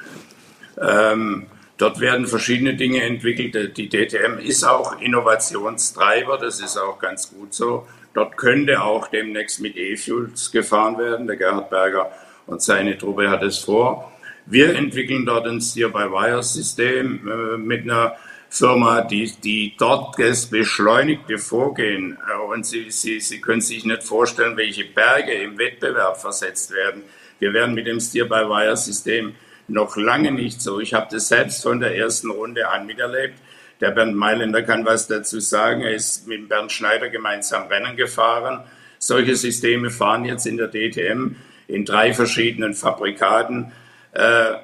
Ähm, 0.80 1.46
dort 1.76 2.00
werden 2.00 2.26
verschiedene 2.26 2.76
Dinge 2.76 3.02
entwickelt. 3.02 3.76
Die 3.76 3.90
DTM 3.90 4.38
ist 4.38 4.64
auch 4.64 4.98
Innovationstreiber, 5.00 6.38
das 6.38 6.60
ist 6.60 6.78
auch 6.78 6.98
ganz 6.98 7.30
gut 7.30 7.52
so. 7.52 7.86
Dort 8.14 8.38
könnte 8.38 8.82
auch 8.82 9.08
demnächst 9.08 9.60
mit 9.60 9.76
E-Fuels 9.76 10.50
gefahren 10.50 10.96
werden. 10.98 11.26
Der 11.26 11.36
Gerhard 11.36 11.68
Berger 11.68 12.10
und 12.46 12.62
seine 12.62 12.96
Truppe 12.96 13.28
hat 13.28 13.42
es 13.42 13.58
vor. 13.58 14.12
Wir 14.46 14.74
entwickeln 14.74 15.26
dort 15.26 15.46
ein 15.46 15.60
Steer-by-Wire-System 15.60 17.28
äh, 17.28 17.58
mit 17.58 17.82
einer 17.82 18.16
Firma, 18.52 19.02
die, 19.02 19.32
die 19.44 19.74
dort 19.78 20.18
das 20.18 20.46
beschleunigte 20.46 21.38
Vorgehen, 21.38 22.18
und 22.48 22.66
Sie, 22.66 22.90
Sie, 22.90 23.20
Sie 23.20 23.40
können 23.40 23.60
sich 23.60 23.84
nicht 23.84 24.02
vorstellen, 24.02 24.56
welche 24.56 24.84
Berge 24.84 25.32
im 25.32 25.56
Wettbewerb 25.56 26.20
versetzt 26.20 26.72
werden. 26.72 27.04
Wir 27.38 27.54
werden 27.54 27.76
mit 27.76 27.86
dem 27.86 28.00
Steer-by-Wire-System 28.00 29.34
noch 29.68 29.96
lange 29.96 30.32
nicht 30.32 30.60
so. 30.60 30.80
Ich 30.80 30.94
habe 30.94 31.06
das 31.12 31.28
selbst 31.28 31.62
von 31.62 31.78
der 31.78 31.96
ersten 31.96 32.30
Runde 32.30 32.68
an 32.68 32.86
miterlebt. 32.86 33.34
Der 33.80 33.92
Bernd 33.92 34.16
Mailänder 34.16 34.62
kann 34.62 34.84
was 34.84 35.06
dazu 35.06 35.38
sagen. 35.38 35.82
Er 35.82 35.94
ist 35.94 36.26
mit 36.26 36.48
Bernd 36.48 36.72
Schneider 36.72 37.08
gemeinsam 37.08 37.68
Rennen 37.68 37.96
gefahren. 37.96 38.64
Solche 38.98 39.36
Systeme 39.36 39.90
fahren 39.90 40.24
jetzt 40.24 40.46
in 40.46 40.56
der 40.56 40.68
DTM 40.68 41.36
in 41.68 41.84
drei 41.84 42.12
verschiedenen 42.12 42.74
Fabrikaten. 42.74 43.72
Äh, 44.12 44.54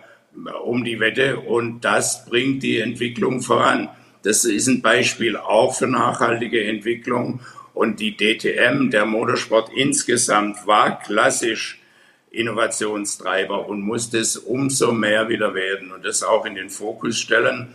um 0.64 0.84
die 0.84 1.00
Wette 1.00 1.40
und 1.40 1.80
das 1.80 2.26
bringt 2.26 2.62
die 2.62 2.78
Entwicklung 2.78 3.40
voran. 3.40 3.88
Das 4.22 4.44
ist 4.44 4.66
ein 4.66 4.82
Beispiel 4.82 5.36
auch 5.36 5.74
für 5.74 5.86
nachhaltige 5.86 6.64
Entwicklung 6.64 7.40
und 7.74 8.00
die 8.00 8.16
DTM, 8.16 8.90
der 8.90 9.06
Motorsport 9.06 9.70
insgesamt, 9.74 10.66
war 10.66 10.98
klassisch 10.98 11.80
Innovationstreiber 12.30 13.68
und 13.68 13.82
muss 13.82 14.10
das 14.10 14.36
umso 14.36 14.92
mehr 14.92 15.28
wieder 15.28 15.54
werden 15.54 15.92
und 15.92 16.04
das 16.04 16.22
auch 16.22 16.44
in 16.44 16.54
den 16.54 16.70
Fokus 16.70 17.18
stellen. 17.18 17.74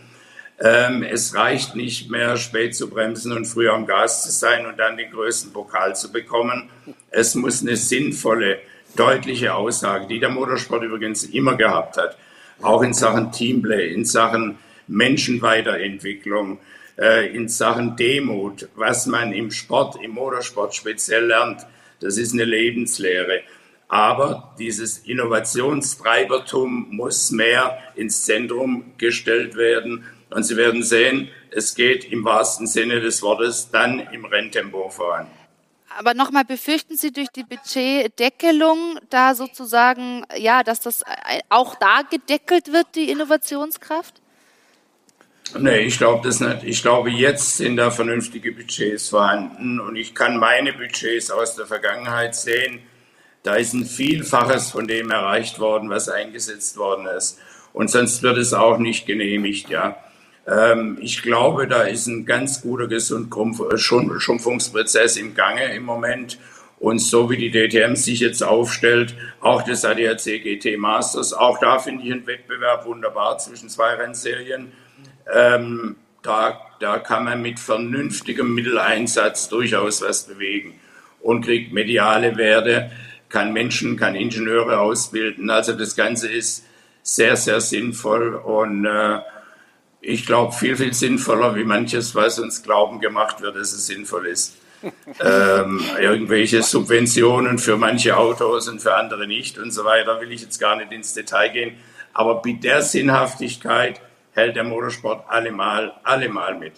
Ähm, 0.60 1.02
es 1.02 1.34
reicht 1.34 1.74
nicht 1.74 2.10
mehr, 2.10 2.36
spät 2.36 2.76
zu 2.76 2.88
bremsen 2.88 3.32
und 3.32 3.46
früher 3.46 3.72
am 3.72 3.86
Gas 3.86 4.24
zu 4.24 4.30
sein 4.30 4.66
und 4.66 4.78
dann 4.78 4.96
den 4.96 5.10
größten 5.10 5.52
Pokal 5.52 5.96
zu 5.96 6.12
bekommen. 6.12 6.68
Es 7.10 7.34
muss 7.34 7.62
eine 7.62 7.76
sinnvolle, 7.76 8.58
deutliche 8.96 9.54
Aussage, 9.54 10.06
die 10.06 10.20
der 10.20 10.28
Motorsport 10.28 10.82
übrigens 10.82 11.24
immer 11.24 11.56
gehabt 11.56 11.96
hat, 11.96 12.16
auch 12.62 12.82
in 12.82 12.94
Sachen 12.94 13.32
Teamplay, 13.32 13.92
in 13.92 14.04
Sachen 14.04 14.58
Menschenweiterentwicklung, 14.86 16.58
äh, 16.98 17.34
in 17.34 17.48
Sachen 17.48 17.96
Demut, 17.96 18.68
was 18.74 19.06
man 19.06 19.32
im 19.32 19.50
Sport, 19.50 19.96
im 20.02 20.12
Motorsport 20.12 20.74
speziell 20.74 21.26
lernt. 21.26 21.66
Das 22.00 22.18
ist 22.18 22.32
eine 22.32 22.44
Lebenslehre. 22.44 23.42
Aber 23.88 24.54
dieses 24.58 24.98
Innovationstreibertum 24.98 26.88
muss 26.90 27.30
mehr 27.30 27.78
ins 27.94 28.24
Zentrum 28.24 28.92
gestellt 28.96 29.54
werden. 29.56 30.04
Und 30.30 30.44
Sie 30.44 30.56
werden 30.56 30.82
sehen, 30.82 31.28
es 31.50 31.74
geht 31.74 32.10
im 32.10 32.24
wahrsten 32.24 32.66
Sinne 32.66 33.00
des 33.00 33.22
Wortes 33.22 33.70
dann 33.70 34.00
im 34.12 34.24
Renntempo 34.24 34.88
voran. 34.88 35.26
Aber 35.98 36.14
nochmal, 36.14 36.44
befürchten 36.44 36.96
Sie 36.96 37.12
durch 37.12 37.28
die 37.28 37.44
Budgetdeckelung 37.44 38.98
da 39.10 39.34
sozusagen, 39.34 40.24
ja, 40.36 40.62
dass 40.62 40.80
das 40.80 41.04
auch 41.48 41.74
da 41.76 42.02
gedeckelt 42.02 42.72
wird, 42.72 42.86
die 42.94 43.10
Innovationskraft? 43.10 44.20
Nee, 45.58 45.80
ich 45.80 45.98
glaube 45.98 46.26
das 46.26 46.40
nicht. 46.40 46.64
Ich 46.64 46.82
glaube, 46.82 47.10
jetzt 47.10 47.58
sind 47.58 47.76
da 47.76 47.90
vernünftige 47.90 48.52
Budgets 48.52 49.10
vorhanden 49.10 49.80
und 49.80 49.96
ich 49.96 50.14
kann 50.14 50.38
meine 50.38 50.72
Budgets 50.72 51.30
aus 51.30 51.56
der 51.56 51.66
Vergangenheit 51.66 52.34
sehen. 52.34 52.80
Da 53.42 53.56
ist 53.56 53.74
ein 53.74 53.84
Vielfaches 53.84 54.70
von 54.70 54.86
dem 54.86 55.10
erreicht 55.10 55.58
worden, 55.58 55.90
was 55.90 56.08
eingesetzt 56.08 56.76
worden 56.76 57.06
ist. 57.06 57.38
Und 57.72 57.90
sonst 57.90 58.22
wird 58.22 58.38
es 58.38 58.54
auch 58.54 58.78
nicht 58.78 59.06
genehmigt, 59.06 59.68
ja. 59.68 59.96
Ähm, 60.46 60.98
ich 61.00 61.22
glaube, 61.22 61.66
da 61.68 61.82
ist 61.82 62.06
ein 62.06 62.24
ganz 62.26 62.62
guter 62.62 62.86
Gesundschrumpfungsprozess 62.88 65.16
im 65.16 65.34
Gange 65.34 65.72
im 65.74 65.84
Moment. 65.84 66.38
Und 66.78 66.98
so 66.98 67.30
wie 67.30 67.36
die 67.36 67.50
DTM 67.52 67.94
sich 67.94 68.20
jetzt 68.20 68.42
aufstellt, 68.42 69.14
auch 69.40 69.62
das 69.62 69.84
ADAC 69.84 70.42
GT 70.42 70.78
Masters, 70.78 71.32
auch 71.32 71.60
da 71.60 71.78
finde 71.78 72.04
ich 72.04 72.12
einen 72.12 72.26
Wettbewerb 72.26 72.84
wunderbar 72.86 73.38
zwischen 73.38 73.68
zwei 73.68 73.94
Rennserien. 73.94 74.72
Ähm, 75.32 75.94
da, 76.22 76.60
da 76.80 76.98
kann 76.98 77.22
man 77.24 77.40
mit 77.40 77.60
vernünftigem 77.60 78.52
Mitteleinsatz 78.52 79.48
durchaus 79.48 80.02
was 80.02 80.24
bewegen 80.24 80.74
und 81.20 81.44
kriegt 81.44 81.72
mediale 81.72 82.36
Werte, 82.36 82.90
kann 83.28 83.52
Menschen, 83.52 83.96
kann 83.96 84.16
Ingenieure 84.16 84.80
ausbilden. 84.80 85.50
Also 85.50 85.74
das 85.74 85.94
Ganze 85.94 86.28
ist 86.28 86.64
sehr, 87.02 87.36
sehr 87.36 87.60
sinnvoll 87.60 88.34
und 88.34 88.84
äh, 88.84 89.20
ich 90.02 90.26
glaube, 90.26 90.52
viel, 90.52 90.76
viel 90.76 90.92
sinnvoller 90.92 91.54
wie 91.54 91.64
manches, 91.64 92.14
was 92.14 92.38
uns 92.38 92.62
glauben 92.62 93.00
gemacht 93.00 93.40
wird, 93.40 93.56
dass 93.56 93.72
es 93.72 93.86
sinnvoll 93.86 94.26
ist. 94.26 94.56
ähm, 95.20 95.80
irgendwelche 96.00 96.60
Subventionen 96.64 97.60
für 97.60 97.76
manche 97.76 98.16
Autos 98.16 98.68
und 98.68 98.82
für 98.82 98.96
andere 98.96 99.28
nicht 99.28 99.56
und 99.56 99.70
so 99.70 99.84
weiter, 99.84 100.20
will 100.20 100.32
ich 100.32 100.42
jetzt 100.42 100.58
gar 100.58 100.74
nicht 100.74 100.90
ins 100.90 101.14
Detail 101.14 101.50
gehen. 101.50 101.76
Aber 102.12 102.42
mit 102.44 102.64
der 102.64 102.82
Sinnhaftigkeit 102.82 104.00
hält 104.32 104.56
der 104.56 104.64
Motorsport 104.64 105.30
allemal, 105.30 105.92
allemal 106.02 106.58
mit. 106.58 106.72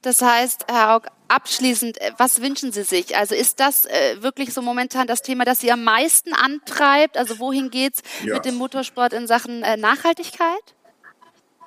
Das 0.00 0.22
heißt, 0.22 0.66
Herr 0.68 0.96
Aug, 0.96 1.08
abschließend, 1.28 2.00
äh, 2.00 2.12
was 2.16 2.40
wünschen 2.40 2.72
Sie 2.72 2.82
sich? 2.82 3.14
Also 3.14 3.34
ist 3.34 3.60
das 3.60 3.84
äh, 3.84 4.22
wirklich 4.22 4.54
so 4.54 4.62
momentan 4.62 5.06
das 5.06 5.20
Thema, 5.20 5.44
das 5.44 5.60
Sie 5.60 5.70
am 5.70 5.84
meisten 5.84 6.32
antreibt? 6.32 7.18
Also 7.18 7.38
wohin 7.40 7.70
geht's 7.70 8.02
ja. 8.24 8.34
mit 8.34 8.46
dem 8.46 8.54
Motorsport 8.54 9.12
in 9.12 9.26
Sachen 9.26 9.62
äh, 9.62 9.76
Nachhaltigkeit? 9.76 10.74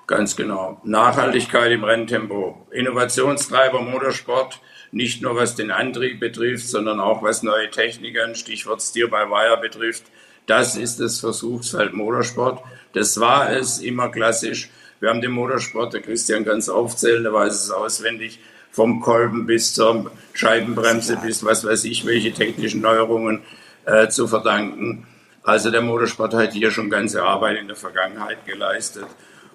Ganz 0.06 0.36
genau. 0.36 0.82
Nachhaltigkeit 0.84 1.72
im 1.72 1.84
Renntempo. 1.84 2.68
Innovationstreiber 2.72 3.82
Motorsport, 3.82 4.60
nicht 4.92 5.22
nur 5.22 5.36
was 5.36 5.56
den 5.56 5.72
Antrieb 5.72 6.20
betrifft, 6.20 6.68
sondern 6.68 7.00
auch 7.00 7.24
was 7.24 7.42
neue 7.42 7.72
Techniken, 7.72 8.36
Stichwort 8.36 8.82
Steer 8.82 9.08
by 9.08 9.30
Wire 9.30 9.60
betrifft. 9.62 10.04
Das 10.46 10.76
ist 10.76 11.00
das 11.00 11.22
Versuchsfeld 11.22 11.94
Motorsport. 11.94 12.62
Das 12.94 13.20
war 13.20 13.50
es 13.52 13.80
immer 13.80 14.10
klassisch. 14.10 14.70
Wir 15.00 15.10
haben 15.10 15.22
den 15.22 15.32
Motorsport, 15.32 15.94
der 15.94 16.02
Christian 16.02 16.44
ganz 16.44 16.68
aufzählen, 16.68 17.24
der 17.24 17.34
weiß 17.34 17.54
es 17.54 17.72
auswendig, 17.72 18.40
vom 18.72 19.02
Kolben 19.02 19.46
bis 19.46 19.74
zur 19.74 20.12
Scheibenbremse 20.34 21.18
bis 21.18 21.46
was 21.46 21.66
weiß 21.66 21.86
ich, 21.86 22.06
welche 22.06 22.34
technischen 22.34 22.82
Neuerungen 22.82 23.42
äh, 23.86 24.10
zu 24.10 24.28
verdanken. 24.28 25.08
Also 25.44 25.72
der 25.72 25.82
Motorsport 25.82 26.34
hat 26.34 26.54
hier 26.54 26.72
schon 26.72 26.90
ganze 26.90 27.24
Arbeit 27.24 27.58
in 27.58 27.68
der 27.68 27.76
Vergangenheit 27.76 28.46
geleistet. 28.46 29.06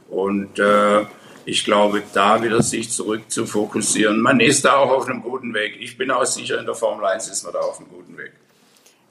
Und 0.09 0.59
äh, 0.59 1.05
ich 1.45 1.65
glaube, 1.65 2.03
da 2.13 2.43
wieder 2.43 2.63
sich 2.63 2.91
zurück 2.91 3.31
zu 3.31 3.47
fokussieren. 3.47 4.21
Man 4.21 4.41
ist 4.41 4.65
da 4.65 4.77
auch 4.77 4.91
auf 4.91 5.09
einem 5.09 5.23
guten 5.23 5.55
Weg. 5.55 5.77
Ich 5.81 5.97
bin 5.97 6.11
auch 6.11 6.27
sicher, 6.27 6.59
in 6.59 6.67
der 6.67 6.75
Formel 6.75 7.07
1 7.07 7.29
ist 7.29 7.43
man 7.45 7.53
da 7.53 7.61
auf 7.61 7.79
einem 7.79 7.89
guten 7.89 8.17
Weg. 8.19 8.33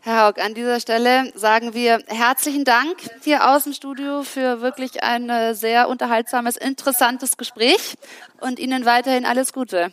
Herr 0.01 0.27
Haug, 0.27 0.39
an 0.39 0.53
dieser 0.53 0.79
Stelle 0.79 1.31
sagen 1.35 1.73
wir 1.73 1.99
herzlichen 2.07 2.63
Dank 2.63 2.95
hier 3.23 3.49
aus 3.49 3.63
dem 3.65 3.73
Studio 3.73 4.23
für 4.23 4.61
wirklich 4.61 5.03
ein 5.03 5.29
äh, 5.29 5.53
sehr 5.53 5.89
unterhaltsames, 5.89 6.55
interessantes 6.55 7.37
Gespräch 7.37 7.95
und 8.39 8.59
Ihnen 8.59 8.85
weiterhin 8.85 9.25
alles 9.25 9.51
Gute. 9.51 9.91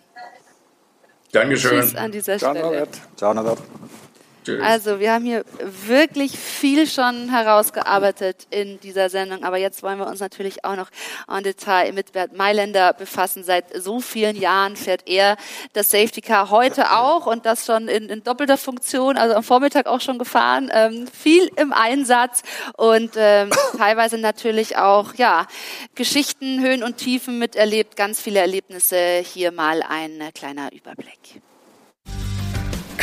Dankeschön. 1.33 1.81
Tschüss 1.81 1.97
an 1.97 2.13
dieser 2.13 2.39
Stelle. 2.39 2.61
Ciao, 2.61 2.71
Norbert. 2.71 3.01
Ciao, 3.17 3.35
Norbert. 3.35 3.59
Also, 4.63 5.01
wir 5.01 5.13
haben 5.13 5.25
hier 5.25 5.45
wirklich 5.87 6.39
viel 6.39 6.87
schon 6.87 7.31
herausgearbeitet 7.31 8.47
in 8.51 8.79
dieser 8.81 9.09
Sendung, 9.09 9.45
aber 9.45 9.57
jetzt 9.57 9.83
wollen 9.83 9.99
wir 9.99 10.07
uns 10.07 10.21
natürlich 10.21 10.65
auch 10.65 10.77
noch 10.77 10.91
en 11.29 11.43
Detail 11.43 11.93
mit 11.93 12.13
Bert 12.13 12.37
Mailänder 12.37 12.93
befassen. 12.93 13.45
Seit 13.45 13.65
so 13.75 14.01
vielen 14.01 14.37
Jahren 14.37 14.77
fährt 14.77 15.03
er 15.07 15.37
das 15.73 15.91
Safety 15.91 16.21
Car 16.21 16.51
heute 16.51 16.93
auch 16.93 17.27
und 17.27 17.47
das 17.47 17.67
schon 17.67 17.89
in, 17.89 18.09
in 18.09 18.23
doppelter 18.23 18.59
Funktion, 18.59 19.17
also 19.17 19.35
am 19.35 19.43
Vormittag 19.43 19.87
auch 19.87 20.01
schon 20.01 20.19
gefahren, 20.19 20.71
ähm, 20.73 21.07
viel 21.07 21.51
im 21.57 21.73
Einsatz 21.73 22.43
und 22.77 23.13
ähm, 23.17 23.51
teilweise 23.79 24.19
natürlich 24.19 24.77
auch, 24.77 25.15
ja, 25.15 25.47
Geschichten, 25.95 26.61
Höhen 26.61 26.83
und 26.83 26.99
Tiefen 26.99 27.39
miterlebt, 27.39 27.97
ganz 27.97 28.21
viele 28.21 28.41
Erlebnisse. 28.41 29.23
Hier 29.25 29.53
mal 29.53 29.83
ein 29.83 30.31
kleiner 30.35 30.73
Überblick. 30.73 31.43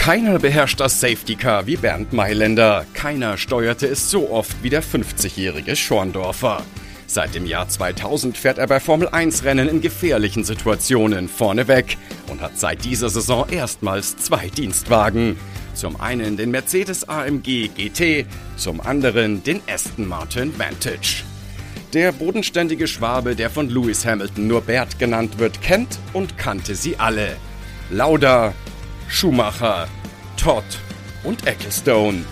Keiner 0.01 0.39
beherrscht 0.39 0.79
das 0.79 0.99
Safety 0.99 1.35
Car 1.35 1.67
wie 1.67 1.77
Bernd 1.77 2.11
Mailänder. 2.11 2.87
Keiner 2.95 3.37
steuerte 3.37 3.85
es 3.85 4.09
so 4.09 4.31
oft 4.31 4.63
wie 4.63 4.71
der 4.71 4.81
50-jährige 4.81 5.75
Schorndorfer. 5.75 6.63
Seit 7.05 7.35
dem 7.35 7.45
Jahr 7.45 7.69
2000 7.69 8.35
fährt 8.35 8.57
er 8.57 8.65
bei 8.65 8.79
Formel 8.79 9.09
1 9.09 9.43
Rennen 9.43 9.69
in 9.69 9.79
gefährlichen 9.79 10.43
Situationen 10.43 11.29
vorneweg 11.29 11.97
und 12.31 12.41
hat 12.41 12.57
seit 12.57 12.83
dieser 12.83 13.11
Saison 13.11 13.47
erstmals 13.47 14.17
zwei 14.17 14.47
Dienstwagen. 14.47 15.37
Zum 15.75 16.01
einen 16.01 16.35
den 16.35 16.49
Mercedes 16.49 17.07
AMG 17.07 17.69
GT, 17.77 18.25
zum 18.57 18.81
anderen 18.81 19.43
den 19.43 19.61
Aston 19.71 20.07
Martin 20.07 20.57
Vantage. 20.57 21.23
Der 21.93 22.11
bodenständige 22.11 22.87
Schwabe, 22.87 23.35
der 23.35 23.51
von 23.51 23.69
Lewis 23.69 24.03
Hamilton 24.03 24.47
nur 24.47 24.61
Bert 24.61 24.97
genannt 24.97 25.37
wird, 25.37 25.61
kennt 25.61 25.99
und 26.11 26.39
kannte 26.39 26.73
sie 26.73 26.97
alle. 26.97 27.37
Lauda, 27.91 28.55
Schumacher, 29.11 29.87
Todd 30.37 30.63
und 31.23 31.45
Ecclestone. 31.45 32.23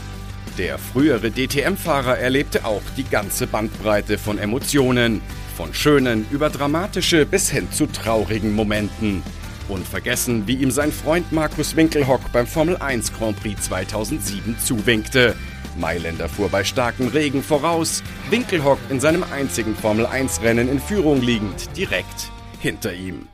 Der 0.57 0.80
frühere 0.80 1.30
DTM-Fahrer 1.30 2.18
erlebte 2.18 2.65
auch 2.65 2.81
die 2.95 3.03
ganze 3.03 3.47
Bandbreite 3.47 4.18
von 4.18 4.39
Emotionen, 4.39 5.22
von 5.56 5.73
schönen 5.73 6.26
über 6.31 6.49
dramatische 6.49 7.26
bis 7.26 7.51
hin 7.51 7.69
zu 7.72 7.85
traurigen 7.85 8.56
Momenten. 8.56 9.22
Unvergessen, 9.68 10.47
wie 10.47 10.56
ihm 10.56 10.72
sein 10.72 10.91
Freund 10.91 11.31
Markus 11.31 11.76
Winkelhock 11.76 12.22
beim 12.31 12.47
Formel 12.47 12.77
1 12.77 13.14
Grand 13.14 13.39
Prix 13.39 13.61
2007 13.65 14.57
zuwinkte. 14.57 15.35
Mailänder 15.77 16.30
fuhr 16.30 16.49
bei 16.49 16.64
starkem 16.64 17.10
Regen 17.10 17.43
voraus, 17.43 18.01
Winkelhock 18.31 18.80
in 18.89 19.01
seinem 19.01 19.23
einzigen 19.31 19.76
Formel 19.76 20.06
1 20.07 20.41
Rennen 20.41 20.69
in 20.69 20.80
Führung 20.80 21.22
liegend 21.22 21.76
direkt 21.77 22.31
hinter 22.61 22.93
ihm. 22.93 23.27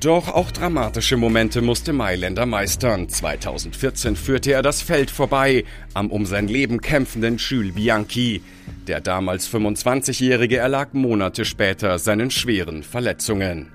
Doch 0.00 0.28
auch 0.28 0.50
dramatische 0.50 1.18
Momente 1.18 1.60
musste 1.60 1.92
Mailänder 1.92 2.46
meistern. 2.46 3.10
2014 3.10 4.16
führte 4.16 4.52
er 4.52 4.62
das 4.62 4.80
Feld 4.80 5.10
vorbei 5.10 5.64
am 5.92 6.10
um 6.10 6.24
sein 6.24 6.48
Leben 6.48 6.80
kämpfenden 6.80 7.36
Jules 7.36 7.74
Bianchi. 7.74 8.42
Der 8.86 9.02
damals 9.02 9.52
25-Jährige 9.52 10.56
erlag 10.56 10.94
Monate 10.94 11.44
später 11.44 11.98
seinen 11.98 12.30
schweren 12.30 12.82
Verletzungen. 12.82 13.70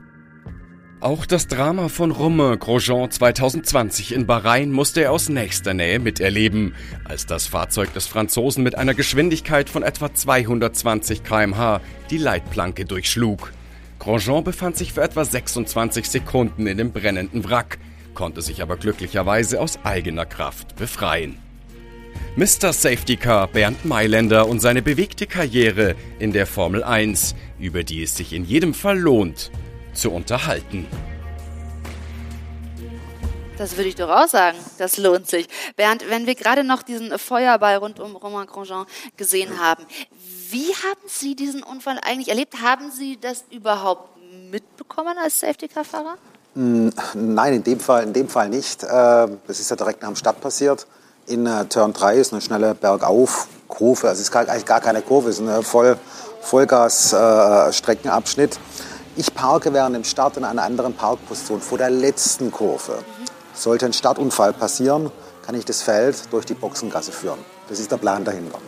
Auch 0.99 1.27
das 1.27 1.45
Drama 1.45 1.89
von 1.89 2.09
Romain 2.09 2.57
Grosjean 2.57 3.11
2020 3.11 4.15
in 4.15 4.25
Bahrain 4.25 4.71
musste 4.71 5.03
er 5.03 5.11
aus 5.11 5.29
nächster 5.29 5.75
Nähe 5.75 5.99
miterleben, 5.99 6.73
als 7.05 7.27
das 7.27 7.45
Fahrzeug 7.45 7.93
des 7.93 8.07
Franzosen 8.07 8.63
mit 8.63 8.73
einer 8.73 8.95
Geschwindigkeit 8.95 9.69
von 9.69 9.83
etwa 9.83 10.11
220 10.11 11.23
km/h 11.23 11.81
die 12.09 12.17
Leitplanke 12.17 12.85
durchschlug. 12.85 13.51
Grosjean 14.07 14.41
befand 14.41 14.77
sich 14.77 14.93
für 14.93 15.01
etwa 15.01 15.25
26 15.25 16.09
Sekunden 16.09 16.65
in 16.65 16.77
dem 16.77 16.93
brennenden 16.93 17.43
Wrack, 17.43 17.77
konnte 18.13 18.41
sich 18.41 18.61
aber 18.61 18.77
glücklicherweise 18.77 19.59
aus 19.59 19.79
eigener 19.83 20.25
Kraft 20.25 20.77
befreien. 20.77 21.37
Mr. 22.37 22.71
Safety 22.71 23.17
Car 23.17 23.49
Bernd 23.49 23.83
Mailänder 23.83 24.47
und 24.47 24.61
seine 24.61 24.81
bewegte 24.81 25.27
Karriere 25.27 25.97
in 26.19 26.31
der 26.31 26.47
Formel 26.47 26.85
1, 26.85 27.35
über 27.59 27.83
die 27.83 28.01
es 28.01 28.15
sich 28.15 28.31
in 28.31 28.45
jedem 28.45 28.73
Fall 28.73 28.97
lohnt, 28.97 29.51
zu 29.91 30.09
unterhalten. 30.09 30.87
Das 33.57 33.75
würde 33.75 33.89
ich 33.89 33.95
doch 33.95 34.09
auch 34.09 34.27
sagen. 34.27 34.57
Das 34.77 34.97
lohnt 34.97 35.27
sich. 35.27 35.47
Bernd, 35.75 36.05
wenn 36.09 36.27
wir 36.27 36.35
gerade 36.35 36.63
noch 36.63 36.83
diesen 36.83 37.17
Feuerball 37.17 37.77
rund 37.77 37.99
um 37.99 38.15
Romain 38.15 38.45
Grosjean 38.45 38.85
gesehen 39.17 39.59
haben, 39.59 39.83
wie 40.51 40.73
haben 40.73 41.01
Sie 41.07 41.35
diesen 41.35 41.63
Unfall 41.63 41.99
eigentlich 42.01 42.29
erlebt? 42.29 42.61
Haben 42.61 42.91
Sie 42.91 43.17
das 43.19 43.43
überhaupt 43.51 44.09
mitbekommen 44.51 45.17
als 45.21 45.39
Safety-Car-Fahrer? 45.39 46.17
Nein, 46.53 47.53
in 47.53 47.63
dem 47.63 47.79
Fall, 47.79 48.03
in 48.03 48.13
dem 48.13 48.29
Fall 48.29 48.49
nicht. 48.49 48.83
Das 48.83 49.29
ist 49.47 49.69
ja 49.69 49.75
direkt 49.75 50.01
nach 50.01 50.09
dem 50.09 50.15
Start 50.15 50.41
passiert. 50.41 50.87
In 51.27 51.45
äh, 51.45 51.65
Turn 51.65 51.91
3 51.91 52.15
ist 52.15 52.31
eine 52.31 52.41
schnelle 52.41 52.73
Bergauf-Kurve. 52.73 54.07
Also 54.07 54.21
es 54.21 54.27
ist 54.27 54.31
gar, 54.31 54.47
eigentlich 54.47 54.65
gar 54.65 54.79
keine 54.79 55.01
Kurve, 55.01 55.29
es 55.29 55.39
ist 55.39 55.47
ein 55.47 55.61
Voll, 55.61 55.97
Vollgas-Streckenabschnitt. 56.41 58.55
Äh, 58.55 58.59
ich 59.17 59.33
parke 59.33 59.73
während 59.73 59.95
dem 59.95 60.05
Start 60.05 60.37
in 60.37 60.45
einer 60.45 60.63
anderen 60.63 60.93
Parkposition 60.93 61.59
vor 61.59 61.77
der 61.77 61.89
letzten 61.89 62.49
Kurve. 62.49 62.99
Sollte 63.53 63.87
ein 63.87 63.93
Startunfall 63.93 64.53
passieren, 64.53 65.11
kann 65.45 65.55
ich 65.55 65.65
das 65.65 65.81
Feld 65.81 66.31
durch 66.31 66.45
die 66.45 66.53
Boxengasse 66.53 67.11
führen. 67.11 67.39
Das 67.67 67.79
ist 67.79 67.91
der 67.91 67.97
Plan 67.97 68.23
dahinter. 68.23 68.59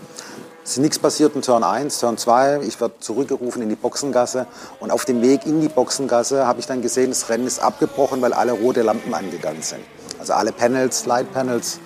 Es 0.69 0.73
ist 0.73 0.81
nichts 0.83 0.99
passiert 0.99 1.33
in 1.33 1.41
Turn 1.41 1.63
1, 1.63 1.97
Turn 1.97 2.15
2. 2.15 2.59
Ich 2.61 2.79
werde 2.79 2.93
zurückgerufen 2.99 3.63
in 3.63 3.69
die 3.69 3.75
Boxengasse. 3.75 4.45
Und 4.79 4.91
auf 4.91 5.03
dem 5.03 5.23
Weg 5.23 5.47
in 5.47 5.61
die 5.61 5.67
Boxengasse 5.67 6.45
habe 6.45 6.59
ich 6.59 6.67
dann 6.67 6.83
gesehen, 6.83 7.09
das 7.09 7.27
Rennen 7.27 7.47
ist 7.47 7.57
abgebrochen, 7.57 8.21
weil 8.21 8.33
alle 8.33 8.51
rote 8.51 8.83
Lampen 8.83 9.15
angegangen 9.15 9.63
sind. 9.63 9.81
Also 10.19 10.33
alle 10.33 10.51
Panels, 10.51 11.07
Light 11.07 11.33
Panels, 11.33 11.79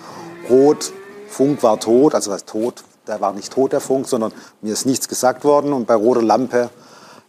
rot. 0.50 0.92
Funk 1.28 1.62
war 1.62 1.80
tot. 1.80 2.14
Also 2.14 2.30
was 2.30 2.44
tot? 2.44 2.84
Der 3.06 3.22
war 3.22 3.32
nicht 3.32 3.54
tot, 3.54 3.72
der 3.72 3.80
Funk, 3.80 4.06
sondern 4.06 4.34
mir 4.60 4.74
ist 4.74 4.84
nichts 4.84 5.08
gesagt 5.08 5.44
worden. 5.44 5.72
Und 5.72 5.86
bei 5.86 5.94
roter 5.94 6.20
Lampe 6.20 6.68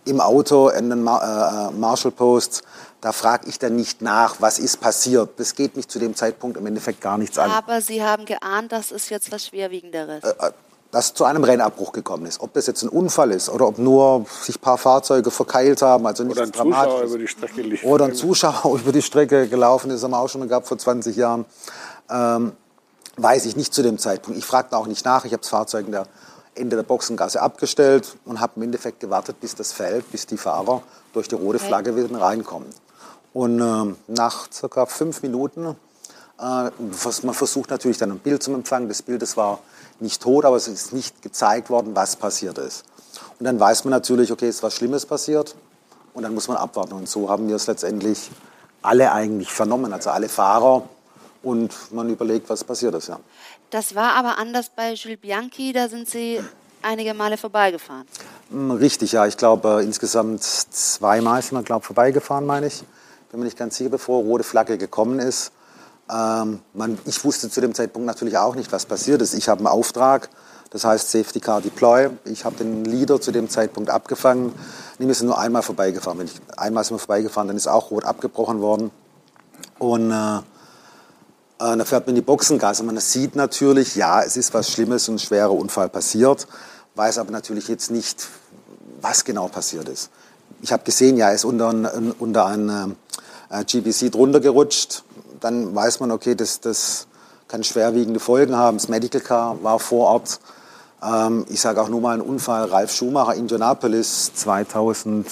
im 0.04 0.20
Auto 0.20 0.68
in 0.68 0.90
den 0.90 1.04
Mar 1.04 1.72
äh, 1.72 1.74
Marshall 1.74 2.12
Posts, 2.12 2.64
da 3.00 3.14
frage 3.14 3.48
ich 3.48 3.60
dann 3.60 3.78
nicht 3.78 4.02
nach, 4.02 4.36
was 4.40 4.60
ist 4.60 4.82
passiert. 4.82 5.40
Das 5.40 5.56
geht 5.56 5.78
mich 5.78 5.88
zu 5.88 6.00
dem 6.00 6.16
Zeitpunkt 6.16 6.58
im 6.58 6.66
Endeffekt 6.66 7.00
gar 7.00 7.18
nichts 7.18 7.38
an. 7.38 7.50
Aber 7.50 7.80
Sie 7.80 8.04
haben 8.04 8.26
geahnt, 8.26 8.74
das 8.74 8.92
ist 8.92 9.10
jetzt 9.10 9.32
was 9.32 9.46
Schwerwiegenderes. 9.46 10.22
Äh, 10.22 10.52
dass 10.96 11.14
zu 11.14 11.26
einem 11.26 11.44
Rennabbruch 11.44 11.92
gekommen 11.92 12.26
ist. 12.26 12.40
Ob 12.40 12.54
das 12.54 12.68
jetzt 12.68 12.82
ein 12.82 12.88
Unfall 12.88 13.32
ist 13.32 13.50
oder 13.50 13.68
ob 13.68 13.78
nur 13.80 14.26
sich 14.42 14.56
ein 14.56 14.62
paar 14.62 14.78
Fahrzeuge 14.78 15.30
verkeilt 15.30 15.82
haben, 15.82 16.08
also 16.08 16.24
nichts 16.24 16.38
Oder 16.38 16.48
ein 16.48 16.52
Dramatisches. 16.54 16.94
Zuschauer 16.94 17.10
über 17.10 17.18
die 17.18 17.28
Strecke 17.28 17.62
lief. 17.64 17.84
Oder 17.84 18.06
ein 18.06 18.16
Zuschauer 18.16 18.80
über 18.80 18.92
die 18.94 19.02
Strecke 19.02 19.50
gelaufen 19.50 19.92
ist, 19.92 20.06
haben 20.06 20.12
wir 20.12 20.20
auch 20.20 20.30
schon 20.30 20.40
mal 20.40 20.48
gehabt 20.48 20.70
vor 20.70 20.78
20 20.78 21.18
Jahren. 21.18 21.44
Ähm, 22.10 22.54
weiß 23.18 23.46
ich 23.46 23.58
nicht 23.58 23.74
zu 23.74 23.84
dem 23.84 23.98
Zeitpunkt. 23.98 24.40
Ich 24.40 24.46
fragte 24.46 24.78
auch 24.78 24.88
nicht 24.88 25.04
nach. 25.04 25.26
Ich 25.26 25.34
habe 25.34 25.42
das 25.42 25.50
Fahrzeug 25.50 25.86
in 25.86 25.92
der 25.92 26.08
Ende 26.54 26.78
der 26.78 26.84
Boxengasse 26.84 27.42
abgestellt 27.42 28.16
und 28.24 28.40
habe 28.40 28.54
im 28.56 28.62
Endeffekt 28.62 29.02
gewartet, 29.02 29.42
bis 29.42 29.54
das 29.54 29.74
Feld, 29.74 30.10
bis 30.14 30.28
die 30.28 30.38
Fahrer 30.38 30.82
durch 31.12 31.28
die 31.28 31.36
rote 31.36 31.60
Flagge 31.60 31.98
wieder 31.98 32.22
reinkommen. 32.22 32.70
Und 33.34 33.60
ähm, 33.60 33.98
nach 34.08 34.50
circa 34.50 34.86
fünf 34.86 35.22
Minuten, 35.24 35.76
äh, 36.40 36.72
was, 36.80 37.24
man 37.24 37.36
versucht 37.36 37.70
natürlich 37.70 37.98
dann 37.98 38.12
ein 38.12 38.20
Bild 38.20 38.42
zum 38.42 38.56
Empfangen. 38.56 38.88
Das 38.88 39.02
Bild, 39.02 39.22
das 39.22 39.36
war 39.36 39.60
nicht 40.00 40.22
tot, 40.22 40.46
aber 40.46 40.56
es 40.58 40.68
ist 40.68 40.94
nicht 40.94 41.22
gezeigt 41.22 41.70
worden, 41.70 41.96
was 41.96 42.16
passiert 42.16 42.58
ist. 42.58 42.84
Und 43.40 43.46
dann 43.46 43.60
weiß 43.60 43.86
man 43.86 43.92
natürlich, 43.92 44.32
okay, 44.32 44.48
es 44.48 44.58
ist 44.58 44.64
was 44.64 44.74
Schlimmes 44.76 45.06
passiert 45.06 45.56
und 46.14 46.24
dann 46.24 46.34
muss 46.34 46.48
man 46.48 46.58
abwarten. 46.58 46.94
Und 46.94 47.10
so 47.10 47.30
haben 47.30 47.48
wir 47.48 47.56
es 47.56 47.68
letztendlich 47.68 48.30
alle 48.82 49.12
eigentlich 49.12 49.52
vernommen, 49.52 49.94
also 49.94 50.10
alle 50.10 50.30
Fahrer. 50.30 50.88
Und 51.44 51.74
man 51.92 52.10
überlegt, 52.10 52.50
was 52.50 52.64
passiert 52.64 52.96
ist. 52.96 53.08
Ja. 53.08 53.20
Das 53.70 53.94
war 53.94 54.14
aber 54.16 54.40
anders 54.40 54.72
bei 54.76 54.94
Jules 54.94 55.20
Bianchi, 55.20 55.74
da 55.74 55.88
sind 55.88 56.10
Sie 56.10 56.40
einige 56.82 57.14
Male 57.14 57.38
vorbeigefahren. 57.38 58.08
Hm, 58.50 58.72
Richtig, 58.72 59.12
ja. 59.12 59.28
Ich 59.28 59.38
glaube, 59.38 59.82
äh, 59.82 59.84
insgesamt 59.84 60.44
zweimal 60.44 61.42
sind 61.42 61.58
wir, 61.58 61.64
glaube 61.64 61.86
vorbeigefahren, 61.86 62.46
meine 62.46 62.68
ich. 62.68 62.84
Bin 63.30 63.40
mir 63.40 63.46
nicht 63.46 63.58
ganz 63.58 63.78
sicher, 63.78 63.90
bevor 63.90 64.24
rote 64.24 64.44
Flagge 64.44 64.78
gekommen 64.78 65.20
ist. 65.20 65.52
Ähm, 66.12 66.60
man, 66.74 66.98
ich 67.06 67.24
wusste 67.24 67.50
zu 67.50 67.62
dem 67.62 67.74
Zeitpunkt 67.74 68.06
natürlich 68.06 68.38
auch 68.38 68.56
nicht, 68.56 68.72
was 68.72 68.86
passiert 68.86 69.22
ist. 69.22 69.34
Ich 69.34 69.50
habe 69.50 69.60
einen 69.60 69.68
Auftrag, 69.68 70.30
das 70.70 70.86
heißt 70.86 71.10
Safety 71.10 71.40
Car 71.40 71.62
Deploy. 71.62 72.10
Ich 72.26 72.46
habe 72.46 72.56
den 72.58 72.86
Leader 72.86 73.20
zu 73.20 73.32
dem 73.32 73.50
Zeitpunkt 73.50 73.90
abgefangen. 73.90 74.54
Wir 74.98 75.14
sind 75.14 75.28
nur 75.28 75.40
einmal 75.40 75.62
vorbeigefahren. 75.62 76.20
Wenn 76.20 76.28
ich 76.28 76.40
einmal 76.58 76.84
sind 76.84 76.96
wir 76.96 77.00
vorbeigefahren, 77.00 77.48
dann 77.48 77.58
ist 77.58 77.68
auch 77.68 77.92
rot 77.92 78.06
abgebrochen 78.06 78.62
worden. 78.62 78.92
Und 79.80 80.12
äh, 80.12 80.42
äh, 81.58 81.78
dann 81.78 81.86
fährt 81.86 82.06
man 82.06 82.10
in 82.10 82.22
die 82.22 82.26
Boxengasse. 82.26 82.84
Man 82.84 82.98
sieht 82.98 83.36
natürlich, 83.36 83.96
ja, 83.96 84.22
es 84.22 84.38
ist 84.38 84.54
was 84.54 84.70
Schlimmes 84.70 85.08
ein 85.08 85.20
schwerer 85.20 85.52
Unfall 85.52 85.90
passiert, 85.90 86.48
weiß 86.96 87.18
aber 87.18 87.32
natürlich 87.32 87.68
jetzt 87.68 87.92
nicht, 87.92 88.28
was 89.02 89.24
genau 89.24 89.48
passiert 89.48 89.88
ist. 89.90 90.10
Ich 90.62 90.72
habe 90.72 90.84
gesehen, 90.84 91.18
ja, 91.18 91.30
er 91.30 91.36
ist 91.36 91.46
unter, 91.46 91.70
ein, 91.70 92.12
unter 92.20 92.46
ein 92.46 92.96
äh, 93.50 93.64
GBC 93.64 94.12
drunter 94.12 94.40
gerutscht. 94.40 95.04
Dann 95.40 95.76
weiß 95.76 96.00
man, 96.00 96.12
okay, 96.12 96.36
das, 96.36 96.60
das 96.60 97.08
kann 97.48 97.64
schwerwiegende 97.64 98.20
Folgen 98.20 98.56
haben. 98.56 98.78
Das 98.78 98.88
Medical 98.88 99.22
Car 99.22 99.64
war 99.64 99.80
vor 99.80 100.08
Ort. 100.08 100.40
Ähm, 101.04 101.46
ich 101.50 101.62
sage 101.62 101.82
auch 101.82 101.90
nur 101.90 102.02
mal 102.02 102.14
einen 102.14 102.22
Unfall. 102.22 102.66
Ralf 102.66 102.94
Schumacher, 102.94 103.36
Indianapolis 103.36 104.34
2000 104.34 105.28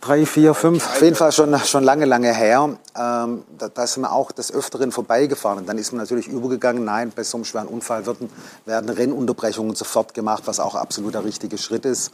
drei, 0.00 0.26
vier, 0.26 0.52
auf 0.52 0.62
jeden 0.62 1.16
Fall 1.16 1.32
schon, 1.32 1.58
schon 1.60 1.84
lange, 1.84 2.04
lange 2.04 2.32
her. 2.32 2.78
Ähm, 2.96 3.44
da, 3.58 3.68
da 3.68 3.86
sind 3.86 4.02
wir 4.02 4.12
auch 4.12 4.32
des 4.32 4.52
Öfteren 4.52 4.92
vorbeigefahren. 4.92 5.58
Und 5.58 5.68
dann 5.68 5.78
ist 5.78 5.92
man 5.92 6.00
natürlich 6.00 6.28
übergegangen, 6.28 6.84
nein, 6.84 7.12
bei 7.14 7.22
so 7.24 7.36
einem 7.36 7.44
schweren 7.44 7.68
Unfall 7.68 8.06
werden, 8.06 8.30
werden 8.64 8.88
Rennunterbrechungen 8.90 9.74
sofort 9.74 10.14
gemacht, 10.14 10.44
was 10.46 10.60
auch 10.60 10.74
absolut 10.74 11.14
der 11.14 11.24
richtige 11.24 11.58
Schritt 11.58 11.84
ist. 11.84 12.12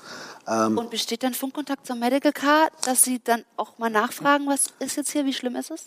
Ähm, 0.48 0.78
Und 0.78 0.90
besteht 0.90 1.22
dann 1.22 1.34
Funkkontakt 1.34 1.86
zum 1.86 2.00
Medical 2.00 2.32
Car, 2.32 2.68
dass 2.84 3.02
Sie 3.02 3.20
dann 3.22 3.44
auch 3.56 3.78
mal 3.78 3.90
nachfragen, 3.90 4.46
was 4.46 4.66
ist 4.78 4.96
jetzt 4.96 5.10
hier, 5.10 5.24
wie 5.24 5.32
schlimm 5.32 5.56
ist 5.56 5.70
es? 5.70 5.86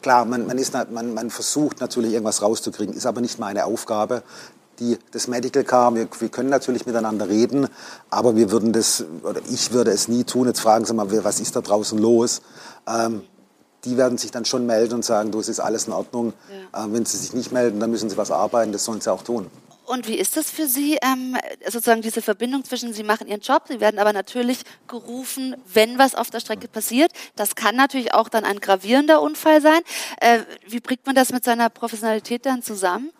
Klar, 0.00 0.24
man, 0.24 0.46
man, 0.46 0.58
ist, 0.58 0.74
man, 0.90 1.14
man 1.14 1.30
versucht 1.30 1.80
natürlich 1.80 2.12
irgendwas 2.12 2.42
rauszukriegen, 2.42 2.94
ist 2.94 3.06
aber 3.06 3.20
nicht 3.20 3.38
meine 3.38 3.64
Aufgabe 3.66 4.22
die, 4.78 4.98
das 5.12 5.28
Medical 5.28 5.64
Car. 5.64 5.94
Wir, 5.94 6.08
wir, 6.18 6.28
können 6.28 6.50
natürlich 6.50 6.86
miteinander 6.86 7.28
reden, 7.28 7.68
aber 8.10 8.36
wir 8.36 8.50
würden 8.50 8.72
das, 8.72 9.04
oder 9.22 9.40
ich 9.50 9.72
würde 9.72 9.90
es 9.90 10.08
nie 10.08 10.24
tun. 10.24 10.46
Jetzt 10.46 10.60
fragen 10.60 10.84
Sie 10.84 10.94
mal, 10.94 11.06
was 11.24 11.40
ist 11.40 11.56
da 11.56 11.60
draußen 11.60 11.98
los? 11.98 12.42
Ähm, 12.86 13.22
die 13.84 13.96
werden 13.96 14.18
sich 14.18 14.30
dann 14.30 14.44
schon 14.44 14.66
melden 14.66 14.94
und 14.94 15.04
sagen, 15.04 15.32
du, 15.32 15.40
es 15.40 15.48
ist 15.48 15.60
alles 15.60 15.86
in 15.86 15.92
Ordnung. 15.92 16.32
Ja. 16.72 16.84
Ähm, 16.84 16.92
wenn 16.92 17.04
sie 17.04 17.16
sich 17.16 17.32
nicht 17.32 17.52
melden, 17.52 17.80
dann 17.80 17.90
müssen 17.90 18.08
sie 18.08 18.16
was 18.16 18.30
arbeiten, 18.30 18.72
das 18.72 18.84
sollen 18.84 19.00
sie 19.00 19.12
auch 19.12 19.22
tun. 19.22 19.50
Und 19.92 20.08
wie 20.08 20.14
ist 20.14 20.38
das 20.38 20.50
für 20.50 20.66
Sie, 20.66 20.98
ähm, 21.02 21.36
sozusagen 21.66 22.00
diese 22.00 22.22
Verbindung 22.22 22.64
zwischen, 22.64 22.94
Sie 22.94 23.02
machen 23.02 23.28
Ihren 23.28 23.42
Job, 23.42 23.64
Sie 23.68 23.78
werden 23.78 24.00
aber 24.00 24.14
natürlich 24.14 24.62
gerufen, 24.88 25.54
wenn 25.70 25.98
was 25.98 26.14
auf 26.14 26.30
der 26.30 26.40
Strecke 26.40 26.66
passiert. 26.66 27.12
Das 27.36 27.56
kann 27.56 27.76
natürlich 27.76 28.14
auch 28.14 28.30
dann 28.30 28.44
ein 28.44 28.58
gravierender 28.58 29.20
Unfall 29.20 29.60
sein. 29.60 29.80
Äh, 30.18 30.38
wie 30.66 30.80
bringt 30.80 31.04
man 31.04 31.14
das 31.14 31.30
mit 31.30 31.44
seiner 31.44 31.68
Professionalität 31.68 32.46
dann 32.46 32.62
zusammen? 32.62 33.10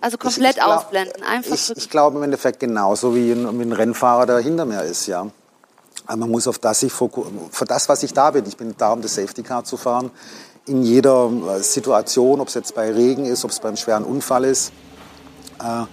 Also 0.00 0.18
komplett 0.18 0.56
ich, 0.56 0.56
ich 0.56 0.64
glaub, 0.64 0.78
ausblenden, 0.78 1.22
einfach. 1.22 1.54
Ich, 1.54 1.76
ich 1.76 1.90
glaube 1.90 2.16
im 2.16 2.24
Endeffekt 2.24 2.58
genauso 2.58 3.14
wie 3.14 3.30
ein, 3.30 3.60
wie 3.60 3.62
ein 3.62 3.72
Rennfahrer, 3.72 4.26
der 4.26 4.38
hinter 4.38 4.64
mir 4.64 4.82
ist, 4.82 5.06
ja. 5.06 5.28
Aber 6.06 6.16
man 6.16 6.30
muss 6.32 6.48
auf 6.48 6.58
das 6.58 6.80
sich 6.80 6.92
für 6.92 7.64
das, 7.68 7.88
was 7.88 8.02
ich 8.02 8.12
da 8.12 8.32
bin. 8.32 8.44
Ich 8.46 8.56
bin 8.56 8.74
da, 8.76 8.92
um 8.92 9.00
das 9.00 9.14
Safety 9.14 9.44
Car 9.44 9.62
zu 9.62 9.76
fahren. 9.76 10.10
In 10.66 10.82
jeder 10.82 11.30
äh, 11.30 11.60
Situation, 11.62 12.40
ob 12.40 12.48
es 12.48 12.54
jetzt 12.54 12.74
bei 12.74 12.90
Regen 12.90 13.26
ist, 13.26 13.44
ob 13.44 13.52
es 13.52 13.60
beim 13.60 13.76
schweren 13.76 14.02
Unfall 14.02 14.44
ist. 14.44 14.72
Äh, 15.62 15.84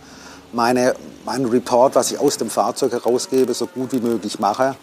meine, 0.54 0.96
mein 1.26 1.46
Report, 1.46 1.96
was 1.96 2.12
ich 2.12 2.20
aus 2.20 2.38
dem 2.38 2.50
Fahrzeug 2.50 2.92
herausgebe, 2.92 3.54
so 3.54 3.68
gut 3.68 3.92
wie 3.92 4.00
möglich 4.00 4.40
mache. 4.40 4.76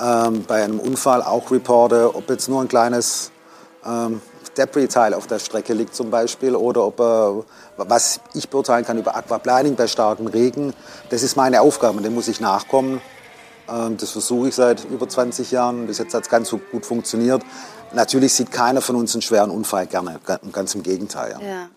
Ähm, 0.00 0.44
bei 0.46 0.62
einem 0.64 0.80
Unfall 0.80 1.22
auch 1.22 1.50
reporte, 1.50 2.14
ob 2.14 2.28
jetzt 2.30 2.48
nur 2.48 2.62
ein 2.62 2.68
kleines 2.68 3.30
ähm, 3.84 4.22
Debris-Teil 4.56 5.14
auf 5.14 5.26
der 5.26 5.38
Strecke 5.38 5.74
liegt 5.74 5.94
zum 5.94 6.10
Beispiel 6.10 6.54
oder 6.56 6.84
ob 6.84 7.00
er, 7.00 7.44
was 7.76 8.20
ich 8.34 8.48
beurteilen 8.48 8.84
kann 8.84 8.98
über 8.98 9.14
Aquaplaning 9.14 9.76
bei 9.76 9.86
starkem 9.86 10.26
Regen, 10.26 10.72
das 11.10 11.22
ist 11.22 11.36
meine 11.36 11.60
Aufgabe 11.60 12.00
dem 12.00 12.14
muss 12.14 12.28
ich 12.28 12.40
nachkommen. 12.40 13.00
Ähm, 13.68 13.96
das 13.96 14.10
versuche 14.10 14.48
ich 14.48 14.54
seit 14.54 14.84
über 14.84 15.08
20 15.08 15.50
Jahren. 15.50 15.86
Bis 15.86 15.98
jetzt 15.98 16.14
hat 16.14 16.24
es 16.24 16.28
ganz 16.28 16.48
so 16.48 16.58
gut 16.58 16.86
funktioniert. 16.86 17.42
Natürlich 17.92 18.34
sieht 18.34 18.50
keiner 18.50 18.80
von 18.80 18.96
uns 18.96 19.14
einen 19.14 19.22
schweren 19.22 19.50
Unfall 19.50 19.86
gerne, 19.86 20.20
ganz 20.52 20.74
im 20.74 20.82
Gegenteil. 20.82 21.36
Ja. 21.40 21.46
ja. 21.46 21.68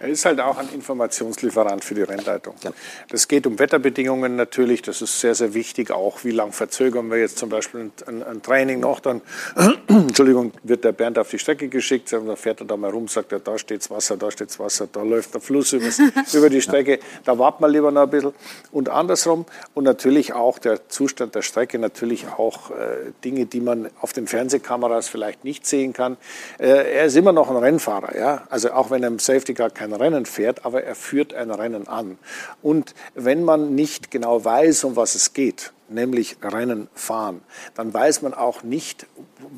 Er 0.00 0.08
ist 0.08 0.24
halt 0.24 0.40
auch 0.40 0.58
ein 0.58 0.68
Informationslieferant 0.72 1.84
für 1.84 1.94
die 1.94 2.02
Rennleitung. 2.02 2.54
Ja. 2.62 2.72
Das 3.08 3.28
geht 3.28 3.46
um 3.46 3.58
Wetterbedingungen 3.58 4.36
natürlich, 4.36 4.82
das 4.82 5.02
ist 5.02 5.20
sehr, 5.20 5.34
sehr 5.34 5.54
wichtig. 5.54 5.90
Auch 5.90 6.24
wie 6.24 6.30
lange 6.30 6.52
verzögern 6.52 7.10
wir 7.10 7.18
jetzt 7.18 7.38
zum 7.38 7.48
Beispiel 7.48 7.90
ein, 8.06 8.22
ein 8.22 8.42
Training 8.42 8.80
noch, 8.80 9.00
dann 9.00 9.22
Entschuldigung, 9.88 10.52
wird 10.62 10.84
der 10.84 10.92
Bernd 10.92 11.18
auf 11.18 11.30
die 11.30 11.38
Strecke 11.38 11.68
geschickt, 11.68 12.12
dann 12.12 12.36
fährt 12.36 12.60
er 12.60 12.66
da 12.66 12.76
mal 12.76 12.90
rum, 12.90 13.08
sagt 13.08 13.32
er, 13.32 13.40
da 13.40 13.58
steht's 13.58 13.90
Wasser, 13.90 14.16
da 14.16 14.30
steht's 14.30 14.58
Wasser, 14.58 14.88
da 14.90 15.02
läuft 15.02 15.34
der 15.34 15.40
Fluss 15.40 15.72
über 16.32 16.50
die 16.50 16.60
Strecke, 16.60 16.98
da 17.24 17.38
warten 17.38 17.62
wir 17.62 17.68
lieber 17.68 17.90
noch 17.90 18.02
ein 18.02 18.10
bisschen. 18.10 18.34
Und 18.70 18.88
andersrum 18.88 19.46
und 19.72 19.84
natürlich 19.84 20.32
auch 20.32 20.58
der 20.58 20.88
Zustand 20.88 21.34
der 21.34 21.42
Strecke, 21.42 21.78
natürlich 21.78 22.26
auch 22.28 22.70
äh, 22.70 23.12
Dinge, 23.24 23.46
die 23.46 23.60
man 23.60 23.88
auf 24.00 24.12
den 24.12 24.26
Fernsehkameras 24.26 25.08
vielleicht 25.08 25.44
nicht 25.44 25.66
sehen 25.66 25.92
kann. 25.92 26.16
Äh, 26.58 26.94
er 26.94 27.04
ist 27.06 27.16
immer 27.16 27.32
noch 27.32 27.50
ein 27.50 27.56
Rennfahrer, 27.56 28.16
ja, 28.16 28.42
also 28.50 28.72
auch 28.72 28.90
wenn 28.90 29.02
er 29.02 29.08
im 29.08 29.18
Safety 29.18 29.53
Car 29.54 29.70
kein 29.70 29.92
Rennen 29.92 30.26
fährt, 30.26 30.64
aber 30.64 30.84
er 30.84 30.94
führt 30.94 31.34
ein 31.34 31.50
Rennen 31.50 31.88
an. 31.88 32.18
Und 32.62 32.94
wenn 33.14 33.44
man 33.44 33.74
nicht 33.74 34.10
genau 34.10 34.44
weiß, 34.44 34.84
um 34.84 34.96
was 34.96 35.14
es 35.14 35.32
geht, 35.32 35.72
nämlich 35.88 36.36
Rennen 36.42 36.88
fahren, 36.94 37.42
dann 37.74 37.92
weiß 37.92 38.22
man 38.22 38.34
auch 38.34 38.62
nicht, 38.62 39.06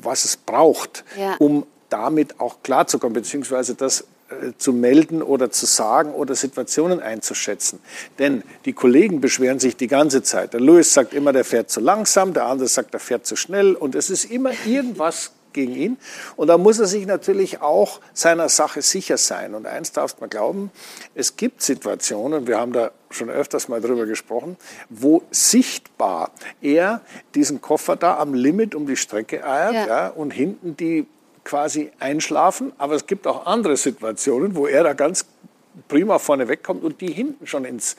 was 0.01 0.25
es 0.25 0.37
braucht, 0.37 1.03
ja. 1.17 1.35
um 1.39 1.65
damit 1.89 2.39
auch 2.39 2.63
klarzukommen, 2.63 3.13
beziehungsweise 3.13 3.75
das 3.75 4.05
äh, 4.29 4.51
zu 4.57 4.73
melden 4.73 5.21
oder 5.21 5.51
zu 5.51 5.65
sagen 5.65 6.11
oder 6.11 6.35
Situationen 6.35 6.99
einzuschätzen. 6.99 7.79
Denn 8.19 8.43
die 8.65 8.73
Kollegen 8.73 9.21
beschweren 9.21 9.59
sich 9.59 9.77
die 9.77 9.87
ganze 9.87 10.21
Zeit. 10.21 10.53
Der 10.53 10.59
Louis 10.59 10.93
sagt 10.93 11.13
immer, 11.13 11.31
der 11.31 11.45
fährt 11.45 11.69
zu 11.69 11.79
langsam, 11.79 12.33
der 12.33 12.45
andere 12.45 12.67
sagt, 12.67 12.93
der 12.93 12.99
fährt 12.99 13.25
zu 13.25 13.37
schnell 13.37 13.73
und 13.73 13.95
es 13.95 14.09
ist 14.09 14.25
immer 14.25 14.51
irgendwas 14.65 15.31
gegen 15.57 15.75
ihn. 15.75 15.97
Und 16.35 16.47
da 16.47 16.57
muss 16.59 16.77
er 16.77 16.85
sich 16.85 17.07
natürlich 17.07 17.61
auch 17.61 17.99
seiner 18.13 18.47
Sache 18.47 18.83
sicher 18.83 19.17
sein. 19.17 19.55
Und 19.55 19.65
eins 19.65 19.91
darfst 19.91 20.21
man 20.21 20.29
glauben, 20.29 20.71
es 21.15 21.35
gibt 21.35 21.63
Situationen, 21.63 22.45
wir 22.45 22.59
haben 22.59 22.73
da 22.73 22.91
schon 23.09 23.29
öfters 23.31 23.67
mal 23.67 23.81
drüber 23.81 24.05
gesprochen, 24.05 24.55
wo 24.89 25.23
sichtbar 25.31 26.31
er 26.61 27.01
diesen 27.33 27.59
Koffer 27.59 27.95
da 27.95 28.17
am 28.17 28.35
Limit 28.35 28.75
um 28.75 28.85
die 28.85 28.97
Strecke 28.97 29.43
eiert 29.43 29.73
ja. 29.73 29.87
ja 29.87 30.07
und 30.09 30.31
hinten 30.31 30.77
die 30.77 31.07
quasi 31.43 31.91
einschlafen. 31.99 32.71
Aber 32.77 32.93
es 32.93 33.07
gibt 33.07 33.25
auch 33.25 33.47
andere 33.47 33.77
Situationen, 33.77 34.55
wo 34.55 34.67
er 34.67 34.83
da 34.83 34.93
ganz 34.93 35.25
prima 35.87 36.19
vorne 36.19 36.47
wegkommt 36.47 36.83
und 36.83 37.01
die 37.01 37.11
hinten 37.11 37.47
schon 37.47 37.65
ins, 37.65 37.95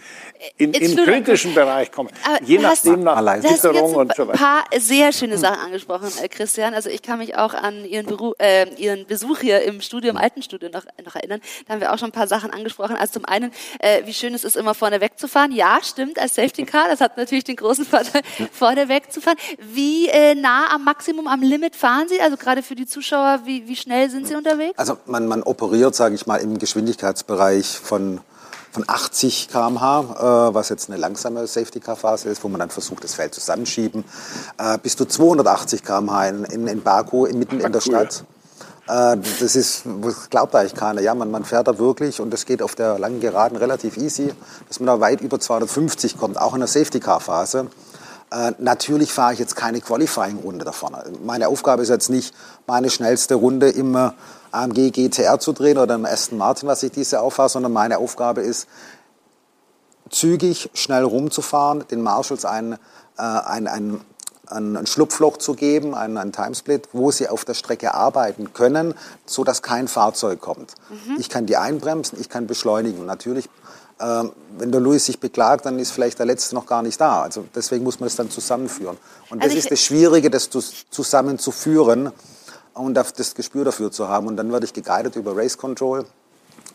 in, 0.56 0.72
in 0.72 0.96
kritischen 0.96 1.54
Bereich 1.54 1.92
kommen. 1.92 2.10
Aber 2.24 2.42
Je 2.44 2.58
nachdem 2.58 3.02
nach 3.02 3.22
Witterung 3.42 3.94
und 3.94 4.14
so 4.14 4.28
weiter. 4.28 4.32
ein 4.32 4.38
paar 4.38 4.64
sehr 4.78 5.12
schöne 5.12 5.38
Sachen 5.38 5.60
angesprochen, 5.60 6.10
äh, 6.22 6.28
Christian. 6.28 6.74
Also 6.74 6.90
ich 6.90 7.02
kann 7.02 7.18
mich 7.18 7.36
auch 7.36 7.54
an 7.54 7.84
Ihren, 7.84 8.06
Beru 8.06 8.32
äh, 8.38 8.68
Ihren 8.76 9.06
Besuch 9.06 9.40
hier 9.40 9.62
im 9.62 9.80
Studio, 9.80 10.10
im 10.10 10.16
alten 10.16 10.42
Studio 10.42 10.68
noch, 10.70 10.84
noch 11.04 11.14
erinnern. 11.14 11.40
Da 11.66 11.74
haben 11.74 11.80
wir 11.80 11.92
auch 11.92 11.98
schon 11.98 12.08
ein 12.08 12.12
paar 12.12 12.26
Sachen 12.26 12.50
angesprochen. 12.50 12.96
Also 12.96 13.14
zum 13.14 13.24
einen, 13.24 13.52
äh, 13.80 14.02
wie 14.04 14.14
schön 14.14 14.34
es 14.34 14.44
ist, 14.44 14.56
immer 14.56 14.74
vorne 14.74 15.00
wegzufahren. 15.00 15.52
Ja, 15.52 15.78
stimmt, 15.82 16.18
als 16.18 16.34
Safety 16.34 16.64
Car. 16.64 16.88
Das 16.88 17.00
hat 17.00 17.16
natürlich 17.16 17.44
den 17.44 17.56
großen 17.56 17.84
Vorteil, 17.84 18.22
vorne 18.52 18.88
wegzufahren. 18.88 19.38
Wie 19.58 20.08
äh, 20.08 20.34
nah 20.34 20.72
am 20.74 20.84
Maximum, 20.84 21.26
am 21.26 21.42
Limit 21.42 21.76
fahren 21.76 22.08
Sie? 22.08 22.20
Also 22.20 22.36
gerade 22.36 22.62
für 22.62 22.74
die 22.74 22.86
Zuschauer, 22.86 23.40
wie, 23.44 23.68
wie 23.68 23.76
schnell 23.76 24.10
sind 24.10 24.26
Sie 24.26 24.34
unterwegs? 24.34 24.78
Also 24.78 24.98
man, 25.06 25.26
man 25.26 25.42
operiert, 25.42 25.94
sage 25.94 26.14
ich 26.14 26.26
mal, 26.26 26.36
im 26.36 26.58
Geschwindigkeitsbereich 26.58 27.67
von, 27.74 28.20
von 28.72 28.84
80 28.86 29.48
km/h, 29.48 30.00
äh, 30.50 30.54
was 30.54 30.68
jetzt 30.68 30.88
eine 30.88 30.98
langsame 30.98 31.46
Safety-Car-Phase 31.46 32.28
ist, 32.28 32.44
wo 32.44 32.48
man 32.48 32.60
dann 32.60 32.70
versucht, 32.70 33.04
das 33.04 33.14
Feld 33.14 33.34
zusammenschieben, 33.34 34.04
äh, 34.58 34.78
bis 34.78 34.96
zu 34.96 35.04
280 35.04 35.82
km/h 35.82 36.28
in, 36.28 36.44
in, 36.44 36.66
in 36.66 36.82
Baku, 36.82 37.26
mitten 37.32 37.60
in 37.60 37.72
der 37.72 37.80
Stadt. 37.80 38.24
Äh, 38.88 39.18
das 39.40 39.54
ist, 39.54 39.82
das 40.02 40.30
glaubt 40.30 40.54
eigentlich 40.54 40.74
keiner. 40.74 41.00
Ja, 41.00 41.14
man, 41.14 41.30
man 41.30 41.44
fährt 41.44 41.68
da 41.68 41.78
wirklich 41.78 42.20
und 42.20 42.30
das 42.32 42.46
geht 42.46 42.62
auf 42.62 42.74
der 42.74 42.98
langen 42.98 43.20
Geraden 43.20 43.56
relativ 43.56 43.96
easy, 43.96 44.32
dass 44.66 44.80
man 44.80 44.86
da 44.86 45.00
weit 45.00 45.20
über 45.20 45.38
250 45.38 46.16
kommt, 46.16 46.40
auch 46.40 46.54
in 46.54 46.60
der 46.60 46.68
Safety-Car-Phase. 46.68 47.68
Äh, 48.30 48.52
natürlich 48.58 49.12
fahre 49.12 49.32
ich 49.32 49.38
jetzt 49.38 49.56
keine 49.56 49.80
Qualifying-Runde 49.80 50.64
da 50.64 50.72
vorne. 50.72 51.04
Meine 51.24 51.48
Aufgabe 51.48 51.82
ist 51.82 51.88
jetzt 51.88 52.10
nicht, 52.10 52.34
meine 52.66 52.90
schnellste 52.90 53.34
Runde 53.34 53.70
immer 53.70 54.14
AMG 54.52 54.90
GTR 54.90 55.38
zu 55.38 55.52
drehen 55.52 55.78
oder 55.78 55.94
im 55.94 56.04
Aston 56.04 56.38
Martin, 56.38 56.68
was 56.68 56.82
ich 56.82 56.92
diese 56.92 57.20
auffahre, 57.20 57.48
sondern 57.48 57.72
meine 57.72 57.98
Aufgabe 57.98 58.40
ist, 58.40 58.66
zügig, 60.10 60.70
schnell 60.74 61.04
rumzufahren, 61.04 61.84
den 61.90 62.02
Marshals 62.02 62.44
ein, 62.44 62.74
äh, 63.18 63.22
ein, 63.22 63.66
ein, 63.66 64.00
ein, 64.46 64.86
Schlupfloch 64.86 65.36
zu 65.36 65.54
geben, 65.54 65.94
einen, 65.94 66.16
einen 66.16 66.32
Timesplit, 66.32 66.88
wo 66.92 67.10
sie 67.10 67.28
auf 67.28 67.44
der 67.44 67.54
Strecke 67.54 67.94
arbeiten 67.94 68.52
können, 68.52 68.94
so 69.26 69.44
dass 69.44 69.62
kein 69.62 69.88
Fahrzeug 69.88 70.40
kommt. 70.40 70.74
Mhm. 70.88 71.16
Ich 71.18 71.28
kann 71.28 71.46
die 71.46 71.56
einbremsen, 71.56 72.18
ich 72.20 72.28
kann 72.28 72.46
beschleunigen. 72.46 73.04
Natürlich, 73.06 73.48
äh, 73.98 74.24
wenn 74.58 74.72
der 74.72 74.80
Louis 74.80 75.04
sich 75.04 75.20
beklagt, 75.20 75.66
dann 75.66 75.78
ist 75.78 75.90
vielleicht 75.90 76.18
der 76.18 76.26
Letzte 76.26 76.54
noch 76.54 76.66
gar 76.66 76.82
nicht 76.82 77.00
da. 77.00 77.22
Also 77.22 77.44
deswegen 77.54 77.84
muss 77.84 78.00
man 78.00 78.06
es 78.06 78.16
dann 78.16 78.30
zusammenführen. 78.30 78.96
Und 79.30 79.42
das 79.42 79.50
also 79.50 79.58
ist 79.58 79.70
das 79.70 79.80
Schwierige, 79.80 80.30
das 80.30 80.48
zusammenzuführen. 80.90 82.12
Und 82.86 82.94
das 82.94 83.34
Gespür 83.34 83.64
dafür 83.64 83.90
zu 83.90 84.08
haben. 84.08 84.26
Und 84.26 84.36
dann 84.36 84.52
werde 84.52 84.66
ich 84.66 84.72
geguided 84.72 85.16
über 85.16 85.36
Race 85.36 85.58
Control 85.58 86.04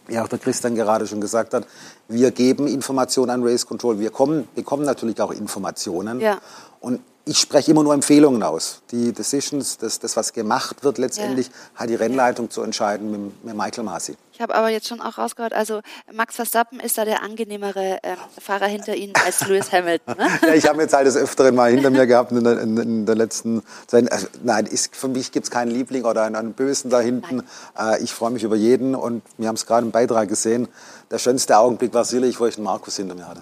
wie 0.08 0.20
auch 0.20 0.28
der 0.28 0.40
Christian 0.40 0.76
gerade 0.76 1.08
schon 1.08 1.22
gesagt 1.22 1.54
hat, 1.54 1.66
wir 2.08 2.32
geben 2.32 2.68
Informationen 2.68 3.30
an 3.30 3.44
Race 3.44 3.66
Control. 3.66 4.00
Wir 4.00 4.10
kommen, 4.10 4.48
bekommen 4.56 4.86
natürlich 4.86 5.22
auch 5.22 5.32
Informationen. 5.32 6.20
Ja. 6.20 6.40
Und 6.80 7.00
ich 7.26 7.40
spreche 7.40 7.72
immer 7.72 7.84
nur 7.84 7.94
Empfehlungen 7.94 8.44
aus. 8.44 8.82
Die 8.92 9.14
Decisions, 9.14 9.78
das, 9.78 10.00
das 10.00 10.18
was 10.18 10.34
gemacht 10.34 10.84
wird, 10.84 10.98
letztendlich 10.98 11.48
ja. 11.48 11.54
hat 11.76 11.90
die 11.90 11.96
Rennleitung 11.96 12.50
zu 12.50 12.62
entscheiden 12.64 13.12
mit, 13.12 13.46
mit 13.46 13.56
Michael 13.56 13.86
Masi. 13.86 14.18
Ich 14.34 14.42
habe 14.42 14.54
aber 14.56 14.70
jetzt 14.70 14.88
schon 14.88 15.00
auch 15.00 15.18
rausgehört, 15.18 15.54
also 15.54 15.82
Max 16.12 16.36
Verstappen 16.36 16.80
ist 16.80 16.98
da 16.98 17.06
der 17.06 17.24
angenehmere 17.24 18.04
äh, 18.04 18.16
Fahrer 18.42 18.66
hinter 18.66 18.96
Ihnen 18.96 19.14
als 19.26 19.48
Lewis 19.48 19.72
Hamilton. 19.72 20.16
Ne? 20.18 20.28
ja, 20.48 20.54
ich 20.54 20.68
habe 20.68 20.82
jetzt 20.82 20.94
halt 20.94 21.08
des 21.08 21.16
Öfteren 21.16 21.56
mal 21.56 21.72
hinter 21.72 21.92
mir 21.92 22.08
gehabt 22.08 22.32
in 22.32 22.44
der, 22.44 22.60
in, 22.60 22.78
in 22.78 23.06
der 23.06 23.16
letzten 23.16 23.64
Zeit. 23.88 24.12
Also, 24.12 24.28
nein, 24.44 24.66
ist, 24.66 24.96
für 24.96 25.08
mich 25.08 25.32
gibt 25.32 25.46
es 25.46 25.52
keinen 25.52 25.72
Liebling 25.72 26.04
oder 26.04 26.24
einen, 26.24 26.36
einen 26.36 26.54
Bösen 26.54 26.90
da 26.90 27.00
hinten. 27.00 27.44
Äh, 27.80 28.04
ich 28.04 28.14
freue 28.14 28.32
mich 28.32 28.44
über 28.44 28.56
jeden 28.56 28.96
und 28.96 29.22
wir 29.38 29.48
haben 29.48 29.56
es 29.56 29.66
gerade 29.66 29.86
im 29.86 29.92
Beitrag 29.92 30.28
gesehen. 30.28 30.68
Der 31.10 31.20
schönste 31.20 31.58
Augenblick 31.58 31.94
war 31.94 32.04
sicherlich, 32.04 32.40
wo 32.40 32.48
ich 32.48 32.56
den 32.56 32.66
Markus 32.66 32.98
hinter 32.98 33.16
mir 33.16 33.28
hatte. 33.28 33.42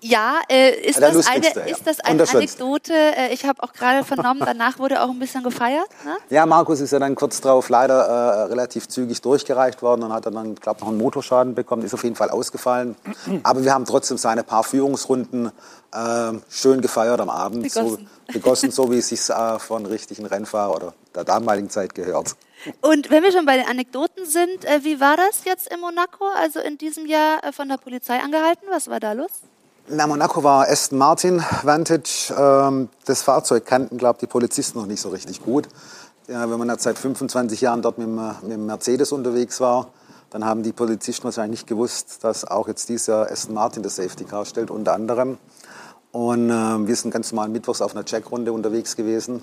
Ja, 0.00 0.40
äh, 0.48 0.80
ist, 0.80 1.00
das 1.00 1.26
eine, 1.26 1.46
ja. 1.46 1.62
ist 1.62 1.86
das 1.86 2.00
eine 2.00 2.28
Anekdote? 2.28 2.92
Äh, 2.92 3.32
ich 3.32 3.44
habe 3.44 3.62
auch 3.62 3.72
gerade 3.72 4.04
vernommen, 4.04 4.42
danach 4.44 4.78
wurde 4.78 5.02
auch 5.02 5.08
ein 5.08 5.18
bisschen 5.18 5.42
gefeiert. 5.42 5.88
Ne? 6.04 6.16
Ja, 6.30 6.46
Markus 6.46 6.80
ist 6.80 6.92
ja 6.92 7.00
dann 7.00 7.16
kurz 7.16 7.40
darauf 7.40 7.68
leider 7.68 8.04
äh, 8.06 8.42
relativ 8.44 8.86
zügig 8.86 9.20
durchgereicht 9.22 9.82
worden 9.82 10.04
und 10.04 10.12
hat 10.12 10.26
dann, 10.26 10.54
glaube 10.54 10.80
noch 10.80 10.88
einen 10.88 10.98
Motorschaden 10.98 11.54
bekommen, 11.54 11.82
ist 11.82 11.94
auf 11.94 12.04
jeden 12.04 12.14
Fall 12.14 12.30
ausgefallen. 12.30 12.94
Aber 13.42 13.64
wir 13.64 13.74
haben 13.74 13.86
trotzdem 13.86 14.18
seine 14.18 14.44
paar 14.44 14.62
Führungsrunden 14.62 15.50
äh, 15.92 16.32
schön 16.48 16.80
gefeiert 16.80 17.20
am 17.20 17.30
Abend. 17.30 17.64
Begossen, 17.64 18.08
so, 18.28 18.32
begossen, 18.32 18.70
so 18.72 18.92
wie 18.92 18.98
es 18.98 19.08
sich 19.08 19.28
äh, 19.30 19.58
von 19.58 19.84
richtigen 19.84 20.26
Rennfahrer 20.26 20.76
oder 20.76 20.94
der 21.14 21.24
damaligen 21.24 21.70
Zeit 21.70 21.94
gehört. 21.96 22.36
Und 22.80 23.10
wenn 23.10 23.22
wir 23.22 23.32
schon 23.32 23.46
bei 23.46 23.56
den 23.56 23.66
Anekdoten 23.66 24.26
sind, 24.26 24.64
äh, 24.64 24.84
wie 24.84 25.00
war 25.00 25.16
das 25.16 25.44
jetzt 25.44 25.72
in 25.72 25.80
Monaco? 25.80 26.26
Also 26.36 26.60
in 26.60 26.78
diesem 26.78 27.06
Jahr 27.06 27.40
von 27.52 27.68
der 27.68 27.78
Polizei 27.78 28.20
angehalten? 28.20 28.66
Was 28.70 28.88
war 28.88 29.00
da 29.00 29.12
los? 29.12 29.30
Na, 29.90 30.06
Monaco 30.06 30.44
war 30.44 30.68
Aston 30.68 30.98
Martin 30.98 31.42
Vantage. 31.62 32.34
Ähm, 32.36 32.90
das 33.06 33.22
Fahrzeug 33.22 33.64
kannten, 33.64 33.96
glaube 33.96 34.18
die 34.20 34.26
Polizisten 34.26 34.78
noch 34.78 34.86
nicht 34.86 35.00
so 35.00 35.08
richtig 35.08 35.42
gut. 35.42 35.66
Ja, 36.26 36.50
wenn 36.50 36.58
man 36.58 36.68
jetzt 36.68 36.82
seit 36.82 36.98
25 36.98 37.62
Jahren 37.62 37.80
dort 37.80 37.96
mit 37.96 38.06
dem, 38.06 38.16
mit 38.16 38.52
dem 38.52 38.66
Mercedes 38.66 39.12
unterwegs 39.12 39.60
war, 39.60 39.86
dann 40.28 40.44
haben 40.44 40.62
die 40.62 40.72
Polizisten 40.72 41.24
wahrscheinlich 41.24 41.60
nicht 41.60 41.66
gewusst, 41.68 42.22
dass 42.22 42.44
auch 42.44 42.68
jetzt 42.68 42.90
dieses 42.90 43.06
Jahr 43.06 43.30
Aston 43.30 43.54
Martin 43.54 43.82
das 43.82 43.96
Safety 43.96 44.24
Car 44.24 44.44
stellt, 44.44 44.70
unter 44.70 44.92
anderem. 44.92 45.38
Und 46.12 46.50
äh, 46.50 46.86
wir 46.86 46.94
sind 46.94 47.10
ganz 47.10 47.32
normal 47.32 47.48
mittwochs 47.48 47.80
auf 47.80 47.94
einer 47.94 48.04
Checkrunde 48.04 48.52
unterwegs 48.52 48.94
gewesen. 48.94 49.42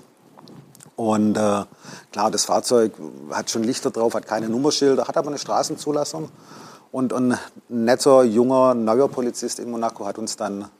Und 0.94 1.36
äh, 1.36 1.64
klar, 2.12 2.30
das 2.30 2.44
Fahrzeug 2.44 2.92
hat 3.32 3.50
schon 3.50 3.64
Lichter 3.64 3.90
drauf, 3.90 4.14
hat 4.14 4.28
keine 4.28 4.48
Nummerschilder, 4.48 5.08
hat 5.08 5.16
aber 5.16 5.28
eine 5.28 5.38
Straßenzulassung. 5.38 6.28
Und 6.96 7.12
ein 7.12 7.38
netter, 7.68 8.22
junger, 8.22 8.72
neuer 8.72 9.08
Polizist 9.08 9.58
in 9.58 9.70
Monaco 9.70 10.06
hat 10.06 10.16
uns 10.16 10.38
dann 10.38 10.70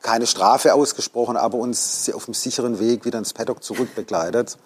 keine 0.00 0.26
Strafe 0.26 0.72
ausgesprochen, 0.72 1.36
aber 1.36 1.58
uns 1.58 2.10
auf 2.14 2.24
dem 2.24 2.32
sicheren 2.32 2.78
Weg 2.78 3.04
wieder 3.04 3.18
ins 3.18 3.34
Paddock 3.34 3.62
zurückbegleitet 3.62 4.56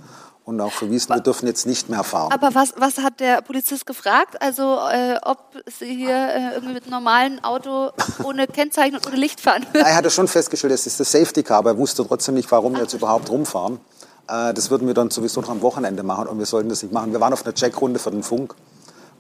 und 0.45 0.61
auch 0.61 0.71
verwiesen, 0.71 1.13
wir 1.13 1.23
dürfen 1.23 1.49
jetzt 1.49 1.67
nicht 1.67 1.89
mehr 1.89 2.05
fahren. 2.05 2.31
Aber 2.31 2.55
was, 2.55 2.75
was 2.77 2.99
hat 2.99 3.19
der 3.19 3.43
Polizist 3.43 3.85
gefragt? 3.85 4.41
Also 4.41 4.79
äh, 4.93 5.17
ob 5.25 5.57
Sie 5.67 5.93
hier 5.93 6.15
äh, 6.15 6.55
irgendwie 6.55 6.75
mit 6.75 6.85
einem 6.85 6.93
normalen 6.93 7.43
Auto 7.43 7.91
ohne 8.23 8.47
Kennzeichen 8.47 8.95
und 8.95 9.05
ohne 9.09 9.17
Licht 9.17 9.41
fahren? 9.41 9.67
er 9.73 9.97
hatte 9.97 10.11
schon 10.13 10.29
festgestellt, 10.29 10.73
es 10.73 10.87
ist 10.87 11.01
das 11.01 11.11
Safety 11.11 11.43
Car, 11.43 11.59
aber 11.59 11.71
er 11.71 11.79
wusste 11.79 12.07
trotzdem 12.07 12.37
nicht, 12.37 12.49
warum 12.53 12.75
wir 12.75 12.83
jetzt 12.83 12.95
überhaupt 12.95 13.29
rumfahren. 13.29 13.81
Äh, 14.29 14.55
das 14.55 14.71
würden 14.71 14.87
wir 14.87 14.95
dann 14.95 15.11
sowieso 15.11 15.41
noch 15.41 15.51
am 15.51 15.63
Wochenende 15.63 16.05
machen 16.05 16.29
und 16.29 16.39
wir 16.39 16.47
sollten 16.47 16.69
das 16.69 16.81
nicht 16.85 16.93
machen. 16.93 17.11
Wir 17.11 17.21
waren 17.21 17.33
auf 17.33 17.45
einer 17.45 17.57
Checkrunde 17.57 17.99
für 17.99 18.13
den 18.13 18.23
Funk 18.23 18.55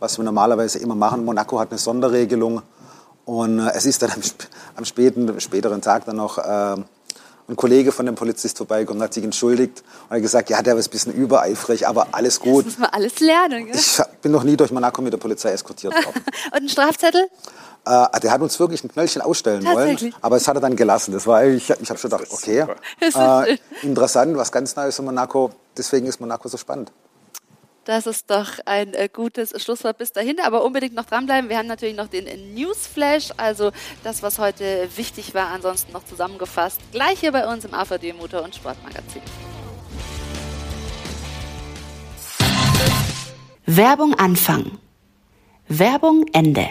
was 0.00 0.18
wir 0.18 0.24
normalerweise 0.24 0.78
immer 0.80 0.96
machen. 0.96 1.24
Monaco 1.24 1.60
hat 1.60 1.70
eine 1.70 1.78
Sonderregelung 1.78 2.62
und 3.24 3.60
äh, 3.60 3.70
es 3.74 3.86
ist 3.86 4.02
dann 4.02 4.10
am, 4.10 4.20
am 4.76 4.84
späten, 4.84 5.40
späteren 5.40 5.80
Tag 5.80 6.06
dann 6.06 6.16
noch 6.16 6.38
äh, 6.38 6.76
ein 7.50 7.56
Kollege 7.56 7.92
von 7.92 8.06
dem 8.06 8.14
Polizist 8.14 8.56
vorbeigekommen, 8.56 9.02
hat 9.02 9.12
sich 9.12 9.24
entschuldigt 9.24 9.82
und 10.08 10.16
hat 10.16 10.22
gesagt, 10.22 10.50
ja, 10.50 10.62
der 10.62 10.76
war 10.76 10.82
ein 10.82 10.90
bisschen 10.90 11.12
übereifrig, 11.12 11.86
aber 11.86 12.08
alles 12.12 12.40
gut. 12.40 12.66
Das 12.66 12.72
muss 12.72 12.78
man 12.78 12.90
alles 12.90 13.20
lernen, 13.20 13.66
gell? 13.66 13.76
Ich 13.76 14.00
bin 14.22 14.32
noch 14.32 14.44
nie 14.44 14.56
durch 14.56 14.70
Monaco 14.70 15.02
mit 15.02 15.12
der 15.12 15.18
Polizei 15.18 15.50
eskortiert 15.50 15.92
worden. 15.94 16.24
und 16.52 16.62
ein 16.62 16.68
Strafzettel? 16.68 17.28
Äh, 17.84 18.20
der 18.20 18.30
hat 18.30 18.40
uns 18.40 18.58
wirklich 18.60 18.84
ein 18.84 18.90
Knöllchen 18.90 19.22
ausstellen 19.22 19.64
wollen, 19.64 20.14
aber 20.20 20.36
es 20.36 20.46
hat 20.46 20.56
er 20.56 20.60
dann 20.60 20.76
gelassen. 20.76 21.12
Das 21.12 21.26
war, 21.26 21.44
ich, 21.44 21.70
ich 21.70 21.90
habe 21.90 21.98
schon 21.98 22.10
gedacht, 22.10 22.26
okay, 22.30 22.66
äh, 23.00 23.58
interessant, 23.82 24.36
was 24.36 24.52
ganz 24.52 24.76
Neues 24.76 24.98
in 24.98 25.04
Monaco. 25.04 25.50
Deswegen 25.76 26.06
ist 26.06 26.20
Monaco 26.20 26.48
so 26.48 26.56
spannend. 26.56 26.92
Das 27.84 28.06
ist 28.06 28.30
doch 28.30 28.58
ein 28.66 28.92
äh, 28.94 29.08
gutes 29.12 29.54
Schlusswort 29.62 29.98
bis 29.98 30.12
dahin. 30.12 30.38
Aber 30.40 30.64
unbedingt 30.64 30.94
noch 30.94 31.06
dranbleiben. 31.06 31.48
Wir 31.48 31.58
haben 31.58 31.66
natürlich 31.66 31.96
noch 31.96 32.08
den 32.08 32.54
Newsflash, 32.54 33.30
also 33.36 33.72
das, 34.04 34.22
was 34.22 34.38
heute 34.38 34.88
wichtig 34.96 35.34
war, 35.34 35.48
ansonsten 35.48 35.92
noch 35.92 36.04
zusammengefasst. 36.04 36.80
Gleich 36.92 37.20
hier 37.20 37.32
bei 37.32 37.46
uns 37.50 37.64
im 37.64 37.74
AVD 37.74 38.12
Motor- 38.12 38.42
und 38.42 38.54
Sportmagazin. 38.54 39.22
Werbung 43.66 44.14
Anfang. 44.14 44.78
Werbung 45.68 46.26
Ende. 46.32 46.68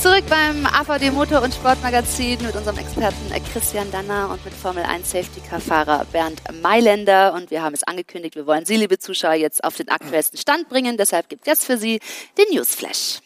Zurück 0.00 0.26
beim 0.28 0.64
AVD 0.64 1.10
Motor- 1.10 1.42
und 1.42 1.52
Sportmagazin 1.52 2.40
mit 2.42 2.54
unserem 2.54 2.78
Experten 2.78 3.32
äh, 3.32 3.40
Christian 3.40 3.90
Danner 3.90 4.30
und 4.30 4.44
mit 4.44 4.54
Formel 4.54 4.84
1 4.84 5.10
Safety 5.10 5.40
Car 5.40 5.60
Fahrer 5.60 6.06
Bernd 6.12 6.40
Mailänder. 6.62 7.34
Und 7.34 7.50
wir 7.50 7.62
haben 7.62 7.74
es 7.74 7.82
angekündigt, 7.82 8.36
wir 8.36 8.46
wollen 8.46 8.64
Sie, 8.64 8.76
liebe 8.76 8.98
Zuschauer, 8.98 9.34
jetzt 9.34 9.64
auf 9.64 9.74
den 9.74 9.88
aktuellsten 9.88 10.38
Stand 10.38 10.68
bringen. 10.68 10.96
Deshalb 10.96 11.28
gibt 11.28 11.42
es 11.42 11.46
jetzt 11.48 11.64
für 11.64 11.78
Sie 11.78 11.98
den 12.38 12.44
Newsflash. 12.54 13.18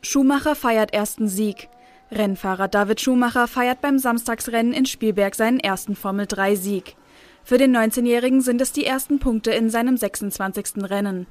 Schumacher 0.00 0.54
feiert 0.54 0.94
ersten 0.94 1.28
Sieg. 1.28 1.68
Rennfahrer 2.12 2.68
David 2.68 3.00
Schumacher 3.00 3.48
feiert 3.48 3.80
beim 3.80 3.98
Samstagsrennen 3.98 4.72
in 4.72 4.86
Spielberg 4.86 5.34
seinen 5.34 5.58
ersten 5.58 5.96
Formel 5.96 6.28
3 6.28 6.54
Sieg. 6.54 6.94
Für 7.42 7.58
den 7.58 7.76
19-Jährigen 7.76 8.42
sind 8.42 8.60
es 8.60 8.70
die 8.70 8.86
ersten 8.86 9.18
Punkte 9.18 9.50
in 9.50 9.70
seinem 9.70 9.96
26. 9.96 10.84
Rennen. 10.84 11.26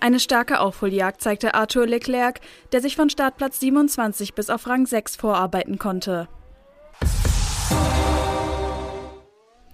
Eine 0.00 0.20
starke 0.20 0.60
Aufholjagd 0.60 1.22
zeigte 1.22 1.54
Arthur 1.54 1.86
Leclerc, 1.86 2.40
der 2.72 2.80
sich 2.80 2.96
von 2.96 3.10
Startplatz 3.10 3.60
27 3.60 4.34
bis 4.34 4.50
auf 4.50 4.66
Rang 4.66 4.86
6 4.86 5.16
vorarbeiten 5.16 5.78
konnte. 5.78 6.28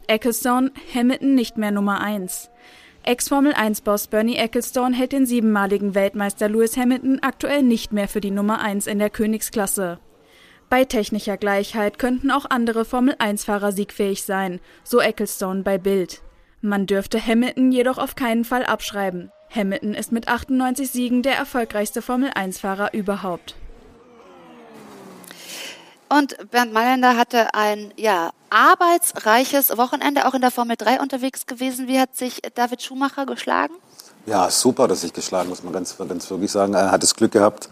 Ecclestone, 0.07 0.73
Hamilton 0.93 1.35
nicht 1.35 1.57
mehr 1.57 1.71
Nummer 1.71 2.01
1. 2.01 2.51
Ex-Formel-1-Boss 3.03 4.09
Bernie 4.09 4.37
Ecclestone 4.37 4.95
hält 4.95 5.13
den 5.13 5.25
siebenmaligen 5.25 5.95
Weltmeister 5.95 6.49
Lewis 6.49 6.77
Hamilton 6.77 7.21
aktuell 7.23 7.63
nicht 7.63 7.93
mehr 7.93 8.09
für 8.09 8.21
die 8.21 8.31
Nummer 8.31 8.61
1 8.61 8.87
in 8.87 8.99
der 8.99 9.09
Königsklasse. 9.09 9.99
Bei 10.69 10.85
technischer 10.85 11.37
Gleichheit 11.37 11.99
könnten 11.99 12.31
auch 12.31 12.45
andere 12.49 12.85
Formel-1-Fahrer 12.85 13.73
siegfähig 13.73 14.23
sein, 14.23 14.61
so 14.85 15.01
Ecclestone 15.01 15.63
bei 15.63 15.79
Bild. 15.79 16.23
Man 16.61 16.87
dürfte 16.87 17.25
Hamilton 17.25 17.73
jedoch 17.73 17.99
auf 17.99 18.15
keinen 18.15 18.45
Fall 18.45 18.65
abschreiben. 18.65 19.33
Hamilton 19.55 19.95
ist 19.95 20.13
mit 20.13 20.29
98 20.29 20.91
Siegen 20.91 21.23
der 21.23 21.37
erfolgreichste 21.37 22.03
Formel-1-Fahrer 22.03 22.95
überhaupt. 22.95 23.57
Und 26.09 26.51
Bernd 26.51 26.73
Mailänder 26.73 27.17
hatte 27.17 27.55
ein 27.55 27.93
ja, 27.97 28.31
arbeitsreiches 28.51 29.77
Wochenende, 29.77 30.27
auch 30.27 30.35
in 30.35 30.41
der 30.41 30.51
Formel 30.51 30.77
3 30.77 31.01
unterwegs 31.01 31.47
gewesen. 31.47 31.87
Wie 31.87 32.01
hat 32.01 32.17
sich 32.17 32.43
David 32.55 32.83
Schumacher 32.83 33.27
geschlagen? 33.27 33.75
Ja, 34.27 34.51
super, 34.51 34.89
dass 34.89 35.05
ich 35.05 35.13
geschlagen, 35.13 35.49
muss 35.49 35.63
man 35.63 35.73
ganz, 35.73 35.97
ganz 35.97 36.29
wirklich 36.29 36.51
sagen. 36.51 36.75
Er 36.75 36.91
hat 36.91 37.03
das 37.03 37.15
Glück 37.15 37.33
gehabt, 37.33 37.69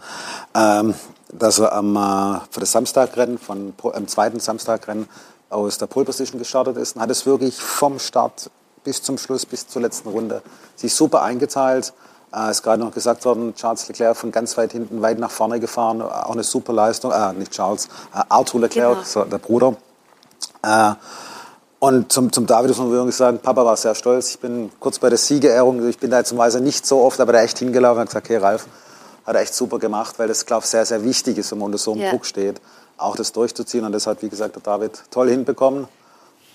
ähm, 0.55 0.93
dass 1.31 1.59
er 1.59 1.73
am, 1.73 1.95
äh, 1.95 2.39
für 2.49 2.61
das 2.61 2.71
Samstagrennen, 2.71 3.37
von, 3.37 3.73
am 3.93 4.07
zweiten 4.07 4.39
Samstagrennen 4.39 5.07
aus 5.49 5.77
der 5.77 5.87
Pole 5.87 6.05
Position 6.05 6.39
gestartet 6.39 6.77
ist 6.77 6.95
und 6.95 7.01
hat 7.01 7.09
es 7.09 7.25
wirklich 7.25 7.55
vom 7.55 7.99
Start 7.99 8.49
bis 8.89 9.03
zum 9.03 9.19
Schluss, 9.19 9.45
bis 9.45 9.67
zur 9.67 9.83
letzten 9.83 10.09
Runde. 10.09 10.41
Sich 10.75 10.95
super 10.95 11.21
eingezahlt. 11.21 11.93
Äh, 12.33 12.49
ist 12.49 12.63
gerade 12.63 12.81
noch 12.83 12.91
gesagt 12.91 13.23
worden, 13.23 13.53
Charles 13.53 13.87
Leclerc 13.87 14.17
von 14.17 14.31
ganz 14.31 14.57
weit 14.57 14.71
hinten 14.71 15.03
weit 15.03 15.19
nach 15.19 15.29
vorne 15.29 15.59
gefahren. 15.59 16.01
Auch 16.01 16.31
eine 16.31 16.43
super 16.43 16.73
Leistung. 16.73 17.11
Äh, 17.11 17.33
nicht 17.33 17.51
Charles, 17.51 17.85
äh, 18.15 18.23
Arthur 18.29 18.61
Leclerc, 18.61 18.95
genau. 18.95 19.05
so, 19.05 19.23
der 19.25 19.37
Bruder. 19.37 19.75
Äh, 20.63 20.93
und 21.77 22.11
zum, 22.11 22.31
zum 22.31 22.47
David 22.47 22.69
muss 22.69 22.79
man 22.79 22.89
wirklich 22.89 23.15
sagen, 23.15 23.37
Papa 23.37 23.63
war 23.63 23.77
sehr 23.77 23.93
stolz. 23.93 24.31
Ich 24.31 24.39
bin 24.39 24.71
kurz 24.79 24.97
bei 24.97 25.09
der 25.09 25.19
Siegerehrung, 25.19 25.87
ich 25.87 25.99
bin 25.99 26.09
da 26.09 26.17
jetzt 26.17 26.31
normalerweise 26.31 26.61
nicht 26.61 26.87
so 26.87 27.01
oft, 27.01 27.19
aber 27.19 27.33
da 27.33 27.41
echt 27.41 27.59
hingelaufen 27.59 28.01
und 28.01 28.07
gesagt, 28.07 28.25
okay, 28.25 28.37
Ralf, 28.37 28.65
hat 29.23 29.35
er 29.35 29.41
echt 29.41 29.53
super 29.53 29.77
gemacht, 29.77 30.17
weil 30.17 30.27
das, 30.27 30.47
glaube 30.47 30.63
ich, 30.63 30.69
sehr, 30.71 30.85
sehr 30.87 31.03
wichtig 31.03 31.37
ist, 31.37 31.51
wenn 31.51 31.59
man 31.59 31.67
unter 31.67 31.77
so 31.77 31.91
einem 31.91 32.01
yeah. 32.01 32.09
Druck 32.09 32.25
steht, 32.25 32.59
auch 32.97 33.15
das 33.15 33.33
durchzuziehen. 33.33 33.85
Und 33.85 33.91
das 33.91 34.07
hat, 34.07 34.23
wie 34.23 34.29
gesagt, 34.29 34.55
der 34.55 34.63
David 34.63 35.03
toll 35.11 35.29
hinbekommen. 35.29 35.87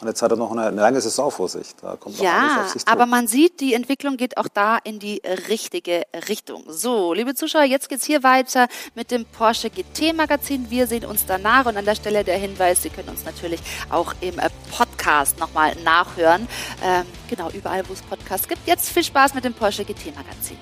Und 0.05 0.11
jetzt 0.11 0.21
hat 0.21 0.31
er 0.31 0.37
noch 0.37 0.53
eine, 0.53 0.67
eine 0.67 0.83
lange 0.83 1.01
Saison 1.01 1.31
vor 1.31 1.49
sich. 1.49 1.69
Da 1.81 1.97
kommt 1.97 2.19
noch 2.19 2.25
ja, 2.25 2.37
alles 2.37 2.59
auf 2.59 2.73
sich 2.75 2.85
zu. 2.85 2.93
aber 2.93 3.07
man 3.07 3.27
sieht, 3.27 3.61
die 3.61 3.73
Entwicklung 3.73 4.19
geht 4.19 4.37
auch 4.37 4.49
da 4.49 4.77
in 4.77 4.99
die 4.99 5.23
richtige 5.49 6.03
Richtung. 6.29 6.63
So, 6.69 7.15
liebe 7.15 7.35
Zuschauer, 7.35 7.65
jetzt 7.65 7.89
geht's 7.89 8.05
hier 8.05 8.23
weiter 8.23 8.69
mit 8.95 9.11
dem 9.11 9.25
Porsche 9.25 9.71
GT 9.71 10.15
Magazin. 10.15 10.67
Wir 10.69 10.87
sehen 10.87 11.07
uns 11.07 11.25
danach 11.25 11.65
und 11.65 11.79
an 11.79 11.87
der 11.87 11.95
Stelle 11.95 12.23
der 12.23 12.37
Hinweis, 12.37 12.83
Sie 12.83 12.91
können 12.91 13.09
uns 13.09 13.25
natürlich 13.25 13.61
auch 13.89 14.13
im 14.21 14.39
äh, 14.39 14.51
Podcast 14.77 15.39
nochmal 15.39 15.75
nachhören. 15.83 16.49
Ähm, 16.83 17.07
genau, 17.31 17.49
überall, 17.53 17.89
wo 17.89 17.95
es 17.95 18.03
Podcasts 18.03 18.47
gibt. 18.47 18.67
Jetzt 18.67 18.91
viel 18.91 19.05
Spaß 19.05 19.33
mit 19.33 19.45
dem 19.45 19.55
Porsche 19.55 19.87
GT 19.87 20.15
Magazin. 20.15 20.59